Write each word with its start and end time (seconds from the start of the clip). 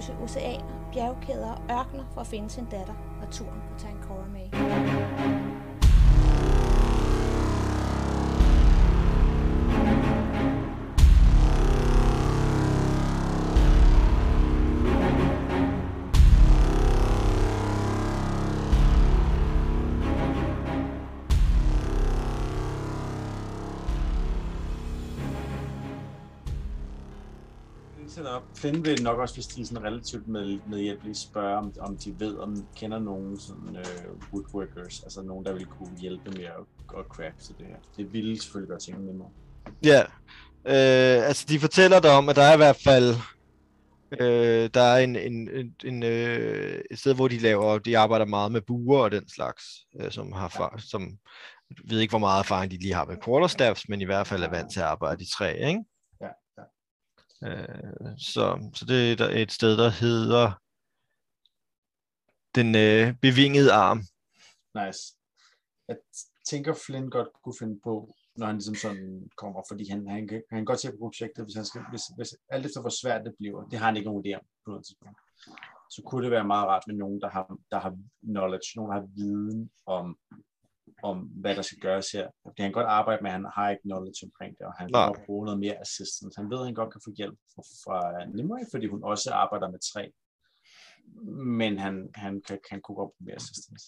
krydse 0.00 0.16
oceaner, 0.22 0.64
bjergkæder 0.92 1.50
og 1.50 1.62
ørkner 1.70 2.04
for 2.14 2.20
at 2.20 2.26
finde 2.26 2.50
sin 2.50 2.64
datter, 2.64 2.94
og 3.22 3.30
turen 3.30 3.60
på 3.72 3.78
Tankora 3.78 4.26
med. 4.32 4.49
Sætter 28.20 28.32
op. 28.32 28.42
Flynn 28.56 28.84
vil 28.84 29.02
nok 29.02 29.18
også, 29.18 29.34
hvis 29.34 29.46
de 29.46 29.60
er 29.60 29.64
sådan 29.64 29.84
relativt 29.84 30.28
med, 30.28 30.58
medhjælpelige, 30.68 31.14
spørge, 31.14 31.58
om, 31.58 31.72
om 31.80 31.96
de 31.96 32.20
ved, 32.20 32.38
om 32.38 32.54
de 32.54 32.64
kender 32.76 32.98
nogen 32.98 33.40
sådan, 33.40 33.76
øh, 33.76 34.32
woodworkers, 34.32 35.02
altså 35.02 35.22
nogen, 35.22 35.44
der 35.44 35.52
vil 35.52 35.66
kunne 35.66 35.96
hjælpe 35.98 36.30
med 36.30 36.44
at, 36.44 36.64
at 36.98 37.04
crafte 37.08 37.54
det 37.58 37.66
her. 37.66 37.76
Det 37.96 38.12
ville 38.12 38.40
selvfølgelig 38.40 38.68
gøre 38.68 38.78
tingene 38.78 39.06
nemmere. 39.06 39.28
Ja, 39.84 40.00
øh, 40.64 41.28
altså 41.28 41.46
de 41.48 41.60
fortæller 41.60 42.00
dig 42.00 42.10
om, 42.10 42.28
at 42.28 42.36
der 42.36 42.42
er 42.42 42.54
i 42.54 42.56
hvert 42.56 42.80
fald 42.84 43.14
øh, 44.20 44.70
der 44.74 44.80
er 44.80 44.98
en, 44.98 45.16
en, 45.16 45.48
en, 45.54 45.74
en 45.84 46.02
øh, 46.02 46.80
et 46.90 46.98
sted, 46.98 47.14
hvor 47.14 47.28
de 47.28 47.38
laver, 47.38 47.78
de 47.78 47.98
arbejder 47.98 48.26
meget 48.26 48.52
med 48.52 48.60
buer 48.60 48.98
og 48.98 49.10
den 49.10 49.28
slags, 49.28 49.64
øh, 50.00 50.10
som 50.10 50.32
har 50.32 50.48
far, 50.48 50.80
som 50.90 51.18
ved 51.84 52.00
ikke, 52.00 52.12
hvor 52.12 52.18
meget 52.18 52.38
erfaring 52.38 52.70
de 52.70 52.78
lige 52.78 52.94
har 52.94 53.04
med 53.04 53.16
quarterstaffs, 53.24 53.88
men 53.88 54.00
i 54.00 54.04
hvert 54.04 54.26
fald 54.26 54.42
er 54.42 54.50
vant 54.50 54.72
til 54.72 54.80
at 54.80 54.86
arbejde 54.86 55.22
i 55.22 55.26
træ, 55.26 55.68
ikke? 55.68 55.84
Øh, 57.44 58.18
så, 58.18 58.70
så 58.74 58.84
det 58.84 59.20
er 59.20 59.42
et 59.42 59.52
sted, 59.52 59.76
der 59.76 59.90
hedder 59.90 60.60
den 62.54 62.68
øh, 62.84 63.14
bevingede 63.22 63.72
arm. 63.72 64.00
Nice. 64.78 65.02
Jeg 65.88 65.96
tænker, 66.50 66.74
Flynn 66.86 67.10
godt 67.10 67.28
kunne 67.44 67.58
finde 67.58 67.80
på, 67.84 68.14
når 68.36 68.46
han 68.46 68.56
ligesom 68.56 68.74
sådan 68.74 69.30
kommer, 69.36 69.62
fordi 69.70 69.88
han, 69.88 70.06
han, 70.06 70.28
kan, 70.28 70.42
han 70.50 70.58
kan 70.58 70.64
godt 70.64 70.80
se 70.80 70.90
på 70.90 70.96
projektet, 71.00 71.44
hvis 71.44 71.54
han 71.54 71.64
skal, 71.64 71.82
hvis, 71.90 72.02
hvis, 72.16 72.34
alt 72.48 72.66
efter 72.66 72.80
hvor 72.80 72.94
svært 73.02 73.24
det 73.24 73.34
bliver, 73.38 73.68
det 73.68 73.78
har 73.78 73.86
han 73.86 73.96
ikke 73.96 74.10
nogen 74.10 74.24
idé 74.26 74.30
om 74.38 74.46
på 74.64 74.70
noget 74.70 74.86
tidspunkt, 74.86 75.18
så 75.90 76.02
kunne 76.06 76.24
det 76.24 76.30
være 76.30 76.52
meget 76.52 76.68
rart 76.68 76.82
med 76.86 76.96
nogen, 76.96 77.20
der 77.20 77.30
har, 77.30 77.56
der 77.70 77.80
har 77.80 77.92
knowledge, 78.22 78.68
nogen, 78.76 78.90
der 78.92 79.00
har 79.00 79.08
viden 79.16 79.70
om, 79.86 80.18
om, 81.02 81.18
hvad 81.18 81.56
der 81.56 81.62
skal 81.62 81.78
gøres 81.78 82.12
her. 82.12 82.26
Det 82.44 82.56
kan 82.56 82.62
han 82.62 82.72
godt 82.72 82.86
arbejde 82.86 83.22
med, 83.22 83.30
han 83.30 83.46
har 83.54 83.70
ikke 83.70 83.82
knowledge 83.82 84.26
omkring 84.26 84.58
det, 84.58 84.66
og 84.66 84.74
han 84.78 84.90
Nej. 84.90 85.12
kan 85.12 85.24
bruge 85.26 85.44
noget 85.44 85.60
mere 85.60 85.80
assistance. 85.80 86.40
Han 86.40 86.50
ved, 86.50 86.58
at 86.58 86.64
han 86.64 86.74
godt 86.74 86.92
kan 86.92 87.00
få 87.04 87.10
hjælp 87.16 87.38
fra, 87.54 87.62
fra 87.84 88.24
Nimue, 88.34 88.66
fordi 88.70 88.86
hun 88.86 89.04
også 89.04 89.32
arbejder 89.32 89.70
med 89.70 89.78
træ, 89.92 90.08
men 91.60 91.78
han, 91.78 92.10
han 92.14 92.42
kan, 92.46 92.58
kan 92.70 92.80
kunne 92.80 92.96
godt 92.96 93.10
bruge 93.10 93.26
mere 93.26 93.36
assistance. 93.36 93.86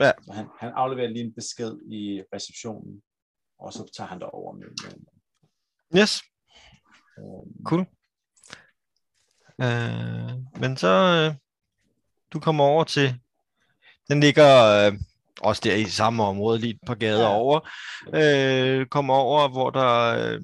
Ja. 0.00 0.12
Så 0.22 0.32
han, 0.32 0.46
han 0.60 0.72
afleverer 0.72 1.08
lige 1.08 1.24
en 1.24 1.34
besked 1.34 1.72
i 1.90 2.22
receptionen, 2.34 3.02
og 3.58 3.72
så 3.72 3.92
tager 3.96 4.08
han 4.08 4.18
det 4.18 4.28
over 4.28 4.52
med, 4.52 4.66
med 4.82 6.00
Yes, 6.00 6.22
øhm, 7.18 7.64
cool. 7.64 7.86
Øh, 9.60 10.60
men 10.60 10.76
så, 10.76 10.88
øh, 10.88 11.36
du 12.32 12.40
kommer 12.40 12.64
over 12.64 12.84
til, 12.84 13.20
den 14.08 14.20
ligger 14.20 14.50
øh, 14.86 14.98
også 15.40 15.60
der 15.64 15.74
i 15.74 15.84
samme 15.84 16.22
område, 16.22 16.58
lige 16.58 16.74
et 16.74 16.80
par 16.86 16.94
gader 16.94 17.26
over. 17.26 17.68
Øh, 18.14 18.86
kommer 18.86 19.14
over, 19.14 19.48
hvor 19.48 19.70
der, 19.70 20.18
øh, 20.18 20.40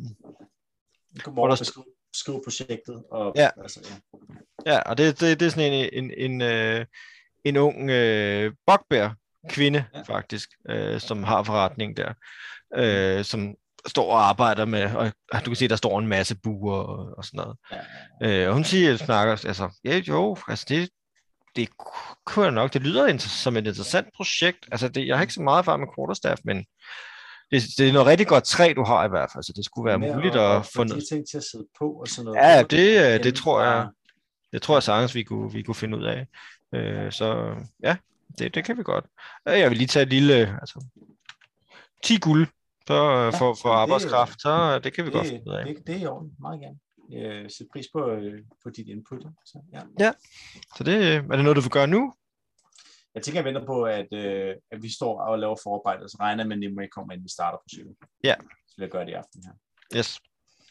vi 1.12 1.20
kommer 1.20 1.34
hvor 1.34 1.42
over 1.46 1.54
der 1.54 1.60
beskrive, 1.62 1.84
beskrive 2.12 2.40
projektet. 2.44 3.02
Og, 3.10 3.32
Ja. 3.36 3.48
Altså, 3.62 3.80
ja. 4.66 4.72
ja, 4.72 4.80
og 4.80 4.98
det, 4.98 5.20
det, 5.20 5.40
det 5.40 5.46
er 5.46 5.50
sådan 5.50 5.72
en, 5.72 5.90
en, 6.04 6.12
en, 6.16 6.42
øh, 6.42 6.86
en 7.44 7.56
ung 7.56 7.90
øh, 7.90 8.52
bokbær 8.66 9.10
kvinde, 9.48 9.84
Ja. 9.94 9.98
ja. 9.98 10.14
faktisk, 10.14 10.48
øh, 10.68 11.00
som 11.00 11.24
har 11.24 11.42
forretning 11.42 11.96
der, 11.96 12.12
øh, 12.76 13.24
som 13.24 13.54
står 13.86 14.12
og 14.12 14.28
arbejder 14.28 14.64
med, 14.64 14.94
og 14.94 15.12
du 15.44 15.50
kan 15.50 15.56
se, 15.56 15.68
der 15.68 15.76
står 15.76 15.98
en 15.98 16.08
masse 16.08 16.36
buer 16.42 16.76
og, 16.76 17.14
og 17.18 17.24
sådan 17.24 17.38
noget. 17.38 17.56
Ja, 17.72 18.42
Øh, 18.42 18.48
og 18.48 18.54
hun 18.54 18.64
siger, 18.64 18.96
snakker, 18.96 19.32
altså, 19.46 19.80
ja, 19.84 19.96
jo, 19.98 20.36
altså 20.48 20.66
det, 20.68 20.88
det 21.56 21.68
kunne 22.26 22.50
nok, 22.50 22.72
det 22.72 22.82
lyder 22.82 23.18
som 23.18 23.56
et 23.56 23.66
interessant 23.66 24.08
projekt. 24.16 24.58
Altså, 24.72 24.88
det, 24.88 25.06
jeg 25.06 25.16
har 25.16 25.22
ikke 25.22 25.34
så 25.34 25.42
meget 25.42 25.58
erfaring 25.58 25.80
med 25.80 25.88
quarterstaff, 25.98 26.40
men 26.44 26.56
det, 27.50 27.62
det 27.78 27.88
er 27.88 27.92
noget 27.92 28.06
rigtig 28.06 28.26
godt 28.26 28.44
træ, 28.44 28.72
du 28.76 28.84
har 28.84 29.04
i 29.04 29.08
hvert 29.08 29.30
fald, 29.32 29.44
så 29.44 29.52
det 29.56 29.64
skulle 29.64 29.86
være 29.86 29.98
muligt 29.98 30.36
at, 30.36 30.56
at 30.56 30.66
få 30.76 30.84
noget. 30.84 31.02
de 31.02 31.14
ting 31.14 31.28
til 31.30 31.36
at 31.36 31.44
sidde 31.52 31.66
på 31.78 31.90
og 31.92 32.08
sådan 32.08 32.24
noget. 32.24 32.38
Ja, 32.38 32.62
det, 32.62 33.14
øh, 33.14 33.24
det 33.24 33.34
tror 33.34 33.62
jeg, 33.62 33.88
det 34.52 34.62
tror 34.62 34.76
jeg 34.76 34.82
sagtens, 34.82 35.14
vi 35.14 35.22
kunne, 35.22 35.52
vi 35.52 35.62
kunne 35.62 35.74
finde 35.74 35.98
ud 35.98 36.04
af. 36.04 36.26
Øh, 36.74 37.12
så 37.12 37.54
ja, 37.82 37.96
det, 38.38 38.54
det 38.54 38.64
kan 38.64 38.78
vi 38.78 38.82
godt. 38.82 39.04
Øh, 39.48 39.58
Jeg 39.60 39.70
vil 39.70 39.78
lige 39.78 39.88
tage 39.88 40.02
et 40.02 40.08
lille, 40.08 40.34
altså, 40.60 40.84
10 42.04 42.18
guld 42.18 42.46
så, 42.86 42.94
øh, 42.94 43.32
for, 43.38 43.54
for 43.62 43.68
det- 43.68 43.76
arbejdskraft, 43.76 44.40
så 44.42 44.78
det 44.78 44.92
kan 44.92 45.06
vi 45.06 45.10
godt 45.10 45.22
Det, 45.24 45.30
finde 45.30 45.44
ud 45.50 45.54
af. 45.54 45.64
det, 45.66 45.76
det 45.86 45.94
er 45.96 46.00
i 46.00 46.06
orden, 46.06 46.30
meget 46.40 46.60
gerne. 46.60 46.78
Jeg 47.10 47.50
sætter 47.50 47.72
pris 47.72 47.86
på, 47.92 48.10
øh, 48.10 48.42
på 48.62 48.70
dit 48.70 48.88
input. 48.88 49.22
Så, 49.46 49.58
ja. 49.98 50.12
Så 50.76 50.84
det, 50.84 50.96
øh, 50.96 51.16
er 51.30 51.36
det 51.36 51.44
noget, 51.44 51.56
du 51.56 51.60
vil 51.60 51.70
gøre 51.70 51.86
nu? 51.86 52.12
Jeg 53.14 53.22
tænker, 53.22 53.40
jeg 53.40 53.44
venter 53.44 53.66
på, 53.66 53.82
at, 53.82 54.08
øh, 54.12 54.54
at 54.72 54.82
vi 54.82 54.92
står 54.92 55.20
og 55.20 55.38
laver 55.38 55.56
forarbejdet, 55.62 56.04
og 56.04 56.10
så 56.10 56.16
regner 56.20 56.44
med, 56.44 56.52
at 56.52 56.60
Nimue 56.60 56.88
kommer 56.88 57.12
ind, 57.12 57.22
vi 57.22 57.28
starter 57.28 57.58
projektet. 57.58 57.96
Ja. 58.24 58.34
Så 58.68 58.74
vil 58.76 58.82
jeg 58.84 58.90
gøre 58.90 59.04
det 59.04 59.10
i 59.10 59.14
aften 59.14 59.42
her. 59.46 59.52
Yes. 59.98 60.20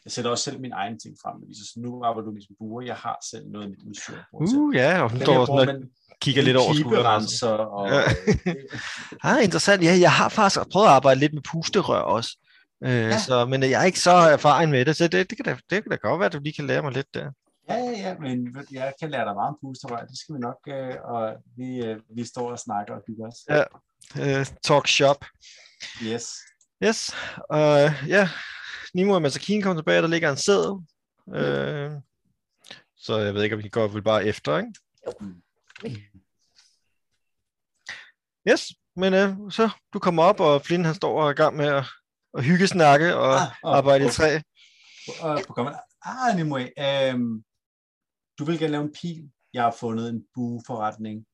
Jeg 0.04 0.12
sætter 0.12 0.30
også 0.30 0.44
selv 0.44 0.60
mine 0.60 0.74
egne 0.74 0.98
ting 0.98 1.16
frem. 1.22 1.54
Så 1.54 1.80
nu 1.80 2.04
arbejder 2.04 2.28
du 2.28 2.34
ligesom 2.34 2.56
buer. 2.58 2.82
Jeg 2.82 2.96
har 2.96 3.18
selv 3.30 3.48
noget 3.48 3.64
af 3.64 3.70
mit 3.70 3.82
udstyr. 3.88 4.18
Uh, 4.32 4.74
ja, 4.74 5.02
og 5.02 5.10
hun 5.10 5.18
Den 5.18 5.26
står 5.26 5.38
her 5.38 5.46
sådan 5.46 5.66
man 5.66 5.90
kigger 6.20 6.42
lidt 6.42 6.56
over 6.56 6.74
skulderen. 6.74 7.24
og... 7.76 7.88
Ja. 7.88 8.02
Ah, 9.28 9.44
interessant. 9.44 9.84
Ja, 9.84 9.98
jeg 10.00 10.12
har 10.12 10.28
faktisk 10.28 10.70
prøvet 10.72 10.86
at 10.86 10.92
arbejde 10.92 11.20
lidt 11.20 11.34
med 11.34 11.42
pusterør 11.42 12.00
også. 12.00 12.30
Øh, 12.84 12.90
Ja. 12.90 13.18
så, 13.18 13.46
men 13.46 13.62
jeg 13.62 13.80
er 13.80 13.84
ikke 13.84 14.00
så 14.00 14.10
erfaren 14.10 14.70
med 14.70 14.84
det, 14.84 14.96
så 14.96 15.08
det, 15.08 15.30
det, 15.30 15.38
kan 15.38 15.44
da, 15.44 15.58
det 15.70 15.82
kan 15.82 15.90
da 15.90 15.96
godt 15.96 16.18
være, 16.20 16.26
at 16.26 16.32
du 16.32 16.40
lige 16.40 16.52
kan 16.52 16.66
lære 16.66 16.82
mig 16.82 16.92
lidt 16.92 17.14
der. 17.14 17.30
Ja, 17.68 17.74
ja, 17.76 17.90
ja, 17.90 18.18
men 18.18 18.56
jeg 18.72 18.92
kan 19.00 19.10
lære 19.10 19.24
dig 19.24 19.34
meget 19.34 19.48
om 19.48 19.58
pusterør. 19.62 20.04
Det 20.06 20.18
skal 20.18 20.34
vi 20.34 20.38
nok, 20.40 20.56
øh, 20.68 20.94
og 21.04 21.36
vi, 21.56 21.84
øh, 21.84 22.00
vi 22.16 22.24
står 22.24 22.50
og 22.50 22.58
snakker 22.58 22.94
og 22.94 23.02
hygger 23.06 23.26
os. 23.26 23.36
Ja. 23.48 23.62
Øh, 24.40 24.46
talk 24.62 24.88
shop. 24.88 25.24
Yes. 26.02 26.30
Yes. 26.84 27.14
Og 27.50 27.82
øh, 27.84 27.90
ja, 28.08 28.28
Nimo 28.94 29.14
og 29.14 29.22
Masakine 29.22 29.62
kommer 29.62 29.82
tilbage, 29.82 30.02
der 30.02 30.08
ligger 30.08 30.30
en 30.30 30.36
sædel. 30.36 30.72
Øh, 31.34 31.90
så 32.96 33.18
jeg 33.18 33.34
ved 33.34 33.42
ikke, 33.42 33.56
om 33.56 33.62
vi 33.62 33.68
går 33.68 33.88
vel 33.88 34.02
bare 34.02 34.24
efter, 34.24 34.58
ikke? 34.58 34.72
Yes, 38.50 38.72
men 38.96 39.14
øh, 39.14 39.36
så 39.50 39.70
du 39.92 39.98
kommer 39.98 40.22
op, 40.22 40.40
og 40.40 40.62
Flynn 40.62 40.84
han 40.84 40.94
står 40.94 41.20
og 41.22 41.26
er 41.26 41.30
i 41.30 41.34
gang 41.34 41.56
med 41.56 41.66
at, 41.66 41.84
at 42.34 42.44
hygge 42.44 42.66
snakke 42.66 43.16
og 43.16 43.34
Ah, 43.34 43.48
og- 43.62 43.76
arbejde 43.76 44.04
i 44.04 44.06
og- 44.06 44.12
træ. 44.12 44.38
Og 45.22 45.40
programmet. 45.46 45.74
Ah, 46.04 46.36
Nimue, 46.36 46.60
øhm, 47.10 47.44
du 48.38 48.44
vil 48.44 48.58
gerne 48.58 48.72
lave 48.72 48.84
en 48.84 48.92
pil. 49.00 49.30
Jeg 49.52 49.62
har 49.62 49.70
fundet 49.80 50.08
en 50.10 50.24
bueforretning. 50.34 51.26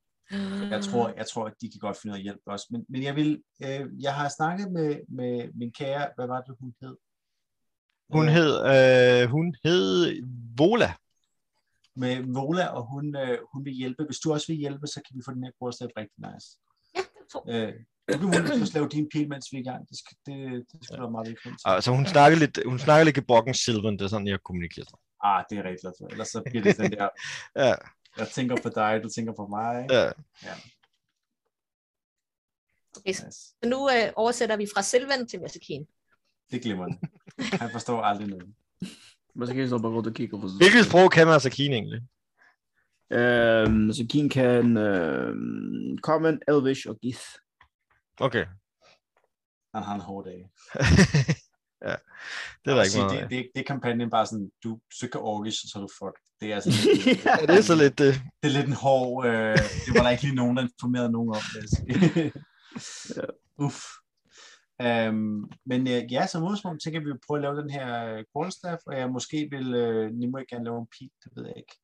Jeg 0.71 0.85
tror, 0.85 1.13
jeg 1.17 1.27
tror, 1.27 1.47
at 1.47 1.55
de 1.61 1.71
kan 1.71 1.79
godt 1.81 1.97
finde 1.97 2.11
noget 2.13 2.23
hjælp 2.23 2.41
også. 2.47 2.67
Men, 2.71 2.87
men 2.89 3.03
jeg 3.03 3.17
vil, 3.17 3.43
øh, 3.65 3.87
jeg 4.01 4.15
har 4.15 4.29
snakket 4.29 4.73
med, 4.73 5.01
med 5.09 5.51
min 5.55 5.73
kære, 5.73 6.09
hvad 6.17 6.27
var 6.27 6.41
det, 6.41 6.55
hun 6.61 6.75
hed? 6.83 6.97
Hun 8.11 8.27
Øh, 8.29 8.33
hed, 8.35 9.23
øh, 9.23 9.31
hun 9.31 9.55
hed 9.65 10.17
Vola. 10.57 10.93
Med 11.97 12.23
Vola, 12.35 12.67
og 12.67 12.87
hun, 12.93 13.17
øh, 13.17 13.39
hun 13.53 13.65
vil 13.65 13.73
hjælpe. 13.73 14.05
Hvis 14.05 14.19
du 14.19 14.33
også 14.33 14.47
vil 14.47 14.57
hjælpe, 14.57 14.87
så 14.87 15.01
kan 15.09 15.17
vi 15.17 15.23
få 15.25 15.33
den 15.35 15.45
her 15.45 15.51
kursstab 15.61 15.91
rigtig 15.97 16.19
nice. 16.19 16.49
Ja, 16.97 17.01
det 17.01 17.29
tror 17.33 17.45
Øh, 17.49 17.73
du 18.13 18.31
kan 18.31 18.43
muligvis 18.43 18.75
lave 18.75 18.89
din 18.89 19.09
pil, 19.13 19.29
mens 19.29 19.47
vi 19.53 19.57
er 19.57 19.61
i 19.61 19.65
gang. 19.65 19.89
Det 19.89 19.99
skal, 19.99 20.17
det, 20.27 20.65
det 20.73 20.85
skal 20.85 21.01
være 21.01 21.11
meget 21.11 21.29
velkommen 21.29 21.59
til. 21.59 21.65
Altså 21.69 21.91
hun 21.91 22.07
snakker 22.07 22.39
lidt, 22.39 22.59
hun 22.67 22.79
snakker 22.79 23.05
lidt 23.05 23.15
gebrokken 23.17 23.55
Silvan, 23.55 23.93
det 23.93 24.03
er 24.05 24.09
sådan, 24.09 24.27
jeg 24.27 24.39
kommunikerer. 24.45 24.87
Ah, 25.25 25.45
det 25.51 25.59
er 25.59 25.63
rigtig 25.63 25.81
glad 25.81 25.93
for. 26.01 26.07
Ellers 26.07 26.29
så 26.29 26.43
bliver 26.51 26.63
det 26.63 26.77
den 26.77 26.91
der, 26.93 27.09
Ja, 27.65 27.75
jeg 28.19 28.29
tænker 28.29 28.57
på 28.63 28.69
dig, 28.69 29.01
du 29.05 29.09
tænker 29.09 29.33
på 29.33 29.47
mig. 29.47 29.87
ja. 29.91 30.11
Okay, 32.99 33.09
Nice. 33.09 33.31
så 33.31 33.69
nu 33.69 33.91
øh, 33.91 34.13
oversætter 34.17 34.57
vi 34.57 34.67
fra 34.75 34.83
Sylvan 34.83 35.29
til 35.29 35.41
Masakine. 35.41 35.87
Det 36.51 36.63
glemmer 36.63 36.85
han. 36.85 36.99
Han 37.61 37.71
forstår 37.71 38.03
aldrig 38.03 38.29
noget. 38.29 38.47
Jeg 39.57 39.69
så 39.69 39.79
bare 39.79 39.93
gå 39.93 39.99
ud 40.01 40.07
og 40.07 40.15
kigge 40.15 40.39
på 40.41 40.49
Hvilket 40.59 40.85
sprog 40.85 41.11
kan 41.11 41.27
Masakine 41.27 41.75
egentlig? 41.75 42.01
Øhm, 43.13 43.93
så 43.93 44.07
Keen 44.13 44.29
kan 44.29 44.77
øhm, 44.77 45.99
Common, 45.99 46.41
Elvish 46.49 46.89
og 46.89 46.99
Gith. 47.03 47.21
Okay. 48.21 48.47
Han 49.75 49.83
har 49.83 49.95
en 49.95 50.01
hård 50.01 50.25
dag. 50.25 50.51
ja, 51.87 51.95
det 52.65 52.71
er 52.71 52.75
der 52.75 52.83
ikke 52.83 52.91
Sige, 52.91 53.05
meget 53.05 53.21
det, 53.21 53.31
det, 53.31 53.49
det 53.55 53.61
er 53.61 53.65
kampagnen 53.65 54.11
bare 54.11 54.27
sådan, 54.27 54.51
du 54.65 54.81
søger 55.01 55.19
orkish, 55.19 55.59
så 55.73 55.79
er 55.79 55.81
du 55.81 55.89
fuck. 55.99 56.17
Det 56.41 56.53
er, 56.53 56.61
sådan, 56.61 56.79
Ja, 57.27 57.47
det 57.47 57.59
er 57.59 57.63
så 57.63 57.75
lidt 57.75 57.99
det. 57.99 58.15
det 58.43 58.49
er 58.49 58.55
lidt 58.59 58.67
en 58.67 58.73
hård, 58.73 59.27
øh, 59.27 59.59
det 59.87 59.95
var 59.95 60.03
der 60.03 60.11
ikke 60.11 60.23
lige 60.23 60.35
nogen, 60.35 60.57
der 60.57 60.63
informerede 60.63 61.13
nogen 61.13 61.31
om. 61.31 61.43
jeg 61.55 61.69
sige. 61.69 62.33
Uff. 63.67 63.81
Øhm, 64.83 65.45
men 65.67 65.81
øh, 65.89 66.13
ja, 66.13 66.27
som 66.27 66.43
udgangspunkt 66.43 66.83
tænker 66.83 67.01
vi 67.01 67.11
at 67.11 67.25
prøve 67.27 67.39
at 67.39 67.43
lave 67.43 67.61
den 67.63 67.71
her 67.71 67.89
øh, 68.07 68.25
quarterstaff, 68.33 68.81
og 68.87 68.99
jeg 68.99 69.11
måske 69.11 69.49
vil, 69.51 69.75
øh, 69.75 70.13
ni 70.13 70.27
må 70.27 70.39
ikke 70.39 70.55
gerne 70.55 70.65
lave 70.65 70.79
en 70.79 70.87
pil, 70.99 71.11
det 71.25 71.33
ved 71.37 71.45
jeg 71.47 71.57
ikke. 71.57 71.75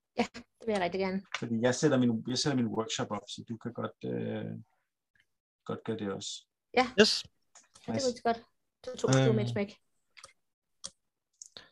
Det 0.59 0.67
vil 0.67 0.73
jeg 0.73 0.83
rigtig 0.83 1.01
gerne. 1.01 1.23
Fordi 1.39 1.55
jeg 1.63 1.75
sætter 1.75 1.99
min, 1.99 2.25
jeg 2.29 2.39
sætter 2.39 2.57
min 2.57 2.67
workshop 2.67 3.11
op, 3.11 3.27
så 3.29 3.45
du 3.49 3.57
kan 3.57 3.73
godt, 3.73 3.99
øh, 4.05 4.51
godt 5.65 5.85
gøre 5.85 5.99
det 5.99 6.13
også. 6.13 6.47
Yes. 7.01 7.25
Ja, 7.89 7.93
det 7.93 8.05
er 8.05 8.23
godt. 8.25 8.43
Så 8.85 8.97
to 8.97 9.09
øh. 9.09 9.27
Øhm. 9.27 9.35
med 9.35 9.45
et 9.45 9.51
smæk. 9.51 9.77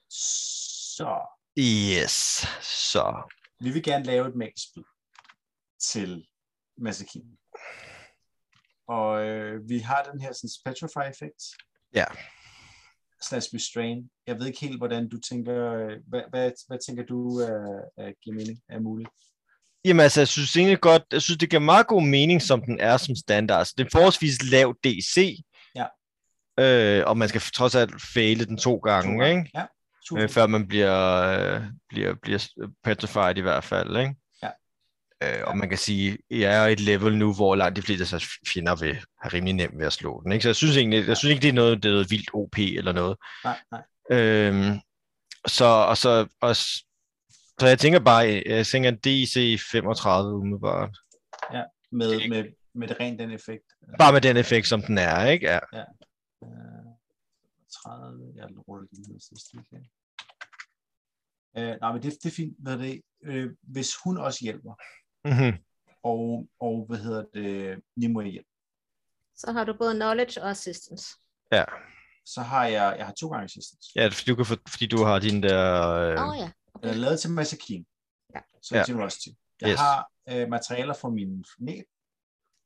Så 0.09 1.27
Yes. 1.59 2.47
Så. 2.63 3.23
vi 3.61 3.71
vil 3.71 3.83
gerne 3.83 4.05
lave 4.05 4.29
et 4.29 4.35
magspil 4.35 4.85
til 5.79 6.27
Masakin. 6.77 7.39
Og 8.87 9.23
øh, 9.27 9.69
vi 9.69 9.79
har 9.79 10.03
den 10.03 10.21
her 10.21 10.33
sådan, 10.33 10.51
Petrify 10.65 11.11
effekt. 11.11 11.43
Ja. 11.95 12.05
Slash 13.23 13.55
restrain. 13.55 14.11
Jeg 14.27 14.39
ved 14.39 14.47
ikke 14.47 14.61
helt, 14.61 14.79
hvordan 14.79 15.09
du 15.09 15.21
tænker, 15.21 15.73
øh, 15.73 15.99
hvad, 16.07 16.23
hvad, 16.31 16.53
hvad 16.67 16.79
tænker 16.87 17.05
du 17.05 17.19
uh, 17.19 18.05
uh, 18.05 18.13
giver 18.23 18.35
mening, 18.35 18.63
er 18.69 18.81
muligt? 18.81 19.11
Jamen 19.85 20.01
altså, 20.01 20.21
jeg 20.21 20.29
synes 20.29 20.57
egentlig 20.57 20.81
godt, 20.81 21.03
jeg 21.13 21.23
synes, 21.23 21.39
det 21.39 21.51
giver 21.51 21.61
meget 21.61 21.87
god 21.87 22.03
mening, 22.03 22.43
som 22.43 22.63
den 22.63 22.81
er 22.81 22.97
som 22.97 23.17
standard. 23.17 23.65
Så 23.65 23.75
det 23.79 23.85
er 23.87 23.91
forholdsvis 23.93 24.51
lav 24.51 24.75
DC. 24.85 25.41
Ja. 25.75 25.87
Øh, 26.61 27.05
og 27.07 27.19
man 27.19 27.29
skal 27.29 27.41
trods 27.41 27.75
alt 27.75 28.03
faile 28.15 28.45
den 28.45 28.57
to 28.57 28.77
gange, 28.77 29.13
To 29.13 29.19
gange. 29.21 29.39
ikke? 29.39 29.51
Ja, 29.55 29.65
super. 30.09 30.23
Øh, 30.23 30.29
før 30.29 30.47
man 30.47 30.69
bliver, 30.69 31.23
øh, 31.23 31.63
bliver, 31.89 32.15
bliver 32.23 32.69
petrified 32.85 33.37
i 33.37 33.41
hvert 33.41 33.65
fald, 33.65 33.97
ikke? 33.97 34.15
Ja. 34.43 34.51
Øh, 35.23 35.43
og 35.47 35.57
man 35.57 35.69
kan 35.69 35.79
sige, 35.79 36.19
jeg 36.31 36.65
er 36.65 36.67
et 36.67 36.81
level 36.81 37.17
nu, 37.17 37.35
hvor 37.35 37.55
langt 37.57 37.77
de 37.77 37.83
fleste 37.83 38.17
af 38.17 38.23
fjender 38.53 38.77
vil 38.77 38.95
have 39.23 39.33
rimelig 39.33 39.55
nemt 39.55 39.79
ved 39.79 39.87
at 39.87 39.93
slå 39.93 40.23
den, 40.23 40.33
ikke? 40.33 40.43
Så 40.43 40.49
jeg 40.49 40.57
synes 40.57 40.77
egentlig, 40.77 41.09
jeg 41.09 41.17
synes 41.17 41.31
ikke, 41.31 41.43
det 41.43 41.49
er 41.49 41.53
noget, 41.53 41.83
det 41.83 41.89
er 41.89 41.93
noget 41.93 42.11
vildt 42.11 42.31
OP 42.35 42.59
eller 42.59 42.93
noget. 42.93 43.17
Nej, 43.45 43.59
nej. 43.73 43.83
Øhm, 44.11 44.81
så, 45.47 45.65
og 45.65 45.97
så, 45.97 46.27
og, 46.41 46.57
så 47.61 47.67
jeg 47.67 47.79
tænker 47.79 48.01
bare, 48.01 48.43
jeg 48.47 48.67
tænker 48.67 48.91
DC 48.91 49.61
35 49.73 50.35
umiddelbart. 50.35 50.99
Med, 51.93 52.29
med, 52.29 52.45
med 52.75 52.89
det 52.89 53.01
rent 53.01 53.19
den 53.19 53.31
effekt. 53.31 53.65
Bare 53.99 54.13
med 54.13 54.21
den 54.21 54.37
effekt, 54.37 54.67
som 54.67 54.83
den 54.83 54.99
er, 54.99 55.27
ikke? 55.27 55.47
Ja. 55.47 55.59
Øh, 56.45 56.51
30, 57.85 58.33
jeg 58.37 58.49
ruller 58.69 58.87
lige 58.93 59.13
ned 59.13 59.21
sidste 59.21 59.57
igen. 59.57 59.91
Øh, 61.59 61.77
nej, 61.81 61.93
men 61.93 62.03
det, 62.03 62.13
det 62.23 62.27
er 62.27 62.35
fint. 62.37 62.57
Hvad 62.59 62.79
det? 62.79 63.03
Øh, 63.25 63.51
hvis 63.63 63.91
hun 64.05 64.19
også 64.19 64.39
hjælper, 64.43 64.75
Mm-hmm. 65.25 65.59
og, 66.03 66.49
og 66.61 66.85
hvad 66.89 66.99
hedder 66.99 67.25
det, 67.35 67.81
Nimue 67.97 68.25
hjælper, 68.25 68.51
Så 69.37 69.53
har 69.53 69.65
du 69.65 69.75
både 69.79 69.95
knowledge 69.95 70.43
og 70.43 70.51
assistance. 70.51 71.15
Ja. 71.53 71.65
så 72.27 72.41
har 72.41 72.65
jeg, 72.67 72.95
jeg 72.99 73.07
har 73.07 73.13
to 73.13 73.29
gange 73.29 73.45
assistance. 73.45 73.91
ja, 73.97 74.07
fordi 74.07 74.31
du, 74.31 74.37
kan 74.37 74.47
få, 74.47 74.55
fordi 74.69 74.87
du 74.87 75.05
har 75.05 75.19
din 75.19 75.43
der... 75.43 75.91
Øh, 75.91 76.23
Åh 76.23 76.29
oh, 76.29 76.37
ja. 76.39 76.51
Den 76.83 76.89
Okay. 76.89 76.97
er 76.97 77.01
lavet 77.05 77.21
til 77.21 77.31
Masakin. 77.31 77.87
Ja. 78.35 78.41
Så 78.63 78.77
Ja. 78.77 78.85
generosity. 78.87 79.29
Jeg 79.61 79.71
Yes. 79.71 79.79
har 79.81 80.11
øh, 80.31 80.49
materialer 80.49 80.95
fra 80.95 81.09
min 81.11 81.45
net. 81.59 81.85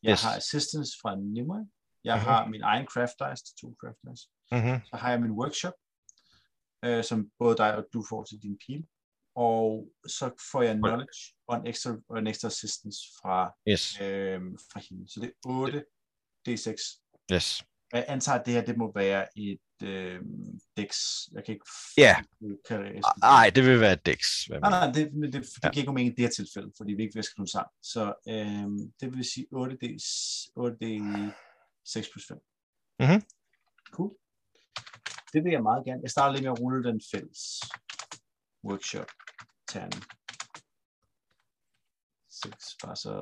Jeg 0.03 0.11
Yes. 0.13 0.23
har 0.23 0.37
assistance 0.37 0.93
fra 1.03 1.11
Nimue. 1.17 1.69
Jeg 2.05 2.17
Mhm. 2.17 2.25
har 2.29 2.49
min 2.49 2.63
egen 2.63 2.87
craft 2.87 3.15
dice, 3.23 3.45
to 3.61 3.67
craft 3.81 3.99
dice. 4.07 4.25
mm-hmm. 4.55 4.79
Så 4.87 4.97
har 4.97 5.11
jeg 5.11 5.21
min 5.23 5.31
workshop, 5.31 5.73
øh, 6.85 7.05
som 7.05 7.31
både 7.39 7.57
dig 7.57 7.77
og 7.77 7.85
du 7.93 8.05
får 8.11 8.25
til 8.25 8.39
din 8.43 8.59
pil. 8.67 8.87
Og 9.37 9.89
så 10.07 10.27
får 10.53 10.63
jeg 10.63 10.75
knowledge 10.75 11.21
og 11.49 11.57
en 11.57 11.67
ekstra, 11.67 11.91
og 12.09 12.19
en 12.19 12.27
ekstra 12.27 12.47
assistance 12.49 12.99
fra, 13.23 13.53
Yes, 13.69 14.01
øh, 14.01 14.41
fra 14.73 14.81
hende. 14.89 15.09
Så 15.13 15.21
det 15.21 15.29
er 15.29 15.49
8 15.49 15.85
D6. 16.49 17.01
yes. 17.33 17.65
Jeg 17.93 18.05
antager, 18.09 18.39
at 18.39 18.47
det 18.47 18.55
her 18.55 18.65
det 18.65 18.77
må 18.79 18.93
være 18.95 19.39
et 19.39 19.59
øh, 19.83 20.21
dex. 20.77 20.97
Jeg 21.33 21.45
kan 21.45 21.55
ikke... 21.55 21.67
Ja. 21.97 22.17
Kan, 22.69 23.03
Nej, 23.21 23.51
det 23.55 23.65
vil 23.65 23.81
være 23.81 23.97
dex. 23.97 24.19
Nej, 24.51 24.59
nej, 24.61 24.93
det, 24.93 25.15
men 25.15 25.33
det, 25.33 25.43
det 25.43 25.51
Ja. 25.65 25.71
giver 25.71 25.81
ikke 25.83 25.87
nogen 25.87 25.95
mening 25.95 26.13
i 26.13 26.17
det 26.17 26.25
her 26.25 26.31
tilfælde, 26.31 26.73
fordi 26.77 26.93
vi 26.95 27.03
ikke 27.03 27.15
visker 27.19 27.35
dem 27.37 27.47
sammen. 27.47 27.73
Så 27.83 28.03
øh, 28.29 28.67
det 29.01 29.17
vil 29.17 29.25
sige 29.33 29.47
8D, 29.57 29.85
8D 30.59 30.85
6 31.87 32.09
plus 32.13 32.27
5. 32.29 32.39
Mhm. 32.99 33.23
Cool. 33.93 34.11
Det 35.33 35.45
vil 35.45 35.53
jeg 35.53 35.63
meget 35.63 35.85
gerne. 35.85 36.03
Jeg 36.03 36.11
starter 36.11 36.33
lige 36.33 36.43
med 36.43 36.53
at 36.53 36.61
rulle 36.61 36.85
den 36.89 37.01
fælles 37.13 37.41
workshop 38.69 39.11
terning. 39.69 40.03
6, 42.31 42.77
bare 42.85 42.97
så 42.97 43.13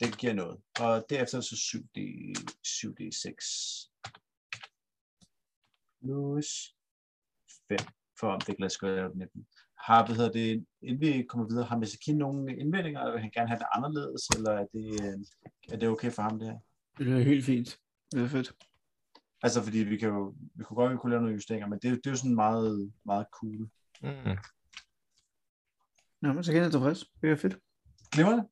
det 0.00 0.18
giver 0.18 0.32
noget. 0.32 0.60
Og 0.80 1.04
derefter 1.10 1.40
så 1.40 1.54
7D, 1.54 1.98
7D6 2.66 3.38
plus 6.00 6.74
5, 7.68 7.78
for 8.20 8.28
om 8.28 8.40
det 8.40 8.46
kan 8.46 8.56
lade 8.58 8.70
sig 8.70 8.80
gøre 8.80 8.90
at 8.90 8.96
lave 8.96 9.12
den 9.12 9.22
enten. 9.22 9.46
Har, 9.86 10.06
hvad 10.06 10.16
hedder 10.16 10.32
det, 10.32 10.66
inden 10.82 11.00
vi 11.00 11.26
kommer 11.28 11.48
videre, 11.48 11.64
har 11.64 11.78
Masakin 11.78 12.16
nogle 12.16 12.56
indvendinger, 12.56 13.00
eller 13.00 13.12
vil 13.12 13.20
han 13.20 13.30
gerne 13.30 13.48
have 13.48 13.58
det 13.58 13.66
anderledes, 13.72 14.28
eller 14.36 14.50
er 14.50 14.66
det, 14.72 14.86
øh, 15.04 15.18
er 15.72 15.76
det 15.76 15.88
okay 15.88 16.10
for 16.10 16.22
ham 16.22 16.38
det 16.38 16.48
her? 16.48 16.58
Det 16.98 17.12
er 17.12 17.22
helt 17.22 17.44
fint. 17.44 17.80
Det 18.12 18.22
er 18.22 18.28
fedt. 18.28 18.52
Altså, 19.42 19.62
fordi 19.62 19.78
vi 19.78 19.96
kan 19.96 20.08
jo, 20.08 20.34
vi 20.54 20.64
kunne 20.64 20.76
godt 20.76 20.92
vi 20.92 20.96
kunne 20.96 21.10
lave 21.10 21.22
nogle 21.22 21.34
justeringer, 21.34 21.66
men 21.68 21.78
det, 21.78 21.90
det 21.90 22.06
er 22.06 22.10
jo 22.10 22.16
sådan 22.16 22.34
meget, 22.34 22.92
meget 23.04 23.26
cool. 23.32 23.70
Mm. 24.02 24.36
Nå, 26.20 26.32
men 26.32 26.44
så 26.44 26.52
kan 26.52 26.62
jeg 26.62 26.70
tilfreds. 26.70 27.04
Det 27.22 27.30
er 27.30 27.36
fedt. 27.36 27.58
Glimrende. 28.12 28.48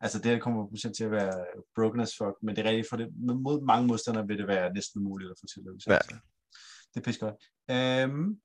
Altså, 0.00 0.18
det 0.18 0.30
her 0.30 0.38
kommer 0.38 0.64
potentielt 0.64 0.96
til 0.96 1.04
at 1.04 1.10
være 1.10 1.44
broken 1.74 2.00
as 2.00 2.12
fuck, 2.18 2.34
men 2.42 2.56
det 2.56 2.66
er 2.66 2.70
rigtigt, 2.70 2.88
for 2.88 2.96
det, 2.96 3.08
mod 3.44 3.60
mange 3.66 3.86
modstandere 3.86 4.26
vil 4.26 4.38
det 4.38 4.46
være 4.48 4.72
næsten 4.74 5.00
umuligt 5.00 5.30
at 5.30 5.36
få 5.40 5.46
til 5.46 5.60
at 5.60 5.64
lykkes. 5.66 5.86
Ja. 5.86 5.92
Altså. 5.94 6.16
Det 6.94 7.00
er 7.00 7.04
pisse 7.04 7.20
godt. 7.20 7.34
Øhm, 7.70 8.40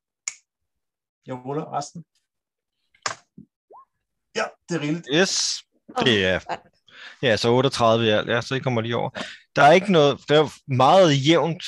jeg 1.26 1.36
ruller 1.46 1.78
resten. 1.78 2.04
Ja, 4.36 4.44
det 4.70 4.76
er 4.76 4.82
rigeligt. 4.82 5.08
Yes, 5.14 5.64
det 6.06 6.26
er... 6.26 6.40
Ja, 7.22 7.38
så 7.38 7.50
38 7.50 8.06
i 8.06 8.10
alt. 8.10 8.30
Ja, 8.30 8.42
så 8.42 8.56
I 8.56 8.60
kommer 8.60 8.82
lige 8.82 8.96
over. 8.98 9.10
Der 9.56 9.62
er 9.64 9.72
ikke 9.72 9.92
noget... 9.92 10.20
Det 10.30 10.38
er 10.38 10.74
meget 10.74 11.28
jævnt. 11.28 11.64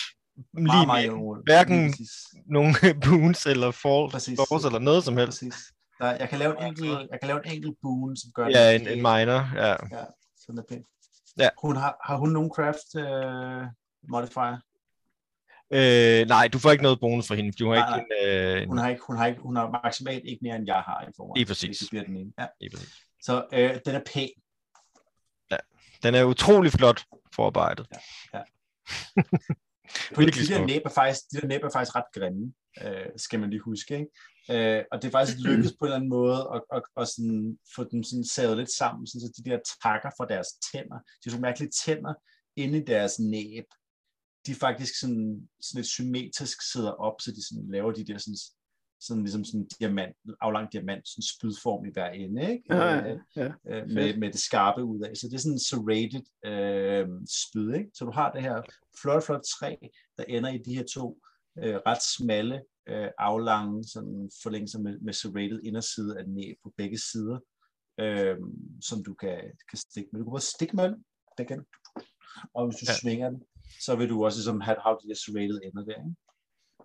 Lige 0.54 0.64
Meget, 0.66 0.88
meget 0.88 0.98
med 0.98 1.04
jævn 1.04 1.20
rulle. 1.20 1.44
hverken- 1.44 1.92
præcis. 1.92 2.12
nogle 2.46 2.74
boons 3.06 3.46
eller 3.46 3.72
falls, 3.72 4.26
falls 4.50 4.66
eller 4.66 4.80
noget 4.80 5.04
som 5.04 5.18
helst. 5.18 5.40
Præcis. 5.40 5.72
Der, 6.00 6.12
jeg, 6.12 6.30
kan 6.30 6.40
lave 6.40 6.58
en 6.62 6.68
enkelt, 6.68 7.10
jeg 7.12 7.20
kan 7.22 7.28
lave 7.28 7.46
en 7.46 7.52
enkelt 7.52 7.78
boon, 7.82 8.18
som 8.18 8.32
gør 8.32 8.48
Ja, 8.48 8.74
den 8.74 8.82
en, 8.82 8.88
en 8.88 8.98
minor. 8.98 9.56
Ja. 9.56 9.70
Ja, 9.70 10.04
sådan 10.38 10.60
er 10.60 10.64
pænt. 10.70 10.88
Ja. 11.40 11.50
Hun 11.62 11.76
har, 11.76 11.98
har 12.04 12.18
hun 12.18 12.30
nogen 12.30 12.52
craft 12.56 12.90
uh, 12.96 13.68
modifier? 14.12 14.58
Øh, 15.72 16.28
nej, 16.28 16.48
du 16.48 16.60
får 16.60 16.72
ikke 16.72 16.84
noget 16.84 17.00
bonus 17.00 17.28
fra 17.28 17.36
hende, 17.36 17.52
for 17.54 17.58
du 17.58 17.70
har 17.70 17.76
Nej, 17.76 18.00
ikke 18.00 18.08
en... 18.22 18.62
Øh, 18.62 18.68
Hun 18.68 18.78
har, 18.78 18.90
ikke, 18.90 19.02
hun, 19.08 19.18
har 19.18 19.26
ikke, 19.26 19.42
hun 19.42 19.56
har 19.56 19.70
maksimalt 19.84 20.24
ikke 20.26 20.40
mere, 20.42 20.56
end 20.56 20.66
jeg 20.68 20.76
har 20.76 21.02
i 21.10 21.12
forvejen. 21.18 21.38
Lige 21.38 21.46
præcis. 21.46 21.78
Det 21.78 21.90
bliver 21.90 22.04
den 22.04 22.18
ene. 22.18 22.32
Ja. 22.40 22.48
lige 22.60 22.70
præcis. 22.70 22.94
Så 23.22 23.46
øh, 23.54 23.80
den 23.86 23.96
er 23.96 24.02
pæn. 24.14 24.30
Den 26.04 26.16
er 26.16 26.24
utrolig 26.24 26.72
flot 26.72 27.02
forarbejdet. 27.36 27.88
På 30.14 30.22
Virkelig 30.22 30.48
de 30.48 30.54
der 30.54 30.66
næb 30.66 30.82
er 30.86 30.90
faktisk, 30.90 31.22
de 31.32 31.42
der 31.42 31.48
næb 31.48 31.64
er 31.64 31.70
faktisk 31.74 31.96
ret 31.96 32.12
grimme, 32.14 32.54
øh, 32.84 33.10
skal 33.18 33.40
man 33.40 33.50
lige 33.50 33.62
huske. 33.62 33.94
Ikke? 34.00 34.78
Øh, 34.78 34.84
og 34.92 35.02
det 35.02 35.08
er 35.08 35.12
faktisk 35.12 35.38
lykkedes 35.48 35.74
på 35.80 35.86
en 35.86 35.88
eller 35.88 35.96
anden 35.96 36.10
måde 36.10 36.40
at, 36.54 36.62
at, 36.76 36.82
at 37.02 37.08
sådan, 37.08 37.58
få 37.76 37.84
dem 37.92 38.04
sådan 38.04 38.26
savet 38.36 38.58
lidt 38.58 38.72
sammen, 38.72 39.08
sådan, 39.08 39.22
så 39.22 39.30
de 39.38 39.50
der 39.50 39.60
takker 39.84 40.10
fra 40.18 40.26
deres 40.34 40.48
tænder, 40.68 41.00
de 41.24 41.32
så 41.32 41.40
mærkelige 41.40 41.72
tænder 41.86 42.14
inde 42.56 42.78
i 42.78 42.86
deres 42.94 43.20
næb, 43.20 43.68
de 44.46 44.56
faktisk 44.56 45.00
sådan, 45.00 45.50
sådan 45.62 45.80
lidt 45.80 45.88
symmetrisk 45.88 46.58
sidder 46.72 46.92
op, 46.92 47.22
så 47.22 47.32
de 47.32 47.48
sådan 47.48 47.72
laver 47.72 47.92
de 47.92 48.06
der 48.06 48.18
sådan, 48.18 48.38
sådan 49.08 49.24
ligesom 49.24 49.44
sådan 49.44 49.60
en 49.60 49.68
diamant, 49.80 50.16
aflang 50.42 50.72
diamant, 50.74 51.08
sådan 51.08 51.22
spydform 51.22 51.86
i 51.86 51.92
hver 51.94 52.10
ende, 52.10 52.52
ikke? 52.52 52.64
Ja, 52.70 53.12
Øh, 53.12 53.20
ja, 53.36 53.44
ja. 53.66 53.82
øh, 53.82 53.90
med, 53.90 54.18
med 54.18 54.32
det 54.32 54.40
skarpe 54.40 54.84
ud 54.84 55.00
af. 55.02 55.18
Så 55.18 55.28
det 55.28 55.34
er 55.34 55.40
sådan 55.40 55.54
en 55.54 55.60
serrated 55.60 56.26
øh, 56.46 57.08
spyd, 57.44 57.74
ikke? 57.74 57.90
Så 57.94 58.06
du 58.06 58.12
har 58.12 58.32
det 58.32 58.42
her 58.42 58.62
flot, 59.02 59.24
flot 59.24 59.42
træ, 59.44 59.76
der 60.18 60.24
ender 60.28 60.50
i 60.50 60.58
de 60.58 60.76
her 60.76 60.84
to 60.94 61.18
øh, 61.60 61.76
ret 61.76 62.04
smalle, 62.18 62.62
øh, 62.90 63.08
aflange 63.18 63.84
sådan 63.84 64.30
forlængelser 64.44 64.80
med, 64.80 65.00
med 65.00 65.14
serrated 65.14 65.60
inderside 65.64 66.20
af 66.20 66.30
næb 66.30 66.58
på 66.64 66.74
begge 66.78 66.98
sider, 66.98 67.40
øh, 68.00 68.38
som 68.82 69.04
du 69.04 69.14
kan, 69.14 69.38
kan 69.70 69.78
stikke 69.78 70.10
med. 70.12 70.20
Du 70.20 70.26
kan 70.26 70.32
både 70.32 70.42
stikke 70.56 70.76
med 70.76 70.84
den, 70.84 71.06
den 71.38 71.46
kan, 71.48 71.66
og 72.54 72.66
hvis 72.68 72.78
du 72.80 72.86
Ja. 72.88 72.92
ja. 72.92 72.98
svinger 73.02 73.30
den, 73.30 73.42
så 73.86 73.96
vil 73.96 74.10
du 74.10 74.26
også 74.26 74.38
ligesom 74.38 74.62
have, 74.62 74.78
have 74.84 74.98
de 75.04 75.08
der 75.10 75.16
serrated 75.26 75.60
ender 75.64 75.84
der, 75.86 75.96
ikke? 75.96 76.16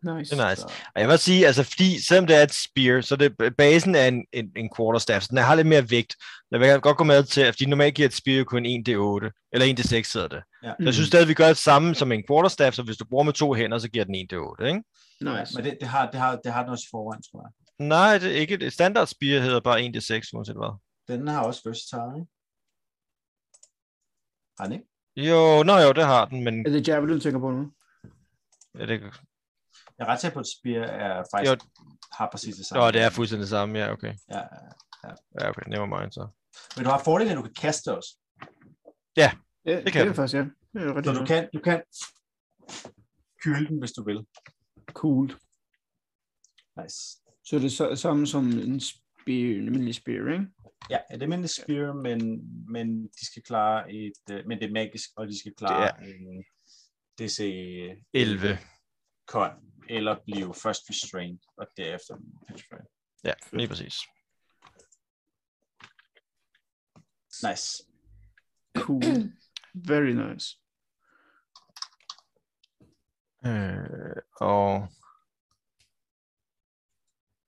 Nice. 0.02 0.36
Det 0.36 0.40
er 0.44 0.50
nice. 0.50 0.64
Og 0.66 1.00
jeg 1.00 1.08
vil 1.08 1.18
sige, 1.18 1.46
altså 1.46 1.62
fordi, 1.62 2.02
selvom 2.06 2.26
det 2.26 2.36
er 2.36 2.42
et 2.42 2.54
spear, 2.54 3.00
så 3.00 3.16
det 3.16 3.36
basen 3.58 3.94
er 3.94 4.06
en, 4.08 4.24
en, 4.32 4.52
en 4.56 4.70
quarterstaff, 4.76 5.22
så 5.24 5.28
den 5.30 5.38
har 5.38 5.54
lidt 5.54 5.66
mere 5.66 5.90
vægt. 5.90 6.14
Jeg 6.50 6.60
vil 6.60 6.80
godt 6.80 6.96
gå 6.96 7.04
med 7.04 7.24
til, 7.24 7.40
at 7.40 7.54
fordi 7.54 7.66
normalt 7.66 7.94
giver 7.94 8.08
et 8.08 8.14
spear 8.14 8.44
kun 8.44 8.66
1d8, 8.66 9.48
eller 9.52 9.66
1d6 9.66 10.12
hedder 10.14 10.28
det. 10.28 10.42
ja. 10.62 10.68
Så 10.78 10.84
jeg 10.84 10.94
synes 10.94 11.08
stadig, 11.08 11.28
vi 11.28 11.34
gør 11.34 11.46
det 11.46 11.56
samme 11.56 11.94
som 11.94 12.12
en 12.12 12.24
quarterstaff, 12.28 12.76
så 12.76 12.82
hvis 12.82 12.96
du 12.96 13.04
bruger 13.10 13.24
med 13.24 13.32
to 13.32 13.54
hænder, 13.54 13.78
så 13.78 13.88
giver 13.88 14.04
den 14.04 14.14
1d8, 14.14 14.64
ikke? 14.66 14.82
Nice. 15.20 15.52
Men 15.56 15.64
det, 15.64 15.76
det, 15.80 15.88
har, 15.88 16.10
det, 16.10 16.20
har, 16.20 16.36
det 16.44 16.52
har 16.52 16.62
den 16.62 16.70
også 16.72 16.84
i 16.88 16.90
forvejen, 16.90 17.22
tror 17.22 17.40
jeg. 17.46 17.86
Nej, 17.86 18.18
det 18.18 18.30
er 18.36 18.36
ikke. 18.40 18.54
Et 18.66 18.72
standard 18.72 19.06
spear 19.06 19.40
hedder 19.40 19.60
bare 19.60 19.80
1d6, 19.80 20.30
uanset 20.34 20.56
hvad. 20.56 20.78
Den 21.08 21.28
har 21.28 21.42
også 21.44 21.60
versatile, 21.64 22.20
ikke? 22.20 22.30
Har 24.58 24.64
den 24.66 24.72
ikke? 24.72 24.86
Jo, 25.16 25.62
nå 25.62 25.78
jo, 25.78 25.92
det 25.92 26.04
har 26.04 26.24
den, 26.24 26.44
men 26.44 26.66
Er 26.66 26.70
det 26.70 26.88
Javelin, 26.88 27.14
du 27.16 27.20
tænker 27.20 27.40
på 27.40 27.50
nu? 27.50 27.72
ja, 28.78 28.86
det, 28.86 29.00
Jeg 30.00 30.06
er 30.06 30.12
ret 30.12 30.20
sikker 30.20 30.34
på, 30.34 30.40
at 30.40 30.46
Spear 30.46 30.84
er 30.84 31.24
faktisk 31.34 31.66
har 32.12 32.28
præcis 32.32 32.56
det 32.56 32.66
samme. 32.66 32.84
nå, 32.84 32.90
det 32.90 33.00
er 33.00 33.10
fuldstændig 33.10 33.42
det 33.42 33.48
samme, 33.48 33.78
ja, 33.78 33.92
okay. 33.92 34.14
Ja, 34.30 34.40
Ja, 35.40 35.48
okay, 35.50 35.62
never 35.66 35.86
mind 36.00 36.12
så. 36.12 36.28
men 36.76 36.84
du 36.84 36.90
har 36.90 37.02
fordelen, 37.04 37.32
at 37.32 37.36
du 37.36 37.42
kan 37.42 37.54
kaste 37.54 37.96
også. 37.96 38.16
Ja, 39.16 39.32
Det 39.64 39.84
det 39.84 39.92
kan 39.92 40.06
det 40.06 40.16
faktisk, 40.16 40.34
ja. 40.34 40.44
Det 40.72 40.82
er 40.82 40.84
jo 40.84 41.02
Så 41.04 41.12
du 41.12 41.24
kan, 41.26 41.48
du 41.54 41.58
kan 41.60 41.82
kylde 43.42 43.66
den, 43.68 43.78
hvis 43.78 43.92
du 43.92 44.04
vil. 44.04 44.26
cool. 44.92 45.26
Nice. 46.82 46.98
Så 47.44 47.56
det 47.56 47.64
er 47.64 47.68
så, 47.68 47.96
samme 47.96 48.26
som 48.26 48.44
en 48.46 48.80
spear, 48.80 49.54
en 49.58 49.64
almindelig 49.66 49.94
spear, 49.94 50.32
ikke? 50.32 50.46
Ja, 50.90 50.98
det 51.10 51.18
er 51.18 51.22
almindelig 51.22 51.50
spear, 51.50 51.92
men, 51.92 52.20
men 52.72 53.02
de 53.02 53.26
skal 53.26 53.42
klare 53.42 53.92
et, 53.92 54.22
øh, 54.30 54.46
men 54.46 54.58
det 54.58 54.68
er 54.68 54.72
magisk, 54.72 55.10
og 55.16 55.28
de 55.28 55.38
skal 55.40 55.52
klare 55.56 55.92
Det 56.04 56.14
en 56.20 56.44
DC 57.18 57.40
11. 58.14 58.58
con, 59.26 59.50
eller 59.90 60.16
blive 60.24 60.54
først 60.54 60.82
restrained, 60.90 61.38
og 61.56 61.66
derefter 61.76 62.16
petrified. 62.48 62.86
Ja, 63.24 63.32
lige 63.52 63.68
præcis. 63.68 63.94
Nice. 67.42 67.82
Cool. 68.76 69.02
Very 69.74 70.12
nice. 70.24 70.56
Øh, 73.46 74.16
og... 74.40 74.88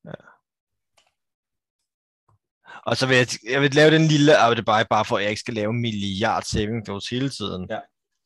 Ja. 0.05 0.15
Og 2.87 2.97
så 2.97 3.07
vil 3.07 3.17
jeg, 3.17 3.27
jeg 3.45 3.61
vil 3.61 3.75
lave 3.75 3.91
den 3.91 4.07
lille 4.09 4.37
arbejde 4.37 4.87
bare 4.91 5.05
for, 5.05 5.17
at 5.17 5.23
jeg 5.23 5.31
ikke 5.31 5.41
skal 5.41 5.55
lave 5.55 5.73
milliard 5.73 6.43
saving 6.43 6.87
throws 6.87 7.09
hele 7.09 7.31
tiden. 7.31 7.67
Ja. 7.71 7.81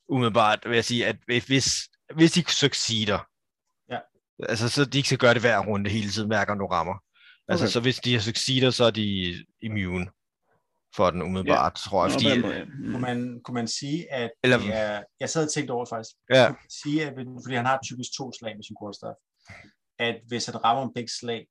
Umiddelbart 0.09 0.61
vil 0.65 0.75
jeg 0.75 0.85
sige, 0.85 1.07
at 1.07 1.17
hvis, 1.27 1.91
hvis 2.15 2.33
de 2.33 2.45
succeeder, 2.51 3.19
Ja. 3.19 3.36
Altså 4.43 4.69
så 4.69 4.85
de 4.85 4.99
ikke 4.99 5.09
skal 5.09 5.19
gøre 5.19 5.35
det 5.35 5.43
hver 5.43 5.59
runde 5.67 5.91
hele 5.91 6.11
tiden, 6.11 6.29
hver 6.29 6.45
gang 6.45 6.61
du 6.61 6.67
rammer. 6.67 6.95
Altså 7.49 7.65
Okay. 7.65 7.73
så 7.73 7.81
hvis 7.81 7.97
de 7.97 8.21
succeeder, 8.21 8.71
så 8.71 8.85
er 8.85 8.91
de 8.91 9.35
immune 9.63 10.07
for 10.97 11.11
den 11.11 11.23
umiddelbart, 11.23 11.75
tror 11.75 12.05
jeg. 12.05 12.13
Fordi, 12.13 12.27
ja. 12.29 12.65
Kunne 12.65 13.01
man, 13.01 13.41
kunne 13.45 13.55
man 13.55 13.69
sige, 13.69 14.13
at 14.13 14.31
Eller- 14.45 14.59
det 14.59 14.75
er, 14.77 15.03
jeg 15.21 15.31
sad 15.31 15.45
og 15.47 15.53
tænkte 15.53 15.73
over 15.73 15.87
faktisk, 15.87 16.17
ja, 16.35 16.55
sige, 16.83 17.07
at, 17.07 17.13
fordi 17.45 17.55
han 17.55 17.67
har 17.67 17.79
typisk 17.85 18.11
to 18.19 18.33
slag 18.39 18.57
med 18.57 18.65
sin 18.65 18.77
quarterstaff, 18.83 19.17
at 19.99 20.17
hvis 20.29 20.47
han 20.47 20.65
rammer 20.65 20.83
en 20.85 20.95
begge 20.95 21.11
slag, 21.21 21.47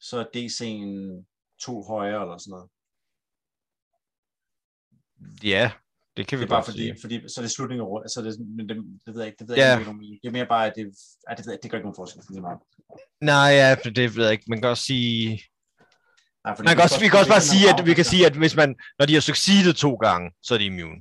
så 0.00 0.18
er 0.18 0.24
DC'en 0.36 1.24
to 1.64 1.82
højere 1.82 2.22
eller 2.22 2.38
sådan 2.38 2.50
noget. 2.50 2.68
ja, 5.44 5.72
det 6.18 6.26
kan 6.26 6.38
vi 6.38 6.42
Det 6.44 6.48
er 6.48 6.50
bare 6.54 6.58
godt 6.58 6.70
fordi, 6.70 6.78
sige. 6.82 6.96
fordi 7.00 7.14
så 7.28 7.40
er 7.40 7.42
det 7.42 7.50
slutningen 7.50 7.82
af 7.86 7.88
rundt, 7.88 8.10
så 8.12 8.22
det, 8.22 8.32
men 8.56 8.68
det, 8.68 8.76
det 9.06 9.14
ved 9.14 9.20
jeg 9.22 9.26
ikke, 9.26 9.38
det 9.40 9.48
ved 9.48 9.56
Ja. 9.56 9.68
jeg 9.68 9.78
ikke, 9.78 9.90
om 9.90 10.00
det 10.22 10.28
er 10.28 10.36
mere 10.38 10.46
bare, 10.46 10.66
at 10.66 10.72
det, 10.76 10.84
at 11.28 11.36
det, 11.38 11.46
ved 11.46 11.52
jeg, 11.52 11.58
det 11.62 11.70
gør 11.70 11.78
ikke 11.78 11.86
nogen 11.88 12.00
forskel. 12.02 12.22
Det 12.22 12.42
meget. 12.48 12.58
Nej, 13.32 13.50
ja, 13.60 13.74
det 14.00 14.16
ved 14.16 14.24
jeg 14.24 14.32
ikke. 14.32 14.44
Man 14.48 14.60
kan 14.60 14.68
også 14.70 14.84
sige... 14.84 15.42
Nej, 16.44 16.56
Man 16.66 16.74
kan 16.76 16.82
også, 16.86 17.00
vi 17.00 17.08
kan 17.08 17.18
også 17.18 17.30
bare 17.36 17.46
sige, 17.52 17.64
at 17.74 17.86
vi 17.86 17.94
kan 17.94 18.04
sige, 18.04 18.26
at 18.26 18.34
hvis 18.36 18.56
man, 18.56 18.76
når 18.98 19.06
de 19.06 19.14
har 19.14 19.20
succeedet 19.20 19.76
to 19.76 19.94
gange, 19.94 20.26
så 20.42 20.54
er 20.54 20.58
de 20.58 20.64
immune. 20.64 20.98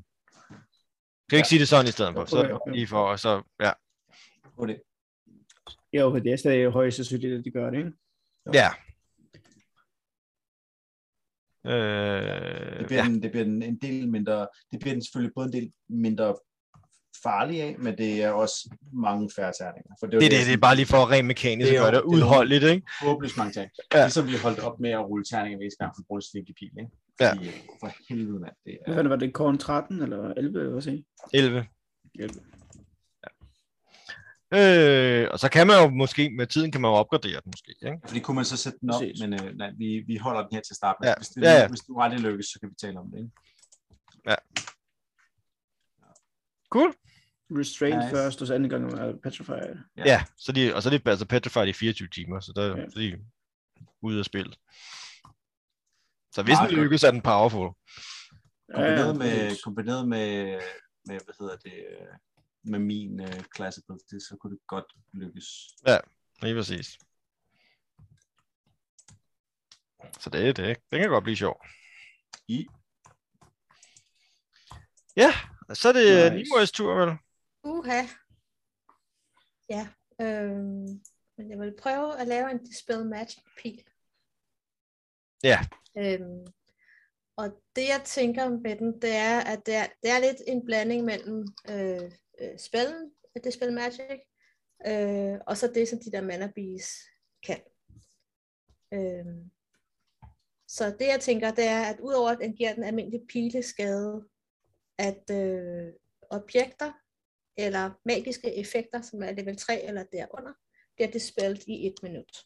Kan 1.29 1.35
vi 1.35 1.37
ikke 1.37 1.45
Ja. 1.47 1.49
sige 1.53 1.59
det 1.59 1.67
sådan 1.67 1.87
i 1.87 1.91
stedet 1.91 2.13
for? 2.13 2.25
Så 2.25 2.37
Okay, 2.39 2.51
okay. 2.51 2.71
lige 2.73 2.87
for, 2.87 3.15
så, 3.15 3.31
ja. 3.65 3.71
på 4.59 4.65
det. 4.65 4.77
Ja, 5.93 6.03
okay, 6.07 6.21
det 6.23 6.31
er 6.33 6.37
stadig 6.37 6.71
højst 6.71 6.95
sandsynligt, 6.95 7.33
at 7.39 7.45
de 7.45 7.51
gør 7.51 7.69
det, 7.69 7.77
ikke? 7.77 7.91
Ja. 8.53 8.69
Øh, 11.67 12.79
Det 12.79 12.85
bliver, 12.87 13.03
ja. 13.03 13.09
den, 13.09 13.21
det 13.23 13.31
bliver 13.31 13.43
den 13.43 13.63
en 13.63 13.77
del 13.81 14.09
mindre, 14.09 14.47
det 14.71 14.79
bliver 14.79 14.93
den 14.93 15.03
selvfølgelig 15.03 15.33
både 15.35 15.47
en 15.47 15.53
del 15.53 15.71
mindre 15.89 16.35
farlig 17.23 17.61
af, 17.61 17.75
men 17.79 17.97
det 17.97 18.23
er 18.23 18.29
også 18.29 18.69
mange 18.93 19.29
færre 19.35 19.53
terninger. 19.59 19.91
For 19.99 20.07
det, 20.07 20.21
Det, 20.21 20.25
er 20.25 20.29
det, 20.37 20.47
det 20.47 20.53
er 20.53 20.57
bare 20.57 20.75
lige 20.75 20.85
for 20.85 21.11
rent 21.11 21.27
mekanisk 21.27 21.69
Det 21.71 21.77
at 21.77 21.81
gøre 21.81 21.91
det 21.91 21.93
det 21.93 21.99
er 21.99 22.13
udholdeligt, 22.15 22.63
ikke? 22.63 22.87
håbløst 23.01 23.37
mange 23.37 23.53
ting. 23.53 23.69
Ja. 23.93 24.03
Ligesom 24.03 24.27
vi 24.27 24.33
holdt 24.43 24.59
op 24.59 24.79
med 24.79 24.89
at 24.89 25.05
rulle 25.09 25.25
terninger 25.25 25.57
hver 25.57 25.69
gang 25.83 25.91
for 25.95 26.01
at 26.01 26.07
bruge 26.07 26.17
en 26.17 26.27
svinke 26.31 26.53
pil, 26.59 26.71
ikke? 26.79 26.91
Ja. 27.19 27.31
Fordi, 27.33 27.49
for 27.79 27.89
helvede, 28.09 28.39
mand. 28.39 28.53
Det 28.65 28.77
Hvad 28.85 28.93
er, 28.93 28.95
var 28.95 29.01
det, 29.01 29.09
var 29.09 29.15
det 29.15 29.33
korn 29.33 29.57
13 29.57 30.01
eller 30.01 30.33
11, 30.37 30.59
eller 30.59 30.71
hvad 30.71 30.81
siger 30.81 31.01
11. 31.33 31.65
11. 32.19 32.33
Øh, 34.53 35.27
og 35.31 35.39
så 35.39 35.49
kan 35.51 35.67
man 35.67 35.75
jo 35.83 35.89
måske, 35.89 36.29
med 36.29 36.47
tiden 36.47 36.71
kan 36.71 36.81
man 36.81 36.89
jo 36.91 36.95
opgradere 36.95 37.41
den 37.43 37.51
måske, 37.55 37.75
ikke? 37.85 37.99
fordi 38.07 38.19
kunne 38.19 38.35
man 38.35 38.45
så 38.45 38.57
sætte 38.57 38.79
den 38.81 38.89
op, 38.89 39.01
Præcis. 39.01 39.21
men 39.21 39.33
øh, 39.33 39.55
nej, 39.57 39.71
vi, 39.77 40.03
vi 40.07 40.17
holder 40.17 40.41
den 40.41 40.53
her 40.55 40.61
til 40.61 40.75
start 40.75 40.95
med. 41.01 41.09
Ja. 41.09 41.15
Hvis, 41.17 41.27
det, 41.27 41.41
Ja, 41.41 41.51
ja. 41.51 41.67
hvis 41.67 41.79
du 41.79 41.99
aldrig 41.99 42.19
lykkes, 42.21 42.45
så 42.45 42.59
kan 42.59 42.69
vi 42.69 42.75
tale 42.81 42.99
om 42.99 43.11
det, 43.11 43.17
ikke? 43.17 43.31
Cool. 46.69 46.93
Restrained 47.59 47.97
Nice. 48.03 48.15
først, 48.15 48.41
og 48.41 48.47
så 48.47 48.53
anden 48.53 48.69
gang 48.69 48.93
er 48.93 49.13
petrified. 49.23 49.75
Ja. 49.97 50.03
Ja, 50.05 50.23
så 50.37 50.51
de, 50.51 50.75
og 50.75 50.83
så 50.83 50.89
er 50.89 50.97
de 50.97 51.09
altså 51.09 51.25
petrified 51.27 51.67
i 51.67 51.73
24 51.73 52.07
timer, 52.07 52.39
så 52.39 52.51
der, 52.55 52.67
Ja. 52.67 52.81
ja. 52.81 52.89
så 52.89 52.99
de 52.99 53.07
er 53.13 53.17
ude 54.01 54.19
af 54.19 54.25
spillet. 54.25 54.57
Så 56.33 56.43
hvis 56.43 56.57
den 56.69 56.75
lykkes, 56.79 57.03
er 57.03 57.11
den 57.11 57.21
powerful. 57.21 57.69
Kombineret, 58.73 59.07
Ja, 59.07 59.13
med, 59.13 59.63
kombineret 59.63 60.07
med, 60.07 60.45
med, 61.05 61.19
hvad 61.25 61.35
hedder 61.39 61.55
det, 61.55 61.73
øh, 61.73 62.07
med 62.63 62.79
min 62.79 63.19
uh, 63.19 63.43
class 63.55 63.77
ability, 63.77 64.17
så 64.27 64.37
kunne 64.39 64.53
det 64.53 64.67
godt 64.67 64.85
lykkes. 65.13 65.45
Lige 66.41 66.55
præcis. 66.55 66.97
Så 70.19 70.29
det 70.29 70.49
er 70.49 70.53
det. 70.53 70.77
Det 70.91 70.99
kan 70.99 71.09
godt 71.09 71.23
blive 71.23 71.37
sjovt. 71.37 71.67
I. 72.47 72.67
Ja, 75.15 75.31
så 75.73 75.89
er 75.89 75.93
det 75.93 76.33
Nice. 76.33 76.51
Nimoys 76.51 76.71
tur, 76.71 76.93
vel? 76.95 77.17
Uha. 77.63 78.03
Ja, 79.69 79.87
øhm, 80.21 81.01
men 81.37 81.49
jeg 81.49 81.59
vil 81.59 81.75
prøve 81.81 82.19
at 82.19 82.27
lave 82.27 82.51
en 82.51 82.63
Dispel 82.63 83.05
Magic 83.05 83.43
pil. 83.61 83.83
Ja. 85.43 85.59
Øhm, 85.97 86.45
og 87.37 87.63
det 87.75 87.87
jeg 87.87 88.01
tænker 88.05 88.49
med 88.49 88.75
den, 88.75 89.01
det 89.01 89.15
er, 89.15 89.39
at 89.39 89.65
det 89.65 89.75
er, 89.75 89.87
det 90.03 90.11
er 90.11 90.19
lidt 90.19 90.41
en 90.47 90.65
blanding 90.65 91.05
mellem 91.05 91.47
øh, 91.69 92.11
øh, 92.41 92.59
spellen, 92.59 93.11
Dispel 93.43 93.73
Magic, 93.73 94.19
øh, 94.87 95.39
og 95.47 95.57
så 95.57 95.71
det, 95.75 95.87
som 95.87 95.99
de 95.99 96.11
der 96.11 96.21
mana 96.21 96.51
bees 96.55 96.87
kan. 97.43 97.61
Øhm, 98.93 99.51
så 100.67 100.95
det 100.99 101.07
jeg 101.07 101.19
tænker, 101.21 101.51
det 101.51 101.63
er, 101.65 101.81
at 101.81 101.99
udover 101.99 102.29
at 102.29 102.39
den 102.39 102.55
giver 102.55 102.73
den 102.73 102.83
almindelige 102.83 103.27
pileskade, 103.27 104.27
at 104.97 105.29
øh, 105.31 105.93
objekter 106.29 106.93
eller 107.57 107.91
magiske 108.05 108.55
effekter, 108.55 109.01
som 109.01 109.23
er 109.23 109.31
level 109.31 109.57
3 109.57 109.83
eller 109.83 110.03
derunder, 110.03 110.53
bliver 110.95 111.11
dispelled 111.11 111.67
i 111.67 111.87
et 111.87 111.95
minut. 112.03 112.45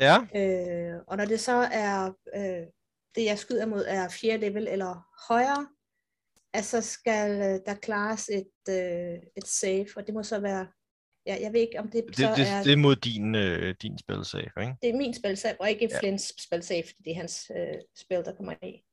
Ja, 0.00 0.16
Øh, 0.34 1.02
og 1.06 1.16
når 1.16 1.24
det 1.24 1.40
så 1.40 1.68
er, 1.72 2.12
øh, 2.36 2.66
det 3.14 3.24
jeg 3.24 3.38
skyder 3.38 3.66
mod 3.66 3.84
er 3.88 4.08
4 4.08 4.36
level 4.36 4.68
eller 4.68 5.08
højere, 5.28 5.68
at 6.54 6.64
så 6.64 6.80
skal 6.80 7.30
øh, 7.30 7.60
der 7.66 7.74
klares 7.82 8.28
et, 8.28 8.74
øh, 8.74 9.18
et 9.36 9.46
save, 9.46 9.86
og 9.96 10.06
det 10.06 10.14
må 10.14 10.22
så 10.22 10.40
være, 10.40 10.66
ja, 11.26 11.36
jeg 11.40 11.52
ved 11.52 11.60
ikke 11.60 11.78
om 11.78 11.90
det, 11.90 12.04
det, 12.08 12.16
så 12.16 12.34
det, 12.36 12.48
er, 12.48 12.62
det 12.62 12.72
er 12.72 12.76
mod 12.76 12.96
din, 12.96 13.34
øh, 13.34 13.74
din 13.82 13.98
spil 13.98 14.24
save, 14.24 14.42
ikke? 14.60 14.74
det 14.82 14.90
er 14.90 14.96
min 14.96 15.14
spilsave, 15.14 15.60
og 15.60 15.70
ikke 15.70 15.88
Ja. 15.92 15.98
Flints 15.98 16.44
spilsave, 16.44 16.82
fordi 16.86 17.02
det 17.04 17.10
er 17.10 17.16
hans 17.16 17.50
øh, 17.56 17.74
spil, 17.96 18.16
der 18.24 18.34
kommer 18.36 18.52
i. 18.62 18.84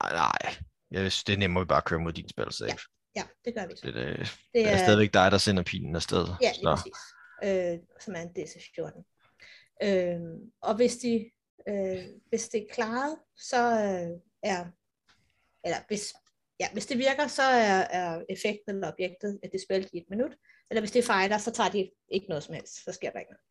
Ej, 0.00 0.12
nej. 0.12 0.54
Jeg 0.90 1.00
synes, 1.00 1.24
det 1.24 1.32
er 1.32 1.38
nemmere 1.38 1.60
at 1.60 1.66
vi 1.66 1.68
bare 1.68 1.82
køre 1.82 2.00
mod 2.00 2.12
din 2.12 2.28
spil 2.28 2.52
save. 2.52 2.78
Ja, 3.16 3.22
det 3.44 3.54
gør 3.54 3.66
vi. 3.66 3.74
Det, 3.74 3.94
det, 3.94 4.18
Det 4.18 4.28
det 4.54 4.68
er 4.68 4.76
stadigvæk 4.76 5.14
dig, 5.14 5.30
der 5.30 5.38
sender 5.38 5.62
pilen 5.62 5.96
afsted. 5.96 6.26
Ja, 6.42 6.52
lige 6.52 6.62
så. 6.62 6.76
præcis. 6.76 7.00
Øh, 7.44 7.78
som 8.00 8.14
er 8.14 8.20
en 8.20 8.30
DC-14. 8.38 9.02
Øh, 9.86 10.20
og 10.62 10.76
hvis 10.76 10.96
de, 10.96 11.30
øh, 11.68 12.04
hvis 12.28 12.48
det 12.48 12.62
er 12.62 12.74
klaret, 12.74 13.16
så 13.36 13.62
øh, 13.70 14.20
er, 14.42 14.64
eller 15.64 15.78
hvis, 15.88 16.14
ja, 16.62 16.68
hvis 16.72 16.86
det 16.86 16.98
virker, 16.98 17.26
så 17.26 17.42
er, 17.42 17.80
er 18.00 18.24
effekten 18.28 18.74
eller 18.74 18.92
objektet, 18.92 19.40
at 19.42 19.48
det 19.52 19.58
er 19.58 19.64
spillet 19.68 19.90
i 19.92 19.98
et 19.98 20.06
minut. 20.10 20.32
Eller 20.70 20.80
hvis 20.80 20.90
det 20.90 21.00
er 21.08 21.12
fighter, 21.14 21.38
så 21.38 21.50
tager 21.52 21.70
de 21.70 21.90
ikke 22.08 22.26
noget 22.28 22.42
som 22.44 22.54
helst. 22.54 22.84
Så 22.84 22.92
sker 22.92 23.10
der 23.10 23.18
ikke 23.18 23.32
noget. 23.32 23.46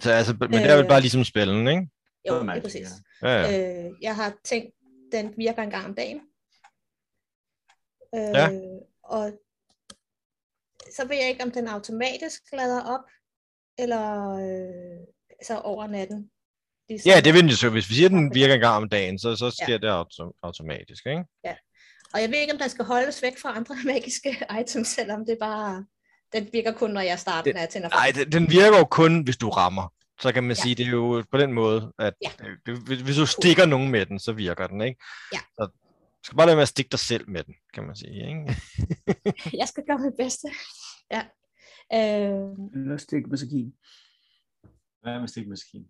Så 0.00 0.10
altså, 0.12 0.32
men 0.40 0.52
det 0.52 0.70
er 0.70 0.76
vel 0.76 0.84
Øh. 0.84 0.88
bare 0.88 1.00
ligesom 1.00 1.24
spillen, 1.24 1.68
ikke? 1.68 1.88
Jo, 2.28 2.40
Det 2.40 2.48
er 2.48 2.60
præcis. 2.60 2.88
Ja, 3.22 3.28
ja. 3.28 3.84
Øh, 3.86 3.92
jeg 4.02 4.16
har 4.16 4.34
tænkt, 4.44 4.74
den 5.12 5.34
virker 5.36 5.62
en 5.62 5.70
gang 5.70 5.84
om 5.86 5.94
dagen. 5.94 6.20
Øh, 8.14 8.32
Ja. 8.40 8.48
Og 9.02 9.32
så 10.96 11.06
ved 11.08 11.16
jeg 11.16 11.28
ikke, 11.28 11.42
om 11.44 11.50
den 11.50 11.68
automatisk 11.68 12.42
lader 12.52 12.82
op, 12.82 13.04
eller 13.78 14.30
øh, 14.30 15.06
så 15.46 15.58
over 15.58 15.86
natten. 15.86 16.30
Ligesom, 16.88 17.10
ja, 17.10 17.20
det 17.20 17.32
vil 17.34 17.42
den 17.42 17.50
jo 17.50 17.56
så. 17.56 17.70
Hvis 17.70 17.88
vi 17.90 17.94
siger, 17.94 18.06
at 18.08 18.12
den 18.12 18.34
virker 18.34 18.54
en 18.54 18.60
gang 18.60 18.76
om 18.82 18.88
dagen, 18.88 19.18
så, 19.18 19.36
så 19.36 19.50
sker 19.62 19.78
det 19.78 19.88
autom- 19.88 20.38
automatisk, 20.42 21.06
ikke? 21.06 21.24
Og 22.14 22.20
jeg 22.20 22.30
ved 22.30 22.38
ikke, 22.38 22.52
om 22.52 22.58
den 22.58 22.68
skal 22.70 22.84
holdes 22.84 23.22
væk 23.22 23.38
fra 23.38 23.56
andre 23.56 23.76
magiske 23.92 24.36
items, 24.60 24.88
selvom 24.88 25.26
det 25.26 25.36
bare... 25.40 25.84
Den 26.32 26.48
virker 26.52 26.72
kun, 26.72 26.90
når 26.90 27.00
jeg 27.00 27.18
starter, 27.18 27.42
Det- 27.42 27.54
når 27.54 27.60
jeg 27.60 27.68
tænder 27.68 27.88
Nej, 27.88 28.12
den. 28.32 28.50
virker 28.50 28.78
jo 28.78 28.84
kun, 28.84 29.22
hvis 29.22 29.36
du 29.36 29.48
rammer. 29.50 29.92
så 30.20 30.32
kan 30.32 30.42
man 30.42 30.56
Ja. 30.56 30.62
sige, 30.62 30.74
det 30.74 30.86
er 30.86 30.90
jo 30.90 31.24
på 31.30 31.38
den 31.38 31.52
måde, 31.52 31.92
at 31.98 32.14
Ja. 32.24 32.30
det, 32.66 32.78
det, 32.88 32.98
hvis- 33.02 33.16
du 33.16 33.26
stikker 33.26 33.66
nogen 33.66 33.90
med 33.90 34.06
den, 34.06 34.18
så 34.18 34.32
virker 34.32 34.66
den, 34.66 34.80
ikke? 34.80 35.00
Ja. 35.32 35.38
Så 35.38 35.64
du 35.66 36.22
skal 36.24 36.36
bare 36.36 36.46
lade 36.46 36.56
med 36.56 36.62
at 36.62 36.68
stikke 36.68 36.88
dig 36.90 36.98
selv 36.98 37.30
med 37.30 37.44
den, 37.44 37.54
kan 37.74 37.84
man 37.84 37.96
sige, 37.96 38.28
ikke? 38.28 38.56
Jeg 39.60 39.68
skal 39.68 39.82
gøre 39.86 39.98
mit 39.98 40.14
bedste. 40.18 40.48
Ja. 41.10 41.22
Øh, 41.94 42.50
Eller 42.74 42.96
stik 42.96 43.26
med 43.26 43.38
sakin. 43.38 43.72
Hvad 45.02 45.20
med 45.20 45.28
stikmaskinen? 45.28 45.86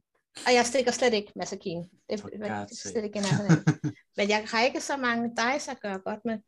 Og 0.47 0.55
jeg 0.55 0.66
stikker 0.66 0.90
slet 0.93 1.14
ikke 1.14 1.33
massakin. 1.37 1.83
Det 2.11 2.21
er 2.25 2.45
er 2.45 2.66
slet 2.73 3.05
ikke 3.05 3.19
af. 3.19 3.25
Men 4.16 4.28
jeg 4.28 4.47
har 4.50 4.62
ikke 4.62 4.81
så 4.81 4.97
mange 4.97 5.31
dice 5.31 5.71
at 5.71 5.81
gøre 5.81 5.99
godt 5.99 6.25
med. 6.25 6.38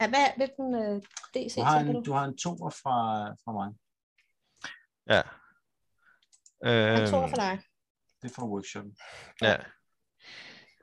Ja, 0.00 0.08
hvad, 0.08 0.26
hvilken 0.36 0.74
øh, 0.74 1.02
DC 1.34 1.54
Du 1.56 1.62
har 1.62 1.78
tænker 1.78 1.92
du? 1.92 1.98
en, 1.98 2.04
du 2.04 2.12
har 2.12 2.24
en 2.24 2.36
toer 2.36 2.70
fra, 2.70 3.28
fra 3.44 3.52
mig. 3.52 3.74
Ja. 5.10 5.22
Jeg 6.70 7.00
Øhm, 7.00 7.10
tror 7.10 7.26
for 7.26 7.36
dig. 7.36 7.60
Det 8.22 8.30
er 8.30 8.34
fra 8.34 8.46
workshop. 8.46 8.84
ja. 9.42 9.56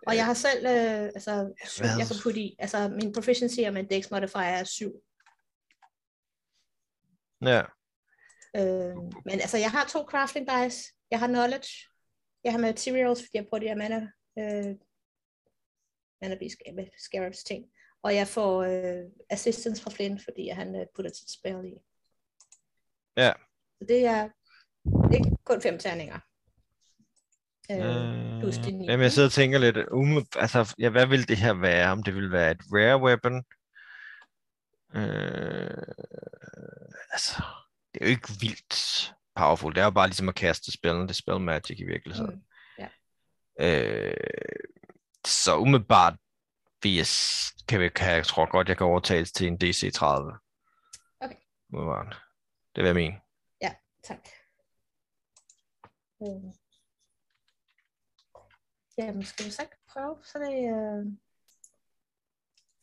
Og 0.08 0.15
jeg 0.15 0.25
har 0.25 0.34
selv, 0.34 0.65
øh, 0.65 1.03
altså, 1.15 1.53
syv, 1.68 1.84
jeg 1.84 2.08
kan 2.08 2.15
putte 2.24 2.39
i, 2.39 2.56
altså 2.60 2.89
min 2.89 3.13
proficiency 3.13 3.60
og 3.68 3.74
min 3.74 3.89
dex 3.89 4.12
modifier 4.12 4.41
er 4.41 4.63
7. 4.63 4.91
Ja. 7.46 7.62
Øh, 8.56 8.96
men 9.25 9.34
altså, 9.41 9.58
jeg 9.58 9.72
har 9.72 9.86
to 9.86 10.03
crafting 10.10 10.48
dice. 10.50 10.94
Jeg 11.12 11.20
har 11.20 11.27
knowledge. 11.27 11.68
Jeg 12.44 12.52
har 12.54 12.60
materials, 12.60 13.20
fordi 13.20 13.38
jeg 13.38 13.46
bruger 13.50 13.60
de 13.60 13.68
her 13.68 13.76
mana, 13.76 14.12
øh, 14.40 14.76
mana 16.22 16.38
scarabs 16.98 17.44
ting. 17.44 17.66
Og 18.04 18.16
jeg 18.16 18.28
får 18.28 18.64
øh, 18.64 19.04
assistance 19.30 19.84
fra 19.84 19.92
Flynn, 19.92 20.20
fordi 20.20 20.48
han 20.48 20.76
øh, 20.76 20.86
putter 20.96 21.12
sit 21.14 21.32
spell 21.32 21.66
i. 21.66 21.74
Ja. 23.18 23.34
Så 23.80 23.86
det 23.88 24.06
er 24.06 24.30
ikke 25.14 25.38
kun 25.46 25.62
fem 25.62 25.80
terninger. 25.80 26.20
Øh, 27.72 28.42
plus 28.42 28.58
de 28.58 28.74
Øh, 28.74 28.86
jamen, 28.86 29.04
jeg 29.04 29.12
sidder 29.12 29.28
og 29.28 29.34
tænker 29.34 29.60
lidt, 29.60 29.78
um, 29.92 30.26
altså, 30.36 30.76
ja, 30.80 30.90
hvad 30.90 31.08
vil 31.08 31.28
det 31.28 31.38
her 31.38 31.54
være? 31.54 31.92
Om 31.92 32.04
det 32.04 32.16
vil 32.16 32.32
være 32.32 32.52
et 32.52 32.62
rare 32.74 33.02
weapon? 33.02 33.36
Øh, 34.96 35.84
altså, 37.12 37.44
det 37.94 38.02
er 38.02 38.06
jo 38.06 38.10
ikke 38.10 38.30
vildt 38.42 39.14
powerful. 39.36 39.76
Det 39.76 39.82
er 39.82 39.86
jo 39.86 39.92
bare 39.92 40.08
ligesom 40.08 40.30
at 40.30 40.36
kaste 40.36 40.72
spillen. 40.72 41.02
Det 41.02 41.10
er 41.10 41.14
spell 41.14 41.40
magic 41.40 41.80
i 41.80 41.86
virkeligheden. 41.86 42.36
Mm, 42.36 42.44
ja. 42.80 42.90
Øh, 43.60 44.14
så 45.26 45.58
umiddelbart 45.58 46.14
vil 46.84 46.96
jeg, 46.96 47.06
kan 47.68 47.80
vi, 47.80 47.90
kan 47.90 48.16
jeg 48.16 48.26
tror 48.26 48.52
godt, 48.52 48.70
jeg 48.70 48.78
kan 48.78 48.88
overtales 48.88 49.32
til 49.32 49.48
en 49.48 49.58
DC 49.58 49.94
30. 49.94 50.34
Okay. 51.22 51.36
Umiddelbart. 51.70 52.22
Det 52.76 52.84
vil 52.84 52.88
jeg 52.88 52.96
mene. 52.96 53.22
Tak. 54.04 54.28
Øh. 56.22 56.54
Jamen, 58.98 59.24
skal 59.26 59.46
vi 59.46 59.52
så 59.52 59.62
ikke 59.62 59.78
prøve? 59.88 60.24
Så 60.24 60.38
er 60.38 60.44
det 60.44 61.18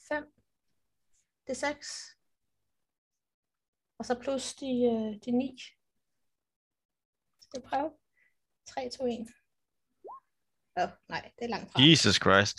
5. 0.08 0.32
Det 1.46 1.50
er 1.50 1.54
6. 1.54 2.16
Og 3.98 4.04
så 4.04 4.20
plus 4.20 4.54
de, 4.54 4.66
øh, 4.66 5.20
de 5.24 5.30
9. 5.30 5.56
Skal 7.48 7.62
vi 7.62 7.66
prøve? 7.68 7.90
3, 8.68 8.90
2, 8.98 9.06
1. 9.06 9.26
Åh, 10.76 10.84
oh, 10.84 10.88
nej, 11.08 11.30
det 11.38 11.44
er 11.44 11.48
langt 11.48 11.72
fra. 11.72 11.82
Jesus 11.82 12.14
Christ. 12.16 12.58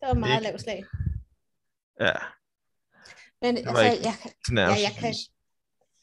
Det 0.00 0.08
var 0.08 0.14
meget 0.14 0.42
lavt 0.42 0.60
slag. 0.60 0.84
Ja, 2.00 2.12
Men 3.42 3.54
var 3.56 3.70
altså, 3.70 3.92
ikke 3.92 4.04
jeg, 4.08 4.14
kan- 4.22 4.32
nærmest. 4.50 4.82
Ja, 4.82 4.88
jeg 4.88 4.96
kan- 5.00 5.14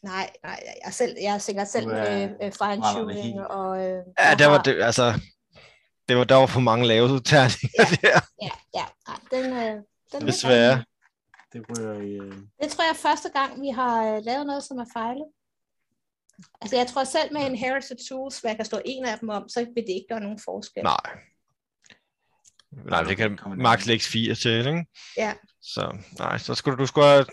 nej, 0.03 0.29
nej, 0.43 0.63
jeg 0.86 0.93
selv, 0.93 1.15
jeg 1.21 1.34
er 1.34 1.38
sikkert 1.38 1.67
selv 1.67 1.88
med 1.88 2.23
øh, 2.23 2.29
fine 2.29 2.51
brænder 2.60 2.88
det 2.88 2.95
tuning 2.97 3.23
helt. 3.23 3.39
og... 3.39 3.77
Øh, 3.86 4.03
Ja, 4.19 4.36
det 4.39 4.47
var 4.47 4.62
det, 4.62 4.82
altså, 4.84 5.13
det 6.10 6.17
var, 6.17 6.23
der 6.23 6.36
var 6.36 6.45
for 6.45 6.60
mange 6.60 6.88
lave 6.88 7.08
terninger 7.08 7.86
der. 8.01 8.19
Ja, 8.41 8.51
ja, 8.79 8.86
nej, 9.08 9.19
den, 9.32 9.45
øh, 9.53 9.84
den 10.12 10.27
Desværre. 10.27 10.84
Det 11.53 11.65
ryger 11.69 11.93
i... 11.93 12.12
Øh... 12.13 12.34
Det 12.62 12.71
tror 12.71 12.84
jeg 12.84 12.91
er 12.91 13.01
første 13.10 13.29
gang, 13.29 13.62
vi 13.62 13.69
har 13.69 14.03
øh, 14.15 14.21
lavet 14.23 14.45
noget, 14.47 14.63
som 14.63 14.77
er 14.77 14.86
fejlet. 14.93 15.27
Altså 16.62 16.78
jeg 16.78 16.88
tror 16.88 17.04
selv 17.04 17.34
med 17.34 17.45
Inherited 17.45 18.10
Tools, 18.10 18.39
hvor 18.39 18.50
jeg 18.50 18.58
kan 18.58 18.65
slå 18.65 18.80
en 18.86 19.06
af 19.06 19.19
dem 19.19 19.30
om, 19.30 19.50
så 19.50 19.60
vil 19.60 19.84
det 19.88 19.93
ikke 19.93 20.06
gøre 20.10 20.19
nogen 20.19 20.39
forskel. 20.45 20.84
Nej. 20.84 21.12
Nej, 22.86 23.04
det 23.04 23.17
kan 23.17 23.39
max 23.58 23.86
lægge 23.86 24.06
4 24.06 24.36
til, 24.36 24.58
ikke? 24.58 24.86
Ja. 25.17 25.34
Så 25.62 25.98
nej, 26.19 26.38
så 26.38 26.56
skulle 26.56 26.78
du, 26.78 26.86
skulle 26.86 27.08
have 27.08 27.26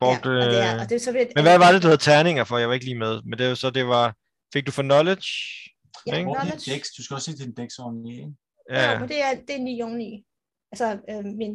brugt... 0.00 0.24
ja, 0.26 0.30
og 0.30 0.50
det 0.50 0.64
er, 0.64 0.74
øh, 0.74 0.80
og 0.80 0.88
det 0.88 0.94
er 0.96 1.00
så 1.00 1.12
ved, 1.12 1.26
Men 1.34 1.44
hvad 1.44 1.58
var 1.58 1.72
det, 1.72 1.82
du 1.82 1.86
havde 1.86 2.00
terninger 2.00 2.44
for? 2.44 2.58
Jeg 2.58 2.68
var 2.68 2.74
ikke 2.74 2.86
lige 2.86 2.98
med. 2.98 3.22
Men 3.22 3.38
det 3.38 3.44
er 3.44 3.48
jo 3.48 3.54
så, 3.54 3.70
det 3.70 3.86
var... 3.86 4.14
Fik 4.52 4.66
du 4.66 4.72
for 4.72 4.82
knowledge? 4.82 5.26
Ja, 6.06 6.16
ikke? 6.18 6.30
Knowledge. 6.32 6.74
dex? 6.74 6.86
Du 6.96 7.04
skal 7.04 7.14
også 7.14 7.30
se 7.30 7.38
din 7.38 7.54
dex 7.54 7.78
oveni, 7.78 8.12
ikke? 8.12 8.32
Ja. 8.70 8.90
Ja. 8.90 8.98
Men 8.98 9.08
det 9.08 9.22
er, 9.22 9.34
det 9.48 9.56
er 9.56 9.60
9 9.60 9.82
oveni. 9.82 10.24
Altså 10.72 10.98
øh, 11.10 11.24
min 11.24 11.54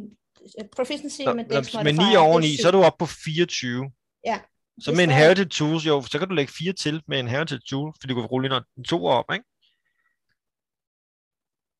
øh, 0.58 0.64
proficiency 0.76 1.22
Så, 1.22 1.34
med 1.34 1.44
Dex 1.44 1.74
med 1.74 1.84
9 1.84 1.92
modifier, 1.92 2.18
oveni, 2.18 2.56
så 2.56 2.68
er 2.68 2.72
du 2.72 2.82
oppe 2.82 2.98
på 2.98 3.06
24. 3.06 3.90
Ja. 4.26 4.38
Så 4.80 4.90
med 4.90 4.96
står- 4.96 5.02
Inherited 5.02 5.46
Tools, 5.46 5.86
jo, 5.86 6.02
så 6.02 6.18
kan 6.18 6.28
du 6.28 6.34
lægge 6.34 6.52
4 6.52 6.72
til 6.72 7.02
med 7.08 7.18
Inherited 7.18 7.60
Tools, 7.60 7.96
fordi 8.00 8.14
du 8.14 8.20
kan 8.20 8.26
rulle 8.26 8.56
en 8.76 8.84
to 8.84 9.04
op, 9.06 9.24
ikke? 9.32 9.44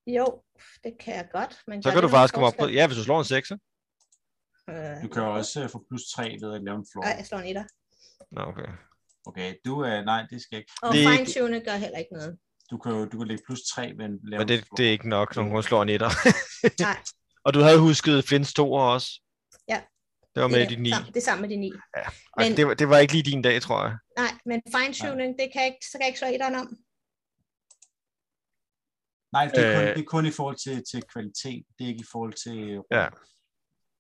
Jo, 0.07 0.43
det 0.85 0.93
kan 1.01 1.15
jeg 1.15 1.29
godt. 1.33 1.55
Men 1.67 1.83
Så 1.83 1.91
kan 1.91 2.03
du 2.03 2.09
faktisk 2.09 2.35
komme 2.35 2.47
op 2.47 2.55
på... 2.59 2.67
Ja, 2.67 2.87
hvis 2.87 2.99
du 2.99 3.05
slår 3.05 3.19
en 3.19 3.25
6. 3.25 3.51
Øh, 3.51 3.57
Du 5.03 5.09
kan 5.09 5.23
jo 5.23 5.35
også 5.35 5.63
øh, 5.63 5.69
få 5.71 5.85
plus 5.91 6.03
3 6.15 6.23
ved 6.43 6.55
at 6.55 6.63
lave 6.65 6.77
en 6.77 6.87
floor. 6.93 7.03
Nej, 7.05 7.15
jeg 7.19 7.27
slår 7.27 7.39
en 7.39 7.47
etter. 7.47 7.65
Nå, 8.31 8.41
okay. 8.43 8.69
Okay, 9.27 9.55
du 9.65 9.81
er... 9.81 10.05
Nej, 10.05 10.27
det 10.31 10.43
skal 10.43 10.59
ikke. 10.59 10.73
Og 10.83 10.93
Det 10.93 11.07
fine 11.09 11.21
ikke- 11.21 11.33
tuning 11.41 11.65
gør 11.65 11.77
heller 11.77 11.99
ikke 11.99 12.13
noget. 12.13 12.39
Du 12.71 12.79
kan, 12.79 12.93
jo- 12.93 13.07
du 13.07 13.19
kan 13.19 13.29
lægge 13.29 13.43
plus 13.47 13.61
3 13.63 13.83
ved 13.99 14.05
en 14.05 14.19
lave 14.23 14.39
Men 14.39 14.49
det, 14.49 14.65
det 14.77 14.87
er 14.87 14.91
ikke 14.91 15.09
nok, 15.09 15.37
når 15.37 15.43
hun 15.43 15.63
slår 15.63 15.83
en 15.83 15.89
etter. 15.89 16.11
Nej, 16.81 17.03
Og 17.45 17.55
du 17.55 17.61
havde 17.61 17.81
husket 17.81 18.25
Flints 18.25 18.55
2 18.55 18.73
også. 18.73 19.09
Ja. 20.37 20.41
Det 20.41 20.43
var 20.43 20.49
med 20.49 20.61
det, 20.61 20.71
de 20.71 20.83
9. 20.83 20.91
sam- 20.93 21.13
det 21.15 21.23
sammen 21.23 21.41
med 21.43 21.49
de 21.51 21.57
9. 21.57 21.73
Altså, 21.95 22.13
Men- 22.39 22.57
det, 22.57 22.67
var, 22.67 22.75
det 22.75 22.89
var 22.89 22.99
ikke 22.99 23.13
lige 23.13 23.31
din 23.31 23.43
dag, 23.43 23.63
tror 23.63 23.83
jeg. 23.87 23.97
Nej, 24.19 24.33
men 24.47 24.63
fine 24.77 24.95
tuning, 24.95 25.39
det 25.39 25.47
kan 25.53 25.61
jeg 25.63 25.67
ikke, 25.67 25.87
så 25.87 25.93
kan 25.93 26.01
jeg 26.01 26.09
ikke 26.09 26.19
slå 26.19 26.29
etteren 26.29 26.55
om. 26.55 26.69
Nej, 29.33 29.45
det 29.55 29.59
er, 29.67 29.75
kun, 29.77 29.85
Øh. 29.89 29.95
det 29.97 30.01
er 30.01 30.05
kun 30.05 30.27
i 30.27 30.31
forhold 30.31 30.57
til, 30.57 30.85
til 30.91 31.03
kvalitet. 31.13 31.65
Det 31.79 31.85
er 31.85 31.89
ikke 31.89 32.01
i 32.01 32.11
forhold 32.13 32.33
til... 32.45 32.59
Ja. 32.91 33.07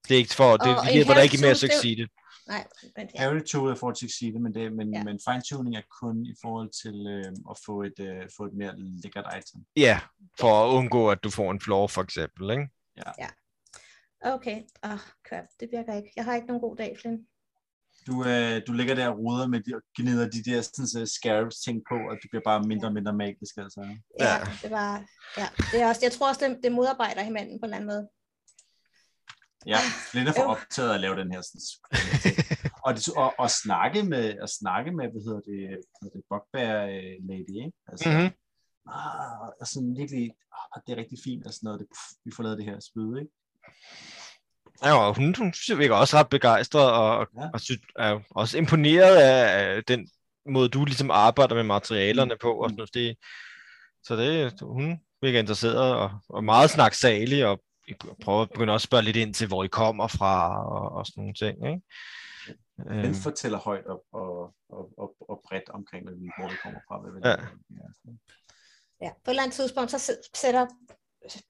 Det 0.09 0.15
er 0.15 0.19
ikke 0.19 0.35
for, 0.35 0.57
det, 0.57 0.79
Og 0.79 0.85
det 0.85 0.93
hjælper 0.93 1.15
dig 1.15 1.25
ikke 1.25 1.39
med 1.45 1.49
at 1.51 1.63
Inherited 1.63 1.69
Tools, 1.69 1.83
succeed. 1.83 2.07
Nej, 2.49 2.65
men 2.97 3.09
ja. 3.15 3.21
Harry 3.21 3.41
2 3.41 3.65
er 3.67 3.75
i 3.75 3.79
forhold 3.81 3.97
til 3.97 4.07
Exceed, 4.07 4.33
men, 4.45 4.55
det, 4.55 4.73
men, 4.73 4.93
Ja. 4.93 4.99
ja. 4.99 5.05
men 5.05 5.21
fine-tuning 5.29 5.77
er 5.77 5.83
kun 6.03 6.27
i 6.27 6.35
forhold 6.43 6.71
til 6.83 6.97
øh, 7.15 7.33
at 7.51 7.57
få 7.67 7.83
et, 7.83 7.99
øh, 8.01 8.23
få 8.37 8.43
et 8.45 8.55
mere 8.61 8.75
lækkert 9.03 9.27
item. 9.39 9.61
Ja, 9.77 10.01
for 10.41 10.53
at 10.65 10.69
undgå, 10.79 11.11
at 11.11 11.25
du 11.25 11.31
får 11.31 11.51
en 11.51 11.61
floor, 11.61 11.87
for 11.87 12.03
eksempel. 12.03 12.51
Ikke? 12.51 12.67
Okay, 14.25 14.63
ah, 14.83 14.99
crap, 15.29 15.45
det 15.61 15.69
virker 15.73 15.95
ikke. 15.95 16.13
Jeg 16.17 16.25
har 16.25 16.35
ikke 16.35 16.47
nogen 16.47 16.61
god 16.61 16.77
dag, 16.77 16.97
Flynn. 17.01 17.19
Du, 18.07 18.25
øh, 18.29 18.63
du 18.67 18.73
ligger 18.73 18.95
der 18.95 19.09
og 19.09 19.19
ruder 19.19 19.47
med 19.49 19.61
de, 19.61 19.75
og 19.75 19.83
gnider 19.99 20.29
de 20.31 20.43
der 20.51 20.61
sådan, 20.63 20.87
så 20.87 21.07
scarabs 21.07 21.57
ting 21.67 21.83
på, 21.91 21.95
og 22.11 22.15
du 22.23 22.27
bliver 22.31 22.43
bare 22.45 22.63
mindre 22.63 22.89
og 22.89 22.95
mindre 22.95 23.13
magisk. 23.13 23.55
Altså. 23.59 23.81
Ja, 24.21 24.25
Ja. 24.35 24.39
det 24.63 24.71
var, 24.71 24.93
ja, 25.39 25.47
det 25.73 25.81
er 25.83 25.87
også, 25.89 26.01
jeg 26.03 26.13
tror 26.13 26.29
også, 26.29 26.41
det, 26.49 26.59
det 26.65 26.73
modarbejder 26.73 27.23
hinanden 27.23 27.61
på 27.61 27.65
en 27.67 27.69
eller 27.69 27.77
anden 27.77 27.91
måde. 27.95 28.09
Ja, 29.67 29.79
lidt 30.15 30.29
er 30.29 30.33
for 30.33 30.43
optaget 30.55 30.91
af 30.91 30.95
at 30.95 31.01
lave 31.01 31.17
den 31.21 31.33
her 31.33 31.41
sådan, 31.49 31.61
og, 32.87 32.91
det, 32.95 33.09
og, 33.17 33.35
og, 33.39 33.51
snakke 33.51 34.03
med, 34.03 34.25
at 34.45 34.51
snakke 34.61 34.91
med, 34.99 35.05
hvad 35.13 35.23
hedder 35.27 35.41
det, 35.51 35.61
hvad 35.69 36.01
hedder 36.03 36.17
det 36.19 36.25
bugbear 36.31 36.77
øh, 36.95 37.15
lady, 37.31 37.55
ikke? 37.65 37.79
Altså, 37.91 38.09
Mhm. 38.09 38.29
ah, 38.99 39.49
og 39.61 39.67
sådan 39.73 39.97
virkelig, 40.01 40.25
ah, 40.73 40.81
det 40.87 40.91
er 40.93 40.97
rigtig 41.03 41.19
fint, 41.27 41.47
og 41.47 41.53
sådan 41.55 41.67
noget, 41.67 41.81
det, 41.81 41.89
pff, 41.95 42.07
vi 42.25 42.31
får 42.37 42.43
lavet 42.43 42.59
det 42.59 42.67
her 42.71 42.79
spyd, 42.91 43.11
ikke? 43.23 43.33
Ja, 44.85 44.95
og 45.07 45.17
hun, 45.17 45.35
hun 45.39 45.53
virker 45.79 45.95
også 45.95 46.17
ret 46.17 46.29
begejstret, 46.29 46.91
og, 46.93 47.19
og, 47.19 47.27
Ja. 47.37 47.49
og 47.55 47.61
synes, 47.61 47.81
er 47.97 48.21
også 48.31 48.59
imponeret 48.59 49.17
af 49.17 49.85
den 49.85 50.09
måde, 50.47 50.69
du 50.69 50.85
ligesom 50.85 51.11
arbejder 51.11 51.55
med 51.55 51.63
materialerne 51.63 52.37
på. 52.41 52.53
Og 52.53 52.71
sådan 52.71 52.77
noget. 52.77 52.95
Det, 52.95 53.17
så 54.05 54.17
det, 54.17 54.61
hun 54.61 55.01
virker 55.23 55.39
interesseret 55.39 55.95
og, 55.95 56.11
og 56.29 56.45
meget 56.45 56.71
snaksalig, 56.71 57.47
og 57.47 57.61
prøver 58.23 58.47
begynder 58.47 58.75
også 58.75 58.85
at 58.85 58.89
spørge 58.89 59.05
lidt 59.05 59.17
ind 59.17 59.35
til, 59.35 59.47
hvor 59.49 59.65
I 59.65 59.69
kommer 59.69 60.07
fra, 60.07 60.65
og, 60.67 60.93
og 60.97 61.07
sådan 61.07 61.21
nogle 61.21 61.35
ting. 61.35 61.67
Ikke? 61.67 61.83
Den 62.79 63.05
Øhm, 63.07 63.15
fortæller 63.15 63.59
højt 63.59 63.87
og, 63.87 64.05
og, 64.13 64.55
og, 64.69 64.91
og, 64.99 65.15
og 65.29 65.43
bredt 65.49 65.69
omkring, 65.69 66.05
hvad 66.05 66.15
vi, 66.15 66.31
hvor 66.39 66.49
vi 66.49 66.57
kommer 66.63 66.81
fra. 66.89 67.01
Hvad 67.01 67.13
vi 67.13 67.21
Ja. 67.25 67.31
ja. 67.31 68.13
Ja, 69.03 69.11
på 69.25 69.31
et 69.31 69.33
eller 69.33 69.43
andet 69.43 69.55
tidspunkt, 69.55 69.91
så 69.91 70.13
sætter 70.35 70.67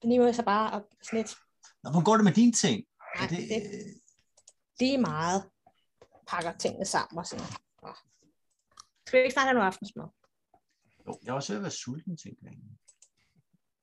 Nimo 0.03 0.33
sig 0.33 0.45
bare 0.45 0.71
op 0.71 0.83
sådan 1.03 1.19
lidt 1.19 1.35
Nå, 1.83 1.89
hvordan 1.91 2.03
går 2.03 2.15
det 2.17 2.23
med 2.23 2.33
dine 2.33 2.51
ting? 2.51 2.77
Nej, 3.15 3.23
Er 3.23 3.27
det, 3.29 3.37
det- 3.37 4.01
lige 4.79 4.97
meget, 4.97 5.49
pakker 6.27 6.57
tingene 6.57 6.85
sammen 6.85 7.17
og 7.17 7.25
sådan. 7.25 7.45
Nå. 7.83 7.89
Skal 9.07 9.19
vi 9.19 9.23
ikke 9.23 9.33
snart 9.33 9.45
have 9.47 9.53
noget 9.53 9.67
aftensmad? 9.67 10.05
jo, 11.07 11.17
jeg 11.23 11.29
er 11.29 11.33
også 11.33 11.53
ved 11.53 11.57
at 11.57 11.63
være 11.63 11.71
sulten, 11.71 12.17
tænker 12.17 12.41
jeg. 12.43 12.53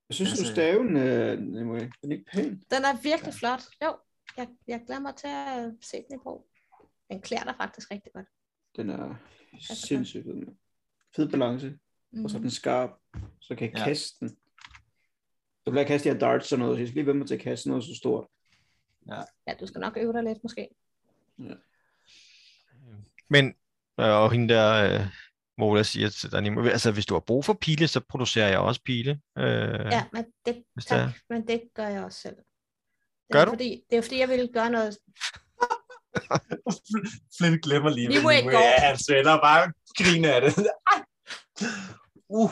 Jeg 0.09 0.15
synes, 0.15 0.31
du 0.31 0.33
Altså- 0.33 0.53
staven, 0.53 0.97
øh, 0.97 1.39
den 1.39 1.57
er 1.57 2.13
ikke 2.13 2.25
pæn. 2.33 2.51
Den 2.71 2.85
er 2.85 3.03
virkelig 3.03 3.35
flot. 3.35 3.63
Jo, 3.85 3.99
jeg, 4.37 4.49
jeg 4.67 4.83
glæder 4.87 5.01
mig 5.01 5.17
til 5.17 5.27
at 5.29 5.73
se 5.81 5.97
den 5.97 6.15
i 6.19 6.23
brug. 6.23 6.51
Den 7.11 7.21
klæder 7.23 7.45
dig 7.45 7.55
faktisk 7.57 7.91
rigtig 7.91 8.13
godt. 8.15 8.27
Den 8.77 8.91
er 8.91 9.15
sindssygt 9.61 10.25
fed. 10.25 10.47
Fed 11.17 11.29
balance. 11.31 11.79
Mm. 12.13 12.25
og 12.25 12.31
så 12.31 12.37
er 12.37 12.41
den 12.41 12.51
skarp, 12.51 12.91
så 13.41 13.55
kan 13.57 13.71
jeg 13.71 13.79
Ja. 13.79 13.85
kaste 13.85 14.17
den. 14.21 14.37
Så 15.65 15.71
bliver 15.71 15.81
jeg 15.81 15.87
kaste 15.87 16.09
de 16.09 16.15
her 16.15 16.21
darts 16.21 16.53
og 16.53 16.59
noget, 16.59 16.77
så 16.77 16.81
jeg 16.81 16.89
skal 16.89 16.97
lige 16.97 17.07
vende 17.07 17.19
mig 17.19 17.29
til 17.29 17.35
at 17.35 17.41
kaste 17.41 17.69
noget 17.69 17.85
så 17.85 17.95
stort. 17.97 18.27
Ja, 19.47 19.55
du 19.61 19.67
skal 19.67 19.81
nok 19.81 19.97
øve 19.97 20.13
dig 20.13 20.23
lidt, 20.23 20.39
måske. 20.43 20.69
Men, 23.31 23.47
øh, 24.01 24.07
og 24.07 24.33
hende 24.33 24.55
der, 24.55 24.95
øh, 25.01 25.07
Mola 25.59 25.83
siger 25.83 26.09
til 26.09 26.33
dig, 26.33 26.43
Nemo, 26.43 26.65
altså 26.65 26.93
hvis 26.93 27.07
du 27.07 27.15
har 27.15 27.21
brug 27.21 27.45
for 27.45 27.53
pile, 27.53 27.89
så 27.89 28.01
producerer 28.09 28.49
jeg 28.49 28.59
også 28.59 28.81
pile. 28.85 29.21
Øh, 29.39 29.45
Ja, 29.93 30.05
men 30.13 30.25
det, 30.47 30.65
Hvis 30.75 30.85
det 30.85 30.89
tak, 30.97 31.11
men 31.29 31.47
det 31.49 31.63
gør 31.75 31.89
jeg 31.89 32.05
også 32.05 32.21
selv. 32.21 32.37
Det 32.37 32.45
Gør 33.33 33.41
er 33.41 33.45
du? 33.45 33.51
Fordi, 33.51 33.83
det 33.91 33.99
er 33.99 34.03
fordi, 34.03 34.19
jeg 34.19 34.29
ville 34.29 34.49
gøre 34.53 34.71
noget... 34.71 34.99
Flint 37.39 37.63
glemmer 37.63 37.91
lige, 37.91 38.09
Lige 38.09 38.23
må 38.23 38.31
Nimue 38.31 38.53
gå. 38.53 38.59
er. 38.59 38.81
Han 38.81 38.99
svætter 38.99 39.33
og 39.33 39.41
bare 39.43 39.73
griner 39.99 40.35
af 40.35 40.41
det. 40.41 40.53
uh, 42.41 42.51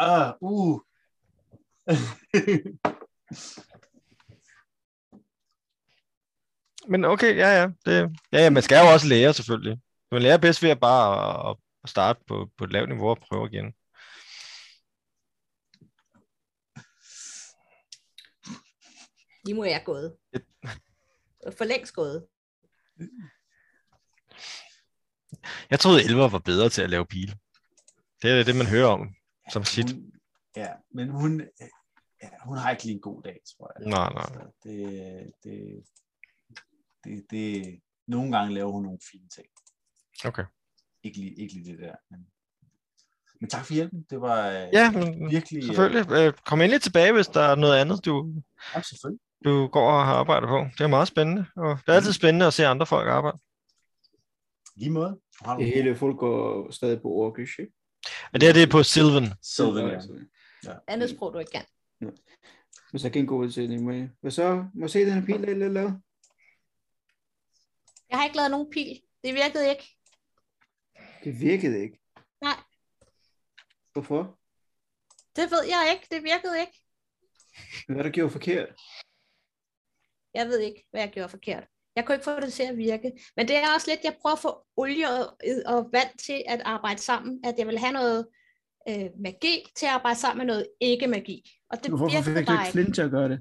uh, 0.00 0.30
uh. 0.40 0.80
Men 6.88 7.04
okay, 7.04 7.36
ja, 7.36 7.60
ja. 7.60 7.68
Det, 7.86 8.16
ja, 8.32 8.38
ja, 8.42 8.50
man 8.50 8.62
skal 8.62 8.84
jo 8.86 8.92
også 8.92 9.06
lære 9.08 9.34
selvfølgelig. 9.34 9.78
Man 10.10 10.22
lærer 10.22 10.38
bedst 10.38 10.62
ved 10.62 10.70
at 10.70 10.80
bare 10.80 11.50
at, 11.50 11.56
at 11.84 11.90
starte 11.90 12.20
på, 12.26 12.50
på 12.58 12.64
et 12.64 12.72
lavt 12.72 12.88
niveau 12.88 13.08
og 13.08 13.18
prøve 13.18 13.48
igen. 13.52 13.74
Lige 19.44 19.54
må 19.54 19.64
jeg 19.64 19.74
er 19.74 19.84
gået. 19.84 20.16
For 21.58 21.64
længst 21.64 21.94
gået. 21.94 22.26
Jeg 25.70 25.80
troede, 25.80 26.04
Elver 26.04 26.28
var 26.28 26.38
bedre 26.38 26.68
til 26.68 26.82
at 26.82 26.90
lave 26.90 27.06
pile. 27.06 27.38
Det 28.22 28.30
er 28.30 28.44
det, 28.44 28.56
man 28.56 28.66
hører 28.66 28.88
om 28.88 29.14
som 29.52 29.64
shit. 29.64 29.92
Hun, 29.92 30.12
ja, 30.56 30.68
men 30.94 31.08
hun, 31.08 31.42
ja, 32.22 32.28
hun 32.44 32.56
har 32.56 32.70
ikke 32.70 32.82
lige 32.84 32.94
en 32.94 33.00
god 33.00 33.22
dag, 33.22 33.38
tror 33.56 33.72
jeg. 33.78 33.88
Nej, 33.90 34.12
nej. 34.12 34.26
Så 34.26 34.52
det, 34.64 35.32
det, 35.44 35.84
det, 37.04 37.24
det, 37.30 37.80
nogle 38.06 38.36
gange 38.38 38.54
laver 38.54 38.72
hun 38.72 38.82
nogle 38.82 38.98
fine 39.12 39.28
ting. 39.28 39.46
Okay. 40.24 40.44
Ikke 41.02 41.18
lige, 41.18 41.34
ikke 41.34 41.54
lige 41.54 41.72
det 41.72 41.78
der. 41.78 41.94
Men, 42.10 42.26
men 43.40 43.50
tak 43.50 43.64
for 43.66 43.72
hjælpen. 43.74 44.06
Det 44.10 44.20
var 44.20 44.48
øh, 44.48 44.68
Ja, 44.72 44.90
men 44.90 45.30
virkelig... 45.30 45.64
selvfølgelig. 45.64 46.10
Øh, 46.12 46.32
Kom 46.46 46.60
endelig 46.60 46.82
tilbage, 46.82 47.12
hvis 47.12 47.26
der 47.28 47.40
er 47.40 47.54
noget 47.54 47.76
andet, 47.80 48.04
du, 48.04 48.26
Øh, 48.28 48.42
ja, 48.74 48.82
selvfølgelig. 48.82 49.20
du 49.44 49.66
går 49.66 49.90
og 49.92 50.06
har 50.06 50.14
arbejdet 50.14 50.48
på. 50.48 50.58
Det 50.78 50.80
er 50.84 50.88
meget 50.88 51.08
spændende. 51.08 51.46
Og 51.56 51.78
det 51.86 51.88
er 51.92 51.96
altid 51.96 52.12
spændende 52.12 52.46
at 52.46 52.54
se 52.54 52.66
andre 52.66 52.86
folk 52.86 53.08
arbejde. 53.08 53.38
Lige 54.76 54.90
måde. 54.90 55.20
Det 55.58 55.66
hele 55.66 55.96
folk 55.96 56.18
går 56.18 56.70
stadig 56.70 57.02
på 57.02 57.08
Orkish, 57.08 57.60
ikke? 57.60 57.72
Men 58.32 58.40
det 58.40 58.48
her, 58.48 58.52
det 58.52 58.62
er 58.62 58.70
på 58.70 58.82
Sylvan. 58.82 59.26
Sylvan, 59.42 59.86
ja. 59.86 59.94
Altså, 59.94 60.78
Andet 60.88 61.10
sprog, 61.10 61.32
du 61.34 61.38
ikke 61.38 61.50
kan. 61.52 61.64
Hvis 62.90 63.04
jeg 63.04 63.12
kan 63.12 63.26
gå 63.26 63.36
ud 63.36 63.50
til 63.50 63.70
det, 63.70 64.10
hvad 64.20 64.30
så? 64.30 64.66
Må 64.74 64.80
jeg 64.80 64.90
se 64.90 65.00
den 65.00 65.12
her 65.12 65.26
pil, 65.26 65.44
er 65.48 65.54
lidt 65.54 65.72
lavet? 65.72 66.02
Jeg 68.10 68.18
har 68.18 68.24
ikke 68.24 68.36
lavet 68.36 68.50
nogen 68.50 68.70
pil. 68.70 69.02
Det 69.24 69.34
virkede 69.34 69.70
ikke. 69.70 69.96
Det 71.24 71.40
virkede 71.40 71.82
ikke. 71.82 72.00
Nej. 72.40 72.56
Hvorfor? 73.92 74.38
Det 75.36 75.50
ved 75.50 75.64
jeg 75.64 75.90
ikke. 75.92 76.06
Det 76.10 76.22
virkede 76.24 76.60
ikke. 76.60 76.78
Hvad 77.86 77.96
er 77.96 78.02
der 78.02 78.10
gjort 78.10 78.32
forkert? 78.32 78.68
Jeg 80.34 80.46
ved 80.46 80.60
ikke, 80.60 80.86
hvad 80.90 81.00
jeg 81.00 81.10
gjorde 81.10 81.28
forkert. 81.28 81.68
Jeg 81.96 82.06
kunne 82.06 82.14
ikke 82.14 82.24
få 82.24 82.40
det 82.40 82.52
til 82.52 82.62
at 82.62 82.76
virke. 82.76 83.12
Men 83.36 83.48
det 83.48 83.56
er 83.56 83.74
også 83.74 83.90
lidt, 83.90 84.04
jeg 84.04 84.16
prøver 84.20 84.36
at 84.36 84.42
få 84.42 84.66
olie 84.76 85.10
og, 85.10 85.38
og 85.66 85.88
vand 85.92 86.18
til 86.18 86.42
at 86.46 86.60
arbejde 86.64 87.00
sammen. 87.00 87.44
At 87.44 87.54
jeg 87.58 87.66
vil 87.66 87.78
have 87.78 87.92
noget 87.92 88.28
øh, 88.88 89.10
magi 89.24 89.66
til 89.76 89.86
at 89.86 89.92
arbejde 89.92 90.18
sammen 90.18 90.38
med 90.38 90.46
noget 90.46 90.66
ikke-magi. 90.80 91.50
Og 91.70 91.76
det 91.82 91.90
Hvorfor 91.90 92.22
fik 92.22 92.34
du 92.48 92.52
ikke. 92.52 92.72
Flint 92.72 92.94
til 92.94 93.02
at 93.02 93.10
gøre 93.10 93.28
det? 93.28 93.40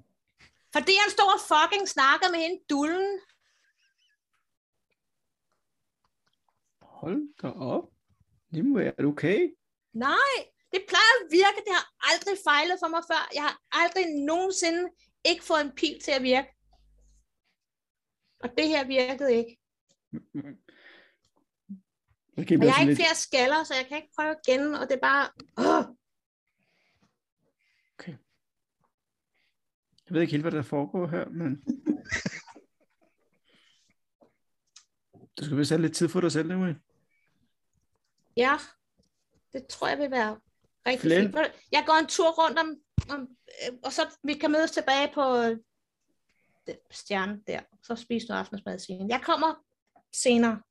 Fordi 0.75 0.93
han 1.03 1.09
stod 1.15 1.29
og 1.37 1.41
fucking 1.51 1.87
snakkede 1.87 2.31
med 2.31 2.39
hende 2.39 2.59
dullen. 2.69 3.19
Hold 6.81 7.21
da 7.41 7.47
op. 7.47 7.83
Nimue, 8.51 8.83
er 8.83 9.01
du 9.01 9.09
okay? 9.09 9.39
Nej, 9.93 10.33
det 10.73 10.81
plejer 10.91 11.13
at 11.21 11.27
virke. 11.31 11.59
Det 11.65 11.73
har 11.79 11.87
aldrig 12.11 12.35
fejlet 12.49 12.77
for 12.83 12.87
mig 12.87 13.03
før. 13.11 13.21
Jeg 13.33 13.43
har 13.43 13.55
aldrig 13.71 14.05
nogensinde 14.31 14.83
ikke 15.25 15.43
fået 15.43 15.61
en 15.61 15.71
pil 15.71 15.99
til 16.05 16.11
at 16.11 16.23
virke. 16.23 16.49
Og 18.43 18.49
det 18.57 18.67
her 18.67 18.87
virkede 18.87 19.33
ikke. 19.35 19.57
Okay, 22.37 22.57
Og 22.57 22.65
jeg 22.65 22.73
har 22.73 22.81
ikke 22.81 22.95
flere 22.95 23.15
skaller, 23.15 23.63
så 23.63 23.73
jeg 23.75 23.85
kan 23.87 23.97
ikke 23.97 24.13
prøve 24.17 24.35
igen. 24.47 24.75
Og 24.75 24.87
det 24.89 24.95
er 24.95 24.99
bare... 25.01 25.29
Åh, 25.57 25.95
Jeg 30.11 30.15
ved 30.15 30.21
ikke 30.21 30.31
helt, 30.31 30.43
hvad 30.43 30.51
der 30.51 30.61
foregår 30.61 31.07
her, 31.07 31.29
men... 31.29 31.55
Du 35.39 35.45
skal 35.45 35.57
vist 35.57 35.71
have 35.71 35.81
lidt 35.81 35.95
tid 35.95 36.09
for 36.09 36.21
dig 36.21 36.31
selv, 36.31 36.47
Nimue. 36.47 36.75
ja, 38.37 38.57
det 39.53 39.67
tror 39.67 39.87
jeg 39.87 39.97
vil 39.97 40.11
være 40.11 40.39
rigtig 40.87 41.01
Flynn? 41.01 41.33
fint. 41.33 41.37
Jeg 41.71 41.83
går 41.87 41.93
en 41.93 42.07
tur 42.07 42.29
rundt 42.31 42.59
om, 42.59 42.75
om 43.09 43.21
øh, 43.21 43.77
og 43.83 43.93
så 43.93 44.17
vi 44.23 44.33
kan 44.33 44.51
mødes 44.51 44.71
tilbage 44.71 45.11
på 45.13 45.21
øh, 45.37 45.57
den 46.67 46.75
stjerne 46.91 47.41
der. 47.47 47.59
Så 47.83 47.95
spiser 47.95 48.27
du 48.27 48.33
aftensmad 48.33 48.79
senere. 48.79 49.07
Jeg 49.09 49.21
kommer 49.21 49.63
senere. 50.13 50.61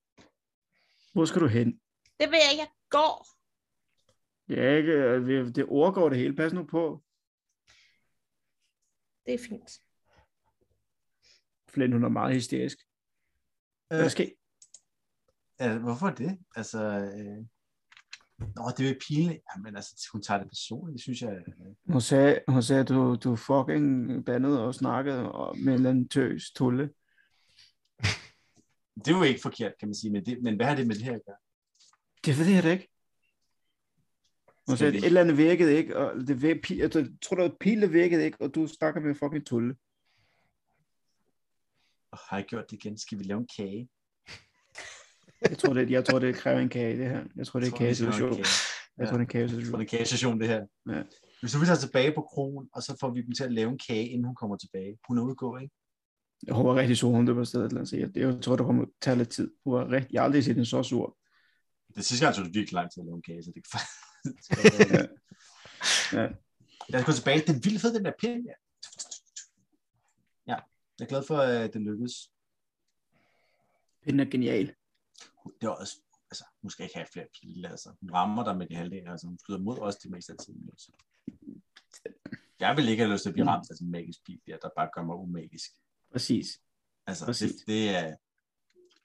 Hvor 1.13 1.25
skal 1.25 1.41
du 1.43 1.47
hen? 1.47 1.67
Det 2.21 2.31
vil 2.31 2.39
jeg 2.45 2.51
ikke. 2.53 2.61
Jeg 2.63 2.69
går. 2.91 3.27
Ja, 4.49 4.77
ikke, 4.77 5.53
det- 5.53 5.67
overgår 5.69 6.09
det 6.09 6.19
hele. 6.19 6.37
Pas 6.37 6.53
nu 6.53 6.65
på. 6.65 7.03
Det 9.27 9.35
er 9.35 9.39
fint. 9.49 9.71
Flint, 11.69 11.93
hun 11.95 12.05
er 12.05 12.09
meget 12.09 12.35
hysterisk. 12.35 12.79
Hvad 13.89 13.99
er 14.01 14.05
Øh, 14.05 14.11
sket? 14.11 14.33
ja, 15.61 15.79
hvorfor 15.79 16.11
det? 16.11 16.39
Altså, 16.57 16.79
øh... 16.85 17.45
Nå, 18.57 18.63
det 18.77 18.85
er 18.87 18.89
jo 18.91 18.99
pinligt. 19.09 19.43
Jamen, 19.57 19.77
altså, 19.77 20.09
hun 20.13 20.23
tager 20.23 20.39
det 20.41 20.49
personligt, 20.51 20.93
det 20.95 21.03
synes 21.03 21.23
jeg. 21.23 21.33
øh, 21.33 21.75
Hun 21.93 22.01
sagde, 22.01 22.41
hun 22.49 22.63
sagde 22.63 22.81
at 22.83 22.89
du, 22.89 23.15
du 23.25 23.37
fucking 23.37 24.25
bandede 24.25 24.65
og 24.67 24.75
snakkede 24.75 25.33
og- 25.33 25.59
med 25.59 25.67
en 25.73 25.75
eller 25.75 25.91
anden 25.91 26.09
tøs 26.09 26.51
tulle. 26.51 26.95
Det 29.05 29.13
er 29.13 29.17
jo 29.17 29.23
ikke 29.23 29.41
forkert, 29.41 29.73
kan 29.81 29.89
man 29.89 29.95
sige, 29.95 30.11
men, 30.13 30.25
det, 30.27 30.43
men 30.43 30.57
hvad 30.57 30.67
har 30.67 30.75
det 30.75 30.87
med 30.87 30.95
det 30.95 31.05
her 31.05 31.15
at 31.15 31.21
gøre? 31.27 31.37
Det 32.27 32.39
ved 32.39 32.47
jeg 32.55 32.63
da 32.63 32.71
ikke. 32.73 32.89
Hun 34.69 34.77
sagde, 34.77 34.97
et 34.99 35.05
eller 35.05 35.21
andet 35.21 35.37
virkede 35.39 35.77
ikke, 35.77 35.97
og 35.97 36.15
det 36.29 36.35
vir- 36.37 36.61
pi- 36.67 36.79
jeg 36.79 36.93
tror, 36.93 37.37
der 37.37 37.43
var 37.43 37.57
pil, 37.61 37.81
der 37.83 37.87
virkede 37.89 38.25
ikke, 38.25 38.39
og 38.41 38.55
du 38.55 38.67
snakker 38.67 39.01
med 39.01 39.09
en 39.11 39.17
fucking 39.17 39.47
tulle. 39.47 39.77
Oh, 42.13 42.19
har 42.29 42.37
jeg 42.37 42.47
gjort 42.47 42.71
det 42.71 42.77
igen? 42.77 42.99
Skal 42.99 43.19
vi 43.19 43.25
lave 43.25 43.41
en 43.41 43.49
kage? 43.57 43.89
Jeg 45.51 45.59
tror, 45.59 45.73
det, 45.73 45.91
jeg 45.91 46.05
tror, 46.05 46.19
det 46.19 46.35
kræver 46.35 46.59
en 46.59 46.69
kage, 46.69 46.99
det 46.99 47.09
her. 47.09 47.25
Jeg 47.37 47.47
tror, 47.47 47.61
det 47.61 47.73
er 47.73 47.77
kagesituation. 47.77 48.29
en 48.29 48.35
kage. 48.37 48.47
Jeg 48.99 49.09
tror, 49.09 49.17
det 49.17 49.25
er 49.25 49.27
tror, 49.27 49.33
kagesituation. 49.33 49.81
det 49.81 49.87
er 49.87 49.91
kagestation, 49.91 50.41
det 50.41 50.49
her. 50.49 50.67
Ja. 50.89 51.03
Hvis 51.41 51.53
du 51.53 51.59
vil 51.59 51.67
tage 51.67 51.79
tilbage 51.79 52.13
på 52.15 52.23
krogen, 52.23 52.69
og 52.73 52.83
så 52.83 52.97
får 53.01 53.11
vi 53.11 53.23
dem 53.23 53.33
til 53.33 53.45
at 53.45 53.53
lave 53.53 53.71
en 53.71 53.79
kage, 53.89 54.09
inden 54.09 54.25
hun 54.25 54.35
kommer 54.35 54.57
tilbage. 54.57 54.99
Hun 55.09 55.19
er 55.19 55.23
udgå, 55.23 55.57
ikke? 55.59 55.75
Jeg 56.47 56.55
håber 56.55 56.75
rigtig 56.75 56.97
sur, 56.97 57.11
hun 57.11 57.27
løber 57.27 57.41
afsted 57.41 57.61
et 57.61 57.65
eller 57.65 57.81
andet. 57.81 57.89
Så 57.89 57.97
jeg, 57.97 58.43
tror, 58.43 58.57
det 58.57 58.67
kommer 58.67 58.85
til 58.85 58.91
at 58.91 58.95
tage 59.01 59.17
lidt 59.17 59.29
tid. 59.29 59.51
Hun 59.65 59.75
er 59.75 59.91
rigtig, 59.91 60.13
jeg 60.13 60.21
har 60.21 60.25
aldrig 60.25 60.45
set 60.45 60.55
hende 60.55 60.67
så 60.69 60.83
sur. 60.83 61.19
Det 61.97 62.05
sidste 62.05 62.27
gang 62.27 62.37
tog 62.37 62.45
det 62.45 62.55
virkelig 62.55 62.73
lang 62.73 62.91
tid 62.93 63.03
at 63.03 63.07
lave 63.07 63.17
en 63.17 63.23
kage, 63.23 63.43
så 63.43 63.53
det 63.55 63.63
kan 63.65 63.71
faktisk... 63.73 64.01
Ja. 66.13 66.23
Ja. 66.23 66.29
Lad 66.89 67.01
os 67.01 67.07
gå 67.07 67.13
tilbage. 67.13 67.39
Er 67.49 67.53
vildt 67.53 67.81
fedt, 67.81 67.95
den 67.95 68.05
der 68.05 68.13
pind. 68.21 68.47
Ja. 68.51 68.57
ja, 70.53 70.59
jeg 70.99 71.05
er 71.05 71.09
glad 71.09 71.23
for, 71.27 71.37
at 71.37 71.73
det 71.75 71.83
lykkedes. 71.83 72.33
Pinden 74.03 74.21
er 74.21 74.31
genial. 74.31 74.75
Det 75.61 75.67
er 75.67 75.69
også, 75.69 75.97
altså, 76.31 76.45
hun 76.63 76.71
skal 76.71 76.85
ikke 76.85 76.97
have 76.97 77.07
flere 77.13 77.27
pile, 77.41 77.69
altså. 77.69 77.95
Hun 78.01 78.11
rammer 78.11 78.45
dig 78.45 78.57
med 78.57 78.67
de 78.67 78.75
halvdelen, 78.75 79.09
altså 79.09 79.27
hun 79.27 79.39
skyder 79.39 79.59
mod 79.59 79.79
os 79.79 79.97
det 79.97 80.11
meste 80.11 80.33
af 80.33 80.39
tiden. 80.39 80.69
Altså. 80.73 80.93
Jeg 82.61 82.77
vil 82.77 82.89
ikke 82.89 83.03
have 83.03 83.13
lyst 83.13 83.23
til 83.23 83.31
at 83.31 83.35
blive 83.35 83.47
ramt 83.47 83.71
af 83.71 83.77
sådan 83.77 83.87
en 83.87 83.93
magisk 83.93 84.25
pil 84.27 84.41
der, 84.47 84.57
der 84.57 84.69
bare 84.77 84.91
gør 84.95 85.03
mig 85.03 85.17
umagisk. 85.17 85.71
Præcis. 86.13 86.47
Altså, 87.07 87.25
det, 87.25 87.29
Præcis. 87.29 87.53
det, 87.67 87.89
er, 87.97 88.17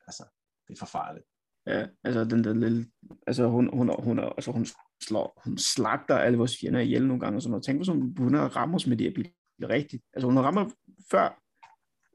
altså, 0.07 0.23
det 0.67 0.73
er 0.73 0.79
for 0.79 0.85
farligt. 0.85 1.25
Ja, 1.67 1.87
altså 2.03 2.23
den 2.23 2.43
der 2.43 2.53
lille, 2.53 2.91
altså 3.27 3.47
hun, 3.47 3.69
hun, 3.77 4.03
hun, 4.03 4.19
altså 4.19 4.51
hun 4.51 4.65
slår, 5.03 5.41
hun 5.45 5.57
slagter 5.57 6.17
alle 6.17 6.37
vores 6.37 6.57
fjender 6.61 6.79
ihjel 6.79 7.07
nogle 7.07 7.19
gange 7.21 7.37
og 7.37 7.41
sådan 7.41 7.51
noget. 7.51 7.65
Tænk 7.65 7.85
som 7.85 8.15
hun 8.17 8.33
har 8.33 8.47
rammer 8.55 8.75
os 8.75 8.87
med 8.87 8.97
de 8.97 9.03
her 9.03 9.13
pile 9.13 9.31
rigtigt. 9.69 10.03
Altså 10.13 10.27
hun 10.27 10.39
rammer 10.39 10.69
før, 11.11 11.41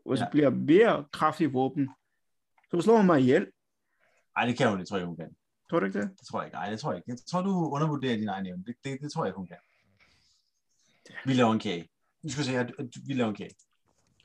og 0.05 0.19
så 0.19 0.25
Ja. 0.25 0.31
bliver 0.31 0.51
mere 0.51 1.07
kraftig 1.13 1.53
våben. 1.53 1.91
Så 2.71 2.81
slår 2.81 2.97
hun 2.97 3.07
mig 3.07 3.21
ihjel. 3.21 3.47
Nej, 4.37 4.47
det 4.47 4.59
kan 4.59 4.69
hun, 4.71 4.79
det 4.81 4.89
tror 4.89 4.97
jeg, 4.97 5.07
hun 5.07 5.17
kan. 5.17 5.37
Tror 5.71 5.81
du 5.81 5.87
ikke 5.87 6.01
det? 6.01 6.11
Det 6.19 6.27
tror 6.31 6.41
jeg 6.41 6.47
ikke. 6.47 6.55
Nej, 6.57 6.71
det 6.71 6.81
tror 6.81 6.93
jeg 6.93 6.99
ikke. 6.99 7.11
Jeg 7.11 7.19
tror, 7.31 7.43
du 7.43 7.51
undervurderer 7.51 8.17
din 8.17 8.29
egen 8.29 8.47
evne. 8.47 8.65
Det, 8.65 8.75
det, 8.85 9.01
det 9.01 9.13
tror 9.13 9.25
jeg, 9.25 9.35
hun 9.35 9.47
kan. 9.47 9.57
Vi 11.27 11.33
laver 11.35 11.53
en 11.53 11.59
kage. 11.59 11.89
Nu 12.23 12.29
skal 12.31 12.45
vi 12.45 12.47
se 12.51 12.65
du- 12.65 12.89
Vi 13.07 13.13
laver 13.13 13.29
en 13.31 13.37
kage. 13.37 13.51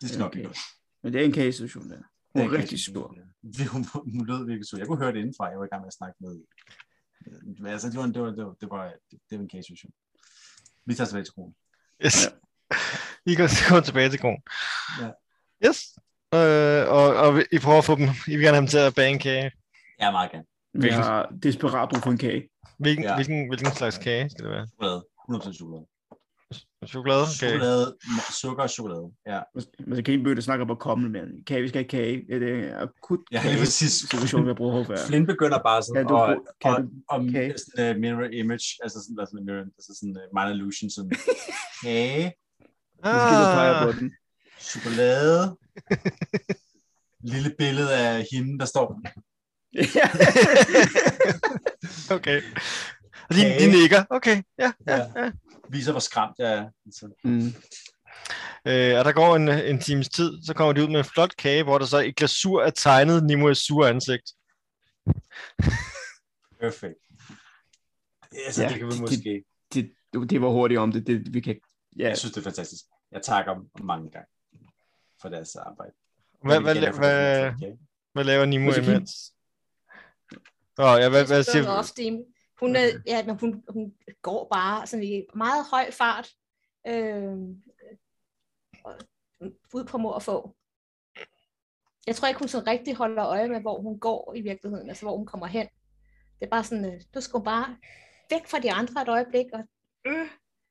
Det 0.05 0.11
skal 0.13 0.19
Ja, 0.19 0.23
nok 0.25 0.31
blive 0.31 0.45
okay. 0.45 0.49
godt. 0.49 0.57
Men 1.03 1.13
det 1.13 1.21
er 1.21 1.25
en 1.25 1.31
kagesituation 1.31 1.89
der. 1.89 1.95
Hun 1.97 2.03
Det 2.35 2.39
er 2.39 2.43
en 2.43 2.49
kage, 2.49 2.61
rigtig 2.61 2.79
stor. 2.83 3.07
jeg. 3.17 3.67
Hun, 3.73 3.83
hun 4.15 4.25
lød 4.29 4.45
virkelig 4.45 4.67
sur. 4.67 4.77
Jeg 4.77 4.87
kunne 4.87 4.97
høre 5.03 5.11
det 5.13 5.19
indenfra. 5.19 5.45
Jeg 5.51 5.59
var 5.59 5.65
i 5.65 5.71
gang 5.71 5.81
med 5.81 5.87
at 5.93 5.97
snakke 5.99 6.15
med 6.23 6.33
altså, 7.73 7.87
det 7.89 7.97
var, 7.99 8.05
det 8.15 8.21
var, 8.21 8.27
det 8.37 8.45
var, 8.45 8.53
det 8.61 8.69
var, 8.69 8.81
det 9.29 9.37
var 9.37 9.43
en 9.43 9.49
case-situation. 9.49 9.91
Vi 10.85 10.93
tager 10.95 11.07
tilbage 11.07 11.25
til 11.25 11.33
kronen. 11.33 11.55
Yes. 12.05 12.17
Ja. 12.25 12.29
I 13.31 13.35
går, 13.35 13.69
går 13.69 13.79
tilbage 13.89 14.09
til 14.09 14.19
kronen. 14.19 14.41
Ja. 15.01 15.09
Yes. 15.67 15.79
Øh, 16.37 16.83
og, 16.97 17.05
og 17.23 17.29
I 17.51 17.57
prøver 17.65 17.77
at 17.77 17.85
få 17.85 17.95
dem, 17.95 18.07
I 18.27 18.35
vil 18.35 18.43
gerne 18.45 18.55
have 18.57 18.61
dem 18.65 18.67
til 18.67 18.77
at 18.77 18.95
bage 18.95 19.09
en 19.09 19.19
kage. 19.19 19.51
Ja, 20.01 20.11
meget 20.11 20.31
gerne. 20.31 20.45
Vi 20.73 20.79
Hvilken- 20.79 21.01
har 21.03 21.25
desperat 21.43 21.89
brug 21.89 22.01
for 22.03 22.11
en 22.11 22.17
kage. 22.17 22.49
Hvilken, 22.79 23.03
Ja. 23.03 23.09
ja. 23.09 23.15
hvilken, 23.15 23.47
hvilken 23.47 23.71
slags 23.71 23.97
kage 23.97 24.29
skal 24.29 24.43
det 24.45 24.51
være? 24.51 24.67
Chokolade. 24.67 25.01
100% 25.29 25.53
chokolade. 25.59 25.85
Chokolade? 26.87 27.21
Okay. 27.21 27.31
Chokolade, 27.49 27.95
sukker 28.41 28.63
og 28.63 28.69
chokolade. 28.69 29.11
Ja, 29.27 29.39
Men 29.87 29.95
så 29.95 30.01
kan 30.03 30.13
I 30.13 30.17
begynde 30.17 30.37
at 30.37 30.43
snakke 30.43 30.63
om 30.63 30.71
at 30.71 30.79
komme 30.79 31.09
med 31.09 31.21
en 31.21 31.43
kage. 31.47 31.61
Vi 31.61 31.67
skal 31.67 31.81
have 31.81 31.89
kage. 31.89 32.25
Ja, 32.29 32.39
det 32.39 32.49
er 32.69 32.79
akut 32.81 33.19
ja 33.31 33.41
kage 33.41 33.53
lige 33.53 33.61
præcis. 33.61 33.91
situation, 33.93 34.43
vi 34.43 34.47
har 34.49 34.53
brug 34.55 34.85
for. 34.85 34.93
Ja. 34.93 35.07
Flynn 35.07 35.25
begynder 35.25 35.59
bare 35.63 35.83
sådan, 35.83 35.95
Kan 35.95 36.07
du, 36.07 36.15
og, 36.15 36.45
kan 36.61 36.71
og, 36.71 36.81
du, 36.81 36.87
og 37.09 37.19
okay. 37.19 37.53
sådan 37.57 37.95
uh, 37.95 38.01
mirror 38.01 38.23
image, 38.41 38.67
altså 38.83 38.99
sådan, 39.03 39.19
altså, 39.19 39.35
mirror, 39.45 39.65
altså 39.79 39.91
sådan 39.99 40.15
uh, 40.17 40.23
minor 40.37 40.49
illusion, 40.55 40.89
sådan 40.89 41.11
kage, 41.83 42.33
så 43.03 43.17
skal 43.23 43.37
du 43.41 43.45
pege 43.59 43.75
Ah, 43.75 43.85
på 43.85 43.91
den. 43.99 44.11
chokolade, 44.59 45.57
lille 47.33 47.51
billede 47.57 47.93
af 47.97 48.25
hende, 48.31 48.59
der 48.59 48.65
står, 48.65 49.01
okay. 52.15 52.41
Og 53.29 53.35
de, 53.35 53.41
de 53.59 53.71
nikker. 53.79 54.03
Okay, 54.09 54.41
ja. 54.59 54.71
ja, 54.87 54.97
Ja. 55.15 55.31
Viser, 55.69 55.91
hvor 55.91 55.99
skræmt 55.99 56.35
jeg 56.39 56.53
er. 56.53 56.69
Så, 56.91 57.13
mm. 57.23 57.47
Øh, 58.67 58.99
og 58.99 59.05
der 59.05 59.11
går 59.11 59.35
en, 59.35 59.49
en 59.49 59.79
times 59.79 60.09
tid, 60.09 60.43
så 60.45 60.53
kommer 60.53 60.73
de 60.73 60.83
ud 60.83 60.87
med 60.87 60.99
en 60.99 61.05
flot 61.05 61.35
kage, 61.37 61.63
hvor 61.63 61.77
der 61.77 61.85
så 61.85 61.99
i 61.99 62.11
glasur 62.11 62.63
er 62.63 62.69
tegnet 62.69 63.23
Nimoys 63.25 63.57
sure 63.57 63.89
ansigt. 63.89 64.31
perfekt. 66.59 66.95
Altså, 68.45 68.63
Ja, 68.63 68.69
det 68.69 68.77
kan 68.77 68.87
vi 68.87 68.91
det- 68.91 69.01
måske. 69.01 69.43
det, 69.73 69.91
det, 70.13 70.29
det 70.29 70.41
var 70.41 70.49
hurtigt 70.49 70.79
om 70.79 70.91
det. 70.91 71.07
det 71.07 71.33
vi 71.33 71.39
kan, 71.41 71.59
ja, 71.99 72.07
Jeg 72.07 72.17
synes, 72.17 72.33
det 72.33 72.39
er 72.41 72.43
fantastisk. 72.43 72.83
Jeg 73.11 73.21
takker 73.21 73.53
dem 73.53 73.69
mange 73.83 74.11
gange 74.11 74.27
for 75.21 75.29
deres 75.29 75.55
arbejde. 75.55 75.91
Hvad, 76.43 76.61
hvad, 76.61 76.75
hvad, 76.75 76.91
hvad, 76.93 77.51
hvad 78.13 78.23
laver 78.23 78.45
Nimo 78.45 78.71
imens? 78.73 79.33
Åh, 80.77 80.99
ja, 80.99 81.09
hvad, 81.09 81.25
hvad 81.25 81.43
siger 81.43 81.83
team. 81.95 82.23
Hun, 82.59 82.75
er, 82.75 82.87
ja, 83.07 83.25
men 83.25 83.39
hun, 83.39 83.63
hun 83.69 83.93
går 84.21 84.47
bare 84.53 84.87
sådan 84.87 85.03
i 85.03 85.23
meget 85.35 85.65
høj 85.71 85.91
fart 85.91 86.29
øh, 86.87 87.33
ud 89.73 89.83
på 89.87 89.97
mor 89.97 90.11
og 90.11 90.23
få. 90.23 90.55
Jeg 92.07 92.15
tror 92.15 92.27
ikke, 92.27 92.39
hun 92.39 92.47
sådan 92.47 92.67
rigtig 92.67 92.95
holder 92.95 93.25
øje 93.25 93.47
med, 93.49 93.61
hvor 93.61 93.81
hun 93.81 93.99
går 93.99 94.33
i 94.35 94.41
virkeligheden, 94.41 94.89
altså 94.89 95.05
hvor 95.05 95.17
hun 95.17 95.25
kommer 95.25 95.47
hen. 95.47 95.67
Det 96.39 96.45
er 96.45 96.49
bare 96.49 96.63
sådan, 96.63 96.85
øh, 96.85 97.01
du 97.15 97.21
skal 97.21 97.43
bare 97.43 97.77
væk 98.29 98.47
fra 98.47 98.59
de 98.59 98.71
andre 98.71 99.01
et 99.01 99.09
øjeblik, 99.09 99.45
og 99.53 99.63
øh, 100.07 100.27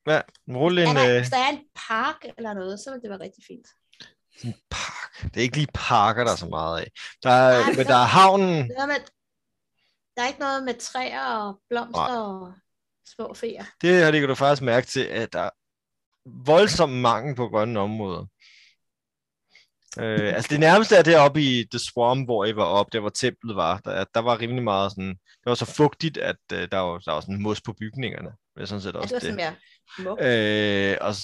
Ja, 0.07 0.20
rulle 0.49 0.83
en 0.83 0.97
øh, 0.97 1.16
hvis 1.18 1.31
der 1.31 1.37
er 1.38 1.49
en 1.49 1.64
park 1.88 2.25
eller 2.38 2.55
noget, 2.55 2.81
så 2.81 2.90
vil 2.92 3.03
det 3.03 3.11
være 3.11 3.20
rigtig 3.20 3.44
fint. 3.47 3.66
park. 4.70 5.11
Det 5.23 5.37
er 5.37 5.42
ikke 5.42 5.57
lige 5.57 5.68
parker, 5.75 6.25
der 6.25 6.33
er 6.33 6.37
så 6.37 6.47
meget 6.49 6.81
af. 6.81 6.90
Der 7.23 7.31
er, 7.31 7.62
Ej, 7.62 7.73
men 7.77 7.87
der 7.87 7.94
er 7.94 8.11
havnen. 8.18 8.68
Det 8.68 8.77
er 8.79 8.87
med, 8.87 8.94
der 10.16 10.22
er 10.22 10.27
ikke 10.27 10.40
noget 10.40 10.64
med 10.64 10.74
træer 10.74 11.24
og 11.24 11.61
blomster 11.68 12.20
og 12.20 12.53
små 13.16 13.35
feer. 13.35 13.64
Det 13.83 14.03
har 14.05 14.11
det 14.11 14.29
du 14.29 14.35
faktisk 14.35 14.62
mærke 14.62 14.87
til, 14.87 15.05
at 15.05 15.33
der 15.33 15.40
er 15.40 15.50
voldsom 16.46 16.88
mangel 16.90 17.37
på 17.37 17.48
grønne 17.48 17.81
områder. 17.81 18.27
Øh, 19.98 20.35
altså 20.35 20.48
det 20.50 20.61
nærmeste 20.61 20.96
er 20.96 21.03
deroppe 21.03 21.40
i 21.42 21.64
The 21.70 21.79
Swamp, 21.79 22.27
hvor 22.27 22.44
I 22.44 22.57
var 22.57 22.64
op, 22.64 22.92
der 22.92 23.00
hvor 23.00 23.09
templet 23.09 23.57
var. 23.57 23.79
Der, 23.79 24.05
der 24.14 24.20
var 24.20 24.40
rimelig 24.40 24.62
meget 24.62 24.90
sådan, 24.92 25.09
det 25.11 25.44
var 25.46 25.55
så 25.55 25.64
fugtigt, 25.64 26.16
at 26.16 26.37
øh, 26.53 26.68
der, 26.72 26.79
var, 26.79 26.98
der 26.98 27.12
var 27.12 27.20
sådan 27.20 27.42
mos 27.42 27.61
på 27.61 27.72
bygningerne. 27.72 28.31
Det 28.55 28.62
er 28.62 28.66
sådan 28.66 28.81
set 28.83 28.94
Ja, 28.94 28.98
også 28.98 29.14
det 29.14 29.37
var 29.37 29.37
det. 29.37 29.55
sådan 29.98 30.16
mere. 30.18 30.92
Øh, 30.92 30.98
og 31.00 31.14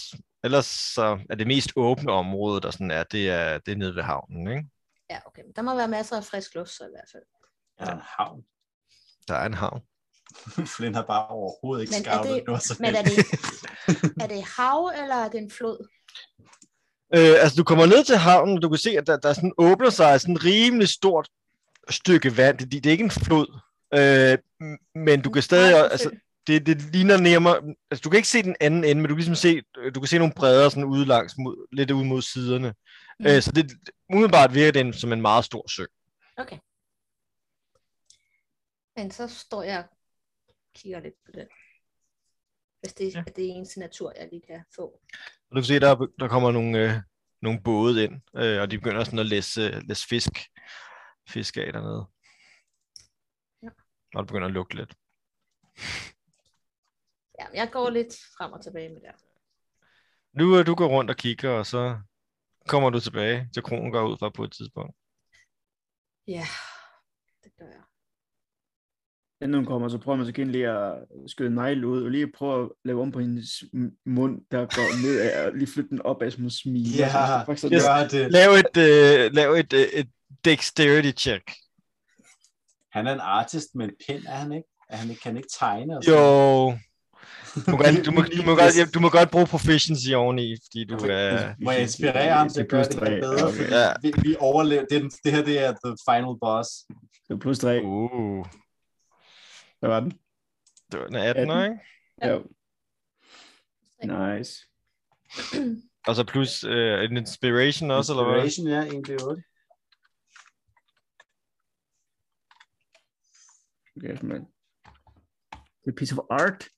ellers 0.44 0.66
så 0.66 1.18
er 1.30 1.34
det 1.34 1.46
mest 1.46 1.72
åbne 1.76 2.12
område, 2.12 2.60
der 2.60 2.70
sådan 2.70 2.90
er, 2.90 3.02
det 3.02 3.30
er, 3.30 3.58
det 3.58 3.72
er 3.72 3.76
nede 3.76 3.94
ved 3.94 4.02
havnen, 4.02 4.48
ikke? 4.50 4.68
Ja, 5.10 5.18
okay. 5.26 5.42
Men 5.42 5.52
Der 5.56 5.62
må 5.62 5.76
være 5.76 5.88
masser 5.88 6.16
af 6.16 6.24
frisk 6.24 6.54
luft, 6.54 6.70
så 6.70 6.84
i 6.84 6.90
hvert 6.90 7.08
fald. 7.12 7.22
Der 7.78 7.94
en 7.94 8.02
havn? 8.18 8.44
Der 9.30 9.36
er 9.36 9.46
en 9.46 9.54
havn. 9.54 9.80
Flynn 10.76 10.94
har 10.94 11.02
bare 11.02 11.26
overhovedet 11.26 11.82
ikke 11.82 12.10
det- 12.10 12.42
noget 12.46 12.62
som 12.62 12.76
Men 12.80 12.94
er 12.94 13.02
det, 13.02 13.18
er 14.22 14.26
det 14.26 14.42
hav, 14.56 14.90
eller 15.02 15.14
er 15.16 15.28
det 15.28 15.38
en 15.40 15.50
flod? 15.50 15.86
Øh, 17.14 17.42
altså, 17.42 17.56
du 17.56 17.64
kommer 17.64 17.86
ned 17.86 18.04
til 18.04 18.16
havnen, 18.16 18.56
og 18.56 18.62
du 18.62 18.68
kan 18.68 18.78
se, 18.78 18.90
at 18.98 19.06
der, 19.06 19.16
der 19.16 19.32
sådan 19.32 19.52
åbner 19.58 19.90
sig 19.90 20.20
sådan 20.20 20.34
et 20.34 20.44
rimelig 20.44 20.88
stort 20.88 21.28
stykke 21.90 22.36
vand. 22.36 22.58
Det, 22.58 22.72
det 22.72 22.86
er 22.86 22.90
ikke 22.90 23.04
en 23.04 23.10
flod, 23.10 23.60
øh, 23.94 24.38
men 24.94 25.22
du 25.22 25.30
kan 25.30 25.42
stadig... 25.42 25.72
Nej, 25.72 25.88
Altså, 25.92 26.10
det, 26.46 26.66
det 26.66 26.80
ligner 26.92 27.16
nærmere... 27.16 27.56
Altså, 27.90 28.02
du 28.04 28.10
kan 28.10 28.16
ikke 28.16 28.28
se 28.28 28.42
den 28.42 28.56
anden 28.60 28.84
ende, 28.84 28.94
men 28.94 29.08
du 29.08 29.14
kan 29.14 29.16
ligesom 29.16 29.34
se, 29.34 29.60
du 29.94 30.00
kan 30.00 30.06
se 30.08 30.18
nogle 30.18 30.34
bredder 30.36 30.68
sådan 30.68 30.84
ude 30.84 31.04
langs, 31.04 31.34
mod, 31.38 31.66
lidt 31.72 31.90
ud 31.90 32.04
mod 32.04 32.22
siderne. 32.22 32.74
Mm. 33.20 33.26
Øh, 33.26 33.42
så 33.42 33.52
det, 33.52 33.72
umiddelbart 34.12 34.54
virker 34.54 34.72
den 34.82 34.92
som 34.92 35.12
en 35.12 35.20
meget 35.20 35.44
stor 35.44 35.70
sø. 35.70 35.84
Okay. 36.36 36.56
Men 39.00 39.10
så 39.10 39.28
står 39.28 39.62
jeg 39.62 39.88
og 39.88 39.96
kigger 40.74 41.00
lidt 41.00 41.14
på 41.24 41.32
det. 41.32 41.48
Hvis 42.80 42.92
det 42.94 43.14
Ja. 43.14 43.18
er 43.18 43.24
det 43.24 43.48
eneste 43.50 43.80
natur, 43.80 44.12
jeg 44.16 44.28
lige 44.32 44.42
kan 44.46 44.64
få. 44.76 44.84
Og 45.50 45.50
du 45.50 45.54
kan 45.54 45.64
se, 45.64 45.80
der, 45.80 45.90
er- 45.90 46.12
der 46.18 46.28
kommer 46.28 46.50
nogle, 46.52 46.84
øh, 46.84 47.02
nogle 47.42 47.62
både 47.62 48.04
ind, 48.04 48.14
øh, 48.36 48.60
og 48.62 48.70
de 48.70 48.78
begynder 48.78 49.04
sådan 49.04 49.18
at 49.18 49.26
læse, 49.26 49.60
læse 49.88 50.06
fisk, 50.08 50.32
fisk 51.28 51.56
af 51.56 51.72
dernede. 51.72 52.04
Ja. 53.62 53.68
Og 54.14 54.22
det 54.22 54.26
begynder 54.28 54.46
at 54.48 54.52
lugte 54.54 54.76
lidt. 54.76 54.94
Ja, 57.38 57.46
jeg 57.54 57.68
går 57.72 57.90
lidt 57.90 58.14
frem 58.36 58.52
og 58.52 58.62
tilbage 58.62 58.88
med 58.88 59.00
det. 59.00 59.14
Nu 60.32 60.58
øh, 60.58 60.66
du 60.66 60.74
går 60.74 60.88
rundt 60.88 61.10
og 61.10 61.16
kigger, 61.16 61.50
og 61.50 61.66
så 61.66 62.00
kommer 62.68 62.90
du 62.90 63.00
tilbage 63.00 63.48
til 63.54 63.62
kronen 63.62 63.92
går 63.92 64.08
ud 64.08 64.18
fra 64.18 64.30
på 64.30 64.44
et 64.44 64.52
tidspunkt. 64.52 64.96
Ja, 66.26 66.44
det 67.44 67.52
gør 67.58 67.66
jeg. 67.66 67.82
Inden 69.42 69.54
hun 69.54 69.64
kommer, 69.66 69.88
så 69.88 69.98
prøver 69.98 70.16
man 70.16 70.26
så 70.26 70.30
igen 70.30 70.50
lige 70.52 70.68
at 70.68 70.92
skyde 71.26 71.54
negle 71.54 71.86
ud, 71.86 72.02
og 72.02 72.10
lige 72.10 72.32
prøve 72.38 72.64
at 72.64 72.68
lave 72.84 73.02
om 73.02 73.12
på 73.12 73.20
hendes 73.20 73.64
mund, 74.06 74.40
der 74.50 74.58
går 74.58 75.02
ned 75.06 75.20
af, 75.20 75.46
og 75.46 75.52
lige 75.56 75.72
flytte 75.74 75.90
den 75.90 76.02
op 76.02 76.22
af, 76.22 76.32
som 76.32 76.40
hun 76.42 76.50
smiler. 76.50 76.96
Ja, 76.98 77.08
så 77.08 77.42
faktisk 77.46 77.60
sådan, 77.60 77.76
Yes. 77.76 77.84
Gør 77.84 78.18
det. 78.18 78.32
Lav 78.32 78.50
et, 78.52 78.76
øh, 78.76 79.32
lav 79.34 79.52
et, 79.52 79.72
øh, 79.72 79.80
et 79.92 80.08
dexterity 80.44 81.10
check. 81.22 81.52
Han 82.92 83.06
er 83.06 83.12
en 83.14 83.20
artist 83.22 83.68
med 83.74 83.84
en 83.84 83.94
pen, 84.08 84.22
er 84.26 84.34
han 84.36 84.52
ikke? 84.52 84.68
Er 84.88 84.96
han 84.96 85.10
ikke, 85.10 85.22
kan 85.22 85.36
ikke 85.36 85.48
tegne? 85.60 85.96
Og 85.96 86.02
Jo. 86.08 86.12
sådan? 86.14 86.80
Du 87.66 87.70
må, 87.70 87.76
godt, 87.76 88.06
du, 88.06 88.10
må, 88.10 88.22
du, 88.22 88.42
må 88.46 88.54
godt, 88.54 88.78
ja, 88.78 88.84
du 88.94 89.00
må 89.00 89.08
godt 89.08 89.30
bruge 89.30 89.46
proficiency 89.46 90.10
oveni, 90.14 90.56
fordi 90.64 90.84
du 90.84 90.94
er... 91.10 91.54
Må 91.64 91.70
jeg 91.70 91.82
inspirere 91.82 92.32
ham 92.34 92.48
til 92.48 92.60
at 92.60 92.68
gøre 92.68 92.84
det 92.84 92.98
bedre? 93.20 93.46
Okay. 93.48 93.56
Fordi 93.56 93.74
Ja. 93.74 93.88
vi, 94.02 94.12
vi 94.22 94.36
overlever. 94.38 94.84
Det, 94.90 94.96
er 95.04 95.08
det 95.24 95.32
her 95.32 95.44
det 95.44 95.64
er 95.64 95.74
the 95.84 95.96
final 96.10 96.34
boss. 96.40 96.68
Det 96.88 97.34
var 97.34 97.36
plus 97.36 97.58
3. 97.58 97.80
Uh, 97.84 98.46
Hvad 99.80 99.90
var 99.90 100.00
den? 100.00 100.10
det 100.92 101.00
var 101.00 101.06
en 101.06 101.14
18, 101.14 101.50
18. 101.50 101.72
ikke? 101.72 101.84
Ja. 102.22 102.38
Nice. 104.36 104.66
Og 106.06 106.16
så 106.16 106.24
plus 106.24 106.64
øh, 106.64 107.04
en 107.04 107.16
inspiration 107.16 107.90
også, 107.90 108.12
eller 108.12 108.32
hvad? 108.32 108.44
Inspiration, 108.44 108.92
ja, 108.92 108.98
1 108.98 109.06
til 109.06 109.22
8. 109.22 109.42
Okay, 113.96 114.16
sådan. 114.16 114.46
Det 115.50 115.86
er 115.86 115.92
a 115.92 115.94
piece 115.96 116.14
of 116.18 116.24
art. 116.30 116.68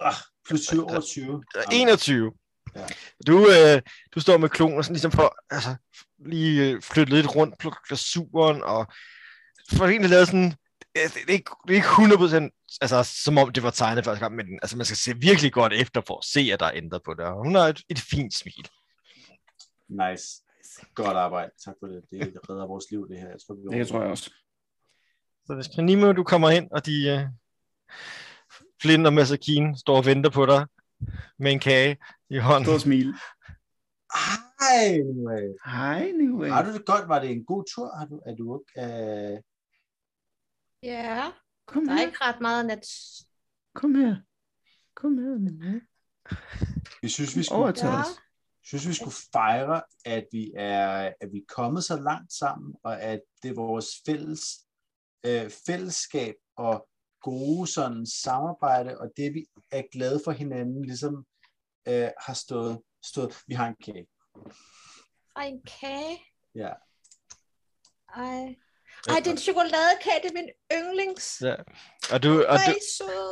Ah, 0.00 0.14
plus 0.46 0.66
20 0.66 0.84
over 0.84 1.00
20. 1.00 1.44
Øh, 1.56 1.62
21. 1.72 2.32
Ja. 2.76 2.86
Du, 3.26 3.38
øh, 3.38 3.82
du 4.14 4.20
står 4.20 4.36
med 4.36 4.48
klonen 4.48 4.78
og 4.78 4.84
sådan 4.84 4.94
ligesom 4.94 5.12
for 5.12 5.36
altså, 5.50 5.76
lige 6.18 6.70
øh, 6.70 6.82
flytte 6.82 7.14
lidt 7.14 7.36
rundt 7.36 7.58
på 7.58 7.70
glasuren, 7.88 8.62
og 8.62 8.86
for 9.72 9.84
egentlig 9.84 10.10
lavet 10.10 10.26
sådan, 10.26 10.54
det, 10.94 11.14
det, 11.14 11.28
er 11.28 11.32
ikke, 11.32 11.50
det 11.68 11.72
er 11.72 11.76
ikke 11.76 12.46
100% 12.48 12.78
altså, 12.80 13.22
som 13.24 13.38
om 13.38 13.52
det 13.52 13.62
var 13.62 13.70
tegnet 13.70 14.04
første 14.04 14.20
gang, 14.20 14.36
men 14.36 14.46
altså, 14.62 14.76
man 14.76 14.86
skal 14.86 14.96
se 14.96 15.16
virkelig 15.16 15.52
godt 15.52 15.72
efter 15.72 16.00
for 16.06 16.18
at 16.18 16.24
se, 16.24 16.40
at 16.52 16.60
der 16.60 16.66
er 16.66 16.74
ændret 16.74 17.02
på 17.02 17.14
det. 17.14 17.24
Og 17.24 17.44
hun 17.44 17.54
har 17.54 17.62
et, 17.62 17.82
et 17.88 17.98
fint 17.98 18.34
smil. 18.34 18.68
Nice. 19.88 20.26
Godt 20.94 21.16
arbejde. 21.16 21.50
Tak 21.64 21.74
for 21.80 21.86
det. 21.86 22.02
Det 22.10 22.38
redder 22.50 22.66
vores 22.66 22.84
liv, 22.90 23.08
det 23.08 23.18
her. 23.18 23.28
Jeg 23.28 23.40
tror, 23.46 23.54
vi 23.54 23.78
Det 23.78 23.88
tror 23.88 24.00
jeg 24.02 24.10
også. 24.10 24.30
Så 25.46 25.54
hvis 25.54 25.68
Pranimo, 25.68 26.12
du 26.12 26.24
kommer 26.24 26.50
ind, 26.50 26.70
og 26.70 26.86
de 26.86 27.08
øh, 27.08 27.26
Flynn 28.82 29.06
og 29.06 29.12
Masakine 29.12 29.78
står 29.78 29.96
og 29.96 30.06
venter 30.06 30.30
på 30.30 30.46
dig 30.46 30.66
med 31.38 31.52
en 31.52 31.60
kage 31.60 31.96
i 32.30 32.38
hånden. 32.38 32.64
Stor 32.64 32.78
smil. 32.78 33.14
Hej. 34.14 34.98
Hej, 35.64 36.08
anyway. 36.08 36.50
Har 36.50 36.62
du 36.64 36.72
det 36.72 36.86
godt? 36.86 37.08
Var 37.08 37.20
det 37.20 37.30
en 37.30 37.44
god 37.44 37.64
tur? 37.74 37.96
Har 37.98 38.06
du, 38.06 38.22
er 38.26 38.34
du 38.34 38.60
ikke... 38.60 38.72
Øh... 39.34 39.40
Ja, 40.82 41.32
Kom 41.66 41.84
der 41.86 41.92
er 41.92 41.96
her. 41.98 42.06
ikke 42.06 42.18
ret 42.20 42.40
meget 42.40 42.66
nat. 42.66 42.86
Kom 43.74 43.94
her. 43.94 44.16
Kom 44.94 45.18
her, 45.18 45.38
min 45.38 45.60
ven. 45.60 45.80
Vi 47.02 47.08
synes, 47.08 47.36
vi 47.36 47.42
skulle, 47.42 47.58
Overtag 47.58 47.90
Ja. 47.90 48.00
os. 48.00 48.06
synes, 48.62 48.88
vi 48.88 48.94
skulle 48.94 49.14
fejre, 49.32 49.82
at 50.04 50.26
vi 50.32 50.52
er, 50.56 51.12
at 51.20 51.28
vi 51.32 51.38
er 51.38 51.44
kommet 51.54 51.84
så 51.84 51.96
langt 52.00 52.32
sammen, 52.32 52.74
og 52.82 53.00
at 53.02 53.20
det 53.42 53.50
er 53.50 53.54
vores 53.54 53.86
fælles 54.06 54.40
øh, 55.26 55.50
fællesskab 55.66 56.34
og 56.56 56.88
gode 57.20 57.66
sådan 57.66 58.06
samarbejde, 58.06 58.98
og 58.98 59.10
det 59.16 59.34
vi 59.34 59.46
er 59.70 59.82
glade 59.92 60.20
for 60.24 60.32
hinanden, 60.32 60.84
ligesom 60.84 61.26
øh, 61.88 62.08
har 62.26 62.34
stået, 62.34 62.82
stået, 63.04 63.42
vi 63.46 63.54
har 63.54 63.68
en 63.68 63.76
kage. 63.84 64.06
Ej, 65.36 65.44
en 65.44 65.62
kage. 65.80 66.18
Ja. 66.54 66.72
Ej. 68.16 68.56
Ej, 69.08 69.18
det 69.18 69.26
er 69.26 69.30
en 69.30 69.38
chokoladekage, 69.38 70.20
det 70.22 70.30
er 70.30 70.34
min 70.34 70.48
yndlings. 70.72 71.40
Ja. 71.44 71.54
Og, 72.12 72.22
du, 72.22 72.44
og, 72.44 72.58
du, 72.66 72.74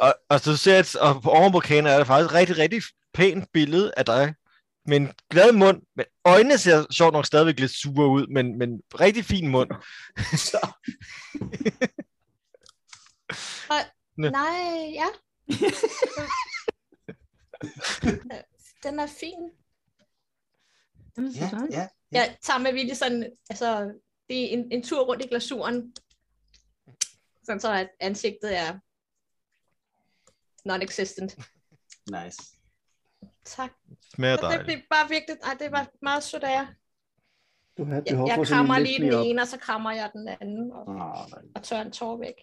og, 0.01 0.15
og 0.29 0.45
du 0.45 0.57
ser, 0.57 0.79
at 0.79 0.97
og 0.97 1.23
på 1.23 1.31
oven 1.31 1.53
på 1.53 1.61
kagen 1.61 1.87
er 1.87 1.97
der 1.97 2.05
faktisk 2.05 2.31
et 2.31 2.35
rigtig, 2.35 2.59
rigtig 2.59 2.83
pænt 3.15 3.53
billede 3.53 3.93
af 3.97 4.05
dig. 4.05 4.35
Med 4.87 4.97
en 4.97 5.13
glad 5.31 5.53
mund. 5.53 5.83
Men 5.97 6.05
øjnene 6.25 6.59
ser 6.59 6.87
sjovt 6.93 7.13
nok 7.13 7.27
stadigvæk 7.27 7.61
lidt 7.61 7.73
sure 7.73 8.09
ud, 8.09 8.27
men, 8.27 8.59
men 8.59 8.81
rigtig 9.01 9.25
fin 9.25 9.49
mund. 9.49 9.71
Nå. 10.53 10.61
Nej, 14.31 14.93
ja. 14.95 15.07
Den 18.83 19.01
er 19.01 19.07
fin. 19.07 19.51
Den 21.17 21.27
er 21.27 21.33
så 21.33 21.39
Ja, 21.41 21.49
dejlig. 21.51 21.71
ja. 21.73 21.89
Jeg 22.13 22.37
tager 22.43 22.59
med 22.59 22.73
vilje 22.73 22.95
sådan, 22.95 23.31
altså, 23.51 23.93
det 24.31 24.45
er 24.45 24.49
en, 24.59 24.73
en 24.73 24.83
tur 24.83 25.05
rundt 25.05 25.25
i 25.25 25.29
glasuren. 25.29 25.95
Sådan 27.45 27.61
så, 27.61 27.73
at 27.73 27.91
ansigtet 28.01 28.59
er 28.59 28.79
non-existent. 30.69 31.37
Nice. 32.11 32.43
Tak. 33.45 33.73
Smager 34.15 34.37
Så 34.37 34.49
det 34.59 34.65
blev 34.65 34.79
bare 34.91 35.09
virkelig, 35.09 35.37
ej, 35.43 35.55
det 35.59 35.73
var 35.73 35.91
meget 36.03 36.23
sødt 36.23 36.45
af 36.45 36.51
jer. 36.51 36.67
Du 37.77 37.85
har 37.85 37.95
Jeg, 37.95 38.05
behov 38.11 38.27
jeg 38.29 38.35
sådan 38.37 38.47
krammer 38.47 38.75
en 38.75 38.83
lige 38.83 38.99
den 39.01 39.15
up. 39.15 39.27
ene, 39.27 39.43
og 39.43 39.49
så 39.49 39.59
krammer 39.59 39.93
jeg 39.93 40.11
den 40.13 40.29
anden, 40.29 40.73
og, 40.73 40.89
Oh, 40.89 41.27
og 41.55 41.63
tør 41.63 41.81
en 41.81 41.93
tår 41.93 42.17
væk. 42.17 42.35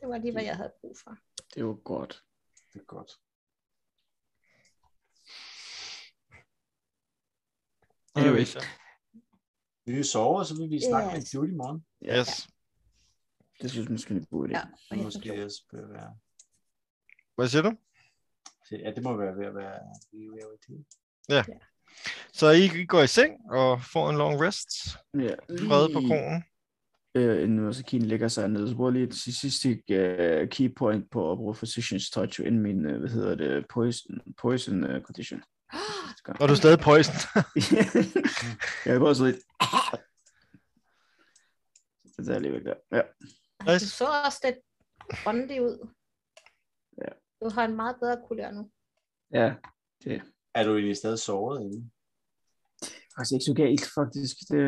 Det 0.00 0.08
var 0.08 0.18
lige, 0.18 0.32
hvad 0.32 0.42
jeg 0.44 0.56
havde 0.56 0.72
brug 0.80 0.96
for. 0.98 1.16
Det 1.54 1.64
var 1.64 1.74
godt. 1.74 2.24
det 2.72 2.80
er 2.80 2.84
godt. 2.84 3.12
Anyway. 8.18 8.44
Vi 9.86 9.92
vil 9.92 10.04
sove, 10.04 10.38
og 10.38 10.46
så 10.46 10.54
vil 10.60 10.70
vi 10.70 10.80
snakke 10.90 11.10
med 11.12 11.20
Yes. 11.22 11.34
Judy 11.34 11.52
i 11.52 11.54
morgen. 11.54 11.84
Yes. 12.04 12.48
Det 13.62 13.70
synes 13.70 13.84
jeg 13.86 13.92
måske 13.92 14.14
er 14.14 14.18
en 14.18 14.26
god 14.30 14.48
idé. 14.48 14.52
Ja, 14.52 14.62
og 14.90 14.96
jeg 14.96 15.04
Måske 15.04 15.44
også 15.44 15.62
bør 15.72 15.86
være. 15.92 16.10
Hvad 17.36 17.48
siger 17.48 17.62
du? 17.62 17.72
Ja, 18.70 18.90
det 18.90 19.02
må 19.02 19.16
være 19.16 19.36
ved 19.36 19.46
at 19.46 19.54
være 19.54 19.74
at 19.74 20.60
tid. 20.66 20.84
Så 22.32 22.50
I, 22.50 22.84
går 22.84 23.02
i 23.02 23.06
seng 23.06 23.50
og 23.50 23.82
får 23.92 24.10
en 24.10 24.16
long 24.16 24.40
rest. 24.40 24.70
Ja, 25.14 25.34
Fred 25.68 25.92
på 25.94 26.00
kronen. 26.00 26.42
øh, 27.14 27.42
inden 27.42 27.60
Masakine 27.60 28.06
lægger 28.06 28.28
sig 28.28 28.48
ned. 28.48 28.68
Så 28.68 28.76
bruger 28.76 28.90
jeg 28.90 28.94
lige 28.94 29.06
et 29.06 29.14
sidste 29.14 29.68
uh, 29.68 30.48
key 30.48 30.74
point 30.74 31.10
på 31.10 31.32
at 31.32 31.38
bruge 31.38 31.54
Physician's 31.54 32.10
Touch 32.12 32.40
inden 32.40 32.60
min, 32.60 32.86
uh, 32.86 32.96
hvad 32.96 33.10
hedder 33.10 33.34
det, 33.34 33.66
poison, 33.70 34.20
poison 34.36 34.84
uh, 34.84 35.02
condition. 35.02 35.42
Og 36.40 36.48
du 36.48 36.52
er 36.52 36.56
stadig 36.56 36.78
poison. 36.78 37.14
jeg 38.84 38.92
har 38.92 39.00
bare 39.00 39.14
så 39.14 39.24
lidt. 39.24 39.36
Så 42.14 42.24
tager 42.24 42.32
jeg 42.32 42.40
lige 42.42 42.52
væk 42.52 42.64
der. 42.64 42.74
Ja. 42.92 43.02
Du 43.74 43.78
så 43.78 44.04
også 44.26 44.40
lidt 44.44 44.56
åndelig 45.26 45.62
ud. 45.62 45.88
Ja. 46.98 47.08
Du 47.42 47.50
har 47.54 47.64
en 47.64 47.76
meget 47.76 47.96
bedre 48.00 48.16
kulør 48.28 48.50
nu. 48.50 48.70
ja, 49.32 49.54
det 50.04 50.22
Er 50.54 50.64
du 50.64 50.72
egentlig 50.76 50.96
stadig 50.96 51.18
såret 51.18 51.62
inde? 51.62 51.90
er 52.82 52.86
faktisk 53.16 53.32
ikke 53.32 53.44
så 53.44 53.54
galt, 53.54 53.80
faktisk. 53.94 54.36
Det, 54.50 54.60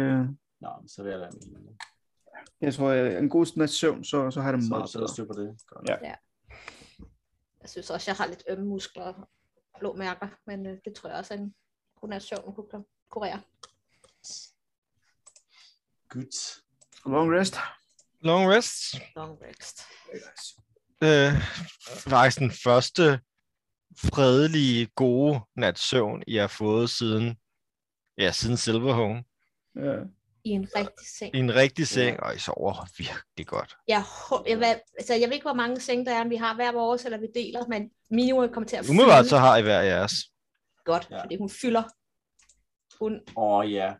Nå, 0.61 0.71
men 0.81 0.89
så 0.89 1.03
vil 1.03 1.11
jeg 1.11 1.21
være 1.21 1.31
med. 1.33 1.75
jeg 2.61 2.75
tror, 2.75 2.91
jeg 2.91 3.19
en 3.19 3.29
god 3.29 3.57
nats 3.57 3.73
søvn, 3.73 4.05
så, 4.05 4.31
så 4.31 4.41
har 4.41 4.49
jeg 4.51 4.59
det 4.59 4.65
Så, 4.65 4.69
meget 4.69 4.91
så 4.91 4.99
er 4.99 5.01
bedre. 5.01 5.13
styr 5.15 5.25
på 5.25 5.33
det. 5.33 5.59
Godt. 5.67 5.89
Ja. 5.89 6.15
Jeg 7.61 7.71
synes 7.71 7.91
også, 7.91 8.11
jeg 8.11 8.17
har 8.17 8.27
lidt 8.27 8.45
ømme 8.49 8.65
muskler 8.65 9.29
blå 9.81 9.97
mærker, 9.97 10.29
men 10.47 10.67
øh, 10.67 10.79
det 10.85 10.95
tror 10.95 11.09
jeg 11.09 11.19
også, 11.19 11.35
at 11.35 11.41
en 11.41 11.55
godnat 12.01 12.23
søvn 12.23 12.55
kunne 12.55 12.85
kurere. 13.11 13.43
Good. 16.09 16.63
Long 17.07 17.33
rest. 17.33 17.57
Long 18.21 18.51
rest. 18.51 18.95
Long 19.17 19.39
rest. 19.43 19.87
Øh, 21.03 21.33
faktisk 22.13 22.39
den 22.39 22.51
første 22.51 23.21
fredelige, 23.97 24.87
gode 24.87 25.41
nat 25.57 25.79
søvn, 25.79 26.23
I 26.27 26.37
har 26.37 26.47
fået 26.47 26.91
siden, 26.91 27.37
ja, 28.19 28.33
siden 28.33 28.57
Silverhome. 28.57 29.25
Ja. 29.77 29.97
I 30.45 30.51
en 30.51 30.69
rigtig 30.77 31.07
seng. 31.19 31.37
I 31.37 31.39
en 31.39 31.55
rigtig 31.55 31.89
seng, 31.89 32.21
og 32.21 32.35
I 32.37 32.39
sover 32.39 32.87
virkelig 32.99 33.47
godt. 33.47 33.77
Jeg, 33.89 34.05
jeg, 34.47 34.81
altså, 34.99 35.15
jeg 35.15 35.29
ved 35.29 35.35
ikke, 35.35 35.45
hvor 35.45 35.55
mange 35.55 35.81
senge 35.81 36.05
der 36.07 36.15
er, 36.15 36.21
om 36.21 36.31
vi 36.31 36.37
har 36.37 36.55
hver 36.55 36.73
vores, 36.73 37.05
eller 37.05 37.19
vi 37.19 37.27
deler, 37.35 37.67
men 37.69 37.91
minimum 38.11 38.53
kommer 38.53 38.69
til 38.69 38.77
at 38.77 38.89
Umiddelbart 38.89 39.19
fylde 39.19 39.29
så 39.29 39.39
har 39.39 39.57
I 39.57 39.63
hver 39.63 39.81
jeres. 39.81 40.13
godt, 40.85 41.09
Ja. 41.11 41.23
fordi 41.23 41.37
hun 41.37 41.51
fylder. 41.51 41.83
Hun, 43.01 43.13
Åh 43.37 43.59
oh, 43.59 43.73
ja, 43.73 43.95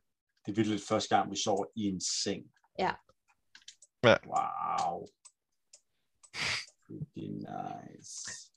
det 0.47 0.53
er 0.53 0.57
virkelig 0.57 0.81
første 0.89 1.17
gang, 1.17 1.31
vi 1.31 1.37
sover 1.45 1.65
i 1.77 1.83
en 1.83 2.01
seng. 2.01 2.43
Ja. 2.79 2.91
Ja. 4.05 4.17
Wow. 4.27 5.07
Pretty 6.87 7.27
nice. 7.49 8.51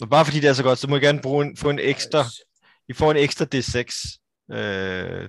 Og 0.00 0.08
bare 0.10 0.24
fordi 0.24 0.40
det 0.40 0.48
er 0.48 0.52
så 0.54 0.62
godt, 0.62 0.78
så 0.78 0.88
må 0.88 0.96
I 0.96 1.00
gerne 1.00 1.22
bruge 1.22 1.44
en, 1.44 1.56
få 1.56 1.70
en 1.70 1.78
ekstra, 1.78 2.24
I 2.88 2.92
får 2.92 3.10
en 3.10 3.16
ekstra 3.16 3.44
D6 3.54 3.80
øh, 4.58 5.28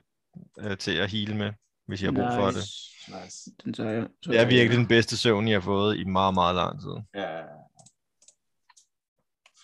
øh, 0.60 0.78
til 0.78 0.92
at 0.98 1.12
heal 1.12 1.36
med, 1.36 1.54
hvis 1.86 2.02
I 2.02 2.06
har 2.06 2.12
brug 2.12 2.30
for 2.36 2.46
det. 2.52 2.64
Nice. 3.24 3.52
Den 3.64 3.74
tager 3.74 3.90
jeg. 3.90 4.10
Så 4.22 4.32
Det 4.32 4.40
er 4.40 4.48
virkelig 4.48 4.78
den 4.78 4.88
bedste 4.88 5.18
søvn, 5.18 5.48
I 5.48 5.52
har 5.52 5.60
fået 5.62 5.98
i 5.98 6.04
meget, 6.04 6.34
meget 6.34 6.56
lang 6.56 6.80
tid. 6.82 6.96
Ja. 7.14 7.44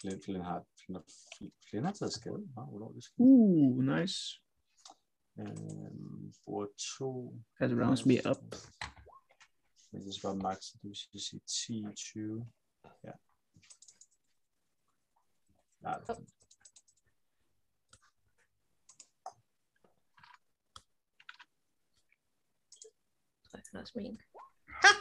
Flynn, 0.01 0.21
Flynn 0.25 0.41
har, 0.43 0.63
Flynn, 0.86 0.95
har- 0.95 1.49
Flynn 1.69 1.86
har 1.86 1.93
taget 1.93 2.13
skade. 2.13 2.36
Er 2.58 2.91
det 2.95 3.03
skade? 3.03 3.15
Uh, 3.17 3.84
nice. 3.84 4.19
Øhm, 5.39 6.34
bruger 6.45 6.65
to. 6.97 7.34
That 7.60 7.71
rounds 7.71 8.05
me 8.05 8.15
up. 8.32 8.55
Men 9.91 10.05
det 10.05 10.15
skal 10.15 10.27
bare 10.27 10.36
max, 10.36 10.58
det 10.73 10.84
vil 10.84 10.95
sige- 10.95 11.19
sige 11.21 11.41
10, 11.89 11.95
20. 11.95 12.47
Ja. 13.03 13.12
Nej, 15.82 15.97
det 15.97 16.08
fint. 23.60 23.65
tror 23.65 23.80
jeg 23.80 23.80
kan 23.80 23.80
også 23.80 23.93
min. 23.95 24.22
Ha! 24.84 24.91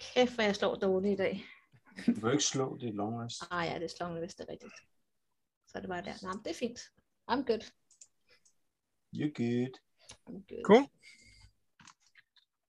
Kæft, 0.00 0.34
hvor 0.34 0.42
jeg 0.42 0.56
slår 0.56 0.74
dårligt 0.74 1.12
i 1.12 1.16
dag. 1.16 1.44
du 2.06 2.12
kan 2.14 2.22
jo 2.22 2.30
ikke 2.30 2.44
slå 2.44 2.76
det 2.76 2.94
long 2.94 3.24
rest. 3.24 3.42
Ah 3.50 3.66
ja, 3.66 3.74
det 3.74 3.84
er 3.84 3.88
slående, 3.96 4.18
hvis 4.20 4.34
det 4.34 4.46
er 4.48 4.52
rigtigt. 4.52 4.72
Så 5.68 5.72
er 5.78 5.80
det 5.80 5.88
bare 5.88 6.02
der. 6.02 6.14
Nej, 6.22 6.32
det 6.44 6.50
er 6.50 6.54
fint. 6.54 6.78
I'm 7.30 7.42
good. 7.50 7.62
You're 9.16 9.32
good. 9.42 9.74
I'm 10.28 10.40
good. 10.48 10.64
Cool. 10.64 10.84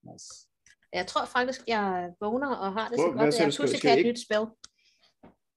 Nice. 0.03 0.47
Jeg 0.93 1.07
tror 1.07 1.25
faktisk, 1.25 1.61
jeg 1.67 2.13
vågner 2.19 2.55
og 2.55 2.73
har 2.73 2.89
det 2.89 2.97
så 2.99 3.03
Hvor- 3.11 3.17
godt, 3.23 3.33
at 3.35 3.39
jeg 3.39 3.53
pludselig 3.57 3.81
kan 3.81 3.91
et 3.93 3.97
ikke- 3.97 4.09
nyt 4.09 4.21
spil. 4.25 4.43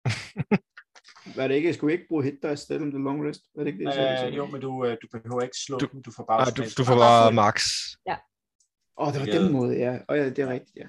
Var 1.37 1.49
det 1.49 1.55
ikke, 1.55 1.75
skulle 1.75 1.93
ikke 1.93 2.09
bruge 2.09 2.25
hit 2.25 2.35
dice 2.43 2.57
stedet 2.57 2.83
om 2.83 2.91
det 2.93 3.01
long 3.01 3.29
rest? 3.29 3.43
Var 3.55 3.65
det 3.65 3.73
ikke 3.73 3.79
det, 3.79 3.85
jeg 3.85 3.95
sagde? 4.19 4.29
Øh, 4.33 4.37
jo, 4.37 4.47
men 4.47 4.61
du, 4.61 4.85
øh, 4.85 4.97
du 5.03 5.07
behøver 5.13 5.41
ikke 5.43 5.57
slå 5.67 5.79
Du- 5.79 5.89
dem, 5.93 6.03
du 6.03 6.11
får 6.13 6.25
bare... 6.25 6.39
Ej, 6.39 6.45
du, 6.45 6.51
automatisk- 6.51 6.77
du 6.79 6.85
får 6.85 6.95
bare 6.97 7.33
max. 7.33 7.67
Åh, 8.99 9.09
oh, 9.09 9.13
det 9.13 9.21
var 9.21 9.27
Ja. 9.27 9.39
den 9.43 9.53
måde, 9.53 9.77
ja. 9.79 9.93
Åh 9.95 10.01
oh, 10.09 10.19
ja, 10.19 10.25
det 10.31 10.39
er 10.39 10.49
rigtigt, 10.49 10.77
ja. 10.77 10.89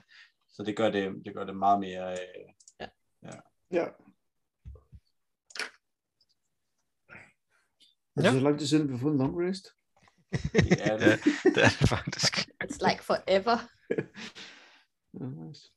Så 0.50 0.64
det 0.64 0.76
gør 0.78 0.90
det, 0.90 1.14
det, 1.26 1.34
gør 1.34 1.44
det 1.44 1.56
meget 1.58 1.80
mere... 1.80 2.12
Øh, 2.12 2.18
Ja. 2.80 2.88
Ja. 3.24 3.32
Ja. 3.72 3.86
Er 8.16 8.22
det 8.22 8.32
så 8.32 8.40
lang 8.40 8.60
tid 8.60 8.68
siden, 8.68 8.88
vi 8.88 8.94
har 8.94 9.00
fået 9.00 9.12
en 9.14 9.18
long 9.18 9.50
rest? 9.50 9.66
det 10.32 10.54
det. 10.54 10.78
Ja, 10.78 10.98
det 11.56 11.64
er 11.64 11.70
det 11.80 11.90
faktisk. 11.90 12.34
It's 12.64 12.90
like 12.90 13.04
forever. 13.04 13.58
Ja, 15.20 15.26
nice. 15.26 15.72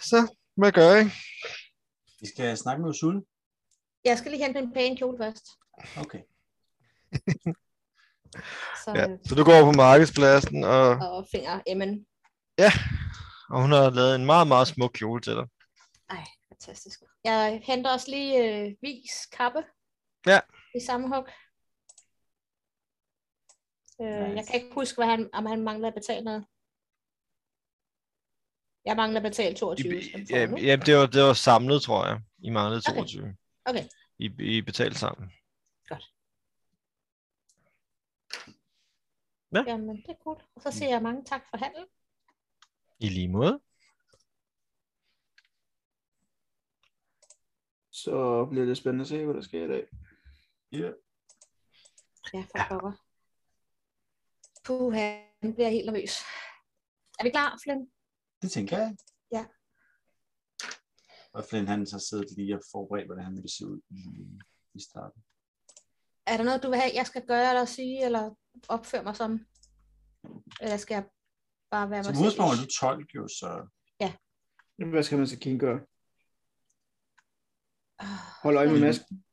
Så, 0.00 0.34
hvad 0.56 0.72
gør 0.72 0.96
I? 1.00 1.04
Vi 2.20 2.26
skal 2.26 2.56
snakke 2.56 2.82
med 2.82 2.90
Usul. 2.90 3.24
Jeg 4.04 4.18
skal 4.18 4.30
lige 4.30 4.44
hente 4.44 4.58
en 4.60 4.72
pæn 4.72 4.96
kjole 4.96 5.18
først. 5.18 5.46
Okay. 5.98 6.22
Så, 8.84 8.92
Ja. 8.94 9.00
ja. 9.10 9.16
Så 9.28 9.34
du 9.34 9.44
går 9.44 9.54
over 9.54 9.64
på 9.72 9.76
markedspladsen, 9.76 10.64
og, 10.64 10.88
Og 10.88 11.26
finger 11.30 11.60
Emmen. 11.66 12.06
og 13.50 13.62
hun 13.62 13.72
har 13.72 13.90
lavet 13.90 14.14
en 14.14 14.26
meget, 14.26 14.48
meget 14.48 14.68
smuk 14.68 14.90
kjole 14.94 15.20
til 15.22 15.32
dig. 15.32 15.46
Ej, 16.10 16.24
fantastisk. 16.48 17.00
Jeg 17.24 17.60
henter 17.64 17.90
også 17.92 18.10
lige 18.10 18.32
øh, 18.44 18.74
vis 18.82 19.26
kappe. 19.32 19.64
Ja. 20.26 20.40
I 20.74 20.80
samme 20.86 21.08
hug. 21.16 21.26
Øh, 24.00 24.36
Jeg 24.36 24.46
kan 24.46 24.54
ikke 24.54 24.74
huske, 24.74 24.96
hvad 24.96 25.06
han, 25.06 25.30
om 25.32 25.46
han 25.46 25.62
mangler 25.62 25.88
at 25.88 25.94
betale 25.94 26.24
noget. 26.24 26.46
Jeg 28.86 28.96
mangler 28.96 29.20
at 29.20 29.22
betale 29.22 29.56
22. 29.56 30.00
I, 30.00 30.26
ja, 30.30 30.40
ja, 30.40 30.76
det, 30.76 30.96
var, 30.96 31.06
det 31.06 31.22
var 31.22 31.32
samlet, 31.32 31.82
tror 31.82 32.06
jeg. 32.06 32.20
I 32.38 32.50
manglede 32.50 32.82
Okay. 32.88 32.98
22. 32.98 33.36
Okay. 33.64 33.84
I, 34.18 34.30
I 34.38 34.62
betalte 34.62 34.98
sammen. 34.98 35.32
Ja. 35.90 35.98
Jamen, 39.66 39.96
det 39.96 40.08
er 40.08 40.14
cool. 40.24 40.42
Og 40.54 40.62
så 40.62 40.70
siger 40.70 40.88
jeg 40.88 41.02
mange 41.02 41.24
tak 41.24 41.42
for 41.50 41.56
handel. 41.56 41.86
I 42.98 43.08
lige 43.08 43.28
måde. 43.28 43.60
Så 47.90 48.46
bliver 48.50 48.66
det 48.66 48.76
spændende 48.76 49.02
at 49.02 49.08
se, 49.08 49.24
hvad 49.24 49.34
der 49.34 49.40
sker 49.40 49.64
i 49.64 49.68
dag. 49.68 49.86
Ja. 50.72 50.90
Ja, 52.34 52.40
for 52.40 52.68
pokker. 52.68 52.92
Puh, 54.64 54.92
han 54.92 55.54
bliver 55.54 55.68
helt 55.68 55.86
nervøs. 55.86 56.18
Er 57.18 57.24
vi 57.24 57.30
klar, 57.30 57.60
Flynn? 57.64 57.90
Det 58.42 58.50
tænker 58.50 58.78
jeg. 58.78 58.96
Ja. 59.32 59.46
Og 61.32 61.44
Flynn 61.50 61.66
han 61.66 61.86
har 61.92 61.98
siddet 61.98 62.30
lige 62.36 62.54
og 62.54 62.62
forberedt, 62.72 63.06
hvordan 63.06 63.24
han 63.24 63.34
ville 63.34 63.50
se 63.50 63.66
ud 63.66 63.80
i, 63.90 64.00
i 64.74 64.80
starten. 64.82 65.24
Er 66.26 66.36
der 66.36 66.44
noget, 66.44 66.62
du 66.62 66.68
vil 66.68 66.78
have, 66.80 66.90
jeg 66.94 67.06
skal 67.06 67.26
gøre 67.26 67.48
eller 67.48 67.64
sige, 67.64 68.04
eller 68.04 68.34
opføre 68.68 69.02
mig 69.02 69.16
som? 69.16 69.46
Eller 70.60 70.76
skal 70.76 70.94
jeg 70.94 71.04
bare 71.70 71.90
være 71.90 72.04
Som 72.04 72.10
mig 72.10 72.16
selv? 72.16 72.26
udgangspunkt 72.26 72.52
er 72.52 72.62
du 72.64 72.70
tolk 72.80 73.14
jo, 73.14 73.28
så 73.28 73.68
Hvad 74.90 75.02
skal 75.02 75.18
man 75.18 75.26
så 75.26 75.38
kigge 75.38 75.58
gøre? 75.58 75.80
Ah, 77.98 78.08
Hold 78.42 78.56
øje 78.56 78.72
med 78.72 78.80
masken. 78.80 79.24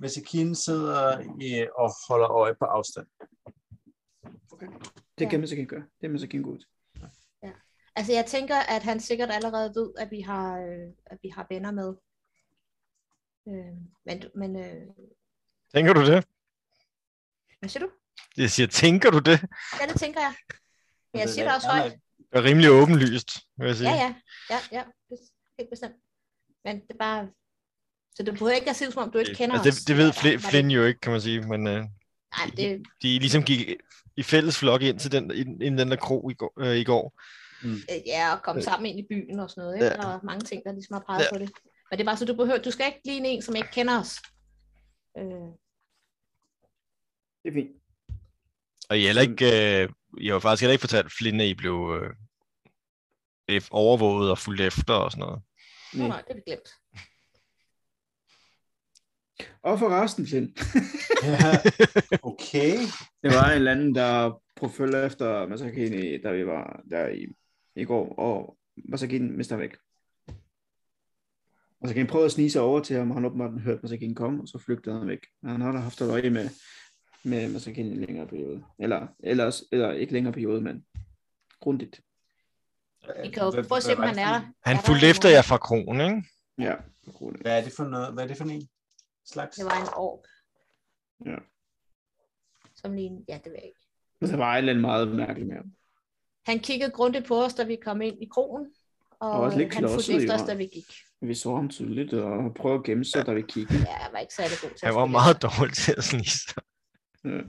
Masikin 0.00 0.54
sidder 0.54 1.20
i, 1.40 1.68
og 1.78 1.90
holder 2.08 2.30
øje 2.30 2.54
på 2.54 2.64
afstand. 2.64 3.06
Det 5.18 5.30
kan 5.30 5.40
man 5.40 5.48
så 5.48 5.54
kigge 5.54 5.68
gøre. 5.68 5.86
Det 6.00 6.06
er 6.06 6.08
man 6.08 6.18
så 6.18 6.26
kigge 6.26 6.46
ud. 6.46 6.64
Altså, 7.96 8.12
jeg 8.12 8.26
tænker, 8.26 8.56
at 8.56 8.82
han 8.82 9.00
sikkert 9.00 9.30
allerede 9.30 9.72
ved, 9.76 9.92
at 9.98 10.10
vi 10.10 10.20
har, 10.20 10.58
øh, 10.60 10.88
at 11.06 11.18
vi 11.22 11.28
har 11.28 11.46
venner 11.50 11.70
med. 11.70 11.94
Øh, 13.48 13.74
men 14.06 14.24
men 14.34 14.56
øh, 14.56 14.86
Tænker 15.74 15.92
du 15.92 16.00
det? 16.06 16.24
hvad 17.58 17.68
siger 17.68 17.84
du? 17.86 17.90
Jeg 18.36 18.50
siger, 18.50 18.66
tænker 18.66 19.10
du 19.10 19.18
det? 19.18 19.40
Ja, 19.80 19.86
det 19.92 20.00
tænker 20.00 20.20
jeg. 20.20 20.34
Men 21.12 21.20
jeg 21.20 21.26
Det 21.26 21.34
siger 21.34 21.44
er- 21.44 21.48
det 21.48 21.56
også 21.56 21.68
højt. 21.68 21.92
Det 22.32 22.38
er 22.38 22.44
rimelig 22.44 22.70
åbenlyst, 22.70 23.30
vil 23.58 23.66
jeg 23.66 23.76
sige. 23.76 23.90
Ja, 23.90 23.96
ja. 23.96 24.14
Ja, 24.50 24.58
ja. 24.72 24.82
bes- 25.12 25.54
Helt 25.58 25.70
bestemt. 25.70 25.94
Men 26.64 26.76
det 26.80 26.90
er 26.90 26.98
bare... 26.98 27.28
Så 28.14 28.22
du 28.22 28.32
behøver 28.32 28.52
ikke 28.52 28.70
at 28.70 28.76
se 28.76 28.86
ud, 28.86 28.92
som 28.92 29.02
om 29.02 29.10
du 29.10 29.18
ikke 29.18 29.34
kender 29.34 29.54
altså, 29.56 29.68
os. 29.70 29.76
det, 29.76 29.88
det 29.88 29.96
ved 29.96 30.04
Eller 30.04 30.14
Flynn, 30.20 30.42
var 30.42 30.50
Flynn 30.50 30.70
jo 30.70 30.84
ikke, 30.84 31.00
kan 31.00 31.12
man 31.12 31.20
sige, 31.20 31.40
men 31.40 31.66
øh, 31.66 31.74
Nej, 31.74 32.50
det, 32.56 32.82
de 33.02 33.18
ligesom 33.18 33.42
gik 33.42 33.68
i 34.16 34.22
fælles 34.22 34.58
flok 34.58 34.82
ind 34.82 34.98
til 34.98 35.12
den, 35.12 35.30
ind, 35.30 35.62
ind 35.62 35.78
den 35.78 35.90
der 35.90 35.96
krog 35.96 36.30
i 36.30 36.34
går. 36.34 36.52
Øh, 36.60 36.76
i 36.76 36.84
går. 36.84 37.20
Øh, 37.72 38.00
ja, 38.06 38.32
at 38.34 38.42
komme 38.42 38.62
sammen 38.62 38.86
ind 38.86 38.98
i 38.98 39.06
byen 39.10 39.40
og 39.40 39.50
sådan 39.50 39.62
noget. 39.62 39.74
Ikke? 39.76 39.86
Ja. 39.86 39.92
Der 39.92 40.08
er 40.08 40.20
mange 40.22 40.40
ting, 40.44 40.62
der 40.64 40.72
ligesom 40.72 40.94
har 40.94 41.04
peget 41.08 41.24
Ja. 41.24 41.32
på 41.32 41.38
det. 41.38 41.50
Men 41.90 41.98
det 41.98 42.00
er 42.04 42.08
bare 42.08 42.16
så, 42.16 42.24
du 42.24 42.34
behøver... 42.34 42.58
Du 42.62 42.70
skal 42.70 42.86
ikke 42.86 43.00
ligne 43.04 43.28
en, 43.28 43.42
som 43.42 43.56
ikke 43.56 43.68
kender 43.72 44.00
os. 44.00 44.12
Øh, 45.18 45.24
Det 47.42 47.48
er 47.50 47.52
fint. 47.54 47.70
Og 48.90 48.98
I, 48.98 49.02
er 49.02 49.06
heller 49.06 49.22
ikke, 49.22 49.46
øh, 49.82 49.88
I 50.20 50.26
har 50.26 50.34
jo 50.34 50.38
faktisk 50.38 50.60
heller 50.60 50.72
ikke 50.72 50.80
fortalt 50.80 51.10
at 51.42 51.46
I 51.48 51.54
blev 51.54 52.00
øh, 52.02 53.60
overvåget 53.70 54.30
og 54.30 54.38
fulgt 54.38 54.60
efter 54.60 54.94
og 54.94 55.10
sådan 55.12 55.20
noget. 55.26 55.42
nej, 55.94 56.08
Nej. 56.08 56.08
nej, 56.08 56.22
det 56.22 56.30
er 56.30 56.34
vi 56.34 56.42
glemt. 56.46 56.68
Og 59.62 59.78
for 59.78 59.88
resten, 60.02 60.26
Flynn. 60.26 60.56
Ja, 61.22 61.50
okay. 62.30 62.72
Det 63.22 63.30
var 63.34 63.46
en 63.50 63.56
eller 63.56 63.70
anden, 63.72 63.94
der 63.94 64.40
forfølger 64.58 65.06
efter 65.06 65.46
Masakine, 65.48 66.22
da 66.22 66.32
vi 66.32 66.46
var 66.46 66.82
der 66.90 67.08
i, 67.08 67.26
i 67.76 67.84
går, 67.84 68.14
og 68.14 68.58
Masakine 68.84 69.32
mister 69.32 69.56
væk. 69.56 69.76
Masakine 71.80 72.08
prøvede 72.08 72.26
at 72.26 72.32
snige 72.32 72.50
sig 72.50 72.62
over 72.62 72.80
til 72.80 72.96
ham, 72.96 73.10
og 73.10 73.16
han 73.16 73.24
åbenbart 73.24 73.60
hørte 73.60 73.82
Masakine 73.82 74.14
komme, 74.14 74.42
og 74.42 74.48
så 74.48 74.58
flygtede 74.58 74.98
han 74.98 75.08
væk. 75.08 75.26
Han 75.44 75.60
har 75.60 75.72
da 75.72 75.78
haft 75.78 76.00
et 76.00 76.10
øje 76.10 76.30
med, 76.30 76.48
med 77.24 77.52
Masakine 77.52 77.88
i 77.88 77.92
en 77.92 78.00
længere 78.00 78.26
periode. 78.26 78.64
Eller, 78.78 79.06
ellers, 79.20 79.62
eller 79.72 79.92
ikke 79.92 80.12
længere 80.12 80.32
periode, 80.32 80.60
men 80.60 80.86
grundigt. 81.60 82.00
Vi 83.22 83.28
kan 83.28 83.42
jo 83.42 83.50
prøve 83.50 83.76
at 83.76 83.82
se, 83.82 83.96
om 83.96 84.02
han 84.02 84.18
er 84.18 84.32
der. 84.32 84.52
Han 84.64 84.76
fulgte 84.86 85.06
efter 85.06 85.28
jer 85.28 85.42
fra 85.42 85.58
kronen, 85.58 86.00
ikke? 86.10 86.28
Ja, 86.58 86.74
grundigt. 87.12 87.42
Hvad 87.42 87.60
er 87.60 87.64
det 87.64 87.72
for 87.76 87.84
noget? 87.84 88.12
Hvad 88.12 88.24
er 88.24 88.28
det 88.28 88.36
for 88.36 88.44
en 88.44 88.68
slags? 89.24 89.56
Det 89.56 89.64
var 89.64 89.82
en 89.82 89.88
ork. 89.96 90.24
Ja. 91.26 91.36
Som 92.74 92.92
lige... 92.92 93.24
Ja, 93.28 93.34
det 93.34 93.44
ved 93.44 93.52
jeg 93.52 93.64
ikke. 93.64 93.80
Der 94.20 94.36
var 94.36 94.54
et 94.54 94.58
eller 94.58 94.72
andet 94.72 94.80
meget 94.80 95.08
mærkeligt 95.08 95.48
med 95.48 95.56
ham. 95.56 95.72
Han 96.46 96.58
kiggede 96.58 96.90
grundigt 96.90 97.26
på 97.26 97.44
os, 97.44 97.54
da 97.54 97.64
vi 97.64 97.76
kom 97.84 98.00
ind 98.02 98.22
i 98.22 98.26
krogen. 98.26 98.66
Og, 99.20 99.30
Og 99.30 99.40
også 99.40 99.58
lidt 99.58 99.74
han 99.74 99.88
fulgte 99.88 100.12
efter 100.14 100.34
os, 100.34 100.42
da 100.42 100.54
vi 100.54 100.66
gik. 100.66 100.84
Vi 101.20 101.34
så 101.34 101.54
ham 101.54 101.68
tydeligt, 101.68 102.12
og 102.12 102.54
prøvede 102.54 102.78
at 102.78 102.84
gemme 102.84 103.04
sig, 103.04 103.26
da 103.26 103.32
vi 103.32 103.42
kiggede. 103.42 103.78
Ja, 103.78 103.98
jeg 104.02 104.08
var 104.12 104.18
ikke 104.18 104.34
særlig 104.34 104.56
god 104.62 104.70
til 104.70 104.86
at 104.86 104.92
Han 104.92 105.00
var 105.00 105.06
meget 105.06 105.42
dårlig 105.42 105.74
til 105.76 105.94
at 105.98 106.04
snige 106.04 106.30
sig. 106.30 106.62
Ja. 107.24 107.40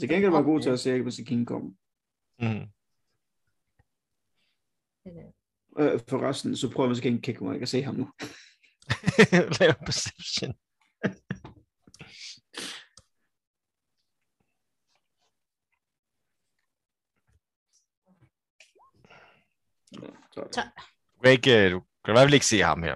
Til 0.00 0.08
gengæld 0.08 0.30
var 0.30 0.38
jeg 0.38 0.44
god 0.44 0.60
til 0.60 0.70
at 0.70 0.80
se, 0.80 0.92
at 0.92 1.04
Masakine 1.04 1.46
kom. 1.46 1.76
Mm. 2.38 2.46
Øh, 2.46 2.64
Øh, 5.78 6.00
for 6.08 6.28
resten, 6.28 6.56
så 6.56 6.70
prøver 6.70 6.88
ikke 7.04 7.08
at 7.08 7.54
ikke 7.54 7.62
at 7.62 7.68
se 7.68 7.82
ham 7.82 7.94
nu. 7.94 8.08
Lav 9.60 9.74
perception. 9.86 10.54
Så, 20.34 20.40
Du 21.16 21.20
kan, 21.22 21.32
ikke, 21.32 21.64
øh, 21.64 21.70
du 21.72 21.80
kan 22.04 22.12
i 22.12 22.16
hvert 22.16 22.26
fald 22.26 22.34
ikke 22.34 22.46
se 22.46 22.58
ham 22.62 22.82
her. 22.82 22.94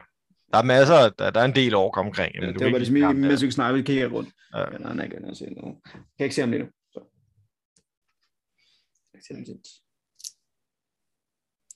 Der 0.53 0.59
er 0.59 0.63
masser, 0.63 1.09
der, 1.19 1.31
der 1.31 1.41
er 1.41 1.45
en 1.45 1.55
del 1.55 1.75
ork 1.75 1.97
omkring. 1.97 2.35
ja, 2.35 2.41
men 2.41 2.49
du 2.49 2.53
det 2.53 2.59
kan 2.61 2.73
var 2.73 2.79
ikke 2.79 2.91
det, 2.91 3.01
se 3.01 3.01
ham 3.05 3.15
som 3.15 3.23
der. 3.23 3.29
jeg 3.29 3.39
skulle 3.39 3.53
snakke, 3.53 3.83
kigge 3.83 4.07
rundt. 4.07 4.31
Ja. 4.55 4.59
Ja, 4.61 4.79
nej, 4.79 4.95
nej, 4.95 5.09
nej, 5.09 5.35
se 5.35 5.45
noget. 5.51 5.77
Kan 5.85 6.01
jeg 6.19 6.25
ikke 6.25 6.35
se 6.35 6.41
ham 6.41 6.51
lige 6.51 6.63
nu. 6.63 6.69
Så. 6.93 7.01
Jeg 9.13 9.21
kan 9.21 9.23
se 9.25 9.35
ham 9.35 9.43
lidt. 9.43 9.69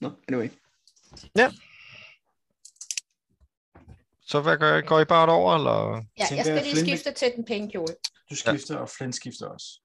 Nå, 0.01 0.11
anyway. 0.27 0.49
Så 4.21 4.41
hvad 4.41 4.57
gør, 4.57 4.81
går 4.81 4.99
I 4.99 5.05
bare 5.05 5.29
over, 5.29 5.55
eller? 5.55 6.03
ja, 6.17 6.35
jeg 6.35 6.45
skal 6.45 6.63
lige 6.63 6.79
skifte 6.85 7.11
til 7.13 7.33
den 7.35 7.45
pæne 7.45 7.71
kjole. 7.71 7.95
Du 8.29 8.35
skifter, 8.35 8.77
og 8.77 8.89
Flynn 8.89 9.13
skifter 9.13 9.47
også. 9.47 9.81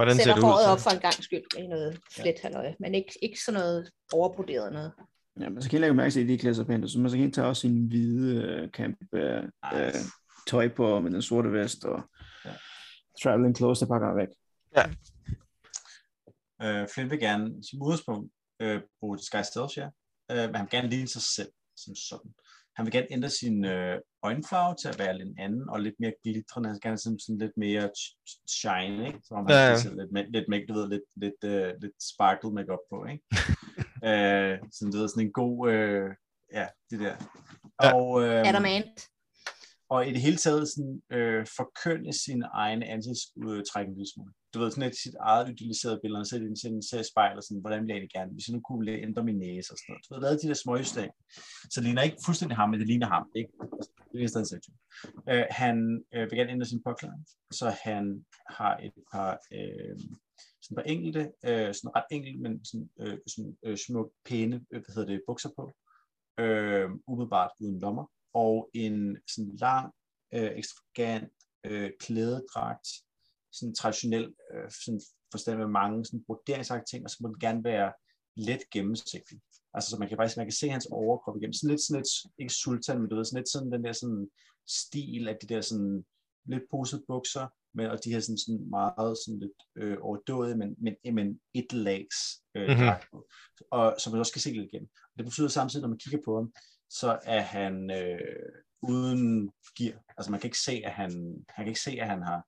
Hvordan 0.00 0.16
ser 0.16 0.22
Sætter 0.24 0.34
det 0.34 0.42
ud? 0.42 0.48
håret 0.48 0.66
op 0.72 0.80
for 0.80 0.90
en 0.90 1.00
gang 1.00 1.14
skyld 1.14 1.58
i 1.58 1.66
noget 1.66 2.00
flet 2.12 2.34
halløj, 2.42 2.74
men 2.80 2.94
ikke, 2.94 3.12
ikke 3.22 3.40
sådan 3.44 3.60
noget 3.60 3.90
overbroderet 4.12 4.72
noget. 4.72 4.92
Ja, 5.40 5.48
men 5.48 5.62
så 5.62 5.70
kan 5.70 5.76
jeg 5.76 5.80
lægge 5.80 5.94
mærke 5.96 6.10
til, 6.10 6.20
at 6.20 6.28
de 6.28 6.38
klæder 6.38 6.54
sig 6.56 6.66
pænt, 6.66 6.84
ud. 6.84 6.88
så 6.88 6.98
man 6.98 7.10
så 7.10 7.16
kan 7.16 7.32
tage 7.32 7.46
også 7.46 7.60
sin 7.60 7.86
hvide 7.86 8.42
øh, 8.42 8.68
camp 8.70 8.98
øh, 9.14 9.42
øh, 9.74 9.92
tøj 10.46 10.68
på 10.68 11.00
med 11.00 11.10
den 11.10 11.22
sorte 11.22 11.52
vest 11.52 11.84
og 11.84 12.02
Ja. 12.44 12.50
ja. 12.50 12.56
traveling 13.22 13.56
clothes, 13.56 13.78
der 13.78 13.86
pakker 13.86 14.14
væk. 14.14 14.28
Øh, 16.62 16.88
Flynn 16.94 17.10
vil 17.10 17.20
gerne, 17.20 17.44
som 17.70 17.82
udgangspunkt, 17.82 18.32
øh, 18.62 18.80
bruge 19.00 19.18
Disguise 19.18 19.48
Stealth, 19.50 19.78
ja. 19.78 19.88
Øh, 20.30 20.46
men 20.48 20.54
han 20.54 20.64
vil 20.64 20.70
gerne 20.70 20.88
ligne 20.88 21.08
sig 21.08 21.22
selv, 21.22 21.52
som 21.76 21.94
sådan. 21.94 22.30
Han 22.80 22.86
vil 22.86 22.92
gerne 22.92 23.12
ændre 23.12 23.30
sin 23.30 23.64
øh, 23.64 23.98
øjenfarve 24.22 24.74
til 24.80 24.88
at 24.88 24.98
være 24.98 25.18
lidt 25.18 25.38
anden, 25.38 25.68
og 25.70 25.80
lidt 25.80 25.94
mere 25.98 26.12
glitrende. 26.22 26.68
Han 26.68 26.74
vil 26.74 26.80
gerne 26.80 26.98
sådan, 26.98 27.18
sådan 27.18 27.38
lidt 27.38 27.56
mere 27.56 27.84
sh- 27.98 28.44
shine, 28.58 29.06
ikke? 29.06 29.18
Så 29.22 29.34
han 29.36 29.46
Ja, 29.48 29.56
ja, 29.56 29.70
ja. 29.70 29.90
lidt, 30.00 30.32
lidt, 30.32 30.48
lidt, 30.50 30.68
du 30.68 30.74
ved, 30.74 30.88
lidt, 30.94 31.08
lidt, 31.24 31.40
øh, 31.44 31.74
lidt 31.82 31.96
sparkle 32.12 32.50
makeup 32.52 32.78
på, 32.92 32.96
ikke? 33.12 33.24
øh, 34.08 34.58
sådan, 34.72 34.92
du 34.92 34.98
ved, 34.98 35.08
sådan 35.08 35.26
en 35.26 35.32
god, 35.32 35.70
øh, 35.72 36.10
ja, 36.52 36.66
det 36.90 36.98
der. 37.00 37.16
Ja. 37.82 37.94
Og, 37.94 38.22
øh, 38.22 38.48
Adam 38.48 38.64
Ant. 38.64 38.98
og 39.90 40.08
i 40.08 40.10
det 40.12 40.20
hele 40.20 40.36
taget 40.36 40.68
sådan, 40.72 41.02
øh, 41.16 41.46
forkynde 41.56 42.12
sin 42.24 42.42
egen 42.52 42.82
ansigtsudtræk 42.82 43.86
en 43.86 43.94
lille 43.94 44.12
smule. 44.14 44.32
Du 44.54 44.58
ved, 44.58 44.70
sådan 44.70 44.88
et 44.90 44.96
sit 44.96 45.14
eget 45.20 45.48
idealiserede 45.48 46.00
billede, 46.02 46.24
så 46.24 46.38
det 46.38 46.58
sådan, 46.62 46.82
ser 46.82 47.00
i 47.00 47.10
spejl 47.12 47.36
og 47.36 47.42
sådan, 47.42 47.60
hvordan 47.60 47.80
vil 47.80 47.88
jeg 47.88 47.96
egentlig 47.96 48.14
gerne, 48.18 48.32
hvis 48.32 48.48
jeg 48.48 48.54
nu 48.54 48.60
kunne 48.60 48.92
ændre 48.92 49.24
min 49.24 49.38
næse 49.38 49.72
og 49.72 49.78
sådan 49.78 49.88
noget. 49.88 50.04
Du 50.08 50.14
ved, 50.14 50.22
lavet 50.22 50.42
de 50.42 50.48
der 50.48 50.54
små. 50.54 50.76
Så 51.70 51.76
det 51.76 51.84
ligner 51.84 52.02
ikke 52.02 52.24
fuldstændig 52.26 52.56
ham, 52.56 52.70
men 52.70 52.80
det 52.80 52.88
ligner 52.88 53.06
ham, 53.06 53.30
ikke? 53.34 53.52
Det 54.12 54.24
er 54.24 54.28
stadig 54.28 54.46
seksuelt. 54.46 54.80
Øh, 55.30 55.44
han 55.50 56.04
øh, 56.14 56.30
vil 56.30 56.38
gerne 56.38 56.50
ændre 56.50 56.66
sin 56.66 56.82
påklædning, 56.82 57.26
så 57.50 57.66
han 57.84 58.24
har 58.46 58.76
et 58.76 58.92
par, 59.12 59.32
øh, 59.52 59.98
sådan 60.62 60.76
par 60.76 60.82
enkelte, 60.82 61.22
øh, 61.48 61.74
sådan 61.74 61.96
ret 61.96 62.08
enkelte, 62.10 62.38
men 62.44 62.64
sådan, 62.64 62.90
øh, 63.00 63.18
sådan 63.26 63.56
øh, 63.64 63.76
små, 63.86 64.12
pæne, 64.24 64.56
øh, 64.70 64.80
hvad 64.84 64.94
hedder 64.94 65.12
det, 65.12 65.22
bukser 65.26 65.50
på, 65.56 65.72
øh, 66.42 66.90
umiddelbart 67.06 67.50
uden 67.60 67.80
lommer, 67.80 68.06
og 68.34 68.70
en 68.74 69.16
sådan 69.28 69.56
lang, 69.56 69.92
øh, 70.34 70.50
ekstravagant 70.56 71.32
øh, 71.64 71.90
klædedragt, 72.00 72.88
sådan 73.52 73.74
traditionel 73.74 74.34
øh, 74.54 74.70
sådan 74.84 75.00
forstand 75.32 75.58
med 75.58 75.66
mange 75.66 76.04
sådan 76.04 76.24
broderingsagtige 76.26 76.86
ting, 76.90 77.04
og 77.04 77.10
så 77.10 77.16
må 77.20 77.28
den 77.28 77.38
gerne 77.40 77.64
være 77.64 77.92
let 78.36 78.62
gennemsigtig. 78.72 79.40
Altså, 79.74 79.90
så 79.90 79.96
man 79.98 80.08
kan 80.08 80.16
faktisk 80.18 80.36
man 80.36 80.46
kan 80.46 80.52
se 80.52 80.68
hans 80.68 80.86
overkrop 80.90 81.36
igennem. 81.36 81.52
Sådan 81.52 81.70
lidt, 81.70 81.80
sådan 81.82 82.00
lidt, 82.00 82.08
ikke 82.38 82.54
sultan, 82.54 82.98
men 83.00 83.08
du 83.10 83.16
ved, 83.16 83.24
sådan 83.24 83.40
lidt 83.40 83.52
sådan 83.52 83.72
den 83.72 83.84
der 83.84 83.92
sådan 83.92 84.30
stil 84.68 85.28
af 85.28 85.36
de 85.42 85.46
der 85.54 85.60
sådan 85.60 86.04
lidt 86.44 86.62
posede 86.70 87.04
bukser, 87.08 87.46
men, 87.74 87.86
og 87.90 88.04
de 88.04 88.12
her 88.12 88.20
sådan, 88.20 88.38
sådan 88.38 88.70
meget 88.70 89.18
sådan 89.24 89.38
lidt 89.40 89.58
øh, 89.76 89.96
overdåede, 90.00 90.56
men, 90.56 90.76
men, 90.78 91.14
men 91.14 91.40
et 91.54 91.72
lags 91.72 92.16
øh, 92.54 92.68
Mhm. 92.68 92.94
på. 93.10 93.28
Og 93.70 93.96
som 93.98 94.12
man 94.12 94.20
også 94.20 94.30
skal 94.30 94.42
se 94.42 94.52
lidt 94.52 94.68
igennem. 94.72 94.90
Det 95.16 95.24
betyder 95.24 95.48
samtidig, 95.48 95.82
når 95.82 95.88
man 95.88 95.98
kigger 95.98 96.20
på 96.24 96.36
ham, 96.36 96.52
så 96.90 97.18
er 97.22 97.40
han 97.40 97.90
øh, 97.90 98.52
uden 98.82 99.50
gear. 99.78 100.02
Altså 100.16 100.30
man 100.30 100.40
kan 100.40 100.48
ikke 100.48 100.58
se, 100.58 100.82
at 100.84 100.92
han, 100.92 101.10
han 101.48 101.64
kan 101.64 101.68
ikke 101.68 101.80
se, 101.80 101.90
at 101.90 102.08
han 102.08 102.22
har 102.22 102.46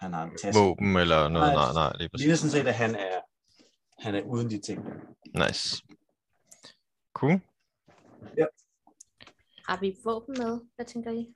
Han 0.00 0.12
har 0.12 0.22
en 0.24 0.30
taske. 0.42 0.60
våben 0.60 0.96
eller 0.96 1.28
noget. 1.28 1.32
Nej, 1.32 1.54
Nej, 1.54 1.72
nej, 1.72 1.92
lige 1.96 2.02
Det 2.02 2.10
præcis. 2.10 2.24
ligner 2.24 2.36
sådan 2.36 2.50
set, 2.50 2.66
at 2.66 2.74
han 2.74 2.94
er, 2.94 3.20
han 3.98 4.14
er 4.14 4.22
uden 4.22 4.50
de 4.50 4.60
ting. 4.60 4.84
Nice. 5.34 5.82
Cool. 7.14 7.40
Har 9.68 9.80
vi 9.80 9.96
våben 10.04 10.34
med? 10.38 10.60
Hvad 10.76 10.86
tænker 10.86 11.10
I? 11.10 11.34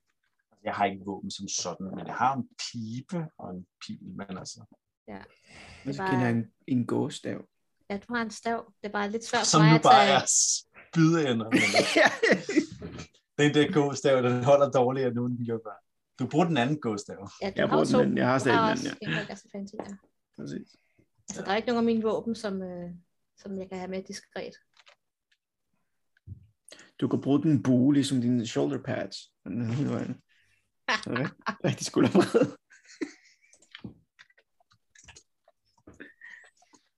Jeg 0.65 0.75
har 0.75 0.85
ikke 0.85 1.05
våben 1.05 1.31
som 1.31 1.49
sådan, 1.49 1.87
men 1.97 2.07
jeg 2.07 2.15
har 2.15 2.37
en 2.37 2.49
pibe 2.59 3.27
og 3.39 3.51
en 3.55 3.67
pil, 3.87 3.99
men 4.17 4.39
altså, 4.39 4.61
Og 5.87 5.95
så 5.95 6.05
kender 6.11 6.21
jeg 6.21 6.31
en, 6.31 6.45
en 6.67 6.87
gåstav. 6.87 7.45
Ja, 7.91 7.97
du 8.09 8.15
har 8.15 8.23
en 8.23 8.31
stav. 8.31 8.73
Det 8.83 8.89
er 8.89 8.93
bare 8.93 9.11
lidt 9.11 9.25
svært 9.25 9.41
for 9.41 9.45
som 9.47 9.61
mig 9.61 9.71
nu 9.71 9.77
at 9.77 9.83
bare 9.83 10.07
tage... 10.07 10.17
er 10.17 10.27
spydender. 10.27 11.51
Men 11.51 11.61
den 13.39 13.55
der 13.55 13.73
gåstav, 13.73 14.23
den 14.23 14.45
holder 14.45 14.71
dårligere 14.71 15.15
nu, 15.15 15.27
end 15.27 15.37
den 15.39 15.45
gjorde 15.47 15.63
før. 15.67 15.77
Du 16.19 16.27
bruger 16.31 16.45
den 16.47 16.57
anden 16.57 16.81
gåstav. 16.81 17.29
Ja, 17.43 17.53
Jeg 17.57 17.64
har 17.69 17.69
bruger 17.75 17.85
den 17.85 17.95
anden. 18.01 18.19
Jeg 18.19 18.27
har 18.29 18.39
stadig 18.39 18.59
den 18.59 18.71
også 18.71 18.89
anden, 18.89 19.09
en, 19.09 19.14
der 19.14 19.21
ikke 19.21 19.33
er 19.33 19.37
så 19.37 19.49
fancy, 19.53 19.75
ja. 19.75 19.97
Præcis. 20.37 20.77
Altså, 21.29 21.43
der 21.45 21.51
er 21.51 21.57
ikke 21.57 21.69
nogen 21.69 21.79
af 21.79 21.85
mine 21.85 22.03
våben, 22.03 22.35
som, 22.35 22.62
øh, 22.62 22.91
som 23.37 23.59
jeg 23.59 23.69
kan 23.69 23.79
have 23.79 23.91
med 23.91 24.03
diskret. 24.03 24.55
Du 27.01 27.09
kan 27.09 27.21
bruge 27.21 27.43
den 27.43 27.62
bue, 27.62 27.95
ligesom 27.95 28.21
dine 28.21 28.47
shoulder 28.47 28.83
pads. 28.83 29.16
Den 29.45 29.61
er 29.62 29.73
hele 29.73 29.91
vejen. 29.91 30.23
Så 31.05 31.11
er 31.11 31.14
det 31.14 31.19
rigt- 31.25 31.64
Rigtig 31.64 31.87
skulderbred. 31.87 32.57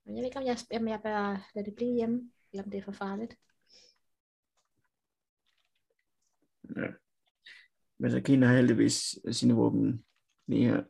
Men 0.05 0.15
jeg 0.15 0.21
ved 0.21 0.25
ikke, 0.25 0.39
om 0.39 0.45
jeg, 0.45 0.57
om 0.81 0.87
jeg 0.87 0.99
bør 1.03 1.49
lade 1.55 1.65
det 1.65 1.75
blive 1.75 1.93
hjemme, 1.95 2.31
eller 2.53 2.63
om 2.63 2.71
det 2.71 2.77
er 2.77 2.83
for 2.83 2.91
farligt. 2.91 3.35
Ja. 6.75 6.87
Men 8.01 8.11
så 8.11 8.21
Kina 8.21 8.45
har 8.47 8.55
heldigvis 8.55 9.19
sine 9.31 9.53
våben 9.53 10.05
lige 10.47 10.65
her. 10.65 10.83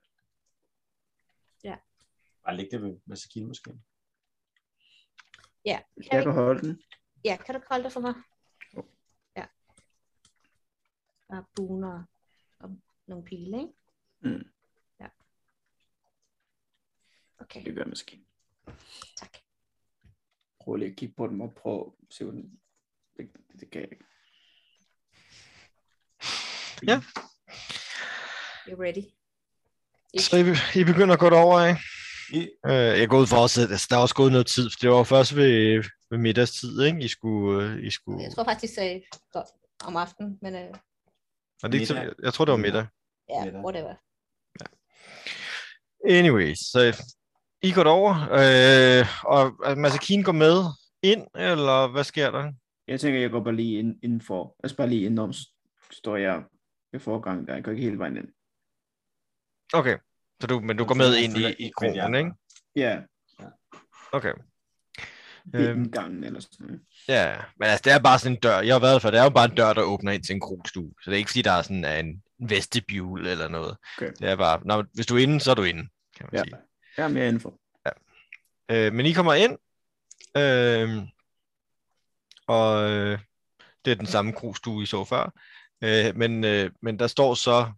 Bare 2.46 2.58
læg 2.58 2.68
det 2.72 2.82
ved 2.82 3.00
Masakine 3.06 3.48
måske. 3.48 3.80
Ja, 5.66 5.80
kan, 5.96 6.06
Jeg 6.12 6.24
kan 6.24 6.34
holde 6.34 6.62
den. 6.68 6.82
ja, 7.26 7.38
kan 7.46 7.56
du 7.56 7.62
kolde 7.68 7.84
det 7.84 7.94
for 7.94 8.00
mig? 8.00 8.14
Jo. 8.76 8.86
Ja. 9.36 9.46
Er 11.30 11.44
buner 11.56 12.04
og 12.60 12.78
nogle 13.08 13.26
pile, 13.26 13.58
ikke? 13.60 13.74
Mm. 14.20 14.52
Ja. 15.00 15.08
Okay, 17.40 17.66
Det 17.66 17.76
gør 17.76 17.86
måske. 17.86 18.26
tak. 19.18 19.38
Prøv 20.60 20.76
lige 20.76 20.92
at 20.92 20.98
kigge 20.98 21.16
på 21.16 21.28
dem 21.28 21.42
og 21.42 21.54
prøv 21.54 21.96
at 22.08 22.14
se, 22.16 22.24
hvordan 22.24 22.60
det, 23.18 23.34
det, 23.52 23.60
det 23.62 23.72
kan 23.72 23.82
jeg 23.82 23.92
ikke. 23.92 24.06
Ja. 26.88 27.02
You're 28.68 28.82
ready. 28.82 29.04
Så 30.20 30.38
I, 30.38 30.80
I 30.82 30.84
begynder 30.84 31.14
at 31.14 31.20
gå 31.20 31.30
derover, 31.30 31.66
ikke? 31.66 31.82
I, 32.34 32.50
Øh, 32.66 32.74
jeg 33.00 33.10
går 33.10 33.20
ud 33.20 33.28
for 33.28 33.38
også, 33.38 33.62
at 33.62 33.72
altså, 33.72 33.88
der 33.90 33.98
er 33.98 34.02
også 34.02 34.16
gået 34.16 34.32
noget 34.32 34.48
tid, 34.48 34.70
for 34.70 34.78
det 34.82 34.90
var 34.90 35.04
først 35.04 35.36
ved, 35.36 35.84
ved 36.10 36.18
middagstid, 36.18 36.82
ikke? 36.82 37.00
I 37.00 37.08
skulle... 37.08 37.64
øh, 37.66 37.84
I 37.84 37.90
skulle... 37.92 38.24
Jeg 38.24 38.32
tror 38.36 38.44
faktisk, 38.44 38.74
sagde 38.76 39.02
godt 39.34 39.48
om 39.86 39.96
aftenen, 39.98 40.38
men 40.42 40.56
øh, 40.56 40.62
Er 41.64 41.68
det 41.68 41.74
ikke, 41.74 41.86
så- 41.86 41.94
middag. 41.94 42.14
jeg 42.24 42.34
tror, 42.34 42.46
det 42.46 42.52
var 42.52 42.58
middag. 42.58 42.86
ja, 43.30 43.46
Middag. 43.46 43.62
whatever. 43.64 43.94
Anyways, 46.10 46.60
så 46.60 47.02
I 47.62 47.72
går 47.72 47.84
derover, 47.84 48.14
øh, 48.32 49.06
og 49.26 49.78
Masakine 49.78 50.24
går 50.24 50.32
med 50.32 50.64
ind, 51.04 51.28
eller 51.36 51.88
hvad 51.88 52.04
sker 52.04 52.32
der? 52.32 52.52
Jeg 52.88 53.00
tænker, 53.00 53.20
jeg 53.20 53.30
går 53.32 53.40
bare 53.44 53.56
lige 53.56 53.80
ind, 53.80 53.96
indenfor. 54.04 54.56
Altså 54.64 54.78
bare 54.78 54.90
lige 54.90 55.02
indenom, 55.06 55.34
står 55.92 56.16
jeg 56.16 56.44
ved 56.92 57.00
forgang 57.00 57.48
der. 57.48 57.54
Jeg 57.54 57.64
går 57.64 57.72
ikke 57.72 57.84
hele 57.84 57.98
vejen 58.00 58.18
ind. 58.18 58.28
Okay, 59.74 59.98
så 60.42 60.48
du, 60.48 60.60
men 60.60 60.78
du 60.78 60.86
går 60.86 60.96
med 60.96 61.16
ind 61.18 61.38
i, 61.38 61.64
i 61.66 61.72
andre. 61.98 62.20
ikke? 62.20 62.32
Ja, 62.76 63.02
Okay. 64.12 64.34
Øhm. 65.56 65.84
indgangen 65.84 66.24
eller 66.24 66.40
sådan 66.40 66.68
noget. 66.68 66.82
Ja, 67.08 67.38
men 67.58 67.68
altså, 67.70 67.82
det 67.86 67.94
er 67.94 68.00
bare 68.00 68.20
sådan 68.20 68.36
en 68.36 68.40
dør. 68.40 68.60
Jeg 68.60 68.76
har 68.76 68.80
været 68.80 69.02
før. 69.02 69.12
Det 69.12 69.20
er 69.20 69.24
jo 69.24 69.30
bare 69.30 69.46
en 69.50 69.56
dør, 69.56 69.74
der 69.74 69.82
åbner 69.82 70.12
ind 70.12 70.24
til 70.24 70.34
en 70.34 70.40
krogstue. 70.42 70.94
Så 71.02 71.10
det 71.10 71.16
er 71.16 71.18
ikke, 71.18 71.30
fordi 71.30 71.42
der 71.42 71.52
er 71.52 71.62
sådan 71.62 72.06
en 72.06 72.24
vestibule 72.50 73.32
eller 73.32 73.48
noget. 73.48 73.78
Okay. 73.98 74.12
Det 74.20 74.30
er 74.30 74.36
bare, 74.36 74.62
når, 74.66 74.86
hvis 74.94 75.06
du 75.06 75.16
er 75.16 75.20
inde, 75.20 75.40
så 75.40 75.52
er 75.52 75.56
du 75.56 75.64
inde, 75.64 75.88
kan 76.18 76.30
man 76.32 76.40
Ja. 76.40 76.44
sige. 76.44 76.56
Jeg 76.98 77.04
er 77.04 77.08
mere 77.08 77.28
indenfor. 77.28 77.58
Øh, 78.72 78.94
men 78.94 79.06
I 79.06 79.12
kommer 79.14 79.34
ind, 79.34 79.58
øh, 80.38 81.08
og 82.48 82.90
øh, 82.92 83.20
det 83.86 83.92
er 83.92 83.96
den 83.96 84.06
samme 84.06 84.34
krogstue, 84.34 84.84
I 84.84 84.86
så 84.86 85.06
før. 85.06 85.34
Øh, 85.84 86.16
men, 86.16 86.44
øh, 86.44 86.72
men 86.82 87.00
der 87.00 87.08
står 87.08 87.34
så, 87.34 87.72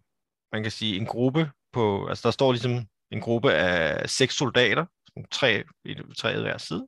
man 0.52 0.62
kan 0.62 0.72
sige, 0.72 0.96
en 0.96 1.06
gruppe 1.06 1.50
på, 1.72 2.06
altså 2.08 2.22
der 2.28 2.30
står 2.32 2.52
ligesom 2.52 2.86
en 3.10 3.20
gruppe 3.20 3.52
af 3.52 4.10
seks 4.10 4.36
soldater, 4.36 4.86
tre, 5.30 5.64
i- 5.84 5.96
tre 6.18 6.40
hver 6.40 6.58
side. 6.58 6.86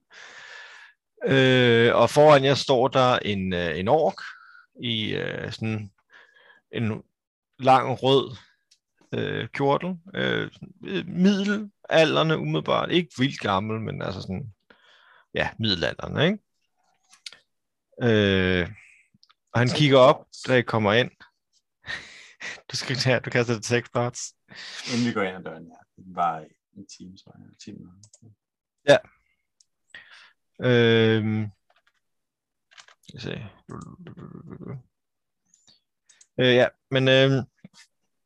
Øh, 1.27 1.95
og 1.97 2.11
foran 2.11 2.45
jer 2.45 2.55
står 2.55 2.89
der 2.89 3.19
en, 3.19 3.53
øh, 3.53 3.79
en 3.79 3.89
ork 3.89 4.15
i 4.83 5.15
øh, 5.15 5.53
sådan 5.53 5.91
en 6.73 7.03
lang 7.59 8.03
rød 8.03 8.37
øh, 9.15 9.49
kjortel. 9.49 9.97
Øh, 10.15 10.51
middelalderne 11.07 12.39
umiddelbart. 12.39 12.91
Ikke 12.91 13.11
vildt 13.19 13.41
gammel, 13.41 13.81
men 13.81 14.03
altså 14.03 14.21
sådan, 14.21 14.53
ja, 15.35 15.51
middelalderne, 15.59 16.25
ikke? 16.27 16.39
Øh, 18.03 18.69
og 19.53 19.61
han 19.61 19.69
kigger 19.69 19.99
op, 19.99 20.27
da 20.49 20.55
I 20.55 20.63
kommer 20.63 20.93
ind. 20.93 21.11
Du 22.73 22.77
skal 22.77 22.97
her, 22.97 23.19
du 23.19 23.31
kaster 23.31 23.55
detect 23.55 23.93
parts. 23.93 24.35
inden 24.93 25.07
vi 25.07 25.13
går 25.13 25.23
ind 25.23 25.37
ad 25.37 25.43
døren, 25.43 25.67
ja. 25.67 26.03
Den 26.03 26.17
var 26.17 26.39
en 26.77 26.87
time, 26.87 27.17
tror 27.17 27.35
jeg. 27.39 27.47
En 27.49 27.57
time. 27.57 27.93
Øhm, 30.61 31.51
skal 33.03 33.15
vi 33.15 33.21
se. 33.21 33.47
Øh, 36.39 36.55
ja, 36.55 36.69
men 36.91 37.09
øhm, 37.09 37.47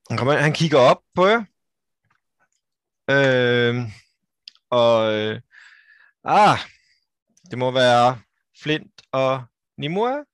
han, 0.08 0.18
kommer 0.18 0.32
ind, 0.32 0.42
han 0.42 0.52
kigger 0.52 0.78
op 0.78 1.02
på 1.14 1.26
jer. 1.26 1.44
Øhm, 3.10 3.86
og 4.70 5.12
øh, 5.14 5.40
ah, 6.24 6.58
det 7.50 7.58
må 7.58 7.70
være 7.70 8.20
Flint 8.62 9.02
og 9.12 9.44
Nimue 9.76 10.24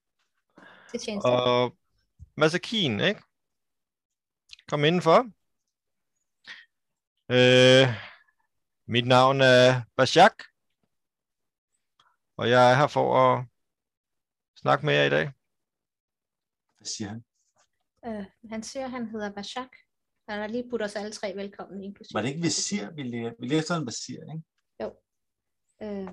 Til 0.98 1.06
tjeneste. 1.06 1.26
og 1.26 1.76
Masakin, 2.36 3.00
ikke? 3.00 3.22
Kom 4.68 4.84
indenfor. 4.84 5.18
Øh, 7.30 7.88
mit 8.86 9.06
navn 9.06 9.40
er 9.40 9.82
Bashak. 9.96 10.36
Og 12.36 12.50
jeg 12.50 12.72
er 12.72 12.76
her 12.76 12.86
for 12.86 13.16
at 13.16 13.46
snakke 14.56 14.86
med 14.86 14.94
jer 14.94 15.04
i 15.04 15.10
dag. 15.10 15.32
Hvad 16.76 16.86
siger 16.86 17.08
han? 17.08 17.24
Øh, 18.06 18.26
han 18.50 18.62
siger, 18.62 18.84
at 18.84 18.90
han 18.90 19.08
hedder 19.08 19.32
Bashak. 19.32 19.76
Han 20.28 20.40
har 20.40 20.46
lige 20.46 20.70
budt 20.70 20.82
os 20.82 20.96
alle 20.96 21.12
tre 21.12 21.36
velkommen, 21.36 21.84
inklusive. 21.84 22.14
Var 22.14 22.22
det 22.22 22.28
ikke 22.28 22.42
visir, 22.42 22.90
vi 22.90 23.02
lærer? 23.02 23.32
Vi 23.40 23.46
lærer 23.48 23.62
sådan 23.62 23.82
en 23.82 23.86
visir, 23.86 24.20
ikke? 24.32 24.42
Øh, 25.82 26.08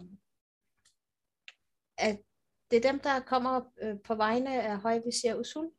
at 1.98 2.20
det 2.74 2.86
er 2.86 2.92
dem, 2.92 3.00
der 3.00 3.20
kommer 3.20 3.62
øh, 3.82 3.96
på 4.04 4.16
vegne 4.16 4.62
af 4.64 4.78
højvisir 4.80 5.36
Usul. 5.36 5.70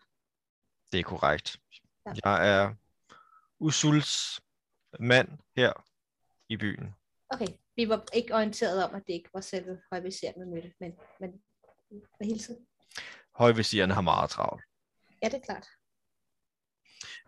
Det 0.92 1.01
er 1.01 1.05
korrekt. 1.05 1.61
Ja. 2.07 2.12
Jeg 2.24 2.49
er 2.55 2.74
Usuls 3.61 4.40
mand 5.01 5.28
her 5.57 5.72
i 6.49 6.57
byen. 6.57 6.95
Okay, 7.30 7.47
vi 7.76 7.88
var 7.88 8.05
ikke 8.12 8.34
orienteret 8.34 8.84
om, 8.84 8.95
at 8.95 9.03
det 9.07 9.12
ikke 9.12 9.30
var 9.34 9.40
selve 9.40 9.80
højvisiren, 9.92 10.40
vi 10.40 10.47
mødte, 10.47 10.72
men, 10.80 10.92
men 11.20 11.30
hvad 11.88 12.26
hilset? 12.26 12.59
Højvisirerne 13.34 13.95
har 13.95 14.01
meget 14.01 14.30
travlt. 14.30 14.64
Ja, 15.22 15.28
det 15.28 15.34
er 15.34 15.45
klart. 15.45 15.66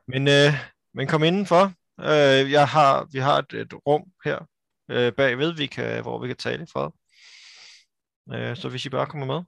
Men, 0.07 0.29
øh, 0.29 0.53
men 0.95 1.09
kom 1.09 1.23
indenfor. 1.23 1.65
Øh, 2.01 2.53
jeg 2.53 2.69
har, 2.69 3.09
vi 3.13 3.19
har 3.19 3.39
et, 3.39 3.53
et 3.53 3.75
rum 3.87 4.13
her 4.25 4.47
øh, 4.91 5.13
bagved, 5.13 5.53
vi 5.57 5.67
kan, 5.67 6.03
hvor 6.03 6.19
vi 6.19 6.27
kan 6.27 6.37
tale 6.37 6.67
fred. 6.67 6.91
Øh, 8.35 8.57
så 8.57 8.69
hvis 8.69 8.87
I 8.87 8.89
bare 8.89 9.07
kommer 9.07 9.27
med. 9.27 9.45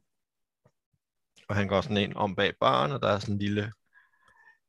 Og 1.49 1.57
han 1.57 1.69
går 1.69 1.81
sådan 1.81 1.97
ind 1.97 2.13
om 2.17 2.35
bag 2.35 2.53
baren, 2.61 2.93
og 2.93 3.03
der 3.03 3.09
er 3.09 3.19
sådan 3.19 3.35
en 3.35 3.39
lille 3.39 3.73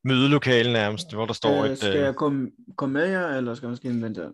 mødelokale 0.04 0.72
nærmest, 0.72 1.12
hvor 1.12 1.26
der 1.26 1.32
står 1.32 1.64
Øh, 1.64 1.70
et... 1.70 1.78
skal 1.78 1.96
Øh, 1.96 2.02
jeg 2.02 2.14
komme, 2.14 2.50
komme 2.76 2.92
med 2.92 3.06
jer, 3.06 3.26
eller 3.26 3.54
skal 3.54 3.66
jeg 3.66 3.70
måske 3.70 3.88
indvente? 3.88 4.32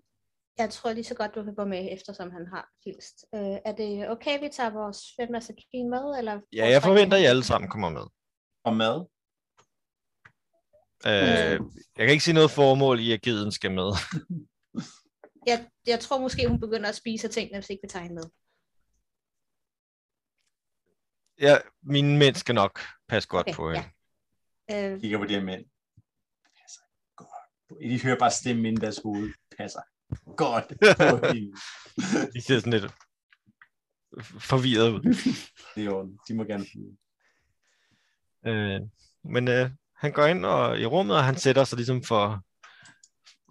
Jeg 0.59 0.71
tror 0.71 0.93
lige 0.93 1.05
så 1.05 1.15
godt, 1.15 1.35
du 1.35 1.45
kan 1.45 1.55
gå 1.55 1.65
med, 1.65 1.89
eftersom 1.93 2.31
han 2.31 2.47
har 2.47 2.69
hilst. 2.85 3.25
Øh, 3.35 3.59
er 3.65 3.73
det 3.73 4.11
okay, 4.11 4.41
vi 4.41 4.49
tager 4.53 4.71
vores 4.71 4.99
fem 5.21 5.29
Masakin 5.33 5.91
med? 5.91 6.19
Eller 6.19 6.41
ja, 6.53 6.69
jeg 6.69 6.83
forventer, 6.83 7.17
at 7.17 7.23
I 7.23 7.27
alle 7.27 7.45
sammen 7.45 7.71
kommer 7.71 7.91
med. 7.91 8.07
Og 8.65 8.77
mad? 8.77 9.07
Øh, 11.07 11.61
jeg 11.97 12.05
kan 12.07 12.11
ikke 12.11 12.25
sige 12.25 12.35
noget 12.35 12.51
formål 12.51 13.01
i, 13.01 13.13
at 13.13 13.23
geden 13.23 13.53
skal 13.53 13.71
med. 13.71 13.91
Jeg, 15.47 15.67
jeg 15.87 16.01
tror 16.01 16.19
måske, 16.21 16.49
hun 16.49 16.61
begynder 16.61 16.89
at 16.89 16.95
spise 16.95 17.27
af 17.27 17.31
tingene, 17.31 17.59
hvis 17.59 17.71
ikke 17.71 17.83
vi 17.83 17.89
tager 17.89 18.03
hende 18.03 18.15
med. 18.15 18.25
Ja, 21.41 21.57
mine 21.83 22.19
mænd 22.19 22.35
skal 22.35 22.55
nok 22.55 22.81
passe 23.09 23.29
godt 23.29 23.47
Okay, 23.47 23.55
på 23.57 23.71
ja. 23.71 23.83
hende. 24.69 24.95
Øh, 24.95 25.01
Kigger 25.01 25.19
på 25.19 25.25
de 25.25 25.35
her 25.35 25.45
mænd. 25.45 25.65
Altså, 26.63 26.81
godt. 27.17 27.83
De 27.83 28.03
hører 28.03 28.19
bare 28.19 28.31
stemmen 28.31 28.67
ind 28.67 28.79
i 28.79 28.81
deres 28.81 29.01
hoved. 29.05 29.33
passer 29.59 29.81
godt 30.37 30.65
på 31.21 31.27
hende. 31.35 31.53
De 32.35 32.41
ser 32.41 32.59
sådan 32.59 32.73
lidt 32.73 32.93
forvirret 34.41 34.91
ud. 34.91 35.03
Det 35.75 35.81
er 35.81 35.85
jo, 35.85 36.19
de 36.29 36.35
må 36.35 36.45
gerne 36.45 36.67
flyve. 36.73 36.97
Øh, 38.47 38.81
men 39.25 39.49
øh, 39.49 39.71
han 39.97 40.13
går 40.13 40.27
ind 40.27 40.45
og, 40.47 40.79
i 40.81 40.87
rummet, 40.87 41.17
og 41.17 41.25
han 41.25 41.37
sætter 41.39 41.65
sig 41.65 41.77
ligesom 41.77 42.03
for, 42.03 42.41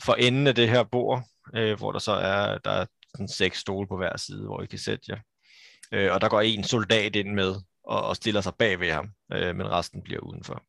for 0.04 0.14
enden 0.14 0.48
af 0.48 0.56
det 0.56 0.70
her 0.70 0.84
bord, 0.84 1.24
øh, 1.56 1.78
hvor 1.78 1.92
der 1.92 2.00
så 2.00 2.12
er, 2.12 2.58
der 2.58 2.72
er 2.72 2.86
sådan 3.16 3.28
seks 3.28 3.60
stole 3.60 3.88
på 3.88 3.98
hver 3.98 4.18
side, 4.18 4.46
hvor 4.46 4.62
I 4.62 4.66
kan 4.66 4.80
sætte 4.80 5.06
jer. 5.10 5.20
Øh, 5.92 6.14
og 6.14 6.22
der 6.22 6.30
går 6.30 6.42
en 6.42 6.64
soldat 6.64 7.16
ind 7.16 7.34
med 7.34 7.56
og, 7.88 8.02
og 8.04 8.16
stiller 8.16 8.42
sig 8.42 8.54
bag 8.56 8.80
ved 8.80 8.92
ham, 8.92 9.10
øh, 9.34 9.56
men 9.56 9.70
resten 9.72 10.02
bliver 10.02 10.20
udenfor. 10.20 10.66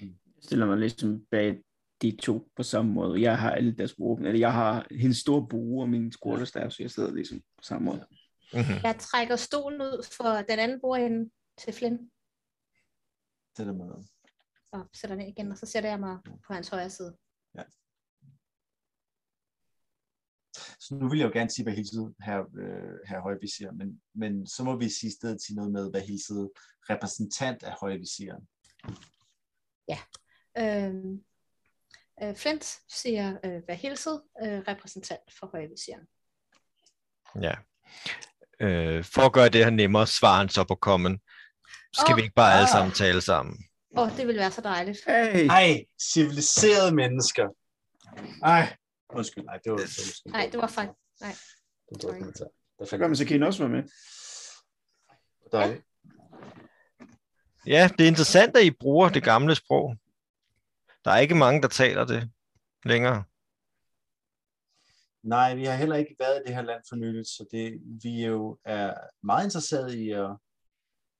Jeg 0.00 0.42
stiller 0.42 0.66
mig 0.66 0.78
ligesom 0.78 1.26
bag 1.30 1.58
de 2.02 2.16
to 2.22 2.48
på 2.56 2.62
samme 2.62 2.92
måde. 2.92 3.20
Jeg 3.22 3.38
har 3.38 3.50
alle 3.50 3.76
deres 3.76 3.94
våben, 3.98 4.26
eller 4.26 4.38
jeg 4.38 4.52
har 4.52 4.86
hendes 4.90 5.18
store 5.18 5.46
bue 5.48 5.82
og 5.82 5.88
min 5.88 6.12
squatterstav, 6.12 6.70
så 6.70 6.82
jeg 6.82 6.90
sidder 6.90 7.14
ligesom 7.14 7.38
på 7.38 7.62
samme 7.62 7.84
måde. 7.84 8.06
Mm-hmm. 8.52 8.74
Jeg 8.82 8.96
trækker 8.98 9.36
stolen 9.36 9.80
ud 9.80 10.06
for 10.16 10.42
den 10.48 10.58
anden 10.58 10.80
bordende 10.80 11.30
til 11.58 11.72
Flynn, 11.72 11.98
Det 13.56 13.66
der 13.66 13.72
med. 13.72 14.04
og 14.72 14.88
sætter 14.94 15.16
den 15.16 15.26
igen, 15.28 15.50
og 15.52 15.58
så 15.58 15.66
sætter 15.66 15.90
jeg 15.90 16.00
mig 16.00 16.18
på 16.46 16.52
hans 16.52 16.68
højre 16.68 16.90
side. 16.90 17.16
Så 20.80 20.94
nu 20.94 21.08
vil 21.08 21.18
jeg 21.18 21.26
jo 21.26 21.32
gerne 21.32 21.50
sige, 21.50 21.64
hvad 21.64 21.74
hilset 21.74 22.14
her, 22.26 22.38
øh, 22.38 22.96
her 23.08 23.20
højvisir, 23.20 23.70
men, 23.70 24.00
men 24.14 24.46
så 24.46 24.64
må 24.64 24.76
vi 24.76 24.88
sige 24.88 25.12
stedet 25.12 25.38
til 25.46 25.54
noget 25.54 25.72
med, 25.72 25.90
hvad 25.90 26.00
hilset 26.00 26.50
repræsentant 26.90 27.62
af 27.62 27.72
højvisiren. 27.80 28.42
Øhm, 30.58 31.20
øh, 32.22 32.36
Flint 32.36 32.78
siger, 32.88 33.36
øh, 33.44 33.64
hvad 33.64 33.76
hilset, 33.76 34.22
øh, 34.42 34.58
repræsentant 34.68 35.20
for 35.38 35.46
højvisiren. 35.46 36.06
Ja. 37.42 37.54
Øh, 38.60 39.04
for 39.04 39.22
at 39.22 39.32
gøre 39.32 39.48
det 39.48 39.64
her 39.64 39.70
nemmere, 39.70 40.06
svarer 40.06 40.38
han 40.38 40.48
så 40.48 40.64
på 40.64 40.74
kommen. 40.74 41.20
Skal 41.92 42.12
Åh, 42.12 42.16
vi 42.16 42.22
ikke 42.22 42.34
bare 42.34 42.54
alle 42.54 42.68
sammen 42.68 42.92
tale 42.92 43.20
sammen? 43.20 43.64
Åh, 43.96 44.02
oh, 44.02 44.16
det 44.16 44.26
vil 44.26 44.36
være 44.36 44.50
så 44.50 44.60
dejligt. 44.60 44.98
Hey! 45.06 45.48
Ej, 45.48 45.84
civiliserede 46.12 46.94
mennesker. 46.94 47.48
Ej, 48.42 48.76
undskyld, 49.08 49.44
nej, 49.44 49.58
det 49.64 49.72
var... 49.72 49.78
Det 49.78 50.22
var, 50.24 50.30
Nej, 50.30 50.48
det 50.52 50.60
var 50.60 50.66
fejl. 50.66 50.88
Nej. 51.20 51.34
det 51.88 52.08
var, 52.08 52.12
var, 52.12 52.50
der 52.78 52.86
fandt 52.86 53.18
så 53.18 53.24
kan 53.24 53.42
I 53.42 53.46
også 53.46 53.66
være 53.66 53.72
med. 53.76 53.82
der, 55.52 55.80
Ja, 57.66 57.90
det 57.98 58.04
er 58.04 58.08
interessant, 58.08 58.56
at 58.56 58.64
I 58.64 58.70
bruger 58.70 59.08
det 59.08 59.22
gamle 59.22 59.54
sprog. 59.54 59.96
Der 61.04 61.10
er 61.10 61.18
ikke 61.18 61.34
mange, 61.34 61.62
der 61.62 61.68
taler 61.68 62.04
det 62.04 62.30
længere. 62.84 63.24
Nej, 65.22 65.54
vi 65.54 65.64
har 65.64 65.74
heller 65.74 65.96
ikke 65.96 66.16
været 66.18 66.42
i 66.42 66.46
det 66.46 66.54
her 66.54 66.62
land 66.62 66.82
for 66.88 66.96
nyligt, 66.96 67.28
så 67.28 67.46
det, 67.50 67.80
vi 68.02 68.22
er 68.22 68.28
jo 68.28 68.58
er 68.64 68.94
meget 69.22 69.44
interesserede 69.44 70.04
i 70.04 70.10
at, 70.10 70.30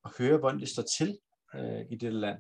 at 0.05 0.11
høre, 0.18 0.39
hvordan 0.39 0.61
det 0.61 0.68
står 0.68 0.84
til 0.99 1.18
øh, 1.55 1.80
i 1.91 1.97
det 1.97 2.12
land. 2.12 2.39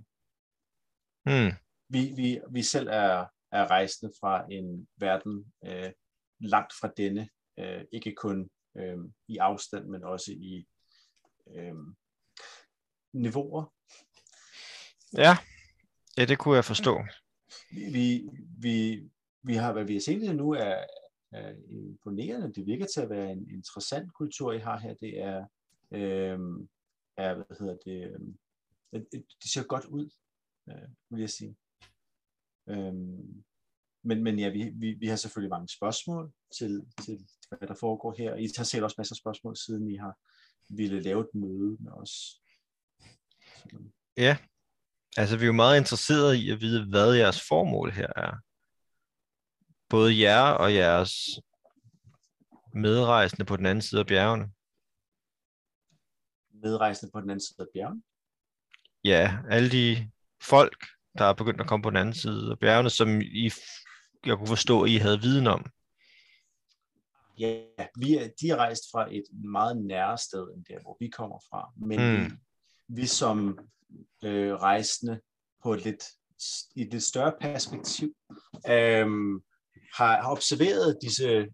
Hmm. 1.24 1.52
Vi, 1.88 2.12
vi, 2.16 2.40
vi 2.50 2.62
selv 2.62 2.88
er, 2.88 3.26
er 3.56 3.70
rejsende 3.70 4.12
fra 4.20 4.46
en 4.50 4.88
verden 4.96 5.52
øh, 5.64 5.92
langt 6.40 6.72
fra 6.80 6.92
denne, 6.96 7.28
øh, 7.58 7.84
ikke 7.92 8.14
kun 8.14 8.50
øh, 8.76 8.98
i 9.28 9.36
afstand, 9.36 9.86
men 9.86 10.04
også 10.04 10.32
i 10.32 10.66
øh, 11.54 11.74
niveauer. 13.12 13.74
Ja. 15.12 15.36
ja, 16.16 16.24
det 16.24 16.38
kunne 16.38 16.56
jeg 16.56 16.64
forstå. 16.64 17.04
Vi, 17.70 18.28
vi, 18.58 19.08
vi, 19.42 19.54
har, 19.54 19.72
hvad 19.72 19.84
vi 19.84 19.92
har 19.92 20.00
set 20.00 20.36
nu, 20.36 20.50
er, 20.52 20.84
er 21.32 21.54
imponerende. 21.68 22.52
Det 22.52 22.66
virker 22.66 22.86
til 22.94 23.00
at 23.00 23.10
være 23.10 23.32
en 23.32 23.50
interessant 23.50 24.14
kultur, 24.14 24.52
I 24.52 24.58
har 24.58 24.78
her. 24.78 24.94
Det 24.94 25.20
er, 25.20 25.46
øh, 25.90 26.38
er 27.16 27.34
hvad 27.34 27.56
hedder 27.58 27.76
det, 27.84 28.10
øh, 28.10 28.20
det 29.12 29.50
ser 29.52 29.66
godt 29.66 29.84
ud, 29.84 30.10
øh, 30.68 30.88
vil 31.10 31.20
jeg 31.20 31.30
sige. 31.30 31.56
Øhm, 32.68 33.44
men, 34.02 34.22
men 34.22 34.38
ja, 34.38 34.48
vi, 34.48 34.70
vi, 34.74 34.92
vi 35.00 35.06
har 35.06 35.16
selvfølgelig 35.16 35.50
mange 35.50 35.68
spørgsmål 35.68 36.32
til, 36.58 36.86
til, 37.04 37.28
hvad 37.48 37.68
der 37.68 37.74
foregår 37.80 38.14
her. 38.18 38.34
I 38.34 38.48
har 38.56 38.64
selv 38.64 38.84
også 38.84 38.94
masser 38.98 39.14
af 39.14 39.16
spørgsmål, 39.16 39.56
siden 39.56 39.90
I 39.90 39.96
har 39.96 40.14
ville 40.68 41.00
lave 41.00 41.20
et 41.20 41.34
møde 41.34 41.76
med 41.80 41.92
os. 41.92 42.42
Ja. 44.16 44.36
Altså, 45.16 45.36
vi 45.36 45.42
er 45.42 45.46
jo 45.46 45.52
meget 45.52 45.78
interesserede 45.78 46.38
i 46.38 46.50
at 46.50 46.60
vide, 46.60 46.88
hvad 46.88 47.14
jeres 47.14 47.48
formål 47.48 47.90
her 47.90 48.12
er. 48.16 48.32
Både 49.88 50.20
jer 50.20 50.40
og 50.40 50.74
jeres 50.74 51.12
medrejsende 52.74 53.44
på 53.44 53.56
den 53.56 53.66
anden 53.66 53.82
side 53.82 54.00
af 54.00 54.06
bjergene. 54.06 54.52
medrejsende 56.62 57.12
på 57.12 57.20
den 57.20 57.30
anden 57.30 57.40
side 57.40 57.60
af 57.60 57.66
bjergen. 57.74 58.04
Ja, 59.04 59.38
alle 59.50 59.70
de 59.70 60.10
folk, 60.42 60.86
der 61.18 61.24
er 61.24 61.32
begyndt 61.32 61.60
at 61.60 61.66
komme 61.66 61.82
på 61.82 61.90
den 61.90 61.96
anden 61.96 62.14
side 62.14 62.50
af 62.50 62.58
bjergene, 62.58 62.90
som 62.90 63.20
I, 63.20 63.50
jeg 64.26 64.36
kunne 64.36 64.48
forstå, 64.48 64.84
I 64.84 64.96
havde 64.96 65.20
viden 65.20 65.46
om. 65.46 65.66
Ja, 67.38 67.62
vi 67.98 68.16
er, 68.16 68.28
de 68.40 68.50
er 68.50 68.56
rejst 68.56 68.82
fra 68.92 69.14
et 69.14 69.24
meget 69.32 69.76
nære 69.84 70.18
sted, 70.18 70.42
end 70.54 70.64
der, 70.64 70.80
hvor 70.82 70.96
vi 71.00 71.08
kommer 71.08 71.38
fra. 71.50 71.72
Men 71.76 71.98
Mm. 71.98 72.22
mm. 72.22 72.24
vi, 72.24 73.00
vi 73.00 73.06
som 73.06 73.58
øh, 74.24 74.54
rejsende 74.54 75.20
på 75.62 75.72
et 75.74 75.84
lidt, 75.84 76.04
i 76.74 76.82
et 76.82 76.92
lidt 76.92 77.02
større 77.02 77.32
perspektiv, 77.40 78.14
øh, 78.68 79.06
har, 79.96 80.22
har 80.22 80.30
observeret 80.30 80.98
disse 81.02 81.48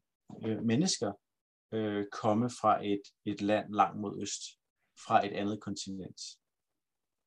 øh, 0.45 0.63
mennesker 0.63 1.13
øh, 1.75 2.05
komme 2.13 2.51
fra 2.61 2.87
et, 2.87 3.03
et 3.25 3.41
land 3.41 3.75
langt 3.75 4.01
mod 4.01 4.23
øst, 4.23 4.43
fra 5.07 5.27
et 5.27 5.33
andet 5.33 5.61
kontinent. 5.61 6.21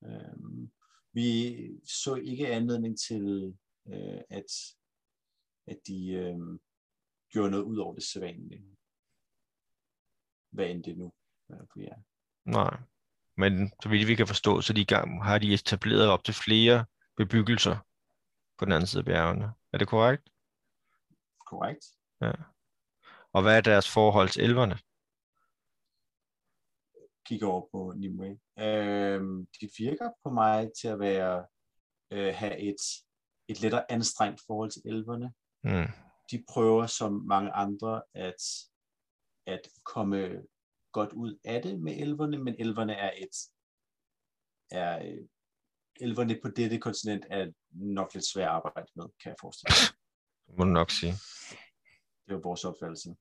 Øh, 0.05 0.67
vi 1.15 1.27
så 1.85 2.15
ikke 2.15 2.47
anledning 2.47 2.99
til, 2.99 3.57
øh, 3.87 4.21
at, 4.29 4.49
at 5.67 5.77
de 5.87 6.11
øh, 6.11 6.37
gjorde 7.31 7.51
noget 7.51 7.63
ud 7.63 7.77
over 7.77 7.93
det 7.93 8.03
sædvanlige. 8.03 8.77
Hvad 10.51 10.65
end 10.65 10.83
det 10.83 10.97
nu 10.97 11.13
er 11.49 11.65
på 11.73 11.79
jer. 11.79 11.97
Nej. 12.45 12.77
Men 13.37 13.71
så 13.83 13.89
vidt 13.89 14.07
vi 14.07 14.15
kan 14.15 14.27
forstå, 14.27 14.61
så 14.61 14.73
de 14.73 14.81
i 14.81 14.91
gang, 14.95 15.23
har 15.23 15.37
de 15.37 15.53
etableret 15.53 16.09
op 16.09 16.23
til 16.23 16.33
flere 16.33 16.85
bebyggelser 17.17 17.77
på 18.57 18.65
den 18.65 18.73
anden 18.73 18.87
side 18.87 19.01
af 19.01 19.05
bjergene. 19.05 19.53
Er 19.73 19.77
det 19.77 19.87
korrekt? 19.87 20.29
Korrekt? 21.49 21.85
Og 23.33 23.41
hvad 23.41 23.57
er 23.57 23.61
deres 23.61 23.91
forhold 23.93 24.29
til 24.29 24.43
elverne? 24.43 24.79
Kigger 27.25 27.47
over 27.47 27.67
på 27.71 27.93
Nimue. 27.97 28.39
Øhm, 28.59 29.45
de 29.61 29.69
virker 29.77 30.09
på 30.23 30.29
mig 30.29 30.69
til 30.81 30.87
at 30.87 30.99
være 30.99 31.45
øh, 32.11 32.33
have 32.35 32.59
et, 32.59 32.81
et 33.47 33.61
lettere 33.61 33.91
anstrengt 33.91 34.41
forhold 34.47 34.71
til 34.71 34.81
elverne. 34.85 35.33
Mm. 35.63 35.91
De 36.31 36.43
prøver 36.49 36.87
som 36.87 37.11
mange 37.13 37.51
andre 37.51 38.01
at, 38.13 38.41
at 39.45 39.61
komme 39.83 40.41
godt 40.91 41.13
ud 41.13 41.39
af 41.43 41.61
det 41.61 41.79
med 41.79 41.93
elverne, 41.97 42.37
men 42.37 42.55
elverne 42.59 42.93
er 42.93 43.11
et 43.17 43.35
er, 44.71 45.05
øh, 45.05 45.27
elverne 46.01 46.39
på 46.43 46.49
dette 46.49 46.79
kontinent 46.79 47.25
er 47.29 47.51
nok 47.71 48.13
lidt 48.13 48.25
svært 48.25 48.47
at 48.47 48.53
arbejde 48.53 48.87
med, 48.95 49.05
kan 49.05 49.29
jeg 49.29 49.35
forestille 49.41 49.75
mig. 49.81 50.57
Må 50.57 50.63
du 50.63 50.69
nok 50.69 50.91
sige. 50.91 51.13
Det 52.27 52.33
er 52.33 52.41
vores 52.41 52.65
opfattelse. 52.65 53.15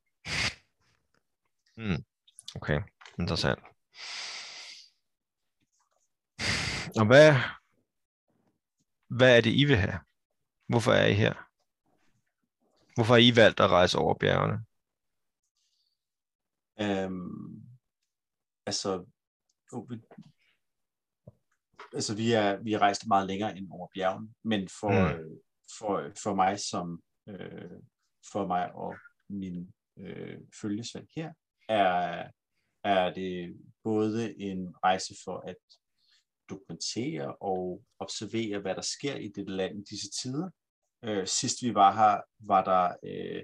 Okay, 2.55 2.80
interessant. 3.18 3.73
Og 7.01 7.07
hvad, 7.07 7.34
hvad 9.18 9.36
er 9.36 9.40
det, 9.40 9.51
I 9.53 9.64
vil 9.64 9.76
have? 9.76 10.01
Hvorfor 10.68 10.92
er 10.92 11.07
I 11.07 11.12
her? 11.14 11.34
Hvorfor 12.95 13.14
har 13.14 13.20
I 13.20 13.36
valgt 13.36 13.61
at 13.61 13.70
rejse 13.70 13.99
over 13.99 14.14
bjergene? 14.14 14.64
Øhm, 16.80 17.62
altså, 18.66 19.07
altså 21.95 22.16
vi 22.16 22.32
er 22.32 22.62
vi 22.62 22.72
er 22.72 22.78
rejst 22.78 23.07
meget 23.07 23.26
længere 23.26 23.57
end 23.57 23.68
over 23.72 23.88
bjergen, 23.95 24.34
men 24.45 24.68
for, 24.80 24.90
Mm. 24.90 25.20
mm. 25.22 25.38
for, 25.78 26.12
for 26.22 26.34
mig 26.34 26.61
som 26.61 27.03
øh, 27.28 27.80
for 28.32 28.47
mig 28.47 28.72
og 28.74 28.97
min 29.28 29.72
øh, 29.99 30.40
følgesvend 30.61 31.09
her 31.16 31.32
er 31.68 32.30
er 32.84 33.14
det 33.14 33.57
både 33.85 34.41
en 34.41 34.74
rejse 34.85 35.14
for 35.24 35.37
at 35.39 35.57
dokumentere 36.51 37.37
og 37.41 37.82
observere, 37.99 38.61
hvad 38.61 38.74
der 38.74 38.82
sker 38.82 39.14
i 39.16 39.28
det 39.28 39.51
land 39.51 39.78
i 39.78 39.82
disse 39.91 40.11
tider. 40.22 40.51
Øh, 41.05 41.26
sidst 41.26 41.62
vi 41.62 41.74
var 41.74 41.93
her, 41.93 42.20
var 42.47 42.64
der 42.64 42.97
øh, 43.05 43.43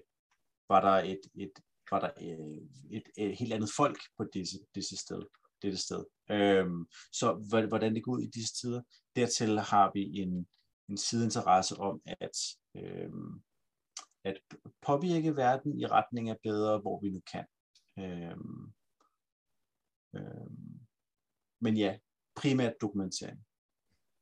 var 0.69 0.81
der 0.81 1.13
et, 1.13 1.21
et 1.35 1.53
var 1.91 2.01
der 2.01 2.11
øh, 2.21 2.63
et, 2.91 3.03
et 3.17 3.37
helt 3.37 3.53
andet 3.53 3.71
folk 3.77 3.99
på 4.17 4.25
disse, 4.35 4.59
disse 4.75 4.97
sted, 4.97 5.23
dette 5.63 5.79
sted. 5.79 6.05
Øh, 6.31 6.67
så 7.13 7.33
hvordan 7.69 7.95
det 7.95 8.05
går 8.05 8.13
ud 8.13 8.23
i 8.23 8.31
disse 8.31 8.55
tider. 8.55 8.83
Dertil 9.17 9.59
har 9.59 9.91
vi 9.95 10.21
en, 10.21 10.49
en 10.89 10.97
sideinteresse 10.97 11.77
om 11.77 12.03
at, 12.07 12.37
øh, 12.77 13.11
at 14.25 14.41
påvirke 14.83 15.37
verden 15.37 15.81
i 15.81 15.87
retning 15.87 16.31
af 16.31 16.37
bedre, 16.43 16.79
hvor 16.79 17.01
vi 17.01 17.11
nu 17.11 17.21
kan. 17.33 17.47
Øh, 17.99 18.37
øhm, 20.17 20.81
men 21.61 21.77
ja, 21.77 21.97
primært 22.37 22.73
dokumentering. 22.81 23.39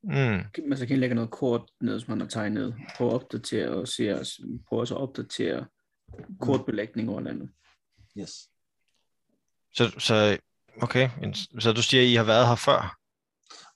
Mm. 0.02 0.68
Man 0.68 0.78
så 0.78 0.86
kan 0.86 0.98
lægge 0.98 1.14
noget 1.14 1.30
kort 1.30 1.70
ned, 1.80 2.00
som 2.00 2.10
man 2.10 2.20
har 2.20 2.28
tegnet, 2.28 2.76
prøve 2.96 3.10
at 3.10 3.14
opdatere 3.14 3.68
og 3.68 3.88
se, 3.88 4.24
prøve 4.68 4.80
også 4.80 4.94
at 4.94 5.00
opdatere 5.00 5.66
kortbelægning 6.40 7.10
over 7.10 7.20
landet. 7.20 7.50
Yes. 8.18 8.50
Så, 9.74 9.94
så, 9.98 10.38
okay, 10.82 11.10
så 11.58 11.72
du 11.72 11.82
siger, 11.82 12.02
at 12.02 12.08
I 12.08 12.14
har 12.14 12.24
været 12.24 12.48
her 12.48 12.54
før? 12.54 12.98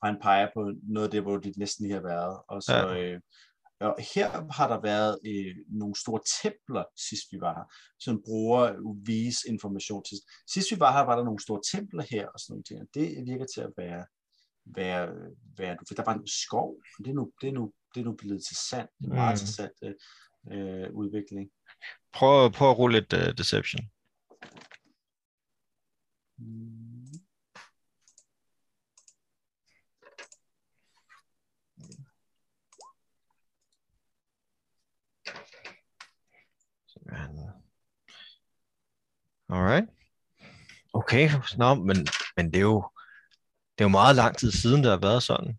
Og 0.02 0.08
han 0.08 0.18
peger 0.22 0.48
på 0.54 0.72
noget 0.82 1.06
af 1.06 1.10
det, 1.10 1.22
hvor 1.22 1.36
de 1.36 1.52
næsten 1.56 1.86
lige 1.86 1.94
har 1.94 2.02
været. 2.02 2.40
Og 2.48 2.62
så, 2.62 2.76
ja. 2.76 3.12
øh, 3.12 3.20
og 3.86 3.96
her 4.14 4.28
har 4.58 4.68
der 4.68 4.80
været 4.80 5.18
øh, 5.30 5.54
nogle 5.80 5.94
store 6.04 6.22
templer, 6.42 6.84
sidst 7.08 7.26
vi 7.32 7.40
var 7.40 7.54
her, 7.58 7.66
som 7.98 8.22
bruger 8.26 8.64
vis 9.06 9.36
information 9.52 10.02
til. 10.04 10.18
Sidst 10.52 10.70
vi 10.72 10.80
var 10.80 10.92
her, 10.96 11.04
var 11.10 11.16
der 11.16 11.24
nogle 11.24 11.42
store 11.46 11.62
templer 11.72 12.04
her 12.10 12.26
og 12.34 12.38
sådan 12.40 12.52
nogle 12.52 12.64
ting. 12.68 12.78
Det 12.94 13.06
virker 13.30 13.46
til 13.54 13.60
at 13.60 13.72
være, 13.76 14.04
være, 14.78 15.02
være 15.58 15.76
for 15.88 15.94
der 15.94 16.04
var 16.04 16.14
en 16.14 16.28
skov, 16.42 16.68
det 17.04 17.10
er 17.10 17.14
nu, 17.20 17.32
det 17.40 17.48
er 17.48 17.52
nu, 17.52 17.72
det 17.94 18.00
er 18.00 18.04
nu 18.04 18.14
blevet 18.22 18.42
til 18.48 18.56
sand. 18.70 18.88
Det 18.98 19.06
er 19.06 19.10
en 19.10 19.16
meget 19.22 19.32
mm. 19.32 19.42
interessant 19.42 19.76
øh, 19.86 19.94
øh, 20.52 20.88
udvikling. 21.00 21.50
Prøv, 22.12 22.52
prøv 22.52 22.70
at 22.70 22.78
rulle 22.78 22.94
lidt 22.98 23.12
uh, 23.12 23.34
deception. 23.40 23.82
Mm. 26.38 26.91
Alright. 39.48 39.88
Okay, 40.94 41.28
Nå, 41.58 41.74
men, 41.74 41.96
men 42.36 42.46
det, 42.52 42.56
er 42.56 42.60
jo, 42.60 42.90
det 43.78 43.84
er 43.84 43.88
jo 43.88 43.88
meget 43.88 44.16
lang 44.16 44.38
tid 44.38 44.50
siden, 44.50 44.82
det 44.82 44.90
har 44.90 44.98
været 44.98 45.22
sådan. 45.22 45.58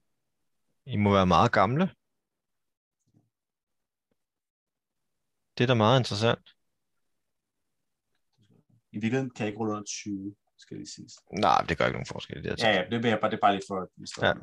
I 0.85 0.97
må 0.97 1.13
være 1.13 1.25
meget 1.25 1.51
gamle. 1.51 1.89
Det 5.57 5.63
er 5.63 5.67
da 5.67 5.73
meget 5.73 5.99
interessant. 5.99 6.49
I 8.91 8.97
virkeligheden 8.97 9.29
kan 9.29 9.43
jeg 9.43 9.47
ikke 9.47 9.59
rulle 9.59 9.73
under 9.73 9.83
20, 9.83 10.35
skal 10.57 10.79
det 10.79 10.89
siges. 10.89 11.13
Nej, 11.31 11.65
det 11.69 11.77
gør 11.77 11.85
ikke 11.85 11.95
nogen 11.95 12.13
forskel. 12.15 12.43
Det 12.43 12.51
er 12.51 12.69
ja, 12.69 12.75
ja, 12.75 12.89
det 12.89 13.05
er 13.05 13.19
bare, 13.19 13.31
det 13.31 13.37
er 13.37 13.41
bare 13.41 13.53
lidt 13.53 13.65
for... 13.67 13.89
Ja. 14.25 14.33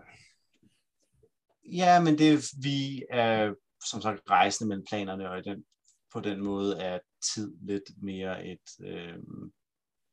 ja, 1.64 2.00
men 2.00 2.18
det 2.18 2.44
vi 2.62 3.04
er 3.10 3.54
som 3.90 4.02
sagt 4.02 4.30
rejsende 4.30 4.68
mellem 4.68 4.84
planerne, 4.88 5.30
og 5.30 5.44
den, 5.44 5.64
på 6.12 6.20
den 6.20 6.44
måde 6.44 6.78
er 6.78 6.98
tid 7.34 7.54
lidt 7.62 8.02
mere 8.02 8.46
et 8.46 8.86
øh, 8.86 9.18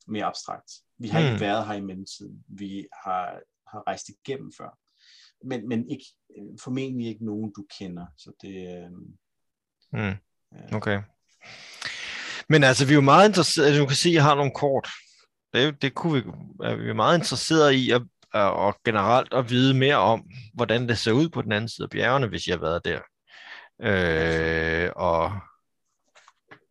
mere 0.08 0.26
abstrakt. 0.26 0.72
Vi 0.98 1.08
har 1.08 1.20
hmm. 1.20 1.28
ikke 1.28 1.42
været 1.42 1.68
her 1.68 1.74
i 1.74 1.82
mellemtiden. 1.82 2.44
Vi 2.48 2.88
har, 3.04 3.40
har 3.68 3.84
rejst 3.88 4.10
igennem 4.10 4.52
før. 4.58 4.78
Men, 5.46 5.68
men 5.68 5.90
ikke, 5.90 6.06
formentlig 6.64 7.08
ikke 7.08 7.26
nogen, 7.26 7.54
du 7.54 7.66
kender. 7.80 8.06
Så 8.18 8.32
det, 8.42 8.78
øh, 8.78 8.92
hmm. 9.92 10.16
Okay. 10.76 11.02
Men 12.50 12.64
altså, 12.64 12.86
vi 12.86 12.92
er 12.92 12.96
jo 12.96 13.02
meget 13.02 13.28
interesserede, 13.28 13.80
du 13.80 13.86
kan 13.86 13.96
se, 13.96 14.10
at 14.10 14.16
jeg 14.16 14.24
har 14.24 14.36
nogle 14.36 14.52
kort. 14.56 14.90
Det, 15.54 15.82
det 15.82 15.94
kunne 15.94 16.24
vi, 16.24 16.30
er 16.64 16.76
vi 16.76 16.90
er 16.90 16.94
meget 16.94 17.18
interesserede 17.18 17.76
i 17.76 17.92
at, 17.92 18.02
og 18.34 18.76
generelt 18.86 19.34
at 19.34 19.50
vide 19.50 19.74
mere 19.74 19.96
om, 19.96 20.30
hvordan 20.54 20.90
det 20.90 20.98
ser 20.98 21.12
ud 21.12 21.30
på 21.30 21.42
den 21.42 21.52
anden 21.52 21.70
side 21.70 21.84
af 21.84 21.90
bjergene, 21.90 22.28
hvis 22.28 22.48
jeg 22.48 22.56
har 22.56 22.62
været 22.62 22.86
der. 22.86 23.00
Øh, 23.82 24.92
og 24.96 25.32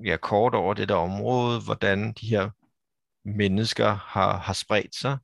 ja, 0.04 0.16
kort 0.16 0.54
over 0.54 0.74
det 0.74 0.88
der 0.88 0.94
område, 0.94 1.60
hvordan 1.64 2.12
de 2.12 2.26
her 2.26 2.50
mennesker 3.24 3.94
har, 3.94 4.38
har 4.38 4.52
spredt 4.52 4.94
sig. 4.94 5.18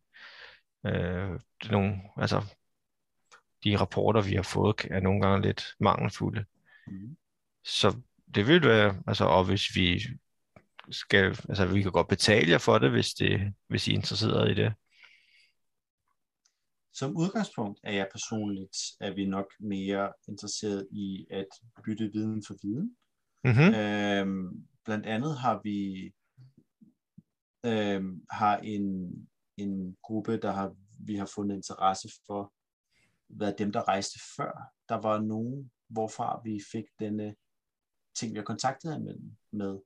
Øh, 0.86 1.40
det 1.62 1.68
er 1.68 1.72
nogle, 1.72 2.00
altså, 2.16 2.56
de 3.64 3.76
rapporter, 3.76 4.22
vi 4.22 4.34
har 4.34 4.42
fået, 4.42 4.86
er 4.90 5.00
nogle 5.00 5.20
gange 5.20 5.46
lidt 5.46 5.64
mangelfulde. 5.80 6.44
Mm. 6.86 7.16
Så 7.64 8.00
det 8.34 8.46
vil 8.46 8.62
være, 8.62 9.02
altså, 9.06 9.24
og 9.24 9.44
hvis 9.44 9.76
vi 9.76 10.02
skal, 10.90 11.24
altså 11.24 11.66
vi 11.66 11.82
kan 11.82 11.92
godt 11.92 12.08
betale 12.08 12.50
jer 12.50 12.58
for 12.58 12.78
det, 12.78 12.90
hvis, 12.90 13.14
det, 13.14 13.54
hvis 13.68 13.88
I 13.88 13.90
er 13.90 13.94
interesseret 13.94 14.50
i 14.50 14.54
det. 14.54 14.72
Som 16.94 17.16
udgangspunkt 17.16 17.80
er 17.82 17.92
jeg 17.92 18.08
personligt, 18.12 18.76
at 19.00 19.16
vi 19.16 19.26
nok 19.26 19.46
mere 19.60 20.12
interesseret 20.28 20.88
i 20.92 21.26
at 21.30 21.46
bytte 21.84 22.10
viden 22.12 22.42
for 22.46 22.54
viden. 22.62 22.96
Mm-hmm. 23.44 23.74
Øhm, 23.74 24.66
blandt 24.84 25.06
andet 25.06 25.38
har 25.38 25.60
vi 25.64 26.12
øhm, 27.66 28.26
har 28.30 28.56
en, 28.56 29.12
en 29.56 29.96
gruppe, 30.02 30.36
der 30.36 30.52
har 30.52 30.76
vi 31.06 31.16
har 31.16 31.30
fundet 31.34 31.56
interesse 31.56 32.10
for, 32.26 32.52
været 33.28 33.58
dem, 33.58 33.72
der 33.72 33.88
rejste 33.88 34.20
før. 34.36 34.72
Der 34.88 34.94
var 34.94 35.20
nogen, 35.20 35.72
hvorfra 35.88 36.40
vi 36.44 36.60
fik 36.72 36.84
denne 36.98 37.36
ting, 38.14 38.32
vi 38.32 38.38
har 38.38 38.44
kontaktet 38.44 39.02
med, 39.02 39.18
med 39.50 39.78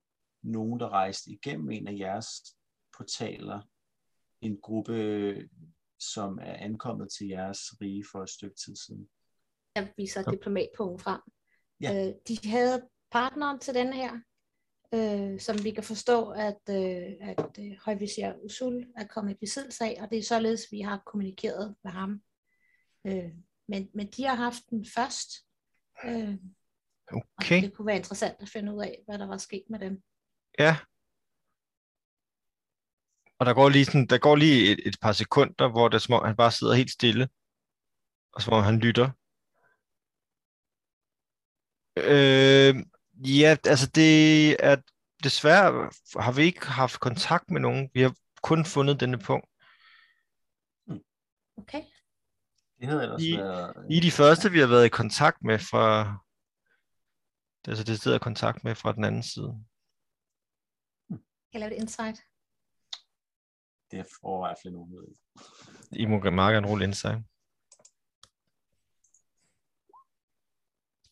nogen, 0.43 0.81
der 0.81 0.89
rejste 0.89 1.31
igennem 1.31 1.71
en 1.71 1.89
af 1.89 1.99
jeres 1.99 2.57
portaler. 2.97 3.61
En 4.41 4.61
gruppe, 4.61 5.49
som 5.99 6.39
er 6.39 6.55
ankommet 6.55 7.09
til 7.19 7.27
jeres 7.27 7.59
rige 7.81 8.05
for 8.13 8.23
et 8.23 8.31
stykke 8.31 8.57
tid 8.57 8.77
siden. 8.77 9.09
Jeg 9.75 9.93
viser 9.97 10.31
diplomatpunkten 10.31 10.99
frem. 10.99 11.21
Ja. 11.81 12.09
Øh, 12.09 12.15
de 12.29 12.49
havde 12.49 12.89
partneren 13.17 13.59
til 13.59 13.75
den 13.75 13.93
her, 13.93 14.13
øh, 14.95 15.41
som 15.41 15.65
vi 15.65 15.71
kan 15.71 15.85
forstå, 15.85 16.31
at, 16.31 16.63
øh, 16.71 17.29
at 17.31 17.59
øh, 17.59 17.73
højvisir 17.85 18.33
Usul 18.45 18.87
er 18.97 19.07
kommet 19.07 19.33
i 19.35 19.39
besiddelse 19.41 19.85
af, 19.85 19.99
og 20.01 20.11
det 20.11 20.19
er 20.19 20.23
således, 20.23 20.63
vi 20.71 20.81
har 20.81 21.03
kommunikeret 21.07 21.77
med 21.85 21.93
ham. 21.93 22.21
Øh, 23.07 23.33
men, 23.69 23.91
men 23.95 24.07
de 24.07 24.25
har 24.25 24.35
haft 24.35 24.63
den 24.71 24.87
først. 24.95 25.29
Øh, 26.05 26.35
okay. 27.13 27.59
Og 27.59 27.63
det 27.63 27.75
kunne 27.75 27.87
være 27.87 27.97
interessant 27.97 28.37
at 28.41 28.49
finde 28.49 28.75
ud 28.75 28.83
af, 28.83 29.03
hvad 29.07 29.19
der 29.19 29.27
var 29.27 29.39
sket 29.39 29.65
med 29.71 29.79
dem. 29.79 30.03
Ja. 30.59 30.77
Og 33.39 33.47
der 33.47 33.55
går 33.55 33.69
lige, 33.69 33.85
sådan, 33.85 34.07
der 34.07 34.19
går 34.19 34.37
lige 34.37 34.73
et, 34.73 34.89
et 34.89 34.97
par 35.03 35.13
sekunder, 35.13 35.69
hvor 35.69 35.89
det 35.89 36.03
som 36.03 36.15
om, 36.15 36.25
han 36.25 36.37
bare 36.37 36.53
sidder 36.53 36.75
helt 36.75 36.91
stille, 36.91 37.29
og 38.33 38.43
som 38.43 38.53
om 38.53 38.65
han 38.65 38.79
lytter. 38.79 39.11
Øh, 41.97 42.75
ja, 43.17 43.57
altså 43.65 43.87
det 43.87 44.51
er 44.65 44.77
desværre 45.25 45.91
har 46.21 46.33
vi 46.33 46.43
ikke 46.43 46.67
haft 46.67 47.01
kontakt 47.01 47.51
med 47.51 47.61
nogen. 47.61 47.91
Vi 47.95 48.01
har 48.03 48.15
kun 48.43 48.65
fundet 48.65 49.01
denne 49.01 49.19
punkt. 49.19 49.49
Okay. 51.57 51.83
Det 52.79 52.89
havde 52.89 53.03
ellers 53.03 53.23
I, 53.23 53.37
været... 53.37 53.87
I 53.91 54.01
de 54.01 54.11
første, 54.11 54.51
vi 54.51 54.59
har 54.59 54.67
været 54.67 54.87
i 54.87 54.89
kontakt 54.89 55.45
med 55.45 55.59
fra... 55.59 56.17
Det 57.65 57.71
altså 57.71 57.85
det 57.85 58.01
sidder 58.01 58.19
kontakt 58.19 58.65
med 58.65 58.75
fra 58.75 58.93
den 58.93 59.05
anden 59.05 59.23
side. 59.23 59.65
Kan 61.09 61.21
jeg 61.53 61.61
lave 61.61 61.77
et 61.77 61.81
insight? 61.81 62.19
Det 63.91 63.99
er 63.99 64.05
for 64.21 64.39
i 64.39 64.49
hvert 64.49 64.59
fald 64.63 64.73
nogen 64.73 65.17
I 65.93 66.07
må 66.07 66.31
meget 66.31 66.55
gerne 66.55 66.69
rulle 66.69 66.85
insight. 66.85 67.19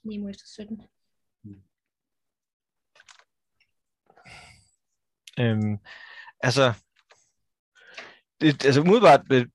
9 0.03 0.31
efter 0.31 0.47
17. 0.47 0.83
Øhm, 5.41 5.79
altså, 6.41 6.73
det, 8.41 8.65
altså 8.65 8.81
umiddelbart, 8.81 9.21
det, 9.31 9.51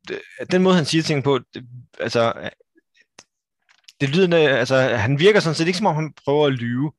den 0.51 0.63
måde 0.63 0.75
han 0.75 0.85
siger 0.85 1.03
ting 1.03 1.23
på, 1.23 1.39
det, 1.53 1.65
altså, 1.99 2.49
det 4.01 4.09
lyder, 4.09 4.57
altså, 4.57 4.75
han 4.77 5.19
virker 5.19 5.39
sådan 5.39 5.55
set 5.55 5.67
ikke 5.67 5.77
som 5.77 5.85
om 5.85 5.95
han 5.95 6.13
prøver 6.13 6.47
at 6.47 6.53
lyve. 6.53 6.91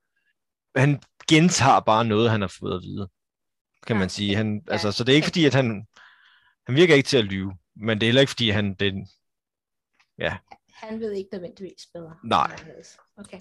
Han 0.77 1.03
gentager 1.29 1.81
bare 1.81 2.05
noget, 2.05 2.31
han 2.31 2.41
har 2.41 2.55
fået 2.61 2.77
at 2.77 2.83
vide, 2.83 3.09
kan 3.87 3.97
man 3.97 4.09
sige. 4.09 4.37
Han, 4.37 4.63
ja. 4.67 4.73
altså, 4.73 4.93
så 4.93 5.05
det 5.05 5.13
er 5.13 5.17
ikke 5.17 5.27
fordi, 5.27 5.45
at 5.45 5.55
han, 5.55 5.87
han 6.67 6.77
virker 6.77 6.95
ikke 6.95 7.07
til 7.07 7.17
at 7.17 7.25
lyve, 7.25 7.57
men 7.77 8.01
det 8.01 8.03
er 8.03 8.09
heller 8.09 8.21
ikke 8.21 8.31
fordi, 8.31 8.51
han, 8.51 8.75
det, 8.75 8.95
ja. 10.19 10.37
Han 10.75 11.01
ved 11.01 11.13
ikke 11.13 11.29
nødvendigvis 11.33 11.87
bedre. 11.95 12.17
Nej. 12.25 12.57
Okay. 13.17 13.41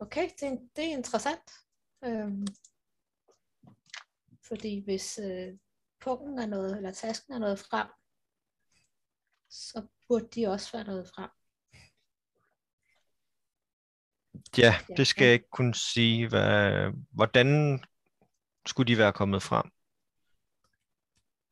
Okay, 0.00 0.30
det, 0.40 0.70
det 0.76 0.84
er 0.84 0.96
interessant. 0.96 1.52
Øhm, 2.04 2.46
fordi 4.48 4.84
hvis 4.84 5.18
øh, 5.18 5.58
punkten 6.00 6.38
er 6.38 6.46
noget, 6.46 6.76
eller 6.76 6.92
tasken 6.92 7.32
er 7.32 7.38
noget 7.38 7.58
frem, 7.58 7.88
så 9.50 9.86
burde 10.08 10.28
de 10.34 10.46
også 10.46 10.72
være 10.72 10.84
noget 10.84 11.08
frem. 11.08 11.30
Ja, 14.58 14.74
det 14.96 15.06
skal 15.06 15.24
jeg 15.24 15.32
ikke 15.34 15.50
kunne 15.50 15.74
sige. 15.74 16.28
Hvad, 16.28 16.92
hvordan 17.10 17.80
skulle 18.66 18.88
de 18.92 18.98
være 18.98 19.12
kommet 19.12 19.42
frem? 19.42 19.70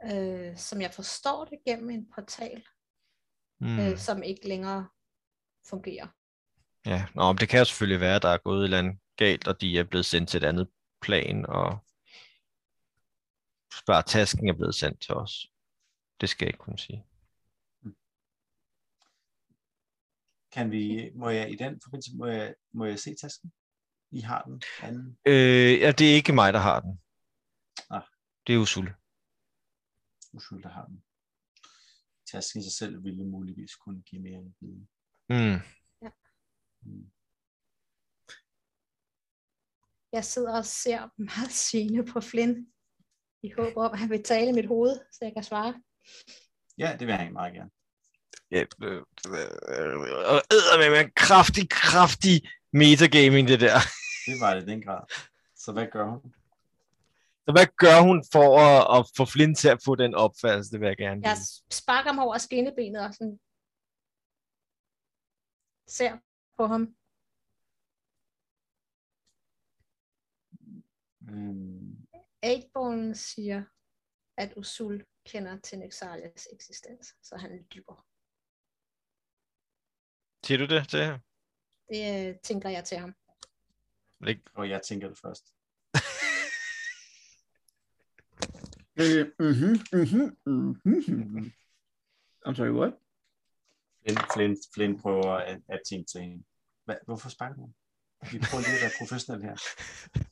Øh, 0.05 0.57
som 0.57 0.81
jeg 0.81 0.95
forstår 0.95 1.45
det 1.45 1.59
gennem 1.67 1.91
en 1.91 2.11
portal, 2.15 2.67
mm. 3.61 3.79
øh, 3.79 3.99
som 3.99 4.23
ikke 4.23 4.49
længere 4.49 4.89
fungerer. 5.69 6.18
Ja, 6.89 7.07
Nå, 7.15 7.33
men 7.33 7.39
det 7.39 7.49
kan 7.49 7.59
jo 7.59 7.65
selvfølgelig 7.65 8.01
være, 8.01 8.17
at 8.17 8.23
der 8.23 8.29
er 8.29 8.39
gået 8.39 8.59
et 8.59 8.65
eller 8.65 8.79
andet 8.79 8.99
galt, 9.17 9.49
og 9.49 9.61
de 9.61 9.79
er 9.79 9.85
blevet 9.85 10.07
sendt 10.07 10.29
til 10.29 10.43
et 10.43 10.49
andet 10.49 10.69
plan, 11.03 11.47
og 11.47 11.79
bare 13.87 14.03
tasken 14.03 14.49
er 14.49 14.53
blevet 14.53 14.75
sendt 14.75 15.03
til 15.03 15.15
os. 15.15 15.47
Det 16.21 16.29
skal 16.29 16.45
jeg 16.45 16.49
ikke 16.49 16.59
kunne 16.59 16.79
sige. 16.79 17.05
Kan 20.53 20.71
vi, 20.71 21.11
må 21.15 21.29
jeg 21.29 21.51
i 21.51 21.57
den 21.57 21.81
forbindelse, 21.85 22.17
må 22.17 22.27
jeg, 22.27 22.55
må 22.73 22.85
jeg 22.85 22.99
se 22.99 23.15
tasken? 23.21 23.53
I 24.11 24.21
har 24.21 24.43
den 24.43 24.63
anden. 24.83 25.19
Øh, 25.27 25.81
ja, 25.81 25.93
det 25.93 26.11
er 26.11 26.15
ikke 26.15 26.33
mig, 26.33 26.53
der 26.53 26.59
har 26.59 26.81
den. 26.81 27.01
Ah. 27.91 28.03
Det 28.47 28.55
er 28.55 28.59
Usul. 28.59 28.95
Usul, 30.33 30.63
der 30.63 30.69
har 30.69 30.85
den. 30.85 31.05
Tasken 32.33 32.61
i 32.61 32.63
sig 32.63 32.73
selv 32.73 33.05
ville 33.05 33.25
muligvis 33.25 33.75
kunne 33.75 34.03
give 34.03 34.23
mere 34.23 34.53
viden. 34.61 34.89
Mm. 35.29 35.78
Jeg 40.13 40.25
sidder 40.25 40.57
og 40.59 40.65
ser 40.65 41.09
meget 41.37 41.51
sigende 41.51 42.13
på 42.13 42.21
Flynn. 42.21 42.67
I 43.43 43.51
håb 43.59 43.77
om, 43.77 43.93
at 43.93 43.99
han 43.99 44.11
vil 44.11 44.23
tale 44.23 44.49
i 44.49 44.53
mit 44.53 44.67
hoved, 44.67 44.97
så 45.13 45.19
jeg 45.23 45.33
kan 45.33 45.45
svare. 45.45 45.75
Ja, 46.79 46.97
det 46.99 47.07
vil 47.07 47.15
jeg 47.15 47.33
meget 47.33 47.55
gerne. 47.55 47.71
Ja, 48.51 48.65
øh, 48.83 48.97
øh, 48.97 50.01
og 50.33 50.43
æder 50.53 50.91
med 50.91 51.01
en 51.01 51.13
kraftig, 51.17 51.71
kraftig 51.71 52.51
metagaming, 52.73 53.49
det 53.49 53.61
der. 53.61 53.79
Det 54.27 54.41
var 54.41 54.55
det 54.55 54.67
den 54.67 54.83
grad. 54.83 55.03
Så 55.57 55.73
hvad 55.73 55.87
gør 55.87 56.07
hun? 56.11 56.35
Så 57.45 57.53
hvad 57.53 57.67
gør 57.77 58.01
hun 58.01 58.25
for 58.33 58.49
at, 58.61 58.99
at 58.99 59.07
få 59.17 59.25
Flynn 59.25 59.55
til 59.55 59.69
at 59.69 59.83
få 59.85 59.95
den 59.95 60.15
opfattelse? 60.15 60.71
Det 60.71 60.81
vil 60.81 60.87
jeg 60.87 60.97
gerne 60.97 61.29
Jeg 61.29 61.37
sparker 61.71 62.11
ham 62.11 62.19
over 62.19 62.39
skinnebenet 62.39 63.07
og 63.07 63.15
sådan 63.15 63.39
ser 65.89 66.19
på 66.59 66.67
ham. 66.67 66.83
Øhm, 71.31 72.07
Eightborn 72.43 73.15
siger, 73.15 73.65
at 74.37 74.57
Usul 74.57 75.07
kender 75.27 75.61
til 75.61 75.79
Nexalias 75.79 76.49
eksistens, 76.53 77.15
så 77.23 77.37
han 77.37 77.67
lyver. 77.73 78.07
Siger 80.45 80.59
du 80.59 80.75
det 80.75 80.89
til 80.89 81.03
ham? 81.05 81.21
Det 81.89 82.29
øh, 82.29 82.37
tænker 82.43 82.69
jeg 82.69 82.85
til 82.85 82.99
ham. 82.99 83.15
Ikke? 84.29 84.43
og 84.55 84.69
jeg 84.69 84.83
tænker 84.83 85.09
det 85.09 85.19
først. 85.19 85.55
Øh, 89.01 89.27
mhm, 89.39 89.77
mhm, 89.93 90.37
mhm. 90.47 90.81
Mm-hmm. 90.85 91.53
I'm 92.47 92.55
sorry, 92.55 92.71
what? 92.71 92.93
Flynn, 94.09 94.25
Flynn, 94.33 94.57
Flynn 94.75 95.01
prøver 95.03 95.33
at, 95.33 95.61
at 95.69 95.81
tænke 95.89 96.07
til 96.13 96.21
hende. 96.21 96.45
Hvad, 96.85 96.97
hvorfor 97.05 97.29
sparker 97.29 97.57
du? 97.57 97.73
Vi 98.33 98.39
prøver 98.49 98.63
lige 98.65 98.79
at 98.79 98.83
være 98.85 98.99
professionelle 99.01 99.47
her. 99.49 99.57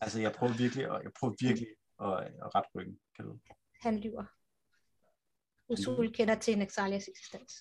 Altså, 0.01 0.21
jeg 0.21 0.33
prøver 0.39 0.53
virkelig, 0.53 0.85
at, 0.85 1.03
jeg 1.03 1.13
prøver 1.19 1.35
virkelig 1.41 1.69
at, 2.07 2.15
at 2.45 2.55
rette 2.55 2.71
ryggen. 2.75 2.99
Kan 3.17 3.25
du? 3.25 3.39
Han 3.81 4.01
lyver. 4.01 4.25
Usul 5.69 6.15
kender 6.15 6.35
til 6.35 6.59
Nexalias 6.59 7.09
eksistens. 7.09 7.53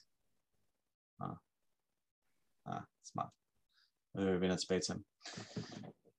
Ah, 2.66 2.84
smart. 3.12 3.34
Øh, 4.18 4.42
vender 4.42 4.58
tilbage 4.58 4.82
til 4.82 4.94
ham. 4.94 5.06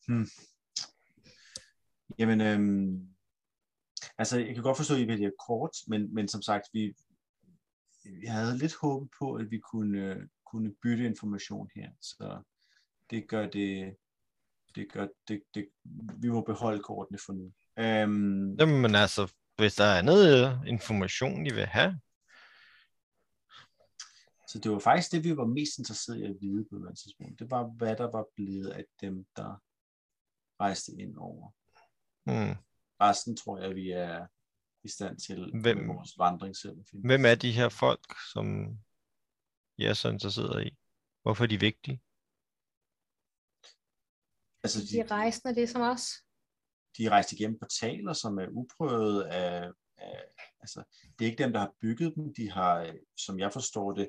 Hmm. 0.08 0.26
Jamen, 2.18 2.40
øhm, 2.40 3.16
altså, 4.18 4.38
jeg 4.38 4.54
kan 4.54 4.62
godt 4.62 4.76
forstå, 4.76 4.94
at 4.94 5.00
I 5.00 5.08
vælger 5.08 5.30
kort, 5.46 5.70
men, 5.88 6.14
men 6.14 6.28
som 6.28 6.42
sagt, 6.42 6.64
vi, 6.72 6.94
jeg 8.22 8.32
havde 8.32 8.58
lidt 8.58 8.74
håbet 8.80 9.10
på, 9.18 9.34
at 9.34 9.50
vi 9.50 9.58
kunne, 9.58 10.28
kunne 10.46 10.74
bytte 10.82 11.04
information 11.04 11.70
her, 11.74 11.90
så 12.00 12.42
det 13.10 13.28
gør 13.28 13.46
det, 13.50 13.96
det 14.74 14.92
gør 14.92 15.06
det, 15.28 15.42
det, 15.54 15.68
vi 16.22 16.28
må 16.28 16.40
beholde 16.40 16.82
kortene 16.82 17.18
for 17.26 17.32
nu. 17.32 17.52
Øhm, 17.78 18.54
Jamen 18.54 18.94
altså, 18.94 19.32
hvis 19.56 19.74
der 19.74 19.84
er 19.84 19.98
andet 19.98 20.20
øh, 20.34 20.68
information, 20.68 21.46
I 21.46 21.50
vil 21.50 21.66
have. 21.66 22.00
Så 24.48 24.58
det 24.62 24.70
var 24.70 24.78
faktisk 24.78 25.12
det, 25.12 25.24
vi 25.24 25.36
var 25.36 25.46
mest 25.46 25.78
interesseret 25.78 26.18
i 26.18 26.24
at 26.24 26.36
vide 26.40 26.66
på 26.70 26.76
et 26.76 26.98
tidspunkt. 26.98 27.38
Det 27.38 27.50
var, 27.50 27.64
hvad 27.64 27.96
der 27.96 28.10
var 28.10 28.24
blevet 28.34 28.70
af 28.70 28.84
dem, 29.00 29.26
der 29.36 29.62
rejste 30.60 30.92
ind 30.92 31.16
over. 31.16 31.50
Hmm. 32.24 32.56
Resten 33.00 33.36
tror 33.36 33.58
jeg, 33.58 33.74
vi 33.74 33.90
er 33.90 34.26
i 34.86 34.90
stand 34.96 35.18
til 35.18 35.60
Hvem- 35.60 35.88
vores 35.88 36.18
vandring 36.18 36.56
selv. 36.56 36.76
Hvem 37.04 37.24
er 37.24 37.34
de 37.34 37.52
her 37.52 37.68
folk, 37.68 38.04
som 38.32 38.46
I 39.78 39.84
er 39.84 39.94
så 39.94 40.08
interesseret 40.08 40.66
i? 40.66 40.70
Hvorfor 41.22 41.44
er 41.44 41.48
de 41.48 41.60
vigtige? 41.60 42.02
Altså, 44.62 44.78
De 44.90 44.98
er 45.00 45.10
rejsende 45.10 45.54
ligesom 45.54 45.80
os. 45.82 46.06
de 46.96 47.06
er 47.06 47.10
rejst 47.10 47.32
igennem 47.32 47.58
portaler, 47.58 48.12
som 48.12 48.38
er 48.38 48.46
uprøvet 48.50 49.22
af, 49.22 49.70
af 49.98 50.18
altså, 50.60 50.82
det 51.18 51.24
er 51.24 51.30
ikke 51.30 51.42
dem, 51.44 51.52
der 51.52 51.60
har 51.60 51.72
bygget 51.80 52.14
dem. 52.14 52.34
De 52.34 52.50
har, 52.50 52.80
øh, 52.80 52.94
som 53.16 53.38
jeg 53.38 53.52
forstår 53.52 53.92
det, 53.92 54.08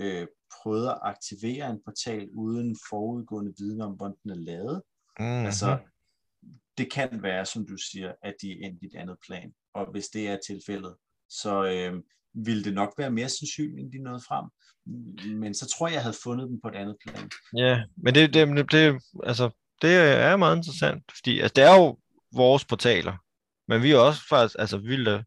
øh, 0.00 0.26
prøvet 0.62 0.88
at 0.88 0.98
aktivere 1.02 1.70
en 1.70 1.82
portal 1.84 2.28
uden 2.30 2.76
forudgående 2.90 3.54
viden 3.58 3.80
om, 3.80 3.92
hvordan 3.96 4.16
den 4.22 4.30
er 4.30 4.34
lavet. 4.50 4.82
Mm-hmm. 5.18 5.46
Altså, 5.46 5.78
det 6.78 6.92
kan 6.92 7.22
være, 7.22 7.46
som 7.46 7.66
du 7.66 7.76
siger, 7.76 8.14
at 8.22 8.34
de 8.42 8.50
er 8.52 8.66
endt 8.66 8.82
i 8.82 8.86
et 8.86 8.94
andet 8.94 9.18
plan. 9.26 9.54
Og 9.74 9.90
hvis 9.90 10.08
det 10.08 10.28
er 10.28 10.38
tilfældet, 10.46 10.96
så 11.28 11.64
øh, 11.64 12.02
ville 12.34 12.64
det 12.64 12.74
nok 12.74 12.94
være 12.98 13.10
mere 13.10 13.28
sandsynligt, 13.28 13.80
end 13.80 13.92
de 13.92 13.98
nåede 13.98 14.22
frem. 14.28 14.44
Men 15.36 15.54
så 15.54 15.66
tror 15.68 15.86
jeg, 15.86 15.94
jeg 15.94 16.02
havde 16.02 16.16
fundet 16.24 16.48
dem 16.48 16.60
på 16.60 16.68
et 16.68 16.74
andet 16.74 16.96
plan. 17.06 17.30
Ja, 17.56 17.84
men 17.96 18.14
det, 18.14 18.34
det, 18.34 18.72
det, 18.72 19.02
altså, 19.24 19.50
det 19.82 19.94
er 19.96 20.36
meget 20.36 20.56
interessant, 20.56 21.12
fordi 21.16 21.40
altså, 21.40 21.52
det 21.56 21.64
er 21.64 21.74
jo 21.76 21.98
vores 22.32 22.64
portaler, 22.64 23.16
men 23.68 23.82
vi 23.82 23.92
er 23.92 23.98
også 23.98 24.28
faktisk, 24.28 24.56
altså 24.58 24.78
vi 24.78 24.88
vil 24.88 25.06
da- 25.06 25.22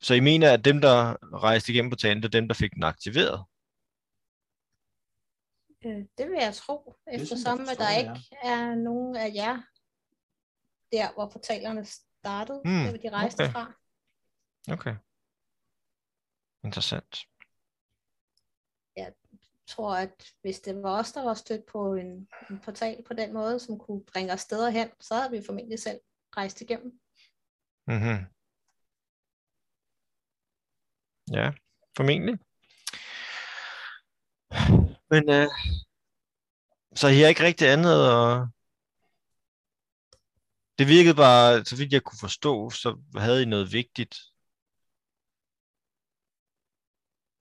så 0.00 0.14
I 0.14 0.20
mener, 0.20 0.52
at 0.52 0.64
dem, 0.64 0.80
der 0.80 1.16
rejste 1.42 1.72
igennem 1.72 1.90
portalen, 1.90 2.22
det 2.22 2.28
er 2.28 2.40
dem, 2.40 2.48
der 2.48 2.54
fik 2.54 2.74
den 2.74 2.82
aktiveret? 2.82 3.44
Øh, 5.84 6.04
det 6.18 6.26
vil 6.30 6.38
jeg 6.40 6.54
tro, 6.54 6.96
jeg 7.06 7.20
eftersom 7.20 7.60
at 7.60 7.78
der 7.78 7.98
ikke 7.98 8.36
er 8.42 8.74
nogen 8.74 9.16
af 9.16 9.32
jer 9.34 9.56
der, 10.92 11.14
hvor 11.14 11.28
portalerne 11.28 11.86
startede, 12.26 12.60
Hmm, 12.64 12.84
der 12.84 12.90
hvor 12.90 12.98
de 12.98 13.10
rejste 13.20 13.42
okay. 13.42 13.52
fra. 13.52 13.64
Okay. 14.74 14.94
Interessant. 16.64 17.12
Jeg 18.96 19.12
tror, 19.66 19.96
at 19.96 20.16
hvis 20.42 20.60
det 20.60 20.82
var 20.82 20.98
os, 21.00 21.12
der 21.12 21.24
var 21.24 21.34
stødt 21.34 21.66
på 21.66 21.94
en, 21.94 22.28
en 22.50 22.60
portal 22.64 23.04
på 23.08 23.14
den 23.14 23.32
måde, 23.32 23.60
som 23.60 23.78
kunne 23.78 24.04
bringe 24.12 24.32
os 24.32 24.40
steder 24.40 24.70
hen, 24.70 24.88
så 25.00 25.14
havde 25.14 25.30
vi 25.30 25.46
formentlig 25.46 25.78
selv 25.78 26.00
rejst 26.36 26.60
igennem. 26.60 27.00
Mm-hmm. 27.86 28.18
Ja, 31.38 31.52
formentlig. 31.96 32.38
Men 35.10 35.22
øh, 35.30 35.48
så 36.94 37.08
I 37.08 37.18
har 37.20 37.28
ikke 37.28 37.42
rigtig 37.42 37.68
andet 37.68 37.96
og 38.14 38.48
det 40.78 40.86
virkede 40.88 41.14
bare, 41.14 41.64
så 41.64 41.76
vidt 41.76 41.92
jeg 41.92 42.02
kunne 42.02 42.18
forstå, 42.20 42.70
så 42.70 42.98
havde 43.16 43.42
I 43.42 43.44
noget 43.44 43.72
vigtigt. 43.72 44.14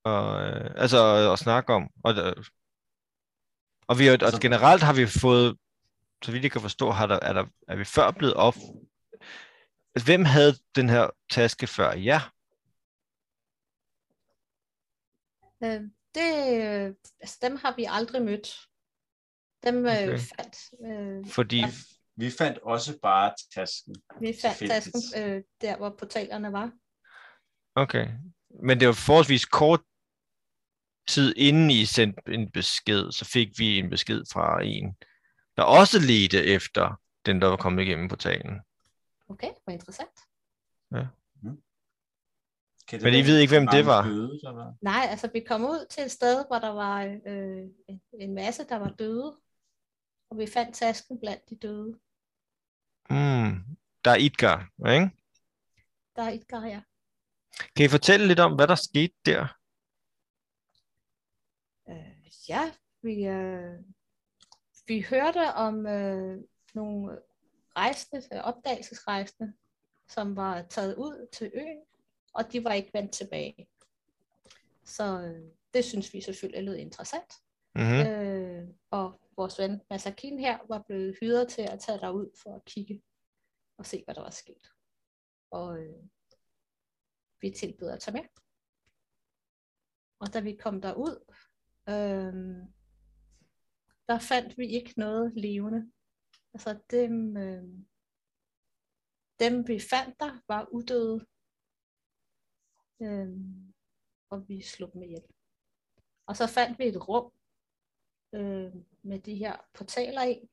Og, 0.04 0.42
øh, 0.48 0.72
altså 0.76 1.32
at 1.34 1.40
snakke 1.40 1.74
om. 1.74 1.90
Og, 2.04 2.14
øh, 2.14 2.46
og, 3.88 4.00
vi, 4.00 4.08
og 4.08 4.14
Altså- 4.14 4.40
generelt 4.42 4.84
har 4.84 4.94
vi 4.94 5.06
fået, 5.08 5.58
så 6.24 6.32
vidt 6.32 6.44
jeg 6.44 6.52
kan 6.52 6.62
forstå, 6.62 6.92
har 6.92 7.08
der, 7.08 7.20
er, 7.22 7.34
der, 7.34 7.46
er 7.68 7.76
vi 7.76 7.86
før 7.86 8.12
blevet 8.12 8.34
op. 8.34 8.56
Altså, 9.96 10.06
hvem 10.06 10.26
havde 10.26 10.54
den 10.76 10.90
her 10.90 11.10
taske 11.30 11.68
før 11.68 11.92
jer? 11.92 12.32
Ja. 15.62 15.76
Øh, 15.76 15.82
det, 16.16 16.64
øh, 16.64 16.96
altså, 17.20 17.38
dem 17.42 17.56
har 17.56 17.76
vi 17.76 17.86
aldrig 17.90 18.22
mødt. 18.22 18.68
Dem 19.64 19.76
øh, 19.86 19.92
Okay. 19.92 20.20
fandt, 20.20 20.58
øh, 20.86 21.32
Fordi. 21.32 21.62
Vi 22.18 22.32
fandt 22.32 22.58
også 22.58 23.00
bare 23.02 23.34
tasken. 23.56 23.96
vi 24.20 24.34
fandt 24.42 24.58
Tilfældigt. 24.58 24.94
tasken 24.94 25.24
øh, 25.24 25.44
der, 25.62 25.78
hvor 25.78 25.96
portalerne 26.00 26.52
var. 26.54 26.72
okay. 27.76 28.08
Men 28.64 28.80
det 28.80 28.88
var 28.88 28.94
forholdsvis 28.94 29.46
kort 29.46 29.82
tid 31.08 31.34
inden 31.38 31.72
I 31.72 31.86
sendte 31.86 32.22
en 32.34 32.52
besked, 32.52 33.12
så 33.12 33.26
fik 33.26 33.60
vi 33.60 33.80
en 33.80 33.90
besked 33.90 34.24
fra 34.34 34.64
en, 34.64 34.96
der 35.58 35.64
også 35.64 36.00
ledte 36.00 36.44
efter 36.46 37.02
den, 37.26 37.42
der 37.42 37.48
var 37.48 37.58
kommet 37.58 37.84
igennem 37.84 38.10
portalen. 38.10 38.60
Okay, 39.30 39.52
hvor 39.64 39.74
interessant. 39.74 40.20
Kan 42.88 43.00
Men 43.04 43.14
I 43.14 43.22
ved 43.22 43.38
ikke, 43.40 43.54
hvem 43.54 43.68
det 43.68 43.86
var? 43.86 44.04
Døde, 44.08 44.40
der 44.42 44.52
var? 44.54 44.76
Nej, 44.82 45.08
altså 45.10 45.30
vi 45.34 45.40
kom 45.40 45.62
ud 45.64 45.86
til 45.90 46.04
et 46.04 46.12
sted, 46.12 46.46
hvor 46.48 46.60
der 46.60 46.70
var 46.70 47.04
øh, 47.04 47.64
en- 47.88 48.02
en 48.20 48.34
masse, 48.36 48.64
der 48.70 48.76
var 48.76 48.90
døde. 48.90 49.38
Og 50.30 50.38
vi 50.38 50.46
fandt 50.48 50.76
tasken 50.76 51.20
blandt 51.20 51.50
de 51.50 51.56
døde. 51.56 52.00
Mm, 53.10 53.78
der 54.06 54.12
er 54.12 54.16
Idgar, 54.16 54.70
ikke? 54.88 55.10
Der 56.16 56.24
er 56.24 56.30
et 56.30 56.48
gar, 56.48 56.66
ja. 56.66 56.82
Kan 57.76 57.86
I 57.86 57.88
fortælle 57.88 58.28
lidt 58.28 58.40
om, 58.40 58.56
hvad 58.56 58.68
der 58.68 58.76
skete 58.76 59.14
der? 59.26 59.48
Øh, 61.90 62.50
ja, 62.50 62.72
vi, 63.02 63.26
øh, 63.26 63.80
vi 64.88 65.02
hørte 65.02 65.54
om 65.54 65.88
øh, 65.88 66.42
nogle 66.74 67.20
rejsende, 67.76 68.24
øh, 68.34 68.40
opdagelsesrejsende, 68.40 69.54
som 70.08 70.36
var 70.36 70.62
taget 70.62 70.96
ud 70.96 71.28
til 71.34 71.52
øen, 71.54 71.82
og 72.34 72.52
de 72.52 72.64
var 72.64 72.74
ikke 72.74 72.94
vendt 72.94 73.12
tilbage. 73.12 73.68
Så 74.84 75.22
øh, 75.22 75.52
det 75.74 75.86
synes 75.86 76.14
vi 76.14 76.22
selvfølgelig 76.22 76.64
lød 76.64 76.76
interessant. 76.76 77.34
Mm-hmm. 77.76 78.00
Øh, 78.00 78.68
og 78.92 79.20
vores 79.38 79.60
ven 79.60 79.82
Masakin 79.90 80.40
her 80.40 80.60
var 80.68 80.84
blevet 80.88 81.18
hyret 81.22 81.48
til 81.50 81.62
at 81.62 81.80
tage 81.80 82.00
derud 82.00 82.30
for 82.44 82.56
at 82.56 82.66
kigge 82.66 83.04
og 83.78 83.86
se, 83.86 84.04
hvad 84.06 84.16
der 84.16 84.22
var 84.22 84.30
sket. 84.30 84.72
Og 85.52 85.80
øh, 85.80 86.04
vi 87.42 87.52
tilbød 87.52 87.90
at 87.90 88.00
tage 88.00 88.18
med. 88.18 88.28
Og 90.20 90.34
da 90.34 90.40
vi 90.40 90.56
kom 90.56 90.82
derud, 90.82 91.34
øh, 91.90 92.36
der 94.08 94.20
fandt 94.20 94.58
vi 94.58 94.68
ikke 94.68 94.94
noget 94.98 95.34
levende. 95.36 95.92
Altså 96.54 96.80
dem, 96.92 97.38
øh, 97.38 97.64
dem 99.40 99.68
vi 99.68 99.80
fandt 99.80 100.20
der 100.20 100.42
var 100.48 100.68
udøde. 100.72 101.26
Øh, 103.02 103.30
og 104.30 104.50
vi 104.50 104.62
slog 104.62 104.94
dem 104.94 105.02
ihjel. 105.04 105.24
Og 106.26 106.36
så 106.36 106.48
fandt 106.48 106.80
vi 106.80 106.88
et 106.88 107.08
rum 107.08 107.32
øh, 108.36 108.74
med 109.02 109.20
de 109.20 109.36
her 109.36 109.58
portaler 109.74 110.24
i. 110.24 110.50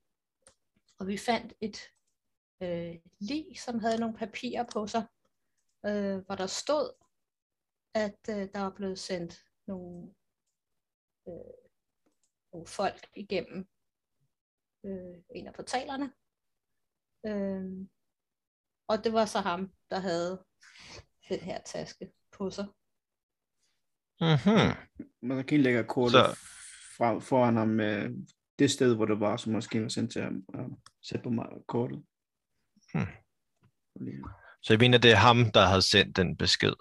Og 0.98 1.06
vi 1.06 1.16
fandt 1.18 1.54
et 1.60 1.78
øh, 2.62 2.94
lig, 3.18 3.60
som 3.60 3.78
havde 3.78 4.00
nogle 4.00 4.16
papirer 4.16 4.64
på 4.72 4.86
sig, 4.86 5.06
øh, 5.86 6.18
hvor 6.26 6.34
der 6.34 6.46
stod, 6.46 6.92
at 7.94 8.18
øh, 8.30 8.48
der 8.54 8.60
var 8.60 8.70
blevet 8.70 8.98
sendt 8.98 9.44
nogle, 9.66 10.14
øh, 11.28 11.54
nogle 12.52 12.66
folk 12.66 13.10
igennem 13.16 13.68
øh, 14.84 15.16
en 15.34 15.46
af 15.46 15.54
portalerne. 15.54 16.12
Øh, 17.26 17.86
og 18.88 19.04
det 19.04 19.12
var 19.12 19.26
så 19.26 19.38
ham, 19.40 19.72
der 19.90 19.98
havde 19.98 20.44
den 21.28 21.40
her 21.40 21.62
taske 21.62 22.12
på 22.32 22.50
sig. 22.50 22.66
Mm-hmm. 24.20 24.76
Man 25.22 25.44
kan 25.44 25.60
lægge 25.60 25.84
kortet 25.84 26.12
Så- 26.12 26.61
fra, 27.02 27.18
foran 27.18 27.56
ham 27.56 27.68
med 27.68 28.26
det 28.58 28.70
sted, 28.70 28.94
hvor 28.96 29.06
det 29.06 29.20
var, 29.20 29.36
som 29.36 29.52
måske 29.52 29.82
var 29.82 29.88
sendt 29.88 30.12
til 30.12 30.22
ham. 30.22 30.44
Og 30.48 30.78
sætte 31.02 31.22
på 31.22 31.30
mig 31.30 31.46
kortet. 31.68 32.04
Hmm. 32.94 33.06
Så 34.62 34.72
jeg 34.72 34.78
mener, 34.78 34.98
det 34.98 35.10
er 35.12 35.16
ham, 35.16 35.50
der 35.54 35.64
havde 35.66 35.82
sendt 35.82 36.16
den 36.16 36.36
besked. 36.36 36.74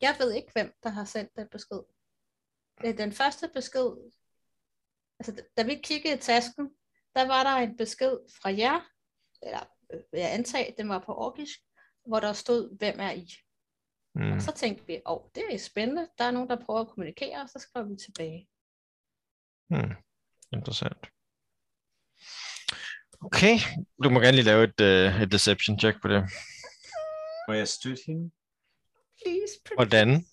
Jeg 0.00 0.16
ved 0.18 0.32
ikke, 0.32 0.52
hvem 0.52 0.72
der 0.82 0.88
har 0.90 1.04
sendt 1.04 1.36
den 1.36 1.48
besked. 1.48 1.80
Øh, 2.84 2.98
Den 2.98 3.12
første 3.12 3.50
besked, 3.54 3.88
altså 5.18 5.42
da- 5.56 5.62
vi 5.62 5.74
kiggede 5.84 6.14
i 6.14 6.18
tasken, 6.18 6.70
der 7.14 7.26
var 7.26 7.42
der 7.42 7.56
en 7.56 7.76
besked 7.76 8.18
fra 8.42 8.50
jer, 8.50 8.80
eller 9.42 9.64
øh, 9.92 10.00
vil 10.12 10.20
jeg 10.20 10.34
antage, 10.34 10.74
den 10.78 10.88
var 10.88 10.98
på 10.98 11.14
orkisk, 11.14 11.58
hvor 12.06 12.20
der 12.20 12.32
stod, 12.32 12.76
hvem 12.78 12.96
er 13.00 13.10
I? 13.10 13.26
Mm. 14.14 14.32
Og 14.32 14.42
så 14.42 14.52
tænkte 14.52 14.86
vi, 14.86 14.94
åh, 15.06 15.12
oh, 15.12 15.30
det 15.34 15.54
er 15.54 15.58
spændende, 15.58 16.08
der 16.18 16.24
er 16.24 16.30
nogen, 16.30 16.48
der 16.48 16.64
prøver 16.64 16.80
at 16.80 16.88
kommunikere, 16.88 17.42
og 17.42 17.48
så 17.48 17.58
skrev 17.58 17.90
vi 17.90 17.96
tilbage. 17.96 18.49
Hmm. 19.70 19.94
Interessant. 20.52 21.06
Okay, 23.24 23.58
du 24.04 24.10
må 24.10 24.20
gerne 24.20 24.36
lige 24.36 24.44
lave 24.44 24.64
et, 24.64 24.80
uh, 24.80 25.22
et 25.22 25.32
deception 25.32 25.78
check 25.78 26.02
på 26.02 26.08
det. 26.08 26.22
Må 27.48 27.54
jeg 27.54 27.68
støtte 27.68 28.02
hende? 28.06 28.30
Please, 29.22 29.54
pretty. 29.64 29.76
Hvordan? 29.76 30.24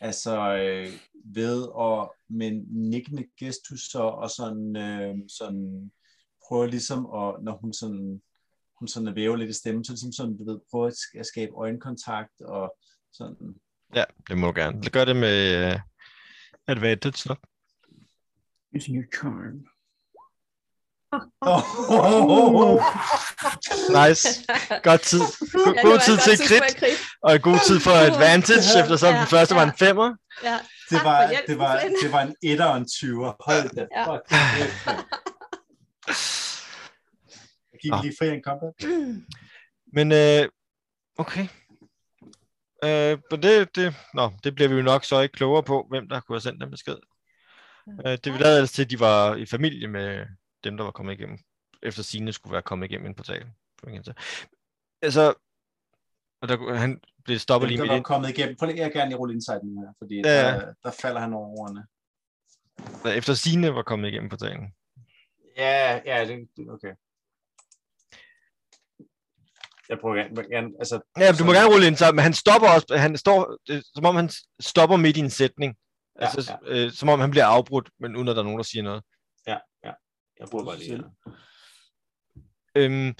Altså 0.00 0.56
øh, 0.56 0.92
ved 1.24 1.62
at 1.80 2.08
med 2.28 2.46
en 2.46 2.64
nikkende 2.90 3.26
gestus 3.38 3.80
så, 3.80 4.02
og 4.02 4.30
sådan, 4.30 4.76
øh, 4.76 5.14
sådan 5.28 5.92
prøve 6.48 6.70
ligesom 6.70 6.98
at, 6.98 7.42
når 7.44 7.58
hun 7.60 7.72
sådan 7.72 8.22
hun 8.78 8.88
sådan 8.88 9.14
væver 9.16 9.36
lidt 9.36 9.50
i 9.50 9.52
stemmen, 9.52 9.84
så 9.84 9.92
ligesom 9.92 10.12
sådan, 10.12 10.36
du 10.38 10.44
ved, 10.52 10.60
prøve 10.70 10.86
at 10.86 10.92
sk- 10.92 11.18
at 11.18 11.26
skabe 11.26 11.52
øjenkontakt 11.56 12.40
og 12.40 12.76
sådan. 13.12 13.54
Ja, 13.94 14.04
det 14.28 14.38
må 14.38 14.46
du 14.46 14.52
gerne. 14.56 14.90
Gør 14.90 15.04
det 15.04 15.16
med 15.16 15.66
uh, 15.74 15.80
advantage, 16.66 17.16
så. 17.16 17.34
Using 18.76 18.94
your 18.96 19.08
charm. 19.18 19.56
Oh, 21.42 22.80
Nice. 24.08 24.44
Godt 24.82 25.00
tid. 25.00 25.20
God, 25.20 25.74
Ja, 25.74 25.82
god 25.82 25.90
var 25.90 25.98
tid 25.98 26.18
til 26.18 26.46
krit, 26.48 26.76
krit. 26.76 26.98
og 27.22 27.40
god 27.42 27.58
tid 27.66 27.80
for 27.80 27.90
advantage, 27.90 28.80
eftersom 28.82 29.14
Ja, 29.14 29.18
den 29.20 29.26
første 29.26 29.54
var 29.54 29.60
ja. 29.60 29.66
en 29.70 29.76
femmer. 29.78 30.14
Ja, 30.44 30.58
det, 30.90 31.04
var, 31.04 31.22
for 31.22 31.28
hjælpen, 31.30 31.50
det, 31.50 31.58
var, 31.58 31.78
det 32.02 32.12
var 32.12 32.22
en 32.22 32.34
etter 32.42 32.64
og 32.64 32.76
en 32.76 32.84
20'er. 32.84 33.36
Hold 33.46 33.68
da. 33.76 33.86
Ja. 33.96 34.14
fuck. 34.14 34.22
Jeg 37.72 37.78
gik 37.82 37.90
Nå. 37.90 37.96
lige 38.02 38.14
fri 38.18 38.28
en 38.28 38.42
combat. 38.42 38.74
Men 39.96 40.12
øh, 40.12 40.48
okay. 41.18 41.46
Øh, 42.84 43.18
men 43.30 43.42
det, 43.42 43.76
det, 43.76 43.94
nå, 44.14 44.30
det 44.44 44.54
bliver 44.54 44.68
vi 44.68 44.74
jo 44.74 44.82
nok 44.82 45.04
så 45.04 45.20
ikke 45.20 45.32
klogere 45.32 45.62
på, 45.62 45.86
hvem 45.90 46.08
der 46.08 46.20
kunne 46.20 46.36
have 46.36 46.40
sendt 46.40 46.60
den 46.62 46.70
besked. 46.70 46.96
Øh, 47.88 48.18
det 48.24 48.32
vi 48.32 48.38
lavede 48.38 48.58
altså 48.60 48.74
til, 48.74 48.84
at 48.84 48.90
de 48.90 49.00
var 49.00 49.34
i 49.34 49.46
familie 49.46 49.88
med 49.88 50.26
dem, 50.64 50.76
der 50.76 50.84
var 50.84 50.90
kommet 50.90 51.12
igennem. 51.18 51.38
Efter 51.82 52.02
sine 52.02 52.32
skulle 52.32 52.52
være 52.52 52.62
kommet 52.62 52.90
igennem 52.90 53.06
en 53.06 53.14
portal. 53.14 53.46
Altså, 55.02 55.34
og 56.40 56.48
der, 56.48 56.74
han 56.74 57.00
blev 57.24 57.38
stoppet 57.38 57.70
lige 57.70 57.80
var 57.80 57.94
ind. 57.96 58.04
kommet 58.04 58.28
igennem. 58.28 58.56
Prøv 58.56 58.66
lige, 58.66 58.78
jeg 58.80 58.92
gerne 58.92 59.08
lige 59.10 59.18
rulle 59.18 59.34
nu 59.34 59.80
her, 59.80 59.92
fordi 59.98 60.16
Ja, 60.16 60.22
der, 60.22 60.72
der 60.84 60.90
falder 60.90 61.20
han 61.20 61.32
over 61.34 61.48
ordene. 61.60 61.86
Efter 63.16 63.34
sine 63.34 63.74
var 63.74 63.82
kommet 63.82 64.08
igennem 64.08 64.30
portalen. 64.30 64.74
Ja, 65.56 66.00
ja, 66.06 66.24
det, 66.26 66.48
det- 66.56 66.70
okay. 66.70 66.92
Jeg 69.88 69.98
prøver 70.00 70.48
gerne, 70.50 70.68
altså... 70.78 71.00
Ja, 71.18 71.32
du 71.32 71.44
må 71.44 71.52
gerne 71.52 71.72
rulle 71.74 71.86
ind, 71.86 71.96
så, 71.96 72.12
men 72.12 72.22
han 72.22 72.32
stopper 72.32 72.68
også, 72.68 72.96
han 72.96 73.16
står, 73.16 73.56
det, 73.66 73.84
som 73.94 74.04
om 74.04 74.16
han 74.16 74.30
stopper 74.60 74.96
midt 74.96 75.16
i 75.16 75.20
en 75.20 75.30
sætning. 75.30 75.76
Ja, 76.20 76.24
Altså, 76.26 76.56
Øh, 76.66 76.92
som 76.92 77.08
om 77.08 77.20
han 77.20 77.30
bliver 77.30 77.46
afbrudt, 77.46 77.90
men 78.00 78.16
uden 78.16 78.28
at 78.28 78.36
der 78.36 78.42
er 78.42 78.44
nogen, 78.44 78.58
der 78.58 78.64
siger 78.64 78.82
noget. 78.82 79.02
Jeg 80.40 80.48
bruger 80.50 80.64
bare 80.64 80.78
lige. 80.78 81.04
Øhm, 82.76 83.14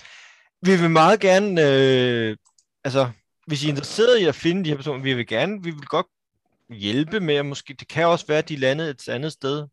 vi 0.63 0.77
vil 0.81 0.91
meget 0.91 1.21
gerne, 1.21 1.63
øh, 1.63 2.37
altså, 2.85 3.11
hvis 3.47 3.65
I 3.65 3.67
er 3.67 3.71
interesseret 3.71 4.19
i 4.19 4.25
at 4.25 4.35
finde 4.35 4.65
de 4.65 4.69
her 4.69 4.77
personer, 4.77 5.03
vi 5.03 5.15
vil 5.15 5.27
gerne, 5.27 5.63
vi 5.63 5.71
vil 5.71 5.85
godt 5.87 6.07
hjælpe 6.71 7.21
med, 7.21 7.35
at 7.35 7.47
måske, 7.47 7.75
det 7.75 7.89
kan 7.89 8.07
også 8.07 8.27
være, 8.27 8.39
at 8.39 8.49
de 8.49 8.57
landede 8.57 8.91
et 8.91 9.09
andet 9.09 9.33
sted, 9.33 9.67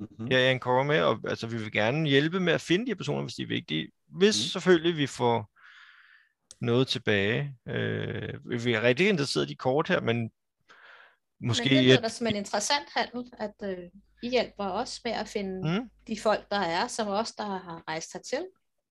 Mm-hmm. 0.00 0.26
her 0.30 0.38
i 0.38 0.50
Ankara 0.50 0.82
med, 0.82 1.00
og 1.02 1.18
altså, 1.28 1.46
vi 1.46 1.56
vil 1.56 1.72
gerne 1.72 2.08
hjælpe 2.08 2.40
med 2.40 2.52
at 2.52 2.60
finde 2.60 2.86
de 2.86 2.90
her 2.90 2.96
personer, 2.96 3.22
hvis 3.22 3.34
de 3.34 3.42
er 3.42 3.46
vigtige. 3.46 3.90
Hvis 4.08 4.36
Mm. 4.36 4.48
selvfølgelig 4.48 4.96
vi 4.96 5.06
får 5.06 5.50
noget 6.64 6.88
tilbage. 6.88 7.54
Øh, 7.68 8.64
vi 8.64 8.72
er 8.72 8.82
rigtig 8.82 9.08
interesseret 9.08 9.44
i 9.44 9.48
de 9.48 9.54
kort 9.56 9.88
her, 9.88 10.00
men 10.00 10.30
måske... 11.40 11.64
Men 11.68 11.76
det 11.76 11.84
lyder 11.84 11.96
et- 11.96 12.02
da 12.02 12.08
som 12.08 12.26
en 12.26 12.36
interessant 12.36 12.88
handel, 12.96 13.32
at 13.38 13.54
øh, 13.64 13.78
I 14.22 14.28
hjælper 14.30 14.64
os 14.64 15.00
med 15.04 15.12
at 15.12 15.28
finde 15.28 15.68
Mm, 15.70 15.74
mm. 15.82 15.90
de 16.06 16.20
folk, 16.20 16.50
der 16.50 16.58
er, 16.60 16.86
som 16.86 17.08
os, 17.08 17.32
der 17.32 17.44
har 17.44 17.82
rejst 17.88 18.12
hertil, 18.12 18.46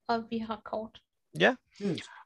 og 0.08 0.24
vi 0.30 0.38
har 0.38 0.62
kort. 0.66 1.00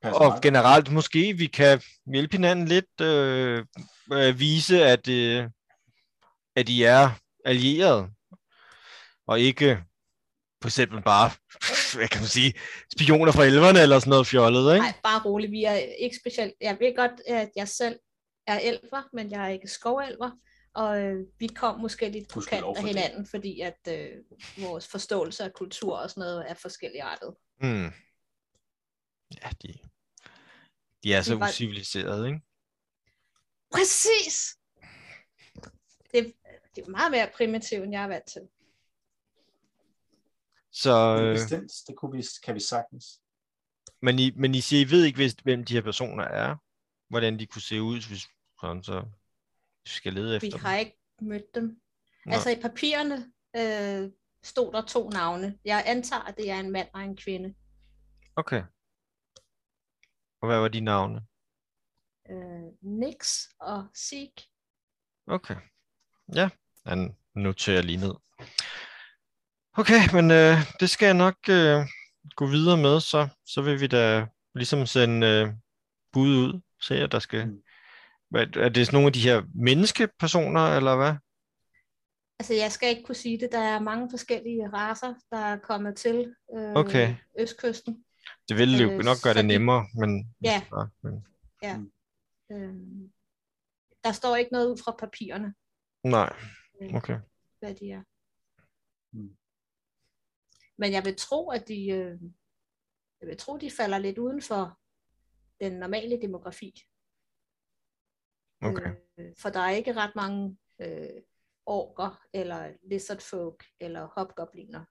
og 0.04 0.42
generelt 0.42 0.92
måske 0.92 1.34
vi 1.34 1.46
kan 1.46 1.82
hjælpe 2.14 2.32
hinanden 2.38 2.68
lidt, 2.68 3.02
øh, 3.02 3.66
øh, 4.14 4.40
vise 4.40 4.86
at, 4.86 5.08
øh, 5.08 5.50
at 6.56 6.70
I 6.70 6.84
er 6.84 7.10
allierede, 7.46 8.10
og 9.28 9.40
ikke 9.40 9.84
for 10.62 10.68
eksempel 10.70 11.02
bare, 11.02 11.32
hvad 11.98 12.08
kan 12.08 12.22
man 12.22 12.28
sige, 12.28 12.54
spioner 12.94 13.32
fra 13.32 13.44
elverne 13.44 13.80
eller 13.80 14.00
sådan 14.00 14.10
noget 14.10 14.28
fjollet, 14.28 14.74
ikke? 14.74 14.84
Nej, 14.86 14.94
bare 15.04 15.22
roligt, 15.26 15.52
vi 15.52 15.64
er 15.64 15.74
ikke 15.76 16.18
specielt... 16.22 16.54
Jeg 16.62 16.78
ved 16.80 16.96
godt, 16.96 17.12
at 17.28 17.50
jeg 17.56 17.68
selv 17.68 18.00
er 18.48 18.60
elver, 18.60 19.10
men 19.14 19.32
jeg 19.32 19.44
er 19.44 19.48
ikke 19.48 19.68
skovelver, 19.68 20.32
og 20.74 21.02
øh, 21.02 21.26
vi 21.40 21.48
kom 21.48 21.80
måske 21.80 22.10
lidt 22.10 22.30
på 22.30 22.40
kant 22.42 22.66
af 22.66 22.76
for 22.76 22.82
det. 22.82 22.88
hinanden, 22.88 23.26
fordi 23.26 23.62
at 23.62 23.80
øh, 23.90 24.10
vores 24.58 24.88
forståelse 24.88 25.44
af 25.44 25.54
kultur 25.54 25.98
og 25.98 26.10
sådan 26.10 26.22
noget 26.22 26.50
er 26.50 26.54
forskelligartet. 26.54 27.36
Mm. 27.62 27.92
Ja, 29.44 29.50
de, 29.64 29.74
de 31.04 31.14
er 31.14 31.22
så 31.22 31.36
var- 31.36 31.48
usiviliserede, 31.50 32.28
ikke? 32.28 32.42
Præcis! 33.74 34.58
Det, 36.12 36.34
det 36.76 36.84
er 36.86 36.90
meget 36.90 37.12
mere 37.12 37.30
primitivt, 37.38 37.84
end 37.84 37.94
jeg 37.94 38.04
er 38.04 38.08
vant 38.08 38.26
til. 38.28 38.42
Så, 40.72 41.18
Øh. 41.22 41.34
Bestemt, 41.36 41.72
det 41.88 41.96
kunne 41.96 42.18
vi, 42.18 42.24
kan 42.44 42.56
vi 42.56 42.60
sagtens. 42.60 43.06
men, 44.02 44.20
I, 44.20 44.32
men 44.36 44.56
I 44.56 44.62
siger, 44.62 44.86
I 44.86 44.90
ved 44.90 45.04
ikke, 45.06 45.18
hvis, 45.18 45.34
hvem 45.44 45.66
de 45.66 45.74
her 45.74 45.82
personer 45.82 46.24
er, 46.24 46.56
hvordan 47.10 47.40
de 47.40 47.46
kunne 47.46 47.62
se 47.62 47.82
ud, 47.82 48.08
hvis 48.08 48.28
sådan, 48.62 48.84
så 48.84 49.02
vi 49.84 49.90
skal 49.90 50.14
lede 50.14 50.30
Vi 50.30 50.36
efter 50.48 50.58
dem. 50.58 50.66
har 50.66 50.78
ikke 50.78 50.98
mødt 51.22 51.56
dem. 51.56 51.82
Nå. 52.26 52.34
Altså 52.34 52.50
i 52.50 52.62
papirerne 52.62 53.32
øh, 53.56 54.12
stod 54.44 54.74
der 54.74 54.82
to 54.82 55.10
navne. 55.10 55.58
Jeg 55.66 55.84
antager, 55.86 56.22
at 56.22 56.38
det 56.38 56.52
er 56.52 56.60
en 56.60 56.72
mand 56.72 56.88
og 56.94 57.02
en 57.02 57.18
kvinde. 57.18 57.56
Okay. 58.36 58.64
Og 60.42 60.48
hvad 60.48 60.60
var 60.60 60.68
de 60.68 60.80
navne? 60.80 61.22
Øh, 62.30 62.64
Nix 62.82 63.44
og 63.60 63.88
Sig. 63.94 64.32
Okay. 65.28 65.56
Ja, 66.36 66.50
han 66.86 67.18
noterer 67.36 67.82
lige 67.82 67.98
ned. 67.98 68.14
Okay, 69.74 70.00
men 70.14 70.32
øh, 70.32 70.58
det 70.80 70.90
skal 70.90 71.06
jeg 71.06 71.14
nok 71.14 71.38
øh, 71.50 71.86
gå 72.36 72.48
videre 72.48 72.78
med, 72.78 73.00
så, 73.00 73.28
så 73.46 73.62
vil 73.62 73.80
vi 73.82 73.88
da 73.88 74.28
ligesom 74.56 74.86
sende 74.86 75.28
øh, 75.28 75.54
bud 76.14 76.30
ud, 76.30 76.62
se 76.82 76.96
at 76.96 77.12
der 77.12 77.20
skal... 77.20 77.62
Er 78.36 78.70
det 78.70 78.86
sådan 78.86 78.96
nogle 78.98 79.08
af 79.08 79.14
de 79.14 79.20
her 79.22 79.44
menneskepersoner, 79.56 80.76
eller 80.78 80.96
hvad? 80.96 81.14
Altså, 82.40 82.54
jeg 82.54 82.72
skal 82.72 82.90
ikke 82.90 83.04
kunne 83.04 83.16
sige 83.16 83.40
det. 83.40 83.50
Der 83.52 83.60
er 83.60 83.80
mange 83.80 84.10
forskellige 84.10 84.70
raser, 84.74 85.14
der 85.32 85.38
er 85.38 85.58
kommet 85.60 85.96
til 85.96 86.36
øh, 86.56 86.74
Okay. 86.76 87.16
Østkysten. 87.40 88.06
Det 88.50 88.58
ville 88.58 88.78
jo 88.84 88.92
Øh, 88.92 88.98
nok 89.06 89.18
gøre 89.24 89.34
det 89.34 89.44
de- 89.44 89.48
nemmere, 89.48 89.86
men... 89.94 90.36
Ja. 90.44 90.62
Ja, 91.64 91.78
men 91.78 91.92
Øh, 92.52 92.76
der 94.04 94.12
står 94.12 94.36
ikke 94.36 94.52
noget 94.52 94.72
ud 94.72 94.78
fra 94.84 94.96
papirerne, 95.00 95.54
nej, 96.04 96.34
øh, 96.82 96.94
okay. 96.96 97.20
hvad 97.60 97.76
de 97.76 97.92
er. 97.92 98.04
Men 100.78 100.92
jeg 100.92 101.06
vil 101.06 101.16
tro, 101.16 101.50
at 101.50 101.68
de, 101.68 101.88
øh, 101.90 102.20
jeg 103.22 103.28
vil 103.30 103.38
tro, 103.38 103.58
de 103.58 103.72
falder 103.72 103.98
lidt 103.98 104.18
uden 104.18 104.42
for 104.42 104.80
den 105.62 105.74
normale 105.74 106.22
demografi. 106.22 106.74
Okay. 108.62 108.96
Øh, 109.18 109.34
for 109.38 109.50
der 109.50 109.60
er 109.60 109.70
ikke 109.70 109.94
ret 109.94 110.16
mange 110.16 110.58
øh, 110.82 111.22
orker, 111.66 112.22
eller 112.34 112.74
lizardfolk, 112.84 113.66
eller 113.80 114.06
hobgobliner 114.06 114.86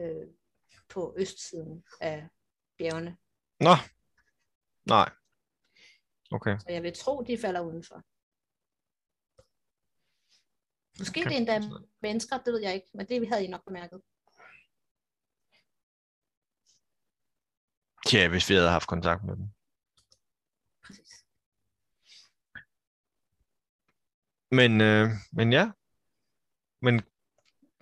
øh, 0.00 0.26
på 0.88 1.14
østsiden 1.18 1.84
af 2.00 2.28
bjergene. 2.78 3.16
Nå, 3.60 3.74
nej. 4.84 5.10
Okay, 6.32 6.58
Så 6.58 6.66
jeg 6.68 6.82
vil 6.82 6.92
tro, 6.96 7.22
de 7.22 7.38
falder 7.38 7.60
udenfor. 7.60 8.02
Måske 10.98 11.20
Okay. 11.20 11.30
det 11.30 11.36
er 11.36 11.56
endda 11.56 11.76
mennesker, 12.02 12.38
det 12.38 12.52
ved 12.52 12.60
jeg 12.60 12.74
ikke, 12.74 12.90
men 12.94 13.08
det 13.08 13.28
havde 13.28 13.44
I 13.44 13.48
nok 13.48 13.64
bemærket. 13.64 14.02
ja, 18.12 18.28
hvis 18.28 18.48
vi 18.48 18.54
havde 18.54 18.68
haft 18.70 18.88
kontakt 18.88 19.24
med 19.24 19.36
dem. 19.36 19.46
Præcis. 20.84 21.24
Men, 24.58 24.80
øh, 24.80 25.08
men 25.32 25.52
ja. 25.52 25.70
Men, 26.82 27.00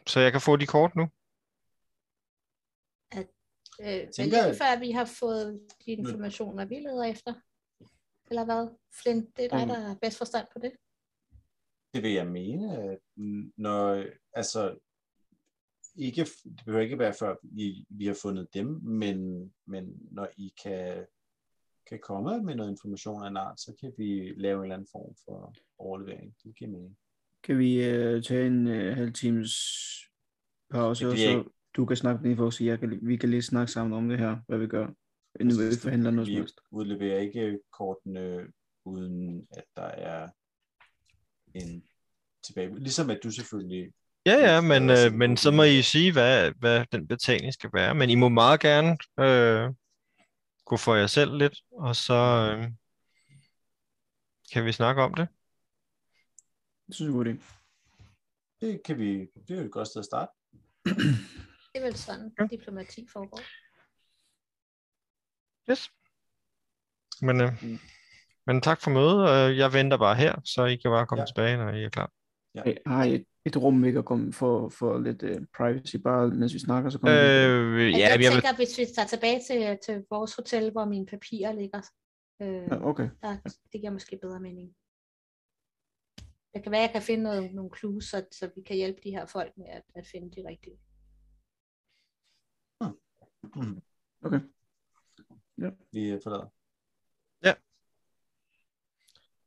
så 0.07 0.21
jeg 0.21 0.33
kan 0.33 0.41
få 0.41 0.57
de 0.57 0.67
kort 0.67 0.97
nu? 0.97 1.09
Øh, 3.83 4.07
men 4.19 4.29
lige 4.29 4.55
før 4.63 4.79
vi 4.79 4.91
har 4.91 5.05
fået 5.21 5.67
de 5.87 5.91
informationer, 5.93 6.65
vi 6.65 6.75
leder 6.75 7.05
efter. 7.05 7.35
Eller 8.31 8.45
hvad? 8.45 8.69
Flint, 9.03 9.37
det 9.37 9.45
er 9.45 9.49
dig, 9.49 9.67
Mm. 9.67 9.69
der 9.69 9.81
har 9.81 9.97
bedst 10.03 10.19
forstand 10.19 10.47
på 10.53 10.59
det. 10.59 10.73
Det 11.95 12.03
vil 12.03 12.13
jeg 12.13 12.27
mene, 12.27 12.79
at 12.79 12.99
når, 13.57 14.05
altså, 14.33 14.79
ikke, 15.97 16.25
det 16.25 16.63
behøver 16.65 16.83
ikke 16.83 16.99
være 16.99 17.15
før 17.15 17.37
vi, 17.43 17.87
vi 17.89 18.07
har 18.07 18.19
fundet 18.23 18.55
dem, 18.55 18.67
men, 18.83 19.19
men 19.67 20.09
når 20.11 20.29
I 20.37 20.55
kan, 20.63 21.07
kan 21.89 21.99
komme 22.03 22.43
med 22.43 22.55
noget 22.55 22.71
information 22.71 23.23
af 23.25 23.29
en 23.29 23.37
art, 23.37 23.61
så 23.61 23.73
kan 23.81 23.93
vi 23.99 24.33
lave 24.37 24.57
en 24.59 24.63
eller 24.63 24.75
anden 24.75 24.89
form 24.93 25.15
for 25.25 25.55
overlevering. 25.79 26.35
Det 26.45 26.57
giver 26.57 26.71
mening. 26.71 26.97
Kan 27.43 27.59
vi 27.59 27.85
øh, 27.85 28.23
tage 28.23 28.47
en 28.47 28.67
øh, 28.67 28.97
halv 28.97 29.13
times 29.13 29.53
pause, 30.71 31.09
og 31.09 31.19
så 31.19 31.29
ikke- 31.29 31.45
du 31.77 31.85
kan 31.87 31.97
snakke 31.97 32.23
med 32.23 32.31
Nivo, 32.31 32.51
så 32.51 32.65
jeg 32.65 32.79
kan, 32.79 32.99
vi 33.03 33.17
kan 33.17 33.31
lige 33.31 33.43
snakke 33.43 33.73
sammen 33.73 33.93
om 33.99 34.09
det 34.09 34.19
her, 34.19 34.37
hvad 34.49 34.59
vi 34.59 34.67
gør, 34.67 34.87
inden 35.41 35.59
vi 35.71 35.77
forhandler 35.83 36.11
noget 36.11 36.29
Vi 36.29 36.47
udleverer 36.71 37.19
ikke 37.19 37.59
kortene, 37.73 38.47
uden 38.85 39.47
at 39.51 39.65
der 39.77 39.83
er 39.83 40.29
en 41.55 41.83
tilbage. 42.45 42.79
Ligesom 42.79 43.11
at 43.11 43.21
du 43.25 43.31
selvfølgelig 43.31 43.93
Ja, 44.27 44.55
ja, 44.55 44.61
men, 44.61 44.91
er 44.91 45.07
øh, 45.07 45.13
men 45.15 45.31
en 45.31 45.37
så 45.37 45.51
må. 45.51 45.63
I 45.63 45.83
sige, 45.83 46.13
hvad, 46.13 46.53
hvad 46.59 46.85
den 46.93 47.07
betaling 47.07 47.53
skal 47.53 47.71
være. 47.75 47.95
Men 47.95 48.11
I 48.11 48.15
må 48.15 48.29
meget 48.29 48.61
gerne 48.61 48.91
øh, 49.21 49.71
gå 50.71 50.77
for 50.77 50.95
jer 50.95 51.07
selv 51.07 51.33
lidt, 51.43 51.57
og 51.87 51.97
så 51.97 52.15
øh, 52.53 52.63
kan 54.53 54.65
vi 54.65 54.73
snakke 54.73 55.03
om 55.03 55.15
det. 55.15 55.29
Det 56.87 56.95
synes 56.95 57.09
jeg 57.15 57.21
er 57.21 57.35
idé. 57.35 57.37
Det 58.61 58.83
kan 58.87 58.99
vi, 58.99 59.09
det 59.49 59.51
er 59.51 59.61
jo 59.61 59.65
et 59.67 59.73
godt 59.73 59.89
sted 59.89 60.01
at 60.01 60.05
starte. 60.05 60.33
Det 61.73 61.77
er 61.81 61.85
vel 61.89 61.97
sådan, 61.97 62.35
Ja. 62.39 62.47
diplomati 62.57 63.07
foregår. 63.13 63.41
Yes. 65.71 65.83
Men, 67.27 67.41
øh, 67.41 67.53
Mm. 67.63 67.79
men 68.47 68.61
tak 68.61 68.81
for 68.83 68.91
mødet. 68.91 69.57
Jeg 69.59 69.73
venter 69.73 69.97
bare 69.97 70.15
her, 70.15 70.35
så 70.45 70.65
I 70.65 70.77
kan 70.77 70.91
bare 70.91 71.07
komme 71.07 71.23
Ja. 71.23 71.27
tilbage, 71.27 71.57
når 71.57 71.69
I 71.73 71.85
er 71.85 71.89
klar. 71.89 72.11
Hey, 72.65 72.77
har 72.87 73.05
I 73.05 73.15
et, 73.15 73.25
et 73.45 73.57
rum, 73.57 73.83
vi 73.85 73.93
kan 73.93 74.05
komme 74.05 74.33
for, 74.33 74.69
for 74.69 74.99
lidt 74.99 75.23
uh, 75.23 75.47
privacy, 75.57 75.97
bare 75.97 76.29
mens 76.29 76.55
vi 76.55 76.59
snakker, 76.59 76.91
så 76.91 76.99
kommer 76.99 77.15
vi. 77.15 77.85
Øh, 77.85 77.93
Ja, 77.93 77.99
ja, 77.99 78.09
jeg 78.09 78.23
jeg 78.23 78.33
tænker, 78.33 78.57
hvis 78.57 78.79
vi 78.79 78.85
tager 78.97 79.07
tilbage 79.09 79.41
til, 79.49 79.79
til 79.87 80.07
vores 80.11 80.35
hotel, 80.37 80.73
hvor 80.73 80.85
mine 80.85 81.07
papirer 81.07 81.53
ligger, 81.53 81.81
øh, 82.43 82.63
Ja, 82.71 82.87
okay. 82.91 83.09
der, 83.23 83.37
det 83.73 83.81
giver 83.81 83.91
måske 83.93 84.19
bedre 84.23 84.41
mening. 84.41 84.75
Det 86.55 86.63
kan 86.63 86.73
være, 86.73 86.81
at 86.81 86.87
jeg 86.89 86.93
kan 86.93 87.03
finde 87.03 87.23
noget, 87.23 87.55
nogle 87.55 87.71
clues, 87.79 88.05
så, 88.05 88.27
så 88.33 88.51
vi 88.57 88.63
kan 88.63 88.77
hjælpe 88.77 89.01
de 89.05 89.11
her 89.11 89.27
folk 89.27 89.53
med 89.57 89.67
at, 89.69 89.83
at 89.95 90.07
finde 90.07 90.31
de 90.37 90.49
rigtige. 90.49 90.79
Mm. 93.57 93.83
Okay. 94.23 94.41
Vi 95.93 96.11
øh, 96.11 96.21
forlader. 96.23 96.49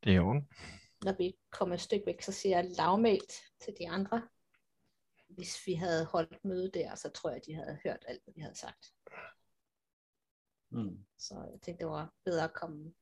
det 0.04 0.12
er 0.12 0.16
i 0.16 0.20
orden. 0.20 0.48
Når 1.06 1.18
vi 1.18 1.38
kommer 1.52 1.76
et 1.76 1.82
stykke 1.82 2.06
væk, 2.06 2.22
så 2.22 2.32
siger 2.32 2.58
jeg 2.60 2.72
lavmælt 2.78 3.34
til 3.64 3.74
de 3.80 3.90
andre. 3.90 4.30
Hvis 5.30 5.68
vi 5.68 5.74
havde 5.74 6.06
holdt 6.06 6.46
møde 6.46 6.72
der, 6.72 6.96
så 6.96 7.10
tror 7.10 7.30
jeg, 7.32 7.42
de 7.46 7.54
havde 7.54 7.80
hørt 7.84 8.06
alt, 8.08 8.24
hvad 8.24 8.34
vi 8.34 8.42
havde 8.42 8.56
sagt. 8.56 8.94
Mm. 10.70 11.06
Så 11.18 11.36
jeg 11.52 11.62
tænkte, 11.62 11.84
det 11.86 11.92
var 11.92 12.14
bedre 12.26 12.44
at 12.44 12.54
komme 12.54 12.94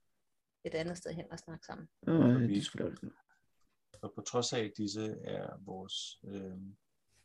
et 0.66 0.74
andet 0.74 0.98
sted 0.98 1.12
hen 1.14 1.32
og 1.32 1.40
snakke 1.40 1.66
sammen. 1.66 1.90
Er 2.02 2.62
selvfølgelig 2.62 2.92
også- 2.92 3.18
Og 4.02 4.14
på 4.16 4.22
trods 4.22 4.54
af, 4.54 4.60
at 4.64 4.74
disse 4.78 5.06
er 5.24 5.58
vores, 5.58 6.20
øh, 6.24 6.58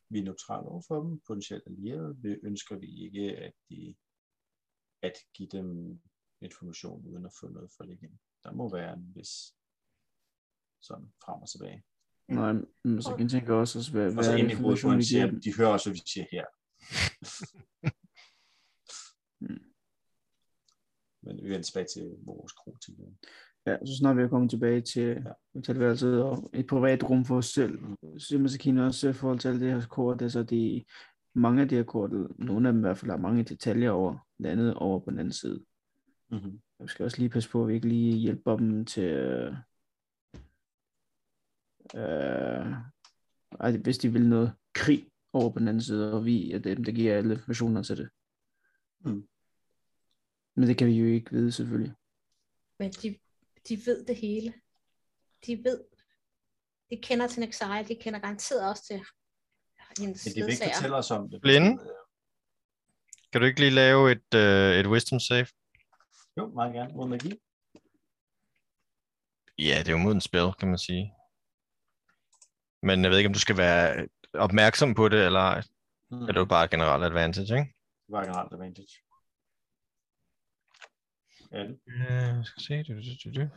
vi 0.08 0.18
er 0.18 0.22
neutrale 0.24 0.68
over 0.68 0.82
for 0.88 1.02
dem, 1.02 1.20
potentielt 1.20 1.66
allierede, 1.66 2.16
vi 2.18 2.28
ønsker 2.28 2.76
vi 2.76 3.04
ikke, 3.04 3.36
at, 3.36 3.52
de, 3.70 3.96
at 5.02 5.12
give 5.34 5.48
dem 5.48 6.00
information 6.40 7.06
uden 7.06 7.26
at 7.26 7.32
få 7.40 7.48
noget 7.48 7.70
for 7.76 7.84
det 7.84 7.92
igen. 7.92 8.20
Der 8.44 8.52
må 8.52 8.68
være 8.70 8.92
en 8.92 9.14
vis 9.14 9.54
sådan 10.86 11.06
frem 11.24 11.42
og 11.42 11.48
tilbage. 11.48 11.82
Nej, 12.28 12.52
men 12.84 13.02
så 13.02 13.10
kan 13.10 13.20
jeg 13.20 13.30
tænke 13.30 13.54
også, 13.54 13.78
altså, 13.78 13.92
hvad, 13.92 14.06
Og 14.06 14.12
hvad 14.12 14.24
så 14.24 14.30
er 14.30 14.36
det 14.36 14.42
ind 14.42 14.52
i 14.52 14.54
hovedet 14.54 14.82
på 14.82 14.90
en 14.90 15.02
siger, 15.02 15.30
de 15.30 15.56
hører 15.58 15.68
også, 15.68 15.88
hvad 15.88 15.94
vi 15.94 16.02
siger 16.06 16.26
her. 16.32 16.44
Mm. 19.40 19.72
Men 21.22 21.36
vi 21.36 21.42
vender 21.42 21.62
tilbage 21.62 21.86
til 21.94 22.16
vores 22.24 22.52
kro. 22.52 22.76
Ja, 23.66 23.76
så 23.86 23.96
snart 23.98 24.16
vi 24.16 24.22
er 24.22 24.28
kommet 24.28 24.50
tilbage 24.50 24.80
til 24.80 25.06
Ja. 25.06 25.32
hotelværelset 25.54 26.22
og 26.22 26.50
et 26.54 26.66
privat 26.66 27.10
rum 27.10 27.24
for 27.24 27.36
os 27.36 27.46
selv, 27.46 27.78
så 28.18 28.38
man 28.38 28.48
så 28.48 28.58
kigge 28.58 28.84
også 28.84 29.08
i 29.08 29.12
forhold 29.12 29.38
til 29.38 29.48
alle 29.48 29.60
det 29.60 29.72
her 29.72 29.88
kort, 29.88 30.22
altså 30.22 30.42
de, 30.42 30.84
mange 31.34 31.62
af 31.62 31.68
de 31.68 31.74
her 31.74 31.82
kort, 31.82 32.10
nogle 32.38 32.68
af 32.68 32.72
dem 32.72 32.80
i 32.80 32.86
hvert 32.86 32.98
fald 32.98 33.10
har 33.10 33.18
mange 33.18 33.42
detaljer 33.42 33.90
over 33.90 34.18
landet 34.38 34.74
over 34.74 35.00
på 35.00 35.10
den 35.10 35.18
anden 35.18 35.32
side. 35.32 35.64
Mm-hmm. 36.30 36.60
Vi 36.80 36.88
skal 36.88 37.04
også 37.04 37.18
lige 37.18 37.28
passe 37.28 37.50
på, 37.50 37.62
at 37.62 37.68
vi 37.68 37.74
ikke 37.74 37.88
lige 37.88 38.16
hjælper 38.16 38.56
dem 38.56 38.84
til, 38.84 39.56
øh, 41.94 42.72
ej, 43.60 43.76
hvis 43.76 43.98
de 43.98 44.12
vil 44.12 44.28
noget 44.28 44.54
krig 44.74 45.10
over 45.32 45.50
på 45.50 45.58
den 45.58 45.68
anden 45.68 45.82
side, 45.82 46.12
og 46.12 46.24
vi 46.24 46.52
er 46.52 46.58
dem, 46.58 46.84
der 46.84 46.92
giver 46.92 47.16
alle 47.16 47.42
versioner 47.46 47.82
til 47.82 47.96
det. 47.96 48.10
Mm. 49.00 49.28
Men 50.56 50.68
det 50.68 50.78
kan 50.78 50.86
vi 50.86 50.92
jo 50.92 51.06
ikke 51.06 51.30
vide, 51.30 51.52
selvfølgelig. 51.52 51.94
Men 52.78 52.90
de, 52.90 53.18
de 53.68 53.86
ved 53.86 54.04
det 54.06 54.16
hele. 54.16 54.54
De 55.46 55.64
ved, 55.64 55.84
de 56.90 56.96
kender 56.96 57.26
til 57.26 57.42
Exile, 57.42 57.84
de 57.88 57.94
kender 58.00 58.18
garanteret 58.18 58.68
også 58.68 58.84
til 58.86 59.04
hendes 59.98 60.26
Men 60.26 60.34
de 60.34 60.40
vil 60.40 60.52
ikke 60.52 60.64
fortælle 60.74 60.96
os 60.96 61.10
om 61.10 61.30
det. 61.30 61.40
Blinde? 61.40 61.70
Øh, 61.70 61.88
Kan 63.32 63.40
du 63.40 63.46
ikke 63.46 63.60
lige 63.60 63.70
lave 63.70 64.12
et, 64.12 64.34
øh, 64.34 64.80
et 64.80 64.86
wisdom 64.86 65.20
save? 65.20 65.46
Jo, 66.36 66.46
meget 66.46 66.74
gerne. 66.74 66.94
Mod 66.94 67.08
magi. 67.08 67.40
Ja, 69.58 69.78
det 69.78 69.88
er 69.88 69.92
jo 69.92 69.98
mod 69.98 70.12
en 70.12 70.20
spil, 70.20 70.52
kan 70.58 70.68
man 70.68 70.78
sige. 70.78 71.15
Men 72.86 73.02
jeg 73.02 73.10
ved 73.10 73.18
ikke, 73.18 73.28
om 73.28 73.32
du 73.32 73.38
skal 73.38 73.56
være 73.56 74.08
opmærksom 74.34 74.94
på 74.94 75.08
det, 75.08 75.26
eller. 75.26 75.62
Mm. 76.10 76.22
er 76.22 76.26
det 76.26 76.36
jo 76.36 76.44
bare 76.44 76.68
generelt 76.68 77.04
advantage, 77.04 77.42
ikke? 77.58 77.72
Det 78.06 78.12
var 78.16 78.22
generelt 78.24 78.52
advantage. 78.52 78.94
Ja, 81.52 81.58
det. 81.58 81.78
Ja, 82.10 82.42
skal 82.44 82.62
se. 82.62 82.82
Du, 82.82 82.92
du, 82.94 83.12
du, 83.24 83.40
du. 83.40 83.48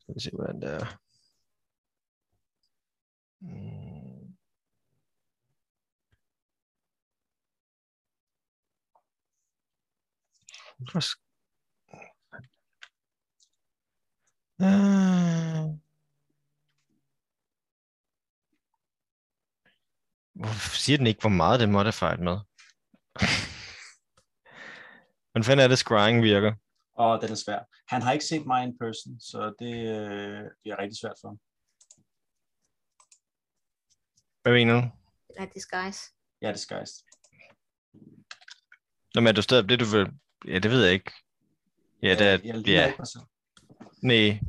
Skal 0.00 0.14
vi 0.14 0.20
se, 0.20 0.30
hvordan 0.34 0.60
det 0.60 0.70
er. 0.74 0.86
Mm 3.40 4.02
sk- 11.00 11.20
Ah. 14.60 15.74
Hvorfor 20.42 20.76
siger 20.76 20.96
den 20.96 21.06
ikke, 21.06 21.20
hvor 21.20 21.30
meget 21.42 21.60
det 21.60 21.66
er 21.66 21.70
modified 21.70 22.18
med? 22.18 22.36
Hvordan 25.30 25.44
fanden 25.44 25.64
er 25.64 25.68
det, 25.68 25.78
scrying 25.78 26.22
virker? 26.22 26.52
Og 26.94 27.20
den 27.22 27.30
er 27.30 27.34
svær. 27.34 27.60
Han 27.88 28.02
har 28.02 28.12
ikke 28.12 28.24
set 28.24 28.46
mig 28.46 28.64
in 28.64 28.78
person, 28.78 29.20
så 29.20 29.54
det, 29.58 29.74
øh, 29.96 30.42
det 30.62 30.68
er 30.72 30.78
rigtig 30.78 30.98
svært 31.00 31.18
for 31.20 31.28
ham. 31.28 31.38
Hvad 34.42 34.52
mener 34.52 34.74
du? 34.74 34.82
Nej, 35.38 35.50
disguise. 35.54 36.00
Ja, 36.42 36.52
disguised. 36.52 37.04
Nå, 39.14 39.20
men 39.20 39.26
er 39.26 39.32
du 39.32 39.42
stadig, 39.42 39.68
det 39.68 39.80
du 39.80 39.84
vil... 39.84 40.06
Ja, 40.48 40.58
det 40.58 40.70
ved 40.70 40.84
jeg 40.84 40.92
ikke. 40.92 41.12
Ja, 42.02 42.10
det 42.18 42.26
er, 42.26 42.30
jeg 42.30 42.66
ja, 42.66 42.86
ikke 42.86 43.02
nej. 44.02 44.40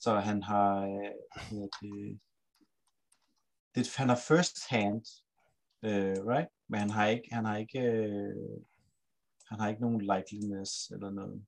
Så 0.00 0.20
han 0.20 0.42
har, 0.42 0.80
øh, 0.80 1.68
det, 1.80 2.20
det, 3.74 3.96
han 3.96 4.08
har 4.08 4.20
first 4.28 4.56
hand, 4.68 5.02
øh, 5.84 6.16
right? 6.26 6.48
Men 6.68 6.80
han 6.80 6.90
har 6.90 7.06
ikke, 7.06 7.28
han 7.32 7.44
har 7.44 7.56
ikke, 7.56 7.78
øh, 7.80 8.60
han 9.48 9.60
har 9.60 9.68
ikke 9.68 9.80
nogen 9.80 10.00
likeliness 10.00 10.90
eller 10.90 11.10
noget. 11.10 11.42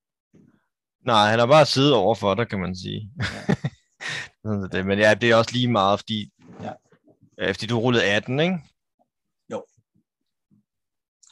Nej, 1.07 1.31
han 1.31 1.39
har 1.39 1.47
bare 1.47 1.67
siddet 1.67 1.95
over 1.95 2.15
for 2.15 2.35
dig, 2.35 2.49
kan 2.49 2.61
man 2.61 2.77
sige. 2.77 3.11
Ja. 3.19 3.55
Sådan 4.45 4.71
det. 4.73 4.87
Men 4.87 4.99
ja, 4.99 5.15
det 5.15 5.31
er 5.31 5.37
også 5.37 5.53
lige 5.53 5.69
meget, 5.73 6.01
fordi, 6.01 6.31
Ja. 6.63 6.73
ja, 7.39 7.51
fordi 7.51 7.67
du 7.67 7.79
rullede 7.79 8.05
18, 8.05 8.41
ikke? 8.41 8.59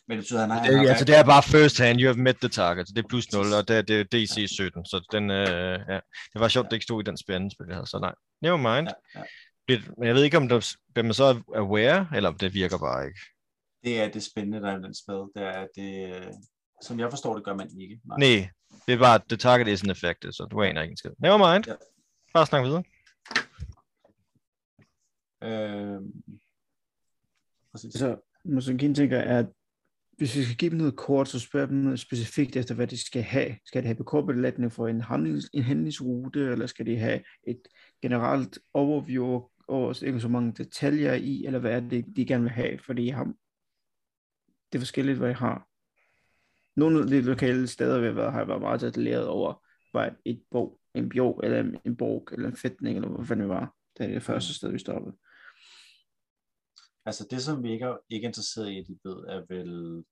Men 0.09 0.17
det 0.19 0.23
betyder, 0.23 0.41
han 0.41 0.51
har, 0.51 0.63
Det, 0.63 0.75
han 0.75 0.85
har 0.85 0.91
altså, 0.91 1.05
det 1.05 1.17
er 1.19 1.25
bare 1.25 1.43
first 1.43 1.79
hand, 1.79 2.01
you 2.01 2.07
have 2.09 2.23
met 2.23 2.37
the 2.37 2.49
target, 2.49 2.89
så 2.89 2.93
det 2.97 3.05
er 3.05 3.09
plus 3.09 3.33
0, 3.33 3.53
og 3.53 3.69
det 3.69 3.77
er, 3.77 3.83
det 3.83 4.01
er 4.01 4.05
DC 4.05 4.55
17, 4.55 4.85
så 4.85 5.09
den, 5.13 5.31
øh, 5.31 5.81
ja. 5.89 6.01
Det 6.33 6.41
var 6.41 6.49
sjovt, 6.49 6.67
det 6.67 6.73
ikke 6.73 6.85
stod 6.85 7.03
i 7.03 7.05
den 7.05 7.17
spændende 7.17 7.55
spil, 7.55 7.67
jeg 7.69 7.77
havde, 7.77 7.87
så 7.87 7.99
nej. 7.99 8.15
Never 8.43 8.57
mind. 8.57 8.89
ja, 8.89 9.21
ja. 9.21 9.25
Det- 9.69 9.99
Men 9.99 10.07
jeg 10.07 10.15
ved 10.15 10.25
ikke, 10.25 10.37
om 10.37 10.49
der, 10.49 10.75
bliver 10.95 11.05
man 11.05 11.15
så 11.15 11.43
aware, 11.55 12.09
eller 12.17 12.29
om 12.29 12.39
det 12.39 12.55
virker 12.55 12.79
bare 12.79 13.07
ikke. 13.07 13.21
Det 13.85 14.01
er 14.01 14.09
det 14.11 14.23
spændende, 14.23 14.61
der 14.61 14.71
er 14.73 14.79
i 14.79 14.83
den 14.83 14.95
spil. 14.95 15.15
Det 15.15 15.43
er, 15.57 15.67
det, 15.77 16.17
øh, 16.17 16.33
som 16.83 17.01
jeg 17.01 17.11
forstår 17.11 17.35
det, 17.35 17.45
gør 17.45 17.55
man 17.57 17.81
ikke. 17.81 18.01
Nej. 18.05 18.19
Nej, 18.19 18.51
det 18.87 18.95
er 18.95 18.99
bare, 18.99 19.21
the 19.29 19.37
target 19.37 19.69
isn't 19.69 19.91
affected, 19.91 20.33
så 20.33 20.45
du 20.51 20.63
aner 20.63 20.83
ikke 20.83 20.93
en 20.93 20.97
skid. 20.97 21.11
Never 21.19 21.53
mind. 21.53 21.65
Ja. 21.67 21.75
Bare 22.35 22.47
snak 22.47 22.65
videre. 22.65 22.83
Øh, 25.43 26.01
præcis. 27.73 27.93
Så 27.95 28.17
måske 28.45 28.73
en 28.85 28.95
tænker 28.95 29.19
er, 29.19 29.39
at 29.39 29.47
hvis 30.17 30.37
vi 30.37 30.43
skal 30.45 30.57
give 30.57 30.71
dem 30.71 30.79
noget 30.79 30.97
kort, 30.97 31.29
så 31.29 31.39
spørger 31.41 31.67
dem 31.67 31.77
noget 31.77 32.01
specifikt 32.01 32.57
efter, 32.57 32.75
hvad 32.75 32.87
de 32.87 33.07
skal 33.07 33.23
have. 33.23 33.57
Skal 33.65 33.83
de 33.83 33.87
have 33.87 33.97
bekårbelagtning 33.97 34.73
for 34.73 34.89
en, 34.89 35.01
handlings, 35.01 35.51
en 35.55 35.63
handlingsrute, 35.63 36.41
eller 36.41 36.67
skal 36.67 36.87
de 36.87 36.97
have 36.97 37.23
et 37.47 37.61
generelt 38.03 38.59
overview 38.75 39.25
over 39.27 39.49
ikke 40.03 40.21
så 40.21 40.29
mange 40.29 40.53
detaljer 40.53 41.15
i, 41.15 41.45
eller 41.47 41.59
hvad 41.59 41.73
er 41.73 41.81
det, 41.81 42.17
de 42.17 42.27
gerne 42.27 42.43
vil 42.43 42.51
have, 42.53 42.79
fordi 42.79 43.07
jeg 43.07 43.17
har, 43.17 43.25
det 44.73 44.79
er 44.79 44.79
forskelligt, 44.79 45.19
hvad 45.19 45.29
jeg 45.29 45.37
har. 45.37 45.69
Nogle 46.77 47.01
af 47.01 47.07
de 47.07 47.21
lokale 47.21 47.67
steder, 47.67 48.01
vi 48.01 48.07
har 48.07 48.13
været, 48.13 48.33
har 48.33 48.39
jeg 48.39 48.49
været 48.49 48.61
meget 48.61 48.81
detaljeret 48.81 49.27
over, 49.29 49.65
var 49.93 50.17
et 50.25 50.43
bog, 50.51 50.81
en 50.95 51.09
bjog, 51.09 51.41
eller 51.45 51.61
en, 51.61 51.77
en 51.85 51.97
borg, 51.97 52.29
eller 52.33 52.49
en 52.49 52.57
fætning, 52.57 52.97
eller 52.97 53.09
hvad 53.09 53.27
fanden 53.27 53.43
det 53.43 53.49
var. 53.49 53.77
Det 53.99 54.07
er 54.07 54.13
det 54.13 54.23
første 54.23 54.55
sted, 54.55 54.73
vi 54.73 54.79
stoppede. 54.79 55.17
Altså 57.05 57.27
det, 57.31 57.43
som 57.43 57.63
vi 57.63 57.73
ikke 57.73 57.85
er, 57.85 57.97
ikke 58.11 58.25
er 58.25 58.29
interesseret 58.29 58.71
i, 58.71 58.79
at 58.79 58.87
de 58.87 58.99
ved, 59.05 59.17
er 59.17 59.45
vel 59.49 60.05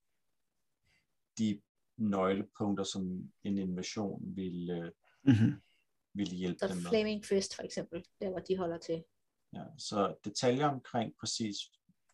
de 1.39 1.60
nøglepunkter, 1.97 2.85
som 2.85 3.31
en 3.43 3.59
invasion 3.59 4.36
vil, 4.36 4.70
øh, 4.70 4.90
Mm-hmm. 5.24 5.52
vil 6.14 6.27
hjælpe 6.27 6.59
Så 6.59 6.68
dem 6.68 6.77
med. 6.77 6.85
Flaming 6.85 7.24
Fist 7.24 7.56
for 7.56 7.62
eksempel, 7.62 8.05
der 8.20 8.31
hvor 8.31 8.39
de 8.39 8.56
holder 8.56 8.78
til. 8.78 9.05
Ja, 9.55 9.62
så 9.78 10.14
detaljer 10.24 10.66
omkring 10.68 11.12
præcis 11.20 11.56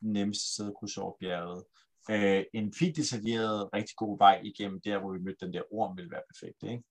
nemmeste 0.00 0.52
sted 0.52 0.72
krydse 0.78 1.00
over 1.00 1.16
bjerget. 1.20 1.64
Øh, 2.10 2.44
en 2.52 2.72
fint 2.74 2.96
detaljeret, 2.96 3.68
rigtig 3.74 3.96
god 3.96 4.18
vej 4.18 4.40
igennem 4.44 4.80
der, 4.80 4.98
hvor 4.98 5.12
vi 5.12 5.18
mødte 5.18 5.46
den 5.46 5.54
der 5.54 5.62
orm, 5.70 5.96
vil 5.96 6.10
være 6.10 6.22
perfekt. 6.34 6.62
Ikke? 6.62 6.84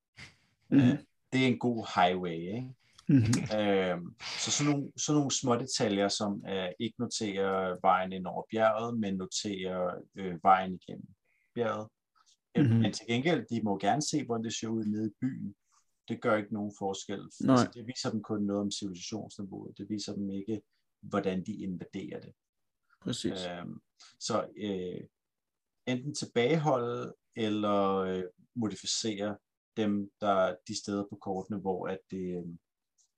Mm-hmm. 0.70 0.98
Det 1.34 1.44
er 1.44 1.48
en 1.48 1.60
god 1.60 1.88
highway. 1.96 2.40
Ikke? 2.56 2.74
Mm-hmm. 3.08 3.60
Øh, 3.60 3.98
så 4.40 4.52
sådan 4.52 4.72
nogle, 4.72 4.92
sådan 4.98 5.18
nogle 5.18 5.32
små 5.32 5.56
detaljer, 5.56 6.08
som 6.08 6.46
øh, 6.50 6.70
ikke 6.80 6.96
noterer 7.00 7.78
vejen 7.82 8.14
ind 8.14 8.28
over 8.28 8.44
bjerget, 8.52 9.00
men 9.00 9.16
noterer 9.16 9.96
øh, 10.16 10.44
vejen 10.44 10.80
igennem 10.82 11.08
bjerget. 11.56 11.88
Øh, 11.88 11.92
Mhm. 12.58 12.76
Men 12.76 12.94
til 12.94 13.08
gengæld, 13.08 13.46
de 13.50 13.62
må 13.64 13.78
gerne 13.78 14.02
se, 14.02 14.26
hvordan 14.26 14.44
det 14.44 14.54
ser 14.54 14.68
ud 14.68 14.86
nede 14.86 15.08
i 15.08 15.14
byen. 15.22 15.56
Det 16.07 16.22
gør 16.22 16.36
ikke 16.36 16.53
nogen 16.53 16.73
forskel. 16.80 17.19
Nej. 17.19 17.52
Altså, 17.52 17.72
det 17.73 17.88
viser 17.88 18.11
dem 18.11 18.23
kun 18.23 18.44
noget 18.44 18.61
om 18.61 18.72
civilisationsniveauet. 18.72 19.77
Det 19.77 19.90
viser 19.90 20.14
dem 20.14 20.30
ikke, 20.30 20.61
hvordan 21.02 21.45
de 21.45 21.53
invaderer 21.53 22.19
det. 22.19 22.34
Præcis. 23.02 23.45
Øhm, 23.45 23.82
så 24.19 24.48
øh, 24.57 25.02
enten 25.88 26.15
tilbageholde 26.15 27.14
eller 27.36 27.95
øh, 27.95 28.23
modificere 28.56 29.38
dem, 29.77 30.11
der 30.22 30.56
de 30.68 30.77
steder 30.77 31.03
på 31.10 31.15
kortene, 31.15 31.60
hvor 31.60 31.88
at 31.88 31.99
det 32.11 32.38
øh, 32.38 32.45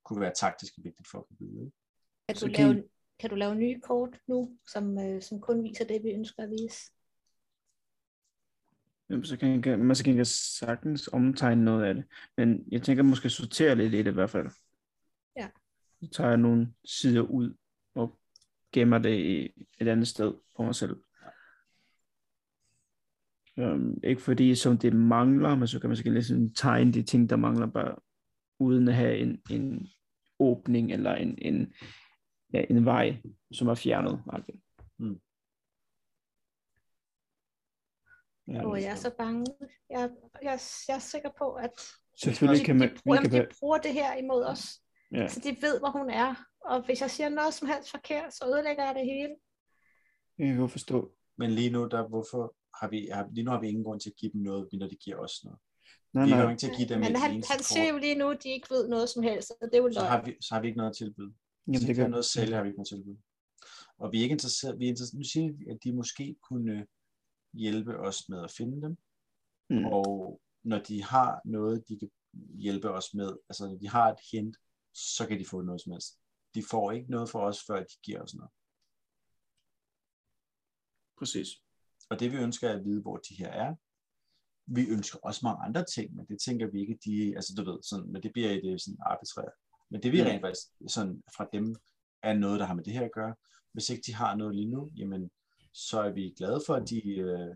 kunne 0.04 0.20
være 0.20 0.34
taktisk 0.34 0.74
vigtigt 0.78 1.08
for 1.10 1.18
at 1.18 1.24
kunne 1.26 1.38
vide. 1.38 1.62
ikke? 1.64 1.76
Kan 2.28 2.36
du, 2.36 2.46
lave, 2.46 2.84
kan 3.18 3.30
du 3.30 3.36
lave 3.36 3.54
nye 3.54 3.80
kort 3.80 4.20
nu, 4.26 4.58
som, 4.66 4.98
øh, 4.98 5.22
som 5.22 5.40
kun 5.40 5.64
viser 5.64 5.84
det, 5.84 6.04
vi 6.04 6.10
ønsker 6.10 6.42
at 6.42 6.50
vise? 6.50 6.92
Jamen, 9.10 9.24
så 9.24 9.36
kan, 9.36 9.62
kan, 9.62 9.84
man 9.84 9.96
så 9.96 10.04
kan 10.04 10.24
sagtens 10.24 11.08
omtegne 11.08 11.64
noget 11.64 11.84
af 11.84 11.94
det. 11.94 12.04
Men 12.36 12.64
jeg 12.70 12.82
tænker 12.82 13.02
måske 13.02 13.30
sortere 13.30 13.74
lidt 13.74 13.94
i 13.94 13.98
det 13.98 14.10
i 14.10 14.14
hvert 14.14 14.30
fald. 14.30 14.50
Ja. 15.36 15.48
Så 16.02 16.10
tager 16.10 16.28
jeg 16.28 16.38
nogle 16.38 16.72
sider 16.84 17.20
ud 17.20 17.54
og 17.94 18.18
gemmer 18.72 18.98
det 18.98 19.18
i 19.18 19.64
et 19.80 19.88
andet 19.88 20.08
sted 20.08 20.34
for 20.56 20.64
mig 20.64 20.74
selv. 20.74 20.96
Um, 23.56 24.00
ikke 24.04 24.22
fordi 24.22 24.54
som 24.54 24.78
det 24.78 24.92
mangler, 24.92 25.54
men 25.54 25.68
så 25.68 25.80
kan 25.80 25.90
man 25.90 25.96
så 25.96 26.02
ligesom 26.04 26.54
tegne 26.54 26.92
de 26.92 27.02
ting, 27.02 27.30
der 27.30 27.36
mangler 27.36 27.66
bare 27.66 27.96
uden 28.58 28.88
at 28.88 28.94
have 28.94 29.18
en, 29.18 29.42
en 29.50 29.88
åbning 30.38 30.92
eller 30.92 31.14
en, 31.14 31.38
en, 31.38 31.72
ja, 32.52 32.64
en 32.70 32.84
vej, 32.84 33.22
som 33.52 33.68
er 33.68 33.74
fjernet. 33.74 34.22
Okay. 34.26 34.52
Mm. 34.98 35.20
Ja, 38.52 38.66
Og 38.66 38.82
jeg 38.82 38.90
er 38.90 38.94
så 38.94 39.10
bange. 39.18 39.46
Jeg, 39.90 40.10
jeg, 40.42 40.58
jeg 40.88 40.94
er 40.94 40.98
sikker 40.98 41.30
på, 41.38 41.52
at 41.52 41.70
Selvfølgelig 42.24 42.66
kan 42.66 42.76
man, 42.76 42.88
de, 42.88 42.94
man 42.94 43.02
bruger, 43.04 43.20
kan 43.20 43.32
de 43.32 43.46
bruger 43.60 43.78
det 43.78 43.92
her 43.92 44.16
imod 44.16 44.44
os. 44.44 44.62
ja. 45.12 45.28
Så 45.28 45.40
de 45.40 45.56
ved, 45.60 45.78
hvor 45.78 45.90
hun 45.98 46.10
er. 46.10 46.34
Og 46.64 46.86
hvis 46.86 47.00
jeg 47.00 47.10
siger 47.10 47.28
noget 47.28 47.54
som 47.54 47.68
helst 47.68 47.90
forkert, 47.90 48.34
så 48.34 48.44
ødelægger 48.46 48.84
jeg 48.84 48.94
det 48.94 49.04
hele. 49.04 49.34
Jeg 50.38 50.46
kan 50.46 50.56
godt 50.56 50.70
forstå. 50.70 51.12
Men 51.38 51.50
lige 51.50 51.70
nu, 51.70 51.88
der, 51.88 52.08
hvorfor 52.08 52.54
har 52.80 52.88
vi, 52.88 53.08
har, 53.12 53.28
lige 53.32 53.44
nu 53.44 53.50
har 53.50 53.60
vi 53.60 53.68
ingen 53.68 53.84
grund 53.84 54.00
til 54.00 54.10
at 54.10 54.16
give 54.16 54.32
dem 54.32 54.40
noget, 54.40 54.68
når 54.72 54.88
de 54.88 54.96
giver 54.96 55.16
os 55.16 55.44
noget. 55.44 55.58
Nej, 56.12 56.24
vi 56.24 56.30
har 56.30 56.38
jo 56.38 56.44
nej. 56.44 56.50
ikke 56.52 56.60
til 56.60 56.70
at 56.70 56.76
give 56.76 56.88
dem 56.88 56.98
Men 57.00 57.16
han, 57.16 57.30
han 57.30 57.60
siger 57.62 57.88
jo 57.92 57.98
lige 57.98 58.14
nu, 58.14 58.30
at 58.30 58.42
de 58.42 58.48
ikke 58.48 58.70
ved 58.70 58.88
noget 58.88 59.08
som 59.08 59.22
helst. 59.22 59.50
Og 59.50 59.68
det 59.70 59.78
er 59.78 59.82
jo 59.82 59.92
så 59.92 60.00
har, 60.00 60.22
vi, 60.24 60.36
så 60.40 60.54
har 60.54 60.60
vi 60.60 60.66
ikke 60.66 60.78
noget 60.78 60.90
at 60.90 60.96
tilbyde. 60.96 61.32
Jamen, 61.66 61.78
Hvis 61.78 61.80
det 61.80 61.96
har 61.96 62.02
kan, 62.02 62.10
noget 62.10 62.26
at 62.26 62.32
sælge, 62.34 62.54
har 62.54 62.62
vi 62.62 62.68
ikke 62.68 62.78
noget 62.78 62.88
tilbud. 62.88 63.16
Og 63.98 64.12
vi 64.12 64.18
er 64.18 64.22
ikke 64.22 64.32
interesseret, 64.32 64.78
vi 64.78 64.84
er 64.84 64.88
interesseret, 64.88 65.18
nu 65.18 65.24
siger 65.32 65.52
vi, 65.58 65.64
at 65.72 65.78
de 65.84 65.92
måske 65.92 66.36
kunne 66.48 66.86
hjælpe 67.52 67.98
os 67.98 68.28
med 68.28 68.44
at 68.44 68.50
finde 68.50 68.82
dem, 68.82 68.96
Mm. 69.70 69.84
og 69.84 70.40
når 70.62 70.78
de 70.78 71.02
har 71.04 71.40
noget, 71.44 71.88
de 71.88 71.98
kan 71.98 72.10
hjælpe 72.58 72.90
os 72.90 73.14
med, 73.14 73.36
altså 73.48 73.66
når 73.66 73.78
de 73.78 73.88
har 73.88 74.12
et 74.12 74.18
hint, 74.32 74.56
så 74.94 75.26
kan 75.28 75.38
de 75.40 75.46
få 75.46 75.62
noget 75.62 75.80
som 75.80 75.92
helst. 75.92 76.18
De 76.54 76.62
får 76.70 76.92
ikke 76.92 77.10
noget 77.10 77.30
for 77.30 77.40
os, 77.40 77.58
før 77.66 77.78
de 77.80 77.94
giver 78.02 78.22
os 78.22 78.34
noget. 78.34 78.50
Præcis. 81.18 81.48
Og 82.10 82.20
det 82.20 82.32
vi 82.32 82.36
ønsker 82.36 82.68
er 82.68 82.78
at 82.78 82.84
vide, 82.84 83.02
hvor 83.02 83.16
de 83.16 83.34
her 83.34 83.48
er. 83.48 83.74
Vi 84.66 84.86
ønsker 84.88 85.18
også 85.22 85.40
mange 85.44 85.64
andre 85.64 85.84
ting, 85.84 86.14
men 86.16 86.26
det 86.26 86.40
tænker 86.40 86.66
vi 86.66 86.80
ikke, 86.80 86.98
de, 87.04 87.32
altså 87.36 87.54
du 87.56 87.70
ved, 87.70 87.82
sådan, 87.82 88.12
men 88.12 88.22
det 88.22 88.32
bliver 88.32 88.50
i 88.50 88.60
det 88.60 88.80
sådan 88.82 88.98
arbitrære. 89.00 89.50
Men 89.90 90.02
det 90.02 90.12
vi 90.12 90.20
Mm. 90.20 90.26
rent 90.26 90.42
faktisk 90.42 90.66
sådan 90.88 91.22
fra 91.36 91.48
dem 91.52 91.76
er 92.22 92.32
noget, 92.34 92.60
der 92.60 92.66
har 92.66 92.74
med 92.74 92.84
det 92.84 92.92
her 92.92 93.04
at 93.04 93.12
gøre. 93.14 93.34
Hvis 93.72 93.90
ikke 93.90 94.02
de 94.06 94.14
har 94.14 94.34
noget 94.36 94.54
lige 94.54 94.70
nu, 94.70 94.90
jamen 94.96 95.30
så 95.78 96.00
er 96.00 96.12
vi 96.12 96.34
glade 96.36 96.60
for, 96.66 96.74
at 96.74 96.90
de 96.90 97.16
øh, 97.16 97.54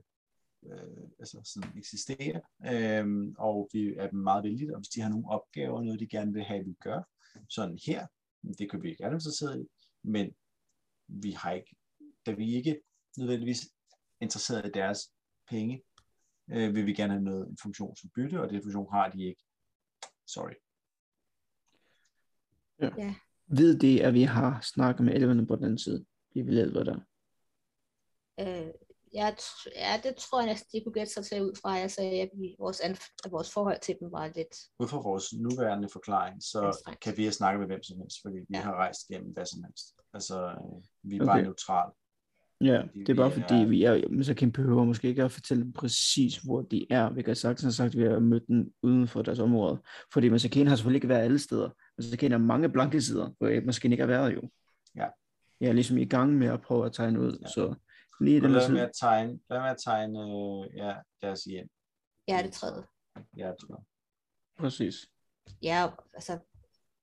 øh, 0.63 1.09
altså 1.19 1.41
sådan 1.45 1.79
eksisterer, 1.79 2.41
øh, 2.73 3.35
og 3.39 3.69
vi 3.73 3.95
er 3.97 4.11
dem 4.11 4.19
meget 4.19 4.45
villige, 4.45 4.75
og 4.75 4.81
hvis 4.81 4.89
de 4.89 5.01
har 5.01 5.09
nogle 5.09 5.29
opgaver, 5.29 5.83
noget 5.83 6.01
de 6.01 6.07
gerne 6.07 6.33
vil 6.33 6.43
have, 6.43 6.61
at 6.61 6.67
vi 6.67 6.73
gør, 6.73 7.03
sådan 7.49 7.79
her, 7.87 8.07
det 8.59 8.71
kan 8.71 8.83
vi 8.83 8.89
gerne 8.89 9.11
være 9.11 9.13
interesseret 9.13 9.61
i, 9.61 9.67
men 10.03 10.35
vi 11.07 11.31
har 11.31 11.53
ikke, 11.53 11.77
da 12.27 12.33
vi 12.33 12.55
ikke 12.55 12.81
nødvendigvis 13.19 13.61
interesseret 14.21 14.67
i 14.67 14.71
deres 14.71 15.13
penge, 15.49 15.83
øh, 16.51 16.75
vil 16.75 16.87
vi 16.87 16.95
gerne 16.95 17.13
have 17.13 17.25
noget 17.25 17.49
en 17.49 17.59
funktion 17.63 17.97
som 17.97 18.11
bytte, 18.15 18.41
og 18.41 18.51
den 18.51 18.63
funktion 18.63 18.93
har 18.93 19.11
de 19.11 19.25
ikke. 19.25 19.45
Sorry. 20.27 20.55
Ved 23.47 23.79
det, 23.79 24.01
at 24.01 24.15
vi 24.15 24.23
har 24.23 24.61
snakket 24.61 25.05
med 25.05 25.15
elverne 25.15 25.47
på 25.47 25.57
den 25.57 25.65
anden 25.65 25.79
side? 25.79 26.05
De 26.35 26.43
vil 26.43 26.55
hjælpe 26.55 26.85
der. 26.85 27.01
Øh, 28.41 28.67
jeg, 29.15 29.37
ja, 29.77 30.01
det 30.03 30.17
tror 30.17 30.41
jeg 30.41 30.47
næsten, 30.47 30.69
de 30.79 30.85
kunne 30.85 30.93
gætte 30.93 31.13
sig 31.13 31.25
til 31.25 31.43
ud 31.43 31.53
fra. 31.63 31.71
Jeg 31.71 31.91
sagde, 31.91 32.21
at 32.23 32.31
vi, 32.41 32.57
vores, 32.59 32.81
at 32.81 33.11
vores 33.31 33.53
forhold 33.53 33.81
til 33.83 33.95
dem 34.01 34.13
var 34.13 34.27
lidt... 34.27 34.55
Ud 34.79 34.89
fra 34.89 35.01
vores 35.01 35.33
nuværende 35.33 35.89
forklaring, 35.93 36.43
så 36.43 36.61
Anstrengt. 36.61 37.01
kan 37.01 37.17
vi 37.17 37.23
have 37.23 37.33
snakket 37.33 37.61
med 37.61 37.67
hvem 37.67 37.83
som 37.83 37.99
helst, 37.99 38.17
fordi 38.23 38.37
vi 38.39 38.47
Ja. 38.55 38.61
har 38.61 38.73
rejst 38.75 39.09
gennem 39.09 39.33
hvad 39.33 39.47
som 39.47 39.65
helst. 39.65 39.87
Altså, 40.15 40.37
øh, 40.45 40.83
vi 41.11 41.17
er 41.17 41.21
okay. 41.23 41.27
bare 41.33 41.43
neutrale. 41.43 41.93
Ja, 42.61 42.81
Fordi 42.81 42.99
det 43.01 43.09
er 43.09 43.15
bare 43.15 43.35
vi 43.35 43.41
fordi, 43.41 43.55
er- 43.63 43.67
vi 43.67 43.83
er, 43.85 44.23
så 44.23 44.35
kan 44.35 44.53
behøver 44.53 44.85
måske 44.85 45.09
ikke 45.09 45.23
at 45.25 45.33
fortælle 45.33 45.63
dem 45.65 45.73
præcis, 45.73 46.37
hvor 46.39 46.63
de 46.63 46.87
er. 46.91 47.11
Vi 47.11 47.23
kan 47.23 47.37
sagtens 47.37 47.63
have 47.63 47.73
sagt, 47.73 47.95
at 47.95 48.01
vi 48.01 48.07
har 48.09 48.19
mødt 48.19 48.47
dem 48.49 48.73
uden 48.83 49.09
for 49.09 49.23
deres 49.23 49.39
område. 49.39 49.83
Fordi 50.13 50.29
Masakane 50.29 50.69
har 50.69 50.77
selvfølgelig 50.77 50.97
ikke 50.97 51.09
været 51.09 51.23
alle 51.25 51.39
steder. 51.39 51.71
Masakane 51.99 52.35
har 52.35 52.39
mange 52.45 52.69
blanke 52.69 53.01
sider, 53.03 53.31
hvor 53.39 53.67
Masakane 53.67 53.95
ikke 53.95 54.03
har 54.03 54.09
været 54.09 54.35
jo. 54.35 54.43
Ja. 54.97 55.07
Jeg 55.61 55.69
er 55.69 55.73
ligesom 55.73 55.99
i 55.99 56.05
gang 56.05 56.35
med 56.39 56.47
at 56.49 56.63
prøve 56.63 56.87
at 56.87 56.93
tegne 56.93 57.21
ud, 57.21 57.39
Ja. 57.43 57.47
så 57.49 57.75
lige 58.23 58.41
den 58.41 58.51
lad 58.53 58.73
med 58.73 58.81
at 58.81 58.91
tegne, 59.01 59.41
lad 59.51 59.61
med 59.61 59.71
at 59.71 59.77
tegne, 59.85 60.19
øh, 60.21 60.77
ja, 60.77 60.95
deres 61.23 61.45
hjem. 61.45 61.69
Hjertetræet. 62.29 62.87
Tror. 63.61 63.85
Præcis. 64.59 64.95
Ja, 65.63 65.91
altså, 66.15 66.39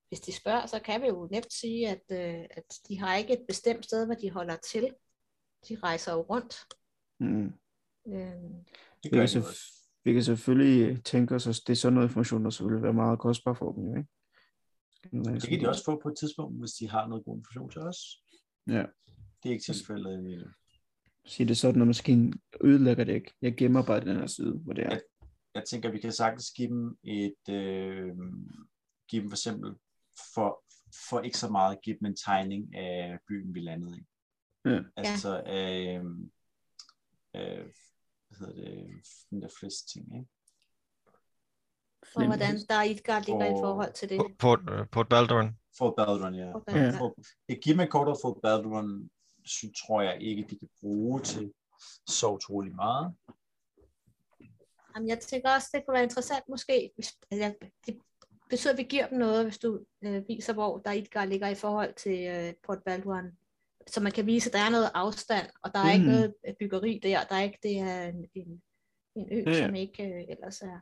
hvis 0.09 0.19
de 0.19 0.31
spørger, 0.33 0.65
så 0.65 0.79
kan 0.79 1.01
vi 1.01 1.07
jo 1.07 1.27
nemt 1.31 1.53
sige, 1.53 1.89
at, 1.89 2.01
øh, 2.11 2.45
at 2.51 2.63
de 2.87 2.99
har 2.99 3.15
ikke 3.15 3.33
et 3.33 3.45
bestemt 3.47 3.85
sted, 3.85 4.05
hvor 4.05 4.15
de 4.15 4.31
holder 4.31 4.55
til. 4.55 4.93
De 5.69 5.77
rejser 5.83 6.13
jo 6.13 6.21
rundt. 6.21 6.55
Mm. 7.19 7.45
Øh, 8.07 8.13
Det 8.13 8.65
Vi, 9.03 9.09
gør 9.09 9.09
kan 9.09 9.19
de 9.19 9.23
også. 9.23 9.39
selvf- 9.39 9.75
vi 10.03 10.13
kan 10.13 10.23
selvfølgelig 10.23 11.03
tænke 11.05 11.35
os, 11.35 11.47
at 11.47 11.55
det 11.67 11.73
er 11.73 11.75
sådan 11.77 11.93
noget 11.93 12.07
information, 12.07 12.43
der 12.43 12.49
så 12.49 12.67
vil 12.67 12.83
være 12.83 12.93
meget 12.93 13.19
kostbar 13.19 13.53
for 13.53 13.71
dem, 13.71 13.83
jo, 13.83 13.95
ikke? 13.97 14.09
Det 15.33 15.49
kan 15.49 15.59
de 15.59 15.69
også 15.69 15.83
få 15.85 15.99
på 16.03 16.09
et 16.09 16.17
tidspunkt, 16.17 16.59
hvis 16.59 16.71
de 16.71 16.89
har 16.89 17.07
noget 17.07 17.25
god 17.25 17.37
information 17.37 17.69
til 17.71 17.81
os. 17.81 17.97
Ja. 18.67 18.83
Det 19.43 19.49
er 19.49 19.53
ikke 19.53 19.63
tilfældet 19.63 20.13
endnu. 20.13 20.47
Sige 21.25 21.47
det 21.47 21.57
sådan, 21.57 21.77
når 21.79 21.85
måske 21.85 22.33
ødelægger 22.61 23.03
det 23.03 23.13
ikke. 23.15 23.33
Jeg 23.41 23.55
gemmer 23.57 23.83
bare 23.85 23.99
den 23.99 24.15
her 24.17 24.27
side, 24.27 24.51
hvor 24.57 24.73
det 24.73 24.85
er. 24.85 24.93
Ja. 24.93 24.99
Jeg 25.55 25.63
tænker, 25.69 25.91
vi 25.91 25.99
kan 25.99 26.11
sagtens 26.11 26.51
give 26.51 26.67
dem 26.67 26.97
et, 27.03 27.49
øh, 27.53 28.15
give 29.09 29.21
dem 29.21 29.29
for 29.29 29.35
eksempel, 29.35 29.75
for, 30.33 30.63
for 31.09 31.19
ikke 31.19 31.37
så 31.37 31.49
meget, 31.49 31.81
give 31.81 31.97
dem 31.99 32.05
en 32.05 32.15
tegning 32.25 32.75
af 32.75 33.19
byen, 33.27 33.53
vi 33.53 33.59
landede 33.59 33.97
i. 33.99 34.03
Ja. 34.65 34.79
Altså, 34.95 35.43
øh, 35.47 36.05
øh, 37.35 37.65
hvad 38.27 38.37
hedder 38.39 38.53
det, 38.55 38.87
den 39.29 39.41
der 39.41 39.49
flest 39.59 39.89
ting, 39.93 40.15
ikke? 40.15 40.29
og 42.15 42.25
hvordan 42.25 42.55
der 42.69 42.75
er 42.75 42.83
Idgard 42.83 43.25
ligger 43.25 43.45
i 43.45 43.49
Og- 43.53 43.59
forhold 43.59 43.93
til 43.93 44.09
det. 44.09 44.21
Port, 44.39 44.59
øh, 44.71 44.87
Port 44.91 45.09
Baldwin. 45.09 45.49
Fort 45.77 45.93
Baldwin, 45.97 46.35
ja. 46.35 46.53
Og 46.53 46.63
hvad 46.67 46.73
Ja. 46.75 46.91
For, 46.99 47.15
give 47.61 47.75
mig 47.75 47.89
kort 47.89 48.07
af 48.07 48.15
Fort 48.21 48.37
Baldwin, 49.49 49.73
sy- 49.73 49.81
tror 49.85 50.01
jeg 50.01 50.21
ikke, 50.21 50.43
de 50.49 50.59
kan 50.59 50.69
bruge 50.81 51.21
til 51.21 51.53
så 52.07 52.27
utrolig 52.31 52.75
meget. 52.75 53.13
Jamen, 54.95 55.09
jeg 55.09 55.19
tænker 55.19 55.49
også, 55.49 55.69
det 55.73 55.83
kunne 55.85 55.93
være 55.93 56.03
interessant 56.03 56.43
måske. 56.49 56.91
Hvis, 56.95 57.17
altså, 57.31 57.43
jeg- 57.43 57.55
det 57.85 57.97
betyder, 58.49 58.73
at 58.73 58.77
vi 58.77 58.83
giver 58.83 59.07
dem 59.07 59.17
noget, 59.19 59.43
hvis 59.45 59.57
du 59.57 59.79
øh, 60.03 60.23
viser, 60.27 60.53
hvor 60.53 60.77
der 60.77 60.91
Idgar 60.91 61.25
ligger 61.25 61.47
i 61.47 61.55
forhold 61.55 61.93
til 61.95 62.27
øh, 62.27 62.53
Port 62.65 62.83
Baldwin. 62.85 63.31
Så 63.87 64.01
man 64.01 64.11
kan 64.11 64.25
vise, 64.25 64.49
at 64.49 64.53
der 64.53 64.59
er 64.59 64.69
noget 64.69 64.91
afstand, 64.93 65.47
og 65.63 65.73
der 65.73 65.79
er 65.79 65.83
mm. 65.85 65.91
ikke 66.01 66.05
noget 66.05 66.33
øh, 66.47 66.53
byggeri 66.59 66.99
der. 67.03 67.23
Der 67.23 67.35
er 67.35 67.41
ikke 67.41 67.59
det 67.63 67.79
er 67.79 68.03
en, 68.07 68.25
en, 68.35 68.61
en 69.15 69.27
ø, 69.31 69.43
Ja, 69.45 69.57
ja. 69.57 69.65
som 69.65 69.75
ikke 69.75 70.03
øh, 70.03 70.23
ellers 70.29 70.61
er 70.61 70.79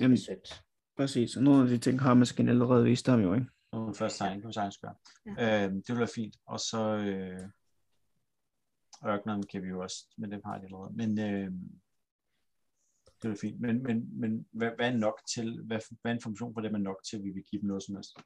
Jamen, 0.00 0.16
besøgt. 0.16 0.62
Præcis, 0.96 1.36
og 1.36 1.42
nogle 1.42 1.62
af 1.62 1.68
de 1.68 1.78
ting 1.78 2.00
har 2.00 2.08
man 2.08 2.18
måske 2.18 2.42
allerede 2.42 2.84
vist 2.84 3.06
ham 3.06 3.20
jo, 3.20 3.34
ikke? 3.34 3.46
Nogle 3.72 3.94
første 3.94 4.18
tegn, 4.18 4.40
kan 4.40 4.48
vi 4.48 4.52
sagtens 4.52 4.78
gøre. 4.78 4.94
Ja. 5.26 5.64
Øh, 5.66 5.72
det 5.72 5.88
vil 5.88 5.98
være 5.98 6.08
fint. 6.14 6.36
Og 6.46 6.60
så 6.60 6.80
øh, 6.96 7.40
ørkenerne 9.06 9.42
kan 9.42 9.62
vi 9.62 9.68
jo 9.68 9.82
også, 9.82 10.06
men 10.16 10.32
dem 10.32 10.40
har 10.44 10.58
de 10.58 10.64
allerede. 10.64 10.92
Men 10.96 11.18
øh, 11.18 11.52
det 13.22 13.30
er 13.30 13.36
fint. 13.40 13.60
Men, 13.60 13.82
men, 13.82 14.20
men 14.20 14.46
hvad, 14.52 14.70
hvad 14.76 14.92
er 14.92 14.96
nok 14.96 15.20
til, 15.34 15.62
hvad, 15.62 15.80
hvad 16.02 16.12
er 16.12 16.14
information 16.14 16.54
på 16.54 16.60
det, 16.60 16.72
man 16.72 16.80
nok 16.80 17.04
til, 17.10 17.16
at 17.16 17.22
vi 17.24 17.30
vil 17.30 17.44
give 17.50 17.60
dem 17.60 17.68
noget 17.68 17.82
som 17.82 17.94
helst? 17.94 18.16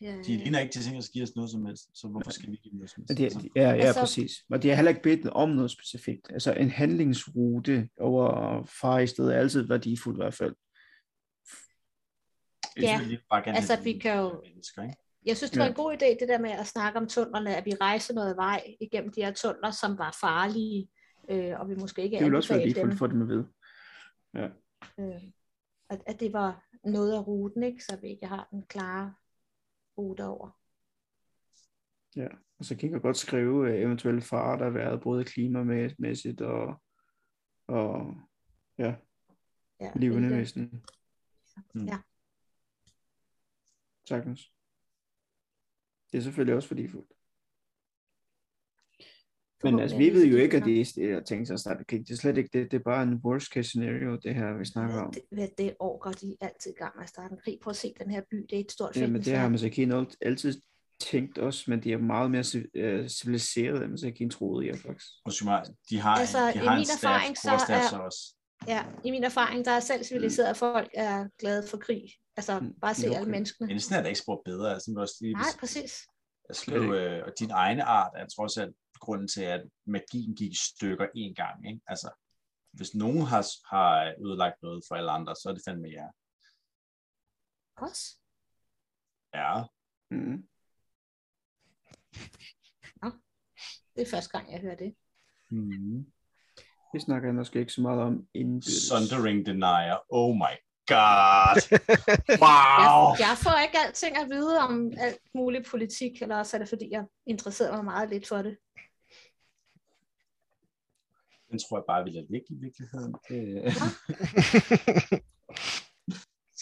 Ja, 0.00 0.16
De 0.26 0.36
ligner 0.36 0.58
ikke 0.60 0.72
til 0.72 0.82
ting, 0.82 0.96
at 0.96 1.08
give 1.12 1.22
os 1.22 1.36
noget 1.36 1.50
som 1.50 1.66
helst, 1.66 1.88
så 1.94 2.08
hvorfor 2.08 2.30
skal 2.30 2.50
vi 2.50 2.56
give 2.56 2.70
dem 2.70 2.78
noget 2.78 2.90
som 2.90 3.04
helst? 3.08 3.10
Ja, 3.10 3.14
de, 3.14 3.24
Altså, 3.24 3.38
de, 3.40 3.50
ja, 3.56 3.62
ja 3.70 3.74
Altså- 3.86 4.00
præcis. 4.00 4.32
Og 4.50 4.62
de 4.62 4.68
har 4.68 4.74
heller 4.76 4.88
ikke 4.90 5.02
bedt 5.02 5.26
om 5.26 5.48
noget 5.50 5.70
specifikt. 5.70 6.30
Altså 6.30 6.52
en 6.54 6.70
handlingsrute 6.70 7.88
over 8.00 8.62
far 8.80 8.98
i 8.98 9.06
stedet 9.06 9.34
er 9.34 9.38
altid 9.38 9.62
værdifuld 9.68 10.16
i 10.16 10.22
hvert 10.22 10.34
fald. 10.34 10.54
ja, 12.80 12.96
synes, 12.96 13.10
vi 13.10 13.18
bare 13.30 13.42
gerne 13.44 13.56
altså, 13.56 13.82
vi 13.82 13.98
kan 13.98 14.18
jo- 14.18 14.42
mennesker, 14.46 14.82
ikke? 14.82 14.96
Jeg 15.28 15.36
synes, 15.36 15.50
det 15.50 15.58
var 15.58 15.64
Ja. 15.64 15.70
en 15.70 15.76
god 15.76 15.92
idé, 15.92 16.06
det 16.20 16.28
der 16.28 16.38
med 16.38 16.50
at 16.50 16.66
snakke 16.66 16.98
om 16.98 17.06
tunnelerne, 17.08 17.56
at 17.56 17.66
vi 17.66 17.74
rejser 17.80 18.14
noget 18.14 18.36
vej 18.36 18.62
igennem 18.80 19.12
de 19.12 19.24
her 19.24 19.32
tunneler, 19.32 19.70
som 19.70 19.98
var 19.98 20.16
farlige, 20.20 20.88
øh, 21.30 21.60
og 21.60 21.68
vi 21.68 21.74
måske 21.74 22.02
ikke 22.02 22.16
Det 22.18 22.24
vil 22.26 22.34
også 22.34 22.54
være 22.54 22.58
værdifuldt 22.66 22.98
for 22.98 23.06
dem 23.06 23.22
at 23.22 23.28
vide. 23.28 23.48
øh, 24.98 25.22
at, 25.90 26.02
at 26.06 26.20
det 26.20 26.32
var 26.32 26.64
noget 26.84 27.12
af 27.12 27.26
ruten, 27.26 27.62
ikke? 27.62 27.84
så 27.84 27.96
vi 28.00 28.08
ikke 28.08 28.26
har 28.26 28.48
den 28.50 28.62
klare 28.62 29.14
rute 29.98 30.24
over. 30.24 30.50
Og 32.58 32.64
så 32.64 32.76
kan 32.76 32.92
jeg 32.92 33.00
godt 33.00 33.16
skrive 33.16 33.70
øh, 33.70 33.80
eventuelle 33.80 34.20
farer, 34.22 34.56
der 34.58 34.64
har 34.64 34.70
været 34.72 35.00
både 35.02 35.24
klimamæssigt 35.24 36.40
og, 36.40 36.82
og 37.66 38.14
ja, 38.78 38.94
Ja, 39.80 39.92
hvilke- 39.94 40.30
væsen. 40.30 40.84
Mm. 41.74 41.84
Ja. 41.86 41.98
Sagtens. 44.08 44.52
Det 46.12 46.18
er 46.18 46.22
selvfølgelig 46.22 46.54
også 46.54 46.68
værdifuldt. 46.68 47.12
Men 49.64 49.78
altså, 49.80 49.96
vi 49.96 50.10
ved 50.10 50.26
jo 50.26 50.36
ikke, 50.36 50.56
at 50.56 50.62
er, 50.62 51.08
jeg 51.08 51.24
tænker 51.24 51.44
sig 51.46 51.54
at 51.54 51.60
starte 51.60 51.84
krig. 51.84 52.00
Det 52.00 52.10
er 52.10 52.16
slet 52.16 52.38
ikke 52.38 52.50
det. 52.58 52.70
Det 52.70 52.78
er 52.78 52.82
bare 52.82 53.02
en 53.02 53.14
worst 53.24 53.46
case 53.46 53.68
scenario, 53.68 54.16
det 54.16 54.34
her, 54.34 54.58
vi 54.58 54.64
snakker 54.64 55.00
om. 55.00 55.12
Det, 55.12 55.22
hvad 55.30 55.48
det 55.58 55.76
år 55.80 55.98
går 55.98 56.12
de 56.12 56.36
altid 56.40 56.70
i 56.70 56.74
gang 56.78 56.96
med 56.96 57.02
at 57.02 57.08
starte 57.08 57.32
en 57.32 57.40
krig. 57.44 57.58
Prøv 57.62 57.70
at 57.70 57.76
se 57.76 57.94
den 57.98 58.10
her 58.10 58.22
by, 58.30 58.36
det 58.50 58.56
er 58.56 58.60
et 58.60 58.72
stort 58.72 58.96
Ja, 58.96 59.06
men 59.06 59.22
det 59.22 59.32
har 59.36 59.48
fængsel. 59.48 59.50
Masakin 59.68 59.92
altid 60.20 60.60
tænkt 61.00 61.38
også, 61.38 61.70
men 61.70 61.82
de 61.82 61.92
er 61.92 61.98
meget 61.98 62.30
mere 62.30 62.44
øh, 62.74 63.08
civiliseret, 63.08 63.82
end 63.82 63.90
Masakin 63.90 64.30
troede, 64.30 64.66
jeg 64.66 64.76
faktisk. 64.78 65.06
Mig, 65.44 65.62
de 65.90 66.00
har, 66.00 66.14
Altså, 66.14 66.38
de 66.46 66.52
i 66.54 66.58
har 66.58 66.72
en 66.72 66.78
min 66.78 66.84
staff, 66.86 67.04
erfaring, 67.04 67.36
så 67.38 67.50
er- 67.50 67.88
så 67.90 67.96
også. 67.96 68.34
Ja, 68.68 68.84
i 69.04 69.10
min 69.10 69.24
erfaring, 69.24 69.64
der 69.64 69.70
er 69.70 69.80
selv 69.80 70.04
civiliserede 70.04 70.54
folk 70.54 70.90
er 70.94 71.28
glade 71.38 71.66
for 71.70 71.76
krig. 71.76 72.02
Altså, 72.38 72.60
Mm, 72.60 72.74
bare 72.80 72.94
se 72.94 73.06
okay. 73.08 73.16
alle 73.18 73.30
menneskene. 73.30 73.66
Men 73.68 73.80
sådan 73.80 73.98
er 73.98 74.02
der 74.02 74.08
ikke 74.08 74.20
spor 74.20 74.42
bedre. 74.44 74.72
Altså, 74.74 74.90
nu 74.90 75.00
også 75.00 75.14
lige, 75.20 75.32
Nej, 75.32 75.52
præcis. 75.60 76.06
Jeg 76.48 76.56
skrev, 76.56 76.82
øh, 76.92 77.24
og 77.26 77.32
din 77.38 77.50
egen 77.50 77.80
art 77.80 78.12
er 78.16 78.26
trods 78.36 78.56
alt 78.56 78.76
grunden 79.00 79.28
til, 79.28 79.42
at 79.42 79.62
magien 79.86 80.34
gik 80.36 80.52
i 80.52 80.56
stykker 80.72 81.06
en 81.14 81.34
gang. 81.34 81.68
Ikke? 81.68 81.80
Altså, 81.86 82.10
hvis 82.72 82.94
nogen 82.94 83.22
har, 83.22 83.46
har 83.74 84.14
ødelagt 84.26 84.62
noget 84.62 84.84
for 84.88 84.94
alle 84.94 85.10
andre, 85.10 85.34
så 85.36 85.48
er 85.48 85.52
det 85.52 85.62
fandme 85.68 85.88
jer. 85.90 86.10
Også. 87.76 88.04
Ja, 89.34 89.62
Mm. 90.10 90.48
Det 93.96 94.02
er 94.06 94.10
første 94.10 94.30
gang, 94.38 94.52
jeg 94.52 94.60
hører 94.60 94.76
det. 94.76 94.94
mm. 95.50 96.12
Det 96.92 97.02
snakker 97.02 97.28
jeg 97.28 97.34
måske 97.34 97.58
ikke 97.60 97.72
så 97.72 97.80
meget 97.80 98.00
om 98.02 98.28
indbyrdes. 98.34 98.88
Sundering 98.88 99.46
Denier. 99.46 99.98
Oh 100.08 100.36
my 100.36 100.54
god. 100.88 101.56
Jeg, 101.70 101.80
Wow. 102.44 103.16
jeg 103.26 103.34
får 103.44 103.56
ikke 103.64 103.78
alting 103.86 104.16
at 104.16 104.28
vide 104.30 104.58
om 104.60 104.92
alt 104.98 105.18
muligt 105.34 105.66
politik, 105.70 106.22
eller 106.22 106.36
også 106.36 106.56
er 106.56 106.58
det, 106.58 106.68
fordi 106.68 106.88
jeg 106.90 107.04
interesserer 107.26 107.72
mig 107.76 107.84
meget 107.84 108.10
lidt 108.10 108.28
for 108.28 108.36
det. 108.36 108.56
Den 111.50 111.58
tror 111.58 111.78
jeg 111.78 111.84
bare, 111.88 112.04
vi 112.04 112.10
lader 112.10 112.26
ligge 112.30 112.46
i 112.50 112.56
virkeligheden. 112.60 113.14
Det, 113.28 113.64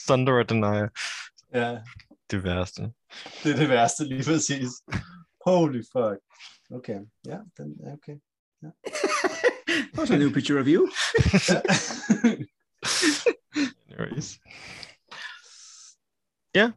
Thunder 0.06 0.32
og 0.32 0.48
Denier. 0.48 0.88
ja, 1.54 1.78
Det 2.30 2.44
værste. 2.44 2.82
det 3.42 3.52
er 3.52 3.56
det 3.56 3.68
værste 3.68 4.04
lige 4.04 4.24
præcis. 4.24 4.68
Holy 5.46 5.82
fuck. 5.92 6.18
Okay, 6.70 7.00
ja, 7.26 7.38
den 7.56 7.76
er 7.86 7.92
okay. 7.92 8.16
Også 9.98 10.12
en 10.14 10.20
new 10.20 10.32
picture 10.32 10.60
of 10.60 10.66
you. 10.68 10.88
Anyways. 13.98 14.38
Ja, 16.54 16.72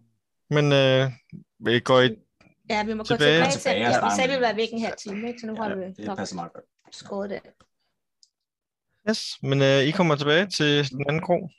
men 0.50 0.72
øh, 0.74 1.12
vi 1.60 1.80
går 1.80 2.00
i... 2.02 2.16
Ja, 2.70 2.84
vi 2.84 2.94
må 2.94 3.04
Tilbage- 3.04 3.08
gå 3.08 3.16
tilbage 3.16 3.52
til, 3.52 3.62
tilbage 3.62 3.80
ja, 3.80 4.06
vi 4.10 4.16
sagde, 4.16 4.28
vi 4.30 4.34
ville 4.34 4.42
være 4.48 4.56
væk 4.56 4.70
en 4.72 4.82
halv 4.82 4.96
time, 4.98 5.28
ikke? 5.28 5.40
så 5.40 5.48
nu 5.48 5.56
har 5.56 5.70
ja, 5.70 5.76
vi 5.76 5.82
det 5.98 6.06
nok 6.06 6.18
passer 6.18 6.36
meget 6.36 6.54
godt. 6.54 6.66
skåret 6.96 7.30
det. 7.30 7.42
Yes, 9.10 9.38
men 9.44 9.62
øh, 9.62 9.80
I 9.84 9.92
kommer 9.92 10.16
tilbage 10.16 10.48
til 10.48 10.90
den 10.90 11.06
anden 11.10 11.22
kro, 11.24 11.50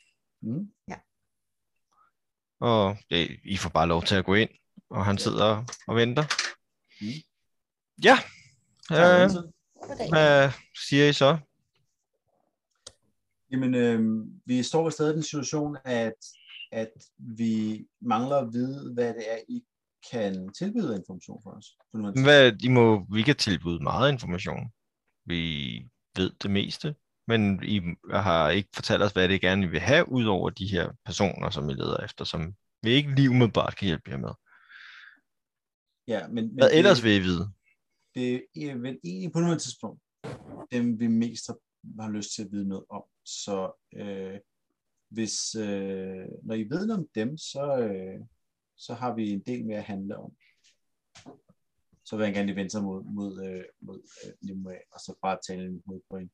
Mm. 0.42 0.70
og 2.60 2.96
ja, 3.10 3.26
I 3.44 3.56
får 3.56 3.70
bare 3.70 3.86
lov 3.86 4.02
til 4.02 4.14
at 4.14 4.24
gå 4.24 4.34
ind, 4.34 4.50
og 4.90 5.04
han 5.04 5.18
sidder 5.18 5.64
og 5.88 5.96
venter. 5.96 6.22
Mm. 7.00 7.06
Ja, 8.04 8.18
Ja. 8.90 9.24
øh, 9.24 9.30
hvad 10.10 10.50
siger 10.88 11.08
I 11.08 11.12
så? 11.12 11.38
Jamen, 13.52 13.74
øh, 13.74 14.26
vi 14.46 14.62
står 14.62 14.82
vel 14.82 14.92
stadig 14.92 15.10
i 15.12 15.14
den 15.14 15.22
situation, 15.22 15.76
at, 15.84 16.14
at 16.72 16.92
vi 17.18 17.86
mangler 18.00 18.36
at 18.36 18.52
vide, 18.52 18.94
hvad 18.94 19.14
det 19.14 19.32
er, 19.32 19.38
I 19.48 19.64
kan 20.12 20.52
tilbyde 20.52 20.96
information 20.96 21.40
for 21.42 21.50
os. 21.50 21.66
Hvad, 22.24 22.52
I 22.64 22.68
må, 22.68 23.06
vi 23.14 23.22
kan 23.22 23.36
tilbyde 23.36 23.82
meget 23.82 24.12
information. 24.12 24.72
Vi 25.26 25.42
ved 26.16 26.30
det 26.42 26.50
meste, 26.50 26.94
men 27.28 27.62
I 27.62 27.80
har 28.10 28.50
ikke 28.50 28.68
fortalt 28.74 29.02
os, 29.02 29.12
hvad 29.12 29.28
det 29.28 29.40
gerne 29.40 29.68
vil 29.68 29.80
have, 29.80 30.08
ud 30.08 30.24
over 30.24 30.50
de 30.50 30.66
her 30.66 30.92
personer, 31.04 31.50
som 31.50 31.70
I 31.70 31.72
leder 31.72 31.96
efter, 32.04 32.24
som 32.24 32.54
vi 32.82 32.90
ikke 32.90 33.14
lige 33.14 33.30
umiddelbart 33.30 33.76
kan 33.76 33.86
hjælpe 33.86 34.10
jer 34.10 34.16
med. 34.16 34.30
Ja, 36.08 36.28
men, 36.28 36.34
men 36.34 36.54
Hvad 36.54 36.68
det- 36.68 36.78
ellers 36.78 37.02
vil 37.04 37.12
I 37.16 37.18
vide? 37.18 37.50
det 38.14 38.32
er 38.56 38.74
vel 38.74 38.98
egentlig 39.04 39.32
på 39.32 39.38
nuværende 39.40 39.62
tidspunkt, 39.62 40.02
dem 40.72 41.00
vi 41.00 41.06
mest 41.06 41.46
har, 41.46 41.56
har 42.02 42.10
lyst 42.10 42.34
til 42.34 42.42
at 42.44 42.52
vide 42.52 42.68
noget 42.68 42.84
om. 42.90 43.02
Så 43.24 43.72
øh, 43.96 44.40
hvis, 45.08 45.54
øh, 45.54 46.26
når 46.42 46.54
I 46.54 46.62
ved 46.62 46.86
noget 46.86 47.00
om 47.00 47.08
dem, 47.14 47.38
så, 47.38 47.78
øh, 47.78 48.20
så 48.76 48.94
har 48.94 49.14
vi 49.14 49.30
en 49.30 49.42
del 49.46 49.66
mere 49.66 49.78
at 49.78 49.84
handle 49.84 50.16
om. 50.16 50.36
Så 52.04 52.16
vil 52.16 52.24
jeg 52.24 52.34
gerne 52.34 52.46
lige 52.46 52.56
vende 52.56 52.70
sig 52.70 52.82
mod, 52.82 53.04
mod, 53.04 53.44
øh, 53.46 53.64
mod 53.80 54.02
øh, 54.24 54.32
Nimue, 54.42 54.78
og 54.92 55.00
så 55.00 55.14
bare 55.22 55.38
tale 55.48 55.66
en 55.66 55.82
hovedpoint. 55.86 56.32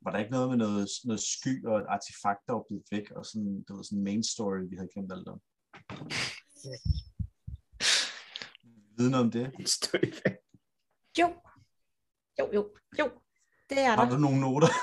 Var 0.00 0.10
der 0.10 0.18
ikke 0.18 0.30
noget 0.30 0.48
med 0.48 0.56
noget, 0.56 0.88
noget 1.04 1.20
sky 1.20 1.64
og 1.66 1.78
et 1.78 1.86
artefakt, 1.88 2.46
der 2.46 2.52
var 2.52 2.64
blevet 2.68 2.84
væk, 2.90 3.10
og 3.10 3.26
sådan, 3.26 3.64
det 3.68 3.76
var 3.76 3.82
sådan 3.82 3.98
en 3.98 4.04
main 4.04 4.22
story, 4.22 4.60
vi 4.70 4.76
havde 4.76 4.90
glemt 4.94 5.12
alt 5.12 5.28
om? 5.28 5.40
Vide 8.96 9.10
noget 9.10 9.24
om 9.26 9.30
det? 9.30 9.52
Jo. 11.18 11.28
Jo, 12.38 12.50
jo, 12.54 12.74
jo. 12.98 13.20
Det 13.70 13.78
er 13.78 13.96
der. 13.96 14.04
Har 14.04 14.10
du 14.10 14.16
nogle 14.16 14.40
noter? 14.40 14.66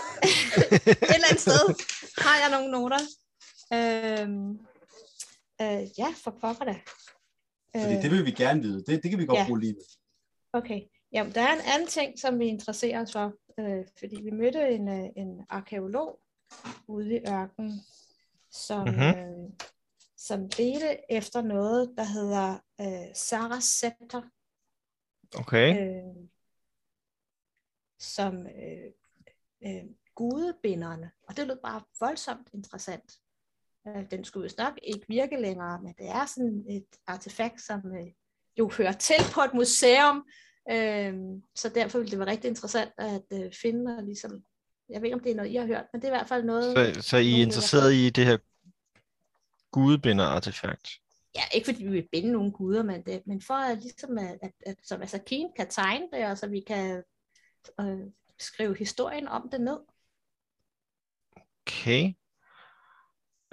et 0.86 0.98
eller 1.02 1.28
andet 1.30 1.40
sted 1.40 1.66
har 2.18 2.38
jeg 2.40 2.50
nogle 2.52 2.72
noter. 2.72 3.00
Øhm, 3.74 4.50
øh, 5.62 6.00
ja, 6.00 6.08
for 6.24 6.32
pokker 6.42 6.66
da. 6.66 6.76
Fordi 7.82 7.96
det 7.96 8.12
vil 8.12 8.26
vi 8.26 8.32
gerne 8.32 8.62
vide. 8.62 8.84
Det, 8.88 9.04
det 9.04 9.10
kan 9.12 9.20
vi 9.20 9.26
godt 9.26 9.40
Ja. 9.40 9.46
bruge 9.48 9.60
lige. 9.60 9.76
Okay. 10.54 10.82
Jamen, 11.12 11.36
der 11.36 11.42
er 11.42 11.54
en 11.54 11.62
anden 11.74 11.88
ting, 11.88 12.20
som 12.20 12.40
vi 12.40 12.46
interesserer 12.46 13.02
os 13.02 13.12
for. 13.12 13.34
Øh, 13.60 13.86
fordi 14.00 14.22
vi 14.22 14.30
mødte 14.32 14.70
en, 14.70 14.88
øh, 14.90 15.10
en 15.18 15.46
arkeolog 15.50 16.20
ude 16.88 17.16
i 17.16 17.20
ørkenen, 17.30 17.82
som, 18.52 18.88
Mhm. 18.88 19.02
øh, 19.02 19.50
som 20.18 20.40
ledte 20.58 20.98
efter 21.10 21.42
noget, 21.42 21.94
der 21.98 22.04
hedder 22.04 22.58
øh, 22.82 23.16
Sarah 23.16 23.62
Scepter. 23.62 24.22
Okay. 25.40 25.70
øh, 25.82 26.28
som 28.06 28.48
øh, 28.48 28.92
øh, 29.66 29.84
gudebinderne. 30.16 31.12
Og 31.28 31.38
det 31.38 31.48
lød 31.48 31.58
bare 31.64 31.82
voldsomt 32.00 32.50
interessant. 32.54 33.14
Øh, 33.88 34.12
den 34.12 34.24
skulle 34.24 34.44
vist 34.44 34.58
nok 34.58 34.80
ikke 34.84 35.06
virke 35.08 35.42
længere, 35.42 35.82
men 35.82 35.94
det 35.98 36.10
er 36.10 36.26
sådan 36.26 36.66
et 36.70 36.88
artefakt, 37.08 37.62
som 37.62 37.82
øh, 37.86 38.08
jo 38.60 38.72
hører 38.78 38.92
til 38.92 39.22
på 39.34 39.42
et 39.42 39.54
museum. 39.54 40.28
Øh, 40.72 41.14
så 41.56 41.70
derfor 41.70 41.98
ville 41.98 42.12
det 42.12 42.20
være 42.20 42.30
rigtig 42.30 42.50
interessant 42.50 42.92
at 42.98 43.24
øh, 43.34 43.52
finde 43.62 43.98
og 43.98 44.04
ligesom, 44.04 44.44
jeg 44.90 45.02
ved 45.02 45.06
ikke 45.06 45.16
om 45.16 45.24
det 45.24 45.32
er 45.32 45.36
noget, 45.36 45.52
I 45.52 45.56
har 45.56 45.66
hørt, 45.66 45.86
men 45.94 46.02
det 46.02 46.08
er 46.08 46.14
i 46.14 46.18
hvert 46.18 46.30
fald 46.30 46.44
noget, 46.44 46.96
Så, 46.96 47.02
så 47.02 47.18
I 47.18 47.34
er 47.34 47.46
interesseret 47.46 47.94
i 47.94 48.10
det 48.10 48.26
her 48.26 48.38
gudebinder-artefakt? 49.72 50.90
ja, 51.36 51.42
ikke 51.54 51.66
fordi 51.66 51.84
vi 51.84 51.90
vil 51.90 52.08
binde 52.12 52.32
nogle 52.32 52.52
guder, 52.52 52.84
men, 52.84 53.02
det, 53.06 53.22
men 53.26 53.42
for 53.42 53.54
at, 53.54 53.82
ligesom 53.82 54.18
at, 54.18 54.38
at, 54.42 54.52
at 54.66 54.76
som 54.84 55.02
altså 55.02 55.20
Keen 55.26 55.50
kan 55.56 55.70
tegne 55.70 56.08
det, 56.14 56.26
og 56.26 56.38
så 56.38 56.48
vi 56.48 56.60
kan 56.68 57.04
øh, 57.80 58.12
skrive 58.40 58.78
historien 58.78 59.28
om 59.28 59.50
det 59.52 59.62
ned. 59.62 59.80
Okay. 61.68 62.14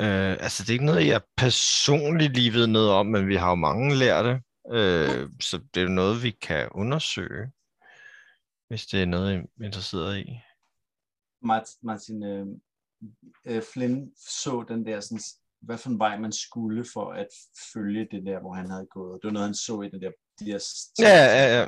Øh, 0.00 0.32
altså, 0.44 0.62
det 0.62 0.68
er 0.68 0.72
ikke 0.72 0.84
noget, 0.84 1.06
jeg 1.06 1.20
personligt 1.36 2.34
lige 2.34 2.52
ved 2.52 2.66
noget 2.66 2.90
om, 2.90 3.06
men 3.06 3.28
vi 3.28 3.36
har 3.36 3.48
jo 3.48 3.54
mange 3.54 3.94
lært 3.94 4.24
det. 4.24 4.42
Øh, 4.76 5.30
så 5.40 5.60
det 5.74 5.80
er 5.80 5.84
jo 5.84 5.88
noget, 5.88 6.22
vi 6.22 6.30
kan 6.30 6.68
undersøge, 6.70 7.52
hvis 8.68 8.86
det 8.86 9.02
er 9.02 9.06
noget, 9.06 9.32
I 9.32 9.36
er 9.36 9.64
interesseret 9.64 10.18
i. 10.18 10.40
Martin, 11.42 11.78
Martin 11.82 12.24
øh, 12.24 12.46
øh, 13.46 13.62
Flynn 13.72 14.12
så 14.16 14.64
den 14.68 14.86
der, 14.86 15.00
sådan, 15.00 15.20
hvad 15.60 15.78
for 15.78 15.90
en 15.90 15.98
vej 15.98 16.18
man 16.18 16.32
skulle 16.32 16.84
for 16.92 17.12
at 17.12 17.28
følge 17.72 18.08
det 18.10 18.26
der, 18.26 18.40
hvor 18.40 18.54
han 18.54 18.70
havde 18.70 18.86
gået. 18.86 19.22
Det 19.22 19.28
var 19.28 19.32
noget, 19.32 19.48
han 19.48 19.54
så 19.54 19.82
i 19.82 19.88
den 19.88 20.02
der, 20.02 20.10
de 20.40 20.44
der 20.44 20.58
Ja, 20.98 21.24
ja, 21.24 21.60
ja. 21.60 21.66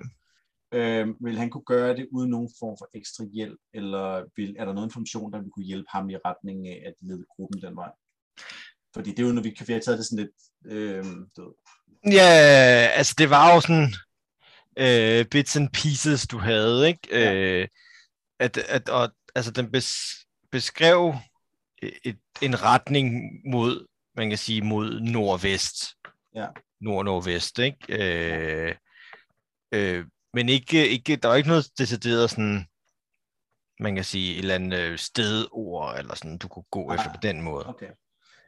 Øh, 0.75 1.07
vil 1.21 1.39
han 1.39 1.51
kunne 1.51 1.65
gøre 1.67 1.97
det 1.97 2.09
uden 2.13 2.31
nogen 2.31 2.51
form 2.59 2.77
for 2.81 2.89
ekstra 2.95 3.25
hjælp, 3.33 3.61
eller 3.75 4.25
vil, 4.37 4.57
er 4.59 4.65
der 4.65 4.73
noget 4.73 4.89
information, 4.89 5.33
der 5.33 5.41
vil 5.41 5.51
kunne 5.51 5.67
hjælpe 5.67 5.89
ham 5.91 6.11
i 6.11 6.17
retning 6.17 6.69
af 6.69 6.83
at 6.87 6.95
lede 7.01 7.25
gruppen 7.37 7.63
den 7.63 7.77
vej? 7.77 7.91
Fordi 8.95 9.11
det 9.11 9.19
er 9.19 9.27
jo, 9.27 9.33
når 9.33 9.43
vi 9.43 9.51
kan 9.51 9.69
vi 9.69 9.73
har 9.73 9.81
taget 9.81 9.99
det 9.99 10.07
sådan 10.07 10.25
lidt, 10.25 10.37
øh, 10.75 11.05
ved, 11.37 11.53
Ja, 12.13 12.31
altså 12.99 13.15
det 13.19 13.31
var 13.31 13.55
jo 13.55 13.61
sådan 13.61 13.89
øh, 14.77 15.27
bits 15.31 15.57
and 15.57 15.69
pieces, 15.69 16.27
du 16.27 16.39
havde, 16.39 16.89
ikke? 16.89 17.01
Ja. 17.11 17.35
Øh, 17.35 17.69
at, 18.39 18.59
at, 18.59 18.89
og, 18.89 19.11
altså 19.35 19.51
den 19.51 19.71
bes, 19.73 19.95
beskrev 20.53 21.15
et, 21.83 22.19
en 22.43 22.63
retning 22.63 23.31
mod, 23.51 23.87
man 24.17 24.29
kan 24.29 24.39
sige, 24.39 24.63
mod 24.63 25.01
nordvest. 25.01 25.75
Ja. 26.35 26.47
Nord-nordvest, 26.81 27.59
ikke? 27.59 27.79
Øh, 27.89 28.75
øh, 29.75 30.05
men 30.35 30.49
ikke, 30.49 30.89
ikke, 30.89 31.17
der 31.17 31.29
var 31.29 31.35
ikke 31.35 31.49
noget 31.49 31.71
decideret 31.79 32.31
sådan, 32.31 32.67
man 33.81 33.95
kan 33.95 34.05
sige, 34.05 34.33
et 34.33 34.39
eller 34.39 34.55
andet 34.55 34.79
øh, 34.79 34.99
stedord, 34.99 35.99
eller 35.99 36.15
sådan, 36.15 36.39
du 36.39 36.49
kunne 36.49 36.65
gå 36.71 36.87
Nej. 36.87 36.97
efter 36.97 37.11
på 37.11 37.19
den 37.23 37.41
måde. 37.43 37.67
Okay. 37.67 37.91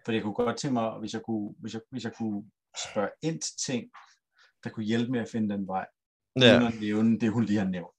For 0.04 0.12
jeg 0.12 0.22
kunne 0.22 0.34
godt 0.34 0.56
tænke 0.56 0.72
mig, 0.72 0.90
hvis 1.00 1.12
jeg 1.12 1.22
kunne, 1.22 1.54
hvis 1.60 1.74
jeg, 1.74 1.80
hvis 1.90 2.04
jeg 2.04 2.12
kunne 2.12 2.42
spørge 2.90 3.10
ind 3.22 3.40
til 3.40 3.54
ting, 3.66 3.84
der 4.64 4.70
kunne 4.70 4.84
hjælpe 4.84 5.12
med 5.12 5.20
at 5.20 5.28
finde 5.32 5.54
den 5.54 5.66
vej, 5.66 5.86
Ja. 6.40 6.56
uden 6.56 6.66
at 6.66 6.80
nævne 6.80 7.20
det, 7.20 7.32
hun 7.32 7.44
lige 7.44 7.58
har 7.58 7.66
nævnt. 7.66 7.96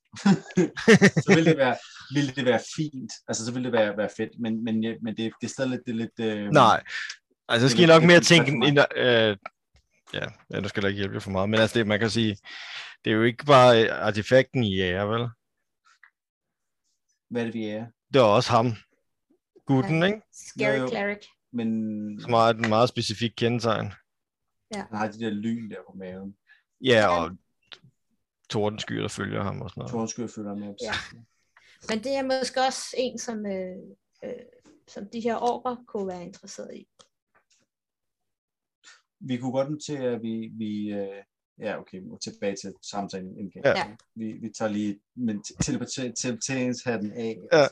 så 1.24 1.34
ville 1.36 1.50
det 1.50 1.58
være, 1.58 1.78
ville 2.14 2.32
det 2.32 2.46
være 2.46 2.62
fint. 2.76 3.12
Altså, 3.28 3.46
så 3.46 3.54
ville 3.54 3.66
det 3.66 3.74
være, 3.74 3.98
være 3.98 4.10
fedt. 4.18 4.40
Men, 4.40 4.64
men, 4.64 4.76
men 5.04 5.18
det, 5.18 5.34
det 5.42 5.48
er 5.48 5.48
stadig 5.48 5.72
lidt... 5.72 5.82
Det 5.86 5.92
er 5.92 5.96
lidt 5.96 6.20
øh, 6.20 6.52
Nej, 6.52 6.84
altså 7.50 7.64
det 7.64 7.72
skal 7.72 7.84
I 7.84 7.88
nok 7.88 8.04
mere 8.04 8.20
tænke, 8.20 8.68
ind, 8.68 8.80
øh, 8.96 9.38
ja, 10.14 10.26
ja, 10.52 10.60
nu 10.60 10.68
skal 10.68 10.84
jeg 10.84 10.90
ikke 10.90 10.98
hjælpe 11.00 11.14
jer 11.16 11.20
for 11.20 11.32
meget, 11.32 11.50
men 11.50 11.60
altså 11.60 11.80
det, 11.80 11.88
man 11.88 12.00
kan 12.00 12.10
sige, 12.10 12.38
det 13.06 13.12
er 13.12 13.16
jo 13.16 13.24
ikke 13.24 13.46
bare 13.46 13.84
øh, 13.84 14.08
artefakten 14.08 14.64
i 14.64 14.80
jer, 14.80 15.06
vel? 15.06 15.30
hvad 17.30 17.42
er 17.42 17.46
det, 17.46 17.54
vi 17.54 17.66
er. 17.66 17.88
Det 18.14 18.20
er 18.20 18.24
også 18.24 18.52
ham, 18.52 18.74
gutten, 19.66 20.04
ikke? 20.04 20.22
Scary 20.34 20.78
Jo. 20.80 20.88
Cleric. 20.88 21.26
Men 21.54 22.22
Som 22.22 22.34
har 22.34 22.50
et 22.50 22.70
meget 22.70 22.90
specifikt 22.90 23.36
kendetegn. 23.36 23.94
han 24.74 24.86
har 24.92 25.12
de 25.12 25.20
der 25.20 25.30
lyn 25.30 25.70
der 25.70 25.78
på 25.88 25.94
maven. 25.98 26.38
Ja, 26.82 27.08
og 27.08 27.38
tordenskyer, 28.50 29.02
der 29.02 29.08
følger 29.08 29.44
ham 29.44 29.62
og 29.62 29.70
sådan 29.70 29.82
noget. 29.82 29.92
Tordenskyer 29.92 30.28
følger 30.28 30.56
med. 30.56 30.76
Ja. 30.82 30.94
Men 31.90 32.04
det 32.04 32.16
er 32.16 32.24
måske 32.24 32.62
også 32.62 32.96
en, 32.98 33.20
som, 33.20 33.46
øh, 33.46 33.78
øh, 34.24 34.32
som 34.88 35.10
de 35.14 35.20
her 35.20 35.36
orker 35.36 35.76
kunne 35.88 36.08
være 36.08 36.24
interesseret 36.24 36.76
i. 36.76 36.88
Vi 39.20 39.38
kunne 39.38 39.52
godt 39.52 39.84
til, 39.86 39.96
at 39.96 40.22
vi... 40.22 40.52
vi 40.54 40.94
øh, 40.94 41.24
ja, 41.60 41.80
okay, 41.80 42.02
tilbage 42.22 42.56
til 42.56 42.74
samtalen 42.82 43.38
igen. 43.38 43.62
Ja. 43.66 43.96
Vi, 44.16 44.32
vi 44.32 44.50
tager 44.50 44.72
lige 44.72 45.00
men 45.16 45.44
teleporteringshatten 45.44 47.12
af. 47.12 47.38
Ja. 47.54 47.68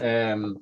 Ja. 0.00 0.32
Øhm, 0.32 0.56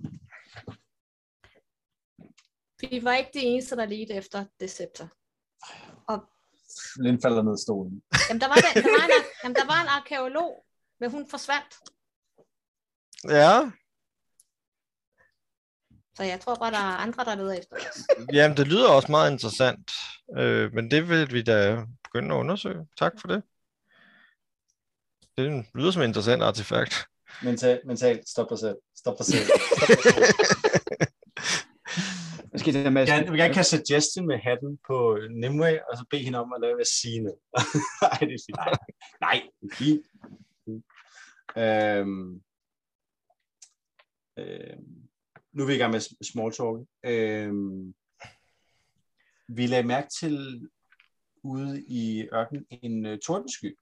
Vi 2.81 3.05
var 3.05 3.15
ikke 3.15 3.31
de 3.35 3.39
eneste, 3.39 3.77
der 3.77 3.87
ledte 3.87 4.15
efter 4.15 4.45
Deceptor. 4.61 5.09
Lind 7.03 7.23
falder 7.23 7.43
ned 7.43 7.53
af 7.53 7.59
stolen. 7.59 8.03
Jamen, 8.29 8.41
der 8.41 8.49
var, 8.49 8.59
der, 8.65 8.73
der, 8.83 8.91
var 8.99 9.05
en, 9.07 9.25
jamen, 9.43 9.57
der 9.61 9.67
var 9.73 9.81
en 9.83 9.91
arkeolog, 9.99 10.67
men 11.01 11.11
hun 11.11 11.27
forsvandt. 11.35 11.73
Ja, 13.29 13.71
Så 16.17 16.23
jeg 16.23 16.41
tror 16.41 16.55
bare, 16.55 16.71
der 16.71 16.79
er 16.79 16.97
andre, 16.97 17.25
der 17.25 17.35
leder 17.35 17.53
efter 17.53 17.77
os. 17.77 18.07
jamen 18.37 18.57
det 18.57 18.69
lyder 18.69 18.89
også 18.89 19.11
meget 19.11 19.33
interessant. 19.33 19.93
Øh, 20.39 20.73
men 20.73 20.91
det 20.91 21.09
vil 21.09 21.33
vi 21.33 21.43
da 21.43 21.85
begynde 22.05 22.35
at 22.35 22.39
undersøge. 22.39 22.87
Tak 22.99 23.13
for 23.21 23.29
det. 23.29 23.43
Det 25.37 25.67
lyder 25.75 25.91
som 25.91 26.03
et 26.03 26.07
interessant 26.07 26.43
artefakt. 26.43 27.07
Mental, 27.43 27.81
mental, 27.87 28.23
stop 28.27 28.51
dig 28.51 28.59
selv. 28.59 28.77
Stop 28.97 29.19
dig 29.19 29.27
selv. 29.27 29.45
Stop 29.45 29.89
dig 29.89 30.03
selv. 30.03 30.25
Skal 32.57 32.75
det 32.75 32.85
der 32.85 32.91
med? 32.91 33.07
Jeg 33.07 33.27
vil 33.31 33.39
gerne 33.39 33.55
kaste 33.55 33.77
suggestion 33.77 34.27
med 34.27 34.39
hatten 34.39 34.79
på 34.87 35.19
Nimue, 35.31 35.91
og 35.91 35.97
så 35.99 36.05
bede 36.11 36.23
hende 36.23 36.39
om 36.39 36.53
at 36.53 36.61
lade 36.61 36.73
være 36.73 36.81
at 36.81 36.87
sige 36.87 37.21
noget. 37.21 37.39
Nej, 38.03 38.19
det 38.21 38.35
er 38.35 38.45
fint. 38.47 38.57
Nej, 38.57 38.75
nej, 39.21 39.43
fint. 39.73 40.07
Øhm, 41.57 42.43
øhm, 44.39 45.04
nu 45.55 45.63
er 45.63 45.67
vi 45.67 45.75
i 45.75 45.79
gang 45.79 45.93
med 45.93 46.25
small 46.25 46.53
talk. 46.53 46.89
Øhm, 47.05 47.95
vi 49.49 49.67
lagde 49.67 49.87
mærke 49.87 50.09
til 50.21 50.69
ude 51.43 51.85
i 51.89 52.29
ørkenen 52.33 52.67
en 52.71 53.07
uh, 53.07 53.19
tordensky, 53.27 53.79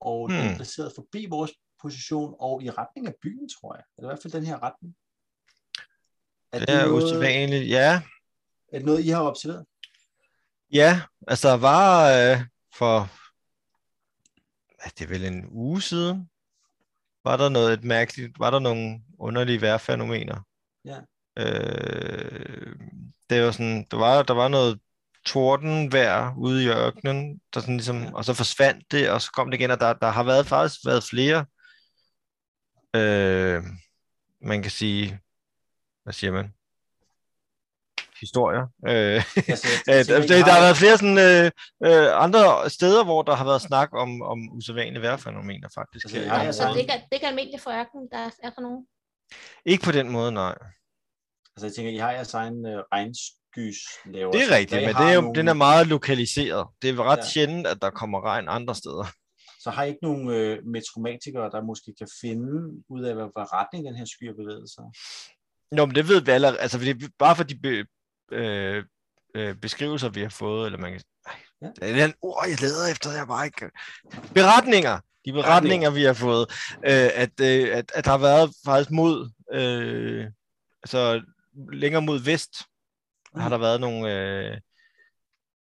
og 0.00 0.26
hmm. 0.26 0.36
den 0.36 0.44
Hmm. 0.44 0.52
er 0.52 0.56
placeret 0.56 0.92
forbi 0.94 1.26
vores 1.26 1.52
position 1.82 2.34
og 2.40 2.62
i 2.62 2.70
retning 2.70 3.06
af 3.06 3.14
byen, 3.22 3.48
tror 3.48 3.74
jeg. 3.74 3.84
Eller 3.98 4.08
i 4.08 4.12
hvert 4.12 4.22
fald 4.22 4.32
den 4.32 4.46
her 4.46 4.62
retning. 4.62 4.96
Er 6.52 6.58
Det 6.58 6.70
er 6.70 6.88
usædvanligt. 6.88 7.68
Ja, 7.68 8.02
er 8.72 8.78
det 8.78 8.86
noget, 8.86 9.04
I 9.04 9.08
har 9.08 9.22
observeret? 9.22 9.66
Ja, 10.72 11.02
altså 11.28 11.48
der 11.48 11.56
var 11.56 12.12
øh, 12.12 12.40
for, 12.74 13.10
det 14.98 15.04
er 15.04 15.08
vel 15.08 15.24
en 15.24 15.46
uge 15.50 15.82
siden, 15.82 16.30
var 17.24 17.36
der 17.36 17.48
noget 17.48 17.72
et 17.72 17.84
mærkeligt, 17.84 18.38
var 18.38 18.50
der 18.50 18.58
nogle 18.58 19.02
underlige 19.18 19.60
vejrfænomener. 19.60 20.40
Ja. 20.84 20.98
Øh, 21.38 22.76
det 23.30 23.42
var 23.42 23.50
sådan, 23.50 23.86
der 23.90 23.96
var, 23.96 24.22
der 24.22 24.34
var 24.34 24.48
noget 24.48 24.80
tordenvejr 25.26 26.34
ude 26.38 26.64
i 26.64 26.68
ørkenen, 26.68 27.40
der 27.54 27.60
sådan 27.60 27.76
ligesom, 27.76 28.02
Ja. 28.02 28.14
og 28.14 28.24
så 28.24 28.34
forsvandt 28.34 28.92
det, 28.92 29.10
og 29.10 29.22
så 29.22 29.30
kom 29.32 29.50
det 29.50 29.58
igen, 29.60 29.70
og 29.70 29.80
der, 29.80 29.92
der 29.92 30.10
har 30.10 30.22
været 30.22 30.46
faktisk 30.46 30.80
været 30.86 31.04
flere, 31.04 31.46
øh, 32.96 33.62
man 34.42 34.62
kan 34.62 34.70
sige, 34.70 35.20
hvad 36.02 36.12
siger 36.12 36.32
man? 36.32 36.54
Historier. 38.20 38.62
Øh, 38.88 39.22
Altså, 39.48 39.68
jeg 39.86 40.44
der, 40.46 40.52
har 40.52 40.60
været 40.60 40.76
flere 40.76 40.98
sådan, 40.98 41.18
øh, 41.18 41.50
øh, 41.86 42.24
andre 42.24 42.70
steder, 42.70 43.04
hvor 43.04 43.22
der 43.22 43.34
har 43.34 43.44
været 43.44 43.62
snak 43.62 43.88
om, 43.92 44.22
om 44.22 44.38
usædvanlige 44.52 45.02
vejrfænomener 45.02 45.68
faktisk. 45.74 46.04
Altså, 46.06 46.30
området. 46.34 46.54
Så 46.54 46.62
det 46.62 46.70
er, 46.70 46.76
ikke, 46.76 46.92
det 46.92 47.12
ikke 47.12 47.26
almindeligt 47.26 47.62
for 47.62 47.70
ørkenen, 47.70 48.08
der 48.12 48.18
er, 48.18 48.30
er 48.42 48.50
der 48.50 48.60
nogen. 48.60 48.86
Ikke 49.64 49.84
på 49.84 49.92
den 49.92 50.08
måde, 50.10 50.32
nej. 50.32 50.54
Altså, 51.56 51.66
jeg 51.66 51.72
tænker, 51.74 51.90
I 51.92 51.96
har 51.96 52.12
jeres 52.12 52.34
egen 52.34 52.66
øh, 52.66 52.82
regnskys 52.92 53.78
laver. 54.06 54.32
Det 54.32 54.42
er 54.42 54.56
rigtigt, 54.56 54.82
men 54.82 54.94
det 54.94 55.06
er 55.10 55.14
jo, 55.14 55.32
den 55.32 55.48
er 55.48 55.52
meget 55.52 55.86
lokaliseret. 55.86 56.68
Det 56.82 56.90
er 56.90 57.02
ret 57.02 57.16
Ja. 57.16 57.26
sjældent, 57.32 57.66
at 57.66 57.82
der 57.82 57.90
kommer 57.90 58.24
regn 58.24 58.48
andre 58.48 58.74
steder. 58.74 59.06
Så 59.60 59.70
har 59.70 59.84
I 59.84 59.88
ikke 59.88 59.98
nogen 60.02 60.30
øh, 60.30 60.66
metromatikere, 60.66 61.50
der 61.50 61.62
måske 61.62 61.94
kan 61.98 62.08
finde 62.20 62.52
ud 62.88 63.02
af, 63.02 63.14
hvad, 63.14 63.24
hvad 63.36 63.52
retning 63.52 63.86
den 63.86 63.96
her 63.96 64.04
sky 64.04 64.26
har 64.26 64.34
bevæget 64.34 64.70
sig? 64.70 64.84
Nå, 65.72 65.86
men 65.86 65.94
det 65.94 66.08
ved 66.08 66.20
vi 66.20 66.30
allerede. 66.30 66.58
Altså, 66.58 66.78
fordi, 66.78 66.94
bare 67.18 67.36
for 67.36 67.44
de 67.44 67.58
be, 67.58 67.86
øh, 68.32 68.84
øh, 69.34 69.54
beskrivelser, 69.56 70.08
vi 70.08 70.22
har 70.22 70.28
fået, 70.28 70.66
eller 70.66 70.78
man 70.78 70.92
kan... 70.92 71.00
Ej, 71.26 71.32
Ja. 71.62 71.66
Det 71.66 71.90
er 71.90 72.06
den 72.06 72.14
ord, 72.22 72.44
jeg 72.48 72.60
leder 72.60 72.90
efter, 72.92 73.12
jeg 73.12 73.26
bare 73.26 73.46
ikke... 73.46 73.70
Beretninger! 74.34 75.00
De 75.24 75.32
beretninger, 75.32 75.90
vi 75.90 76.02
har 76.02 76.12
fået, 76.12 76.50
øh, 76.76 77.10
at, 77.14 77.40
øh, 77.40 77.76
at, 77.76 77.92
at 77.94 78.04
der 78.04 78.10
har 78.10 78.18
været 78.18 78.54
faktisk 78.64 78.90
mod... 78.90 79.30
Øh, 79.52 80.30
altså, 80.82 81.22
længere 81.72 82.02
mod 82.02 82.18
vest, 82.18 82.54
mm. 83.34 83.40
har 83.40 83.48
der 83.48 83.58
været 83.58 83.80
nogle... 83.80 84.12
Øh, 84.12 84.60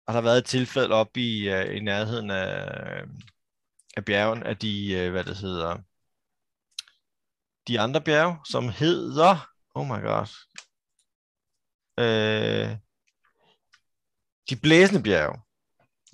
har 0.07 0.13
der 0.13 0.21
været 0.21 0.37
et 0.37 0.45
tilfælde 0.45 0.95
op 0.95 1.17
i, 1.17 1.49
øh, 1.49 1.77
i 1.77 1.79
nærheden 1.79 2.31
af, 2.31 3.03
af 3.97 4.05
bjergen, 4.05 4.43
af 4.43 4.57
de, 4.57 4.93
øh, 4.93 5.11
hvad 5.11 5.23
det 5.23 5.37
hedder, 5.37 5.77
de 7.67 7.79
andre 7.79 8.01
bjerge, 8.01 8.37
som 8.49 8.69
hedder, 8.69 9.49
oh 9.75 9.85
my 9.85 10.01
god, 10.01 10.27
øh, 11.99 12.77
de 14.49 14.55
blæsende 14.55 15.03
bjerge, 15.03 15.41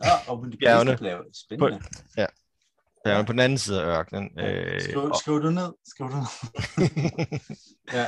Ja, 0.04 0.30
og 0.32 0.40
på 0.40 0.46
de 0.50 0.58
Bjergene. 0.58 0.98
bjergene. 0.98 0.98
Bjergene. 0.98 1.34
Spændende. 1.34 1.80
bjergene 1.80 1.88
Ja. 2.18 2.26
På 3.04 3.32
den 3.32 3.40
anden 3.40 3.58
side 3.58 3.82
af 3.82 3.86
ørkenen. 4.00 4.30
Ja. 4.38 4.74
Øh, 4.76 4.82
Skriv, 4.82 5.12
skriv 5.22 5.42
du 5.42 5.50
ned. 5.50 5.74
Skriv 5.88 6.08
du 6.10 6.16
ned. 6.16 6.28
ja. 7.98 8.08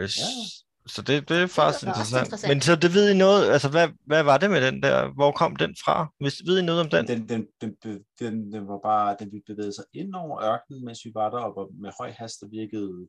øh, 0.00 0.08
s- 0.08 0.64
Så 0.86 1.02
det, 1.02 1.28
det 1.28 1.36
er 1.42 1.46
faktisk 1.46 1.58
også 1.58 1.86
interessant. 1.86 2.26
interessant. 2.26 2.50
Men 2.50 2.60
så 2.60 2.76
det 2.76 2.94
ved 2.94 3.10
I 3.14 3.16
noget, 3.16 3.50
altså 3.50 3.68
hvad, 3.68 3.88
hvad 4.06 4.22
var 4.22 4.38
det 4.38 4.50
med 4.50 4.60
den 4.66 4.82
der, 4.82 5.14
hvor 5.14 5.32
kom 5.32 5.56
den 5.56 5.76
fra? 5.84 6.12
Hvis, 6.20 6.42
ved 6.46 6.58
I 6.58 6.62
noget 6.64 6.80
om 6.80 6.90
den? 6.90 7.06
Den, 7.08 7.28
den, 7.28 7.46
den, 7.60 7.76
den, 8.20 8.52
den, 8.52 8.68
var 8.68 8.78
bare, 8.84 9.16
den 9.20 9.30
bevægede 9.46 9.72
sig 9.72 9.84
ind 9.92 10.14
over 10.14 10.42
ørkenen, 10.44 10.84
mens 10.84 10.98
vi 11.04 11.10
var 11.14 11.30
deroppe 11.30 11.60
og 11.60 11.70
med 11.80 11.90
høj 12.00 12.10
hast, 12.10 12.40
der 12.40 12.46
virkede, 12.48 13.08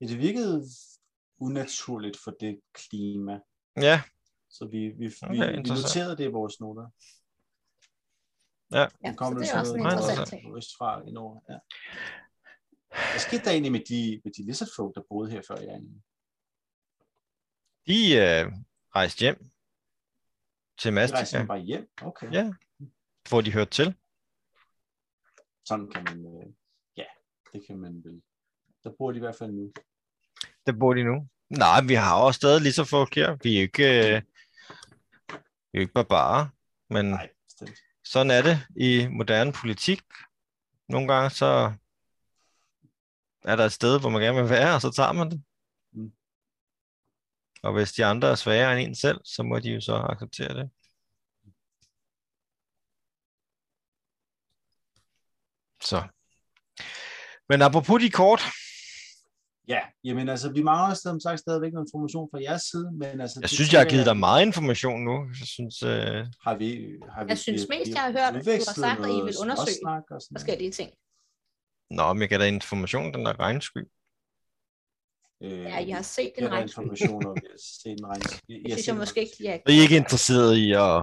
ja, 0.00 0.06
det 0.06 0.18
virkede 0.18 0.64
unaturligt 1.40 2.16
for 2.24 2.34
det 2.40 2.60
klima. 2.74 3.38
Ja, 3.76 4.02
Så 4.50 4.68
vi, 4.72 4.78
vi, 4.98 5.06
vi, 5.06 5.12
Okay, 5.22 5.56
vi 5.56 5.62
noterede 5.62 6.16
det 6.16 6.24
i 6.24 6.32
vores 6.38 6.60
noter. 6.60 6.86
Ja. 8.72 8.80
Ja, 8.80 8.86
Den 9.08 9.16
kom 9.16 9.32
så 9.32 9.38
det 9.38 9.44
er 9.44 9.46
sådan 9.46 9.60
også 9.60 9.74
en 9.74 9.80
interessant 9.80 10.18
fra 10.18 10.24
ting. 10.24 10.56
Østfra 10.56 11.02
indover. 11.06 11.40
Ja. 11.48 11.58
Hvad 13.10 13.20
skete 13.20 13.44
der 13.44 13.50
egentlig 13.50 13.72
med 13.72 13.80
de, 13.88 14.20
med 14.24 14.32
de 14.32 14.46
lizardfolk, 14.46 14.94
der 14.94 15.02
boede 15.08 15.30
her 15.30 15.42
før 15.48 15.56
jeg 15.56 15.68
egentlig? 15.68 16.02
de 17.86 18.16
øh, 18.16 18.52
rejste 18.96 19.20
hjem 19.20 19.50
til 20.78 20.92
De 20.92 21.00
rejste 21.00 21.14
Mastika, 21.14 21.44
bare 21.44 21.58
hjem? 21.58 21.90
Okay. 22.02 22.32
Ja. 22.32 22.52
hvor 23.28 23.40
de 23.40 23.52
hørte 23.52 23.70
til. 23.70 23.94
Sådan 25.64 25.90
kan 25.90 26.04
man, 26.04 26.18
øh, 26.26 26.52
ja, 26.96 27.04
det 27.52 27.66
kan 27.66 27.78
man 27.78 28.04
vel. 28.04 28.22
Der 28.84 28.90
bor 28.98 29.10
de 29.12 29.16
i 29.16 29.20
hvert 29.20 29.36
fald 29.36 29.52
nu. 29.52 29.72
Der 30.66 30.72
bor 30.72 30.94
de 30.94 31.04
nu. 31.04 31.28
Nej, 31.48 31.80
vi 31.88 31.94
har 31.94 32.20
også 32.20 32.38
stadig 32.38 32.62
lige 32.62 32.72
så 32.72 32.84
folk 32.84 33.14
her. 33.14 33.36
Vi 33.42 33.56
er 33.56 33.60
ikke, 33.60 34.14
øh, 34.14 34.22
vi 35.28 35.74
er 35.74 35.78
jo 35.78 35.80
ikke 35.80 35.92
barbarer, 35.92 36.48
men 36.90 37.06
Nej, 37.06 37.30
bestemt. 37.44 37.78
Sådan 38.10 38.30
er 38.30 38.42
det 38.42 38.66
i 38.76 39.06
moderne 39.06 39.52
politik. 39.52 40.02
Nogle 40.88 41.14
gange 41.14 41.30
så 41.30 41.74
er 43.44 43.56
der 43.56 43.64
et 43.64 43.72
sted, 43.72 44.00
hvor 44.00 44.08
man 44.08 44.22
gerne 44.22 44.40
vil 44.40 44.50
være, 44.50 44.74
og 44.74 44.80
så 44.80 44.90
tager 44.90 45.12
man 45.12 45.30
det. 45.30 45.44
Mm. 45.92 46.12
Og 47.62 47.72
hvis 47.72 47.92
de 47.92 48.04
andre 48.04 48.28
er 48.28 48.34
svagere 48.34 48.72
end 48.72 48.88
en 48.88 48.94
selv, 48.94 49.20
så 49.24 49.42
må 49.42 49.58
de 49.58 49.70
jo 49.70 49.80
så 49.80 49.94
acceptere 49.94 50.54
det. 50.54 50.70
Så. 55.82 56.02
Men 57.48 57.62
apropos 57.62 58.02
de 58.02 58.10
kort, 58.10 58.40
Ja, 59.68 59.80
jamen 60.04 60.28
altså, 60.28 60.52
vi 60.52 60.62
mangler 60.62 60.94
som 60.94 61.20
sagt 61.20 61.40
stadigvæk 61.40 61.72
noget 61.72 61.86
information 61.88 62.28
fra 62.32 62.42
jeres 62.42 62.62
side, 62.62 62.90
men 62.92 63.20
altså... 63.20 63.38
jeg 63.42 63.48
synes, 63.50 63.72
jeg 63.72 63.80
har 63.80 63.88
givet 63.88 64.06
dig 64.06 64.16
meget 64.16 64.46
information 64.46 65.04
nu. 65.04 65.16
Jeg 65.40 65.46
synes, 65.56 65.82
øh, 65.82 66.26
Har 66.46 66.54
vi, 66.56 66.68
har 67.14 67.24
vi, 67.24 67.28
Jeg 67.28 67.38
synes 67.38 67.62
vi- 67.62 67.78
mest, 67.78 67.90
jeg 67.90 68.00
har 68.02 68.10
hørt, 68.18 68.36
at 68.36 68.44
du 68.44 68.50
har 68.50 68.74
sagt, 68.84 69.00
at 69.00 69.10
I 69.18 69.20
vil 69.28 69.34
undersøge 69.42 69.76
og 69.86 70.20
sådan? 70.22 70.34
Forskellige 70.38 70.70
ting. 70.70 70.90
nå, 71.90 72.12
men 72.12 72.20
jeg 72.20 72.28
kan 72.28 72.40
da 72.40 72.46
information, 72.46 73.14
den 73.14 73.26
der 73.26 73.40
regnsky. 73.40 73.82
Øh, 75.42 75.60
Ja, 75.70 75.78
I 75.78 75.90
har 75.90 76.02
set 76.02 76.32
jeg 76.36 76.44
en 76.44 76.50
har 76.50 76.56
regnsky. 76.58 76.78
information 76.78 77.26
om, 77.26 77.36
jeg 77.44 77.50
har 77.50 77.62
set 77.82 77.90
en 78.00 78.06
regnsky. 78.06 78.40
Jeg, 78.48 78.60
Det 78.64 78.72
synes 78.72 78.88
jeg 78.88 78.96
måske 78.96 79.20
ikke, 79.20 79.34
de 79.38 79.46
er. 79.46 79.54
Er 79.66 79.72
I 79.72 79.78
ikke 79.84 79.96
interesseret 79.96 80.56
i 80.56 80.72
at 80.72 80.96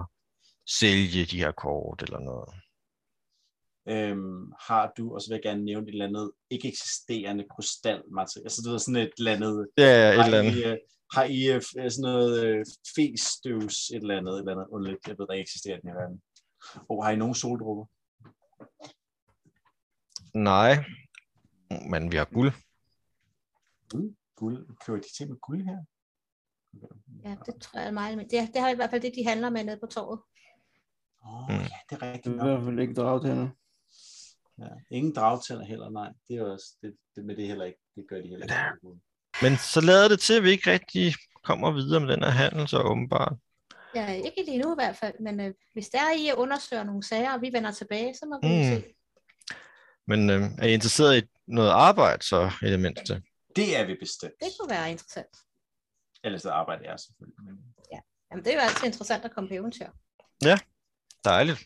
sælge 0.80 1.26
de 1.26 1.38
her 1.44 1.52
kort 1.52 2.02
eller 2.02 2.20
noget? 2.20 2.50
Øhm, 3.90 4.52
har 4.68 4.94
du, 4.98 5.14
og 5.14 5.22
så 5.22 5.30
vil 5.30 5.36
jeg 5.36 5.42
gerne 5.44 5.66
nævne 5.66 5.88
et 5.88 5.92
eller 5.92 6.06
andet 6.08 6.32
ikke 6.50 6.68
eksisterende 6.68 7.46
krystalmateriale, 7.56 8.46
altså 8.46 8.62
det 8.66 8.74
er 8.74 8.78
sådan 8.78 9.02
et 9.02 9.14
eller 9.18 9.36
andet, 9.36 9.68
Ja, 9.78 9.84
ja, 9.84 10.10
et 10.10 10.16
har 10.16 10.26
eller 10.26 10.40
andet. 10.40 10.56
I, 10.56 10.64
øh, 10.64 10.78
har 11.16 11.24
I 11.24 11.42
øh, 11.54 11.62
sådan 11.62 12.02
noget 12.02 12.46
øh, 12.46 12.66
festøvs, 12.96 13.90
et 13.90 13.96
eller 13.96 14.18
andet, 14.18 14.34
et 14.34 14.40
eller 14.40 14.52
andet 14.52 14.68
underligt, 14.72 15.08
jeg 15.08 15.16
ved, 15.20 15.28
der 15.28 15.34
ikke 15.34 15.42
eksisterer 15.42 15.78
i 15.78 15.82
den 15.82 15.90
her 15.90 15.98
verden. 16.02 16.22
Og 16.90 17.06
har 17.06 17.12
I 17.12 17.16
nogen 17.16 17.36
soldrupper? 17.36 17.86
Nej, 20.38 20.74
men 21.92 22.12
vi 22.12 22.18
har 22.18 22.26
guld. 22.26 22.52
Guld? 23.90 24.16
Guld? 24.36 24.68
Køber 24.86 25.00
de 25.00 25.08
til 25.18 25.28
med 25.30 25.38
guld 25.38 25.66
her? 25.66 25.78
Ja, 27.24 27.36
det 27.46 27.62
tror 27.62 27.80
jeg 27.80 27.94
meget. 27.94 28.18
Men 28.18 28.30
det, 28.30 28.54
det 28.54 28.62
har 28.62 28.70
i 28.70 28.76
hvert 28.76 28.90
fald 28.90 29.02
det, 29.02 29.14
de 29.16 29.28
handler 29.28 29.50
med 29.50 29.64
nede 29.64 29.80
på 29.80 29.86
torvet. 29.88 30.20
Åh, 31.26 31.44
oh, 31.44 31.50
Mm. 31.50 31.56
ja, 31.56 31.78
det 31.90 31.96
er 31.96 31.98
Det 31.98 32.02
rigtigt 32.02 32.36
er 32.36 32.46
i 32.46 32.50
hvert 32.50 32.64
fald 32.64 32.80
ikke 32.80 32.94
dragtænder. 32.94 33.50
Ja. 34.60 34.68
Ingen 34.92 35.16
dragtænder 35.16 35.66
heller, 35.66 35.90
nej. 35.90 36.10
Det 36.28 36.36
er 36.38 36.44
også, 36.44 36.66
det, 36.82 36.96
det, 37.16 37.26
med 37.26 37.36
det 37.36 37.48
heller 37.48 37.66
ikke. 37.66 37.80
Det 37.96 38.06
gør 38.10 38.22
de 38.22 38.28
heller 38.28 38.46
ikke. 38.46 39.00
Men 39.42 39.58
så 39.58 39.82
lader 39.82 40.08
det 40.08 40.20
til, 40.20 40.34
at 40.34 40.44
vi 40.44 40.50
ikke 40.50 40.72
rigtig 40.72 41.14
kommer 41.44 41.72
videre 41.72 42.00
med 42.00 42.08
den 42.16 42.24
her 42.24 42.30
handel, 42.30 42.68
så 42.68 42.80
åbenbart. 42.80 43.34
Ja, 43.96 44.14
ikke 44.14 44.44
lige 44.46 44.58
nu 44.58 44.74
i 44.74 44.76
hvert 44.78 44.96
fald, 44.96 45.14
men 45.20 45.40
øh, 45.40 45.54
hvis 45.74 45.90
der 45.90 46.00
er 46.00 46.14
I 46.18 46.28
at 46.28 46.36
undersøge 46.36 46.84
nogle 46.86 47.04
sager, 47.04 47.34
og 47.34 47.42
vi 47.42 47.50
vender 47.54 47.72
tilbage, 47.72 48.14
så 48.16 48.26
må 48.26 48.40
vi 48.42 48.48
Mm. 48.48 48.64
se. 48.64 48.94
Men 50.08 50.30
øh, 50.30 50.42
er 50.58 50.68
I 50.68 50.74
interesseret 50.74 51.24
i 51.24 51.28
noget 51.48 51.70
arbejde, 51.70 52.24
så 52.24 52.52
i 52.62 52.66
det 52.66 52.80
mindste? 52.80 53.22
Det 53.56 53.78
er 53.78 53.86
vi 53.86 53.96
bestemt. 54.00 54.34
Det 54.40 54.48
kunne 54.60 54.70
være 54.70 54.92
interessant. 54.92 55.38
Ellers 56.24 56.42
så 56.42 56.50
arbejder 56.52 56.84
jeg 56.90 57.00
selvfølgelig. 57.00 57.44
Men... 57.46 57.56
Jamen, 58.32 58.46
det 58.46 58.52
er 58.54 58.58
jo 58.58 58.62
altid 58.62 58.86
interessant 58.86 59.26
at 59.26 59.32
komme 59.32 59.48
på 59.50 59.54
eventyr. 59.54 59.88
Dejligt. 61.24 61.60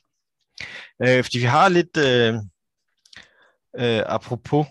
Øh, 1.04 1.24
fordi 1.24 1.38
vi 1.38 1.44
har 1.44 1.70
lidt, 1.70 1.98
øh, 1.98 2.34
øh, 3.80 4.02
apropos 4.06 4.68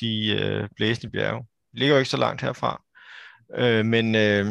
de 0.00 0.26
øh, 0.26 0.68
blæsende 0.76 1.10
bjerge. 1.10 1.46
Det 1.70 1.78
ligger 1.78 1.94
jo 1.94 1.98
ikke 1.98 2.10
så 2.10 2.16
langt 2.16 2.42
herfra. 2.42 2.82
Øh, 3.56 3.84
men 3.86 4.14
øh, 4.14 4.46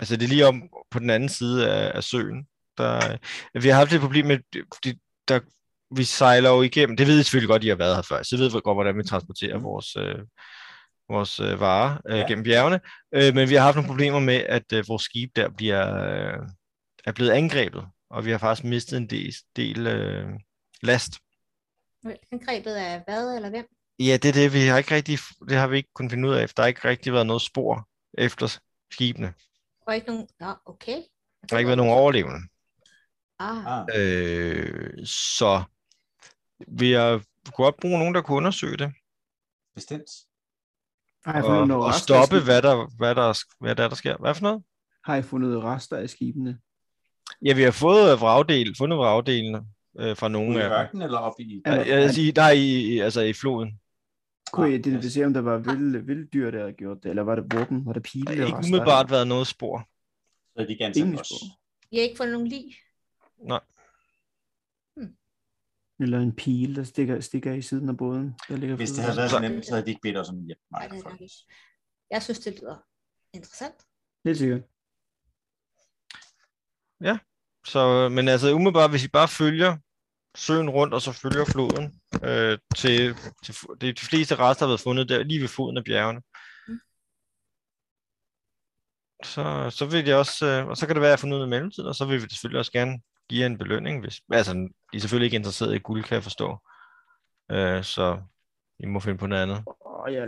altså 0.00 0.16
det 0.16 0.24
er 0.24 0.28
lige 0.28 0.46
om 0.46 0.62
på 0.90 0.98
den 0.98 1.10
anden 1.10 1.28
side 1.28 1.70
af, 1.72 1.92
af 1.96 2.04
søen. 2.04 2.46
Der, 2.78 3.18
øh, 3.54 3.62
vi 3.62 3.68
har 3.68 3.76
haft 3.76 3.92
et 3.92 4.00
problem 4.00 4.26
med, 4.26 4.38
de, 4.84 4.98
der, 5.28 5.40
vi 5.96 6.04
sejler 6.04 6.50
jo 6.50 6.62
igennem, 6.62 6.96
det 6.96 7.06
ved 7.06 7.20
I 7.20 7.22
selvfølgelig 7.22 7.48
godt, 7.48 7.64
I 7.64 7.68
har 7.68 7.74
været 7.76 7.94
her 7.94 8.02
før, 8.02 8.22
så 8.22 8.36
ved 8.36 8.50
godt, 8.62 8.76
hvordan 8.76 8.98
vi 8.98 9.02
transporterer 9.02 9.58
Mm. 9.58 9.64
vores, 9.64 9.96
øh, 9.96 10.18
vores 11.08 11.40
øh, 11.40 11.60
varer 11.60 11.98
øh, 12.08 12.18
Ja. 12.18 12.26
gennem 12.28 12.44
bjergene. 12.44 12.80
Øh, 13.14 13.34
men 13.34 13.48
vi 13.48 13.54
har 13.54 13.62
haft 13.62 13.76
nogle 13.76 13.88
problemer 13.88 14.18
med, 14.18 14.34
at 14.34 14.72
øh, 14.72 14.84
vores 14.88 15.02
skib 15.02 15.30
der 15.36 15.48
bliver, 15.48 15.96
øh, 15.96 16.38
er 17.04 17.12
blevet 17.12 17.30
angrebet, 17.30 17.84
og 18.10 18.24
vi 18.24 18.30
har 18.30 18.38
faktisk 18.38 18.64
mistet 18.64 18.96
en 18.96 19.06
del, 19.06 19.34
del 19.56 19.86
øh, 19.86 20.28
last. 20.82 21.12
Angrebet 22.32 22.74
af 22.74 23.02
hvad 23.06 23.36
eller 23.36 23.50
hvem? 23.50 23.66
Ja, 23.98 24.16
det 24.22 24.28
er 24.28 24.32
det, 24.32 24.52
vi 24.52 24.58
har 24.60 24.78
ikke 24.78 24.94
rigtig, 24.94 25.18
det 25.48 25.56
har 25.56 25.66
vi 25.66 25.76
ikke 25.76 25.90
kunnet 25.94 26.12
finde 26.12 26.28
ud 26.28 26.34
af. 26.34 26.48
Der 26.48 26.62
har 26.62 26.68
ikke 26.68 26.88
rigtig 26.88 27.12
været 27.12 27.26
noget 27.26 27.42
spor 27.42 27.88
efter 28.18 28.58
skibene. 28.92 29.34
Og 29.86 29.94
ikke 29.94 30.06
nogen... 30.06 30.28
Nå, 30.40 30.54
okay. 30.66 30.96
Der 31.42 31.54
har 31.54 31.58
ikke 31.58 31.68
været 31.68 31.76
nogen 31.76 31.92
overlevende. 31.92 32.40
Ah, 33.38 33.86
Øh, 33.96 35.06
så 35.06 35.62
vi 36.68 36.92
har 36.92 37.22
godt 37.52 37.76
bruge 37.80 37.98
nogen, 37.98 38.14
der 38.14 38.22
kunne 38.22 38.36
undersøge 38.36 38.76
det. 38.76 38.92
bestemt. 39.74 40.10
Har 41.24 41.34
jeg 41.34 41.44
fundet 41.44 41.60
og, 41.60 41.68
noget 41.68 41.84
og 41.84 41.88
rester 41.88 42.14
af 42.14 42.24
stoppe, 42.24 42.36
skibene? 42.36 42.44
hvad 42.44 42.62
der, 42.62 42.96
hvad, 42.96 43.14
der, 43.14 43.42
hvad 43.60 43.76
der, 43.76 43.84
er, 43.84 43.88
der 43.88 43.96
sker. 43.96 44.16
Hvad 44.16 44.34
for 44.34 44.42
noget? 44.42 44.62
Har 45.04 45.16
I 45.16 45.22
fundet 45.22 45.62
rester 45.62 45.96
af 45.96 46.10
skibene? 46.10 46.58
Ja, 47.44 47.54
vi 47.54 47.62
har 47.62 47.70
fået 47.70 48.20
vragdel, 48.20 48.74
fundet 48.78 48.98
vragdelene 48.98 49.66
øh, 49.98 50.16
fra 50.16 50.28
nogle 50.28 50.54
i 50.58 50.60
af 50.60 50.68
dem. 50.70 50.72
ørkenen 50.72 51.02
eller 51.02 51.18
oppe 51.18 51.42
i... 51.42 51.62
Ja. 51.66 51.72
Jeg, 51.72 51.98
vil 52.02 52.14
sige, 52.14 52.32
nej, 52.32 52.50
i, 52.52 52.94
i- 52.94 52.98
altså 52.98 53.20
i 53.20 53.32
floden. 53.32 53.80
Kunne 54.52 54.70
I 54.72 54.74
identificere, 54.74 55.26
om 55.26 55.32
der 55.32 55.40
var 55.40 55.58
vilde, 55.58 56.06
vilde 56.06 56.26
dyr, 56.26 56.50
der 56.50 56.58
havde 56.60 56.72
gjort 56.72 57.02
det? 57.02 57.08
Eller 57.10 57.22
var 57.22 57.34
det 57.34 57.54
våben? 57.54 57.86
Var 57.86 57.92
det 57.92 58.02
pile? 58.02 58.24
Der 58.24 58.32
ikke 58.46 58.56
umiddelbart 58.56 59.10
været 59.10 59.28
noget 59.28 59.46
spor. 59.46 59.88
Så 60.56 60.62
er 60.62 60.66
de 60.66 60.76
ganske 60.76 61.00
Ingen 61.00 61.16
spor. 61.24 61.36
I 61.90 61.96
har 61.96 62.02
ikke 62.02 62.16
fundet 62.16 62.32
nogen 62.32 62.48
lig? 62.48 62.74
Nej. 63.42 63.60
Eller 66.00 66.18
en 66.20 66.36
pile, 66.36 66.74
der 66.76 66.82
stikker, 66.84 67.20
stikker 67.20 67.52
i 67.52 67.62
siden 67.62 67.88
af 67.88 67.96
båden. 67.96 68.34
Der 68.48 68.56
ligger 68.56 68.76
Hvis 68.76 68.90
det 68.90 69.04
havde 69.04 69.16
været 69.16 69.30
Så- 69.30 69.36
så 69.36 69.42
nemt, 69.42 69.66
så 69.66 69.72
havde 69.74 69.84
de 69.86 69.90
ikke 69.90 70.00
bedt 70.02 70.16
os 70.16 70.28
om 70.28 70.40
hjælp. 70.44 70.60
Nej, 70.70 70.88
det 70.88 70.98
er. 71.06 71.44
Jeg 72.10 72.22
synes, 72.22 72.38
det 72.38 72.60
lyder 72.60 72.76
interessant. 73.34 73.74
Helt 74.24 74.38
sikkert. 74.38 74.62
Så, 77.66 78.08
men 78.08 78.28
altså 78.28 78.52
umiddelbart, 78.54 78.90
hvis 78.90 79.04
I 79.04 79.08
bare 79.08 79.28
følger 79.28 79.76
søen 80.36 80.70
rundt, 80.70 80.94
og 80.94 81.02
så 81.02 81.12
følger 81.12 81.44
floden, 81.44 82.00
øh, 82.24 82.58
til, 82.76 83.14
til 83.44 83.54
det, 83.80 84.00
de 84.00 84.06
fleste 84.06 84.34
rester 84.34 84.66
har 84.66 84.70
været 84.70 84.80
fundet 84.80 85.08
der 85.08 85.22
lige 85.22 85.40
ved 85.40 85.48
foden 85.48 85.76
af 85.76 85.84
bjergene. 85.84 86.20
Mm. 86.68 86.80
Så, 89.24 89.70
så 89.70 89.86
vil 89.86 90.06
jeg 90.06 90.16
også, 90.16 90.46
øh, 90.46 90.66
og 90.66 90.76
så 90.76 90.86
kan 90.86 90.96
det 90.96 91.00
være, 91.00 91.08
at 91.08 91.10
jeg 91.10 91.18
har 91.18 91.20
fundet 91.20 91.36
ud 91.36 91.42
af 91.42 91.46
i 91.46 91.50
mellemtiden, 91.50 91.88
og 91.88 91.94
så 91.94 92.04
vil 92.04 92.22
vi 92.22 92.28
selvfølgelig 92.30 92.58
også 92.58 92.72
gerne 92.72 93.00
give 93.28 93.40
jer 93.40 93.46
en 93.46 93.58
belønning, 93.58 94.00
hvis, 94.00 94.20
altså, 94.32 94.68
I 94.92 94.96
er 94.96 95.00
selvfølgelig 95.00 95.26
ikke 95.26 95.36
interesseret 95.36 95.74
i 95.74 95.78
guld, 95.78 96.04
kan 96.04 96.14
jeg 96.14 96.22
forstå. 96.22 96.58
Øh, 97.50 97.84
så 97.84 98.22
I 98.78 98.86
må 98.86 99.00
finde 99.00 99.18
på 99.18 99.26
noget 99.26 99.42
andet. 99.42 99.64
Åh, 99.86 100.12
ja, 100.12 100.22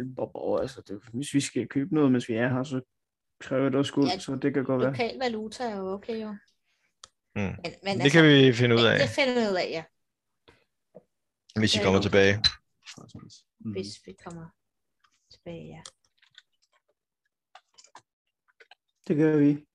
altså, 0.60 0.82
det, 0.88 1.00
hvis 1.12 1.34
vi 1.34 1.40
skal 1.40 1.68
købe 1.68 1.94
noget, 1.94 2.12
mens 2.12 2.28
vi 2.28 2.34
er 2.34 2.48
her, 2.48 2.62
så 2.62 2.80
kræver 3.40 3.68
det 3.68 3.78
også 3.78 3.92
guld, 3.92 4.06
Ja, 4.06 4.18
så 4.18 4.38
det 4.42 4.54
kan 4.54 4.64
godt 4.64 4.80
være. 4.80 4.90
Lokal 4.90 5.18
valuta 5.18 5.64
er 5.64 5.76
jo 5.76 5.92
okay, 5.92 6.22
jo. 6.22 6.36
Mm. 7.36 7.42
Men, 7.42 7.56
men 7.82 7.98
Det 8.00 8.12
kan 8.12 8.24
vi 8.24 8.52
finde 8.52 8.74
ud 8.74 8.84
af, 8.84 8.98
Det 8.98 9.08
finder 9.08 9.34
vi 9.34 9.40
ud 9.50 9.56
af, 9.56 9.68
ja. 9.70 9.84
hvis 11.60 11.74
I 11.76 11.78
kommer 11.82 11.98
jo. 11.98 12.02
tilbage. 12.02 12.34
Mhm. 13.60 13.72
Hvis 13.72 14.00
vi 14.06 14.12
kommer 14.24 14.46
tilbage, 15.30 15.66
ja. 15.76 15.82
Det 19.08 19.16
gør 19.16 19.36
vi. 19.36 19.66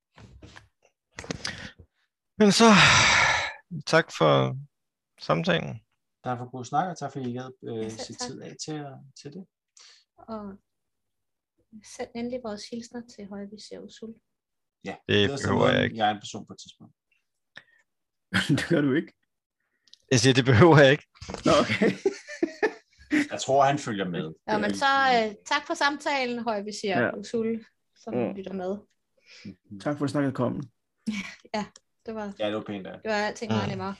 Men 2.37 2.51
så, 2.51 2.65
tak 3.85 4.11
for 4.17 4.57
samtalen. 5.19 5.81
Tak 6.23 6.37
for 6.37 6.51
god 6.51 6.65
snak, 6.65 6.87
og 6.89 6.97
tak 6.97 7.11
fordi 7.11 7.29
I 7.29 7.33
gad 7.33 7.51
Ja, 7.63 7.85
øh, 7.85 7.91
tak. 7.91 8.17
tid 8.19 8.41
af 8.41 8.55
til, 8.65 8.85
til 9.21 9.33
det. 9.33 9.47
Og 10.17 10.57
send 11.95 12.09
endelig 12.15 12.39
vores 12.43 12.69
hilsner 12.69 13.01
til 13.15 13.27
Højby 13.27 13.53
Usul. 13.83 14.13
Ja, 14.85 14.95
Det 15.07 15.23
er 15.23 15.27
sådan 15.27 15.39
behøver 15.49 15.69
jeg 15.73 15.83
ikke. 15.83 15.97
Jeg 15.97 16.07
er 16.09 16.13
en 16.13 16.19
person 16.19 16.45
på 16.47 16.53
et 16.53 16.59
tidspunkt. 16.59 16.95
det 18.57 18.65
gør 18.69 18.81
du 18.81 18.93
ikke. 18.93 19.13
Jeg 20.11 20.19
siger, 20.19 20.33
det 20.33 20.45
behøver 20.45 20.77
jeg 20.79 20.91
ikke. 20.91 21.07
Nå, 21.45 21.51
okay. 21.61 21.91
Jeg 23.31 23.41
tror, 23.41 23.63
han 23.65 23.79
følger 23.79 24.05
med. 24.09 24.33
Ja, 24.49 24.57
men 24.57 24.75
så 24.75 24.85
øh, 25.15 25.35
tak 25.45 25.67
for 25.67 25.73
samtalen, 25.73 26.39
Højby 26.39 26.69
Ja. 26.83 27.15
Usul, 27.17 27.65
som 28.03 28.13
Mm. 28.13 28.33
lytter 28.35 28.53
med. 28.53 28.77
Mhm. 29.45 29.79
tak 29.79 29.97
for 29.97 30.05
at 30.05 30.11
snakke 30.11 30.31
kommen. 30.31 30.63
Det 32.05 32.15
var, 32.15 32.33
Ja, 32.39 32.45
det 32.47 32.55
var 32.55 32.63
pænt 32.67 32.87
af. 32.87 32.99
det 33.03 33.11
var 33.11 33.15
alting 33.17 33.51
meget 33.51 33.63
Mm. 33.65 33.69
nemmere. 33.69 33.95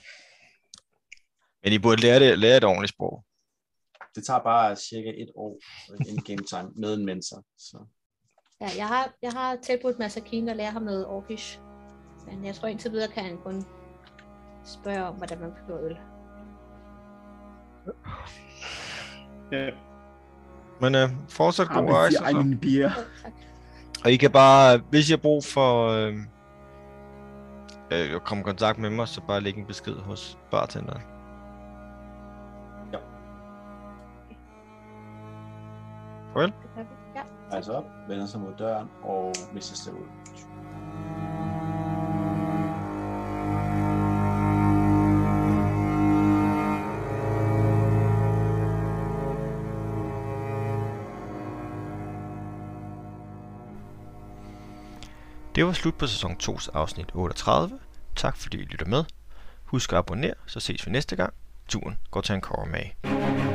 Men 1.64 1.72
I 1.72 1.78
burde 1.78 2.00
lære, 2.02 2.20
det, 2.20 2.38
lære 2.38 2.56
et 2.56 2.64
ordentligt 2.64 2.92
sprog. 2.94 3.24
Det 4.14 4.24
tager 4.26 4.40
bare 4.40 4.76
cirka 4.76 5.08
et 5.10 5.30
år 5.34 5.60
in 6.08 6.16
game 6.16 6.44
time 6.48 6.70
med 6.76 6.94
en 6.94 7.04
mentor. 7.06 7.44
Så. 7.58 7.78
Ja, 8.60 8.68
jeg 8.76 8.88
har, 8.88 9.12
jeg 9.22 9.32
har 9.32 9.56
tilbudt 9.56 9.98
Masakine 9.98 10.50
at 10.50 10.56
lære 10.56 10.70
ham 10.70 10.82
noget 10.82 11.06
Orkish. 11.06 11.58
Men 12.26 12.44
jeg 12.44 12.54
tror 12.54 12.68
indtil 12.68 12.92
videre 12.92 13.12
kan 13.12 13.24
han 13.24 13.38
kun 13.38 13.64
spørge 14.68 15.04
om, 15.04 15.14
hvordan 15.14 15.40
man 15.40 15.52
bygger 15.52 15.84
øl. 15.84 15.96
Ja. 19.52 19.70
Men 20.80 20.94
øh, 20.94 21.08
fortsat 21.28 21.68
god 21.68 21.92
rejse. 21.92 22.16
så. 22.16 22.38
en 22.38 22.58
bier? 22.58 22.90
Ja. 23.24 23.30
Og 24.04 24.10
I 24.10 24.16
kan 24.16 24.30
bare, 24.30 24.80
hvis 24.90 25.08
I 25.08 25.12
har 25.12 25.16
brug 25.18 25.44
for 25.44 25.88
øh, 25.88 26.16
øh, 27.90 28.14
at 28.14 28.24
komme 28.24 28.40
i 28.40 28.44
kontakt 28.44 28.78
med 28.78 28.90
mig, 28.90 29.08
så 29.08 29.20
bare 29.20 29.40
læg 29.40 29.56
en 29.56 29.66
besked 29.66 29.94
hos 29.94 30.38
bartenderen. 30.50 31.02
Farvel. 36.38 36.52
Gør 36.76 36.82
vi. 36.82 36.88
Ja. 37.14 37.22
Rejser 37.52 37.72
op, 37.72 37.84
vender 38.08 38.26
sig 38.26 38.40
mod 38.40 38.52
døren 38.58 38.88
og 39.02 39.32
misser 39.52 39.76
sig 39.76 39.92
ud. 39.92 40.06
Det 55.58 55.66
var 55.66 55.72
slut 55.72 55.94
på 55.94 56.06
sæson 56.06 56.36
2's 56.42 56.68
afsnit 56.74 57.06
38. 57.14 57.78
Tak 58.16 58.36
fordi 58.36 58.56
I 58.58 58.64
lytter 58.64 58.86
med. 58.86 59.04
Husk 59.64 59.92
at 59.92 59.98
abonnere, 59.98 60.34
så 60.46 60.60
ses 60.60 60.86
vi 60.86 60.92
næste 60.92 61.16
gang. 61.16 61.34
Turen 61.68 61.98
går 62.10 62.20
til 62.20 62.34
en 62.34 62.40
med. 62.40 63.47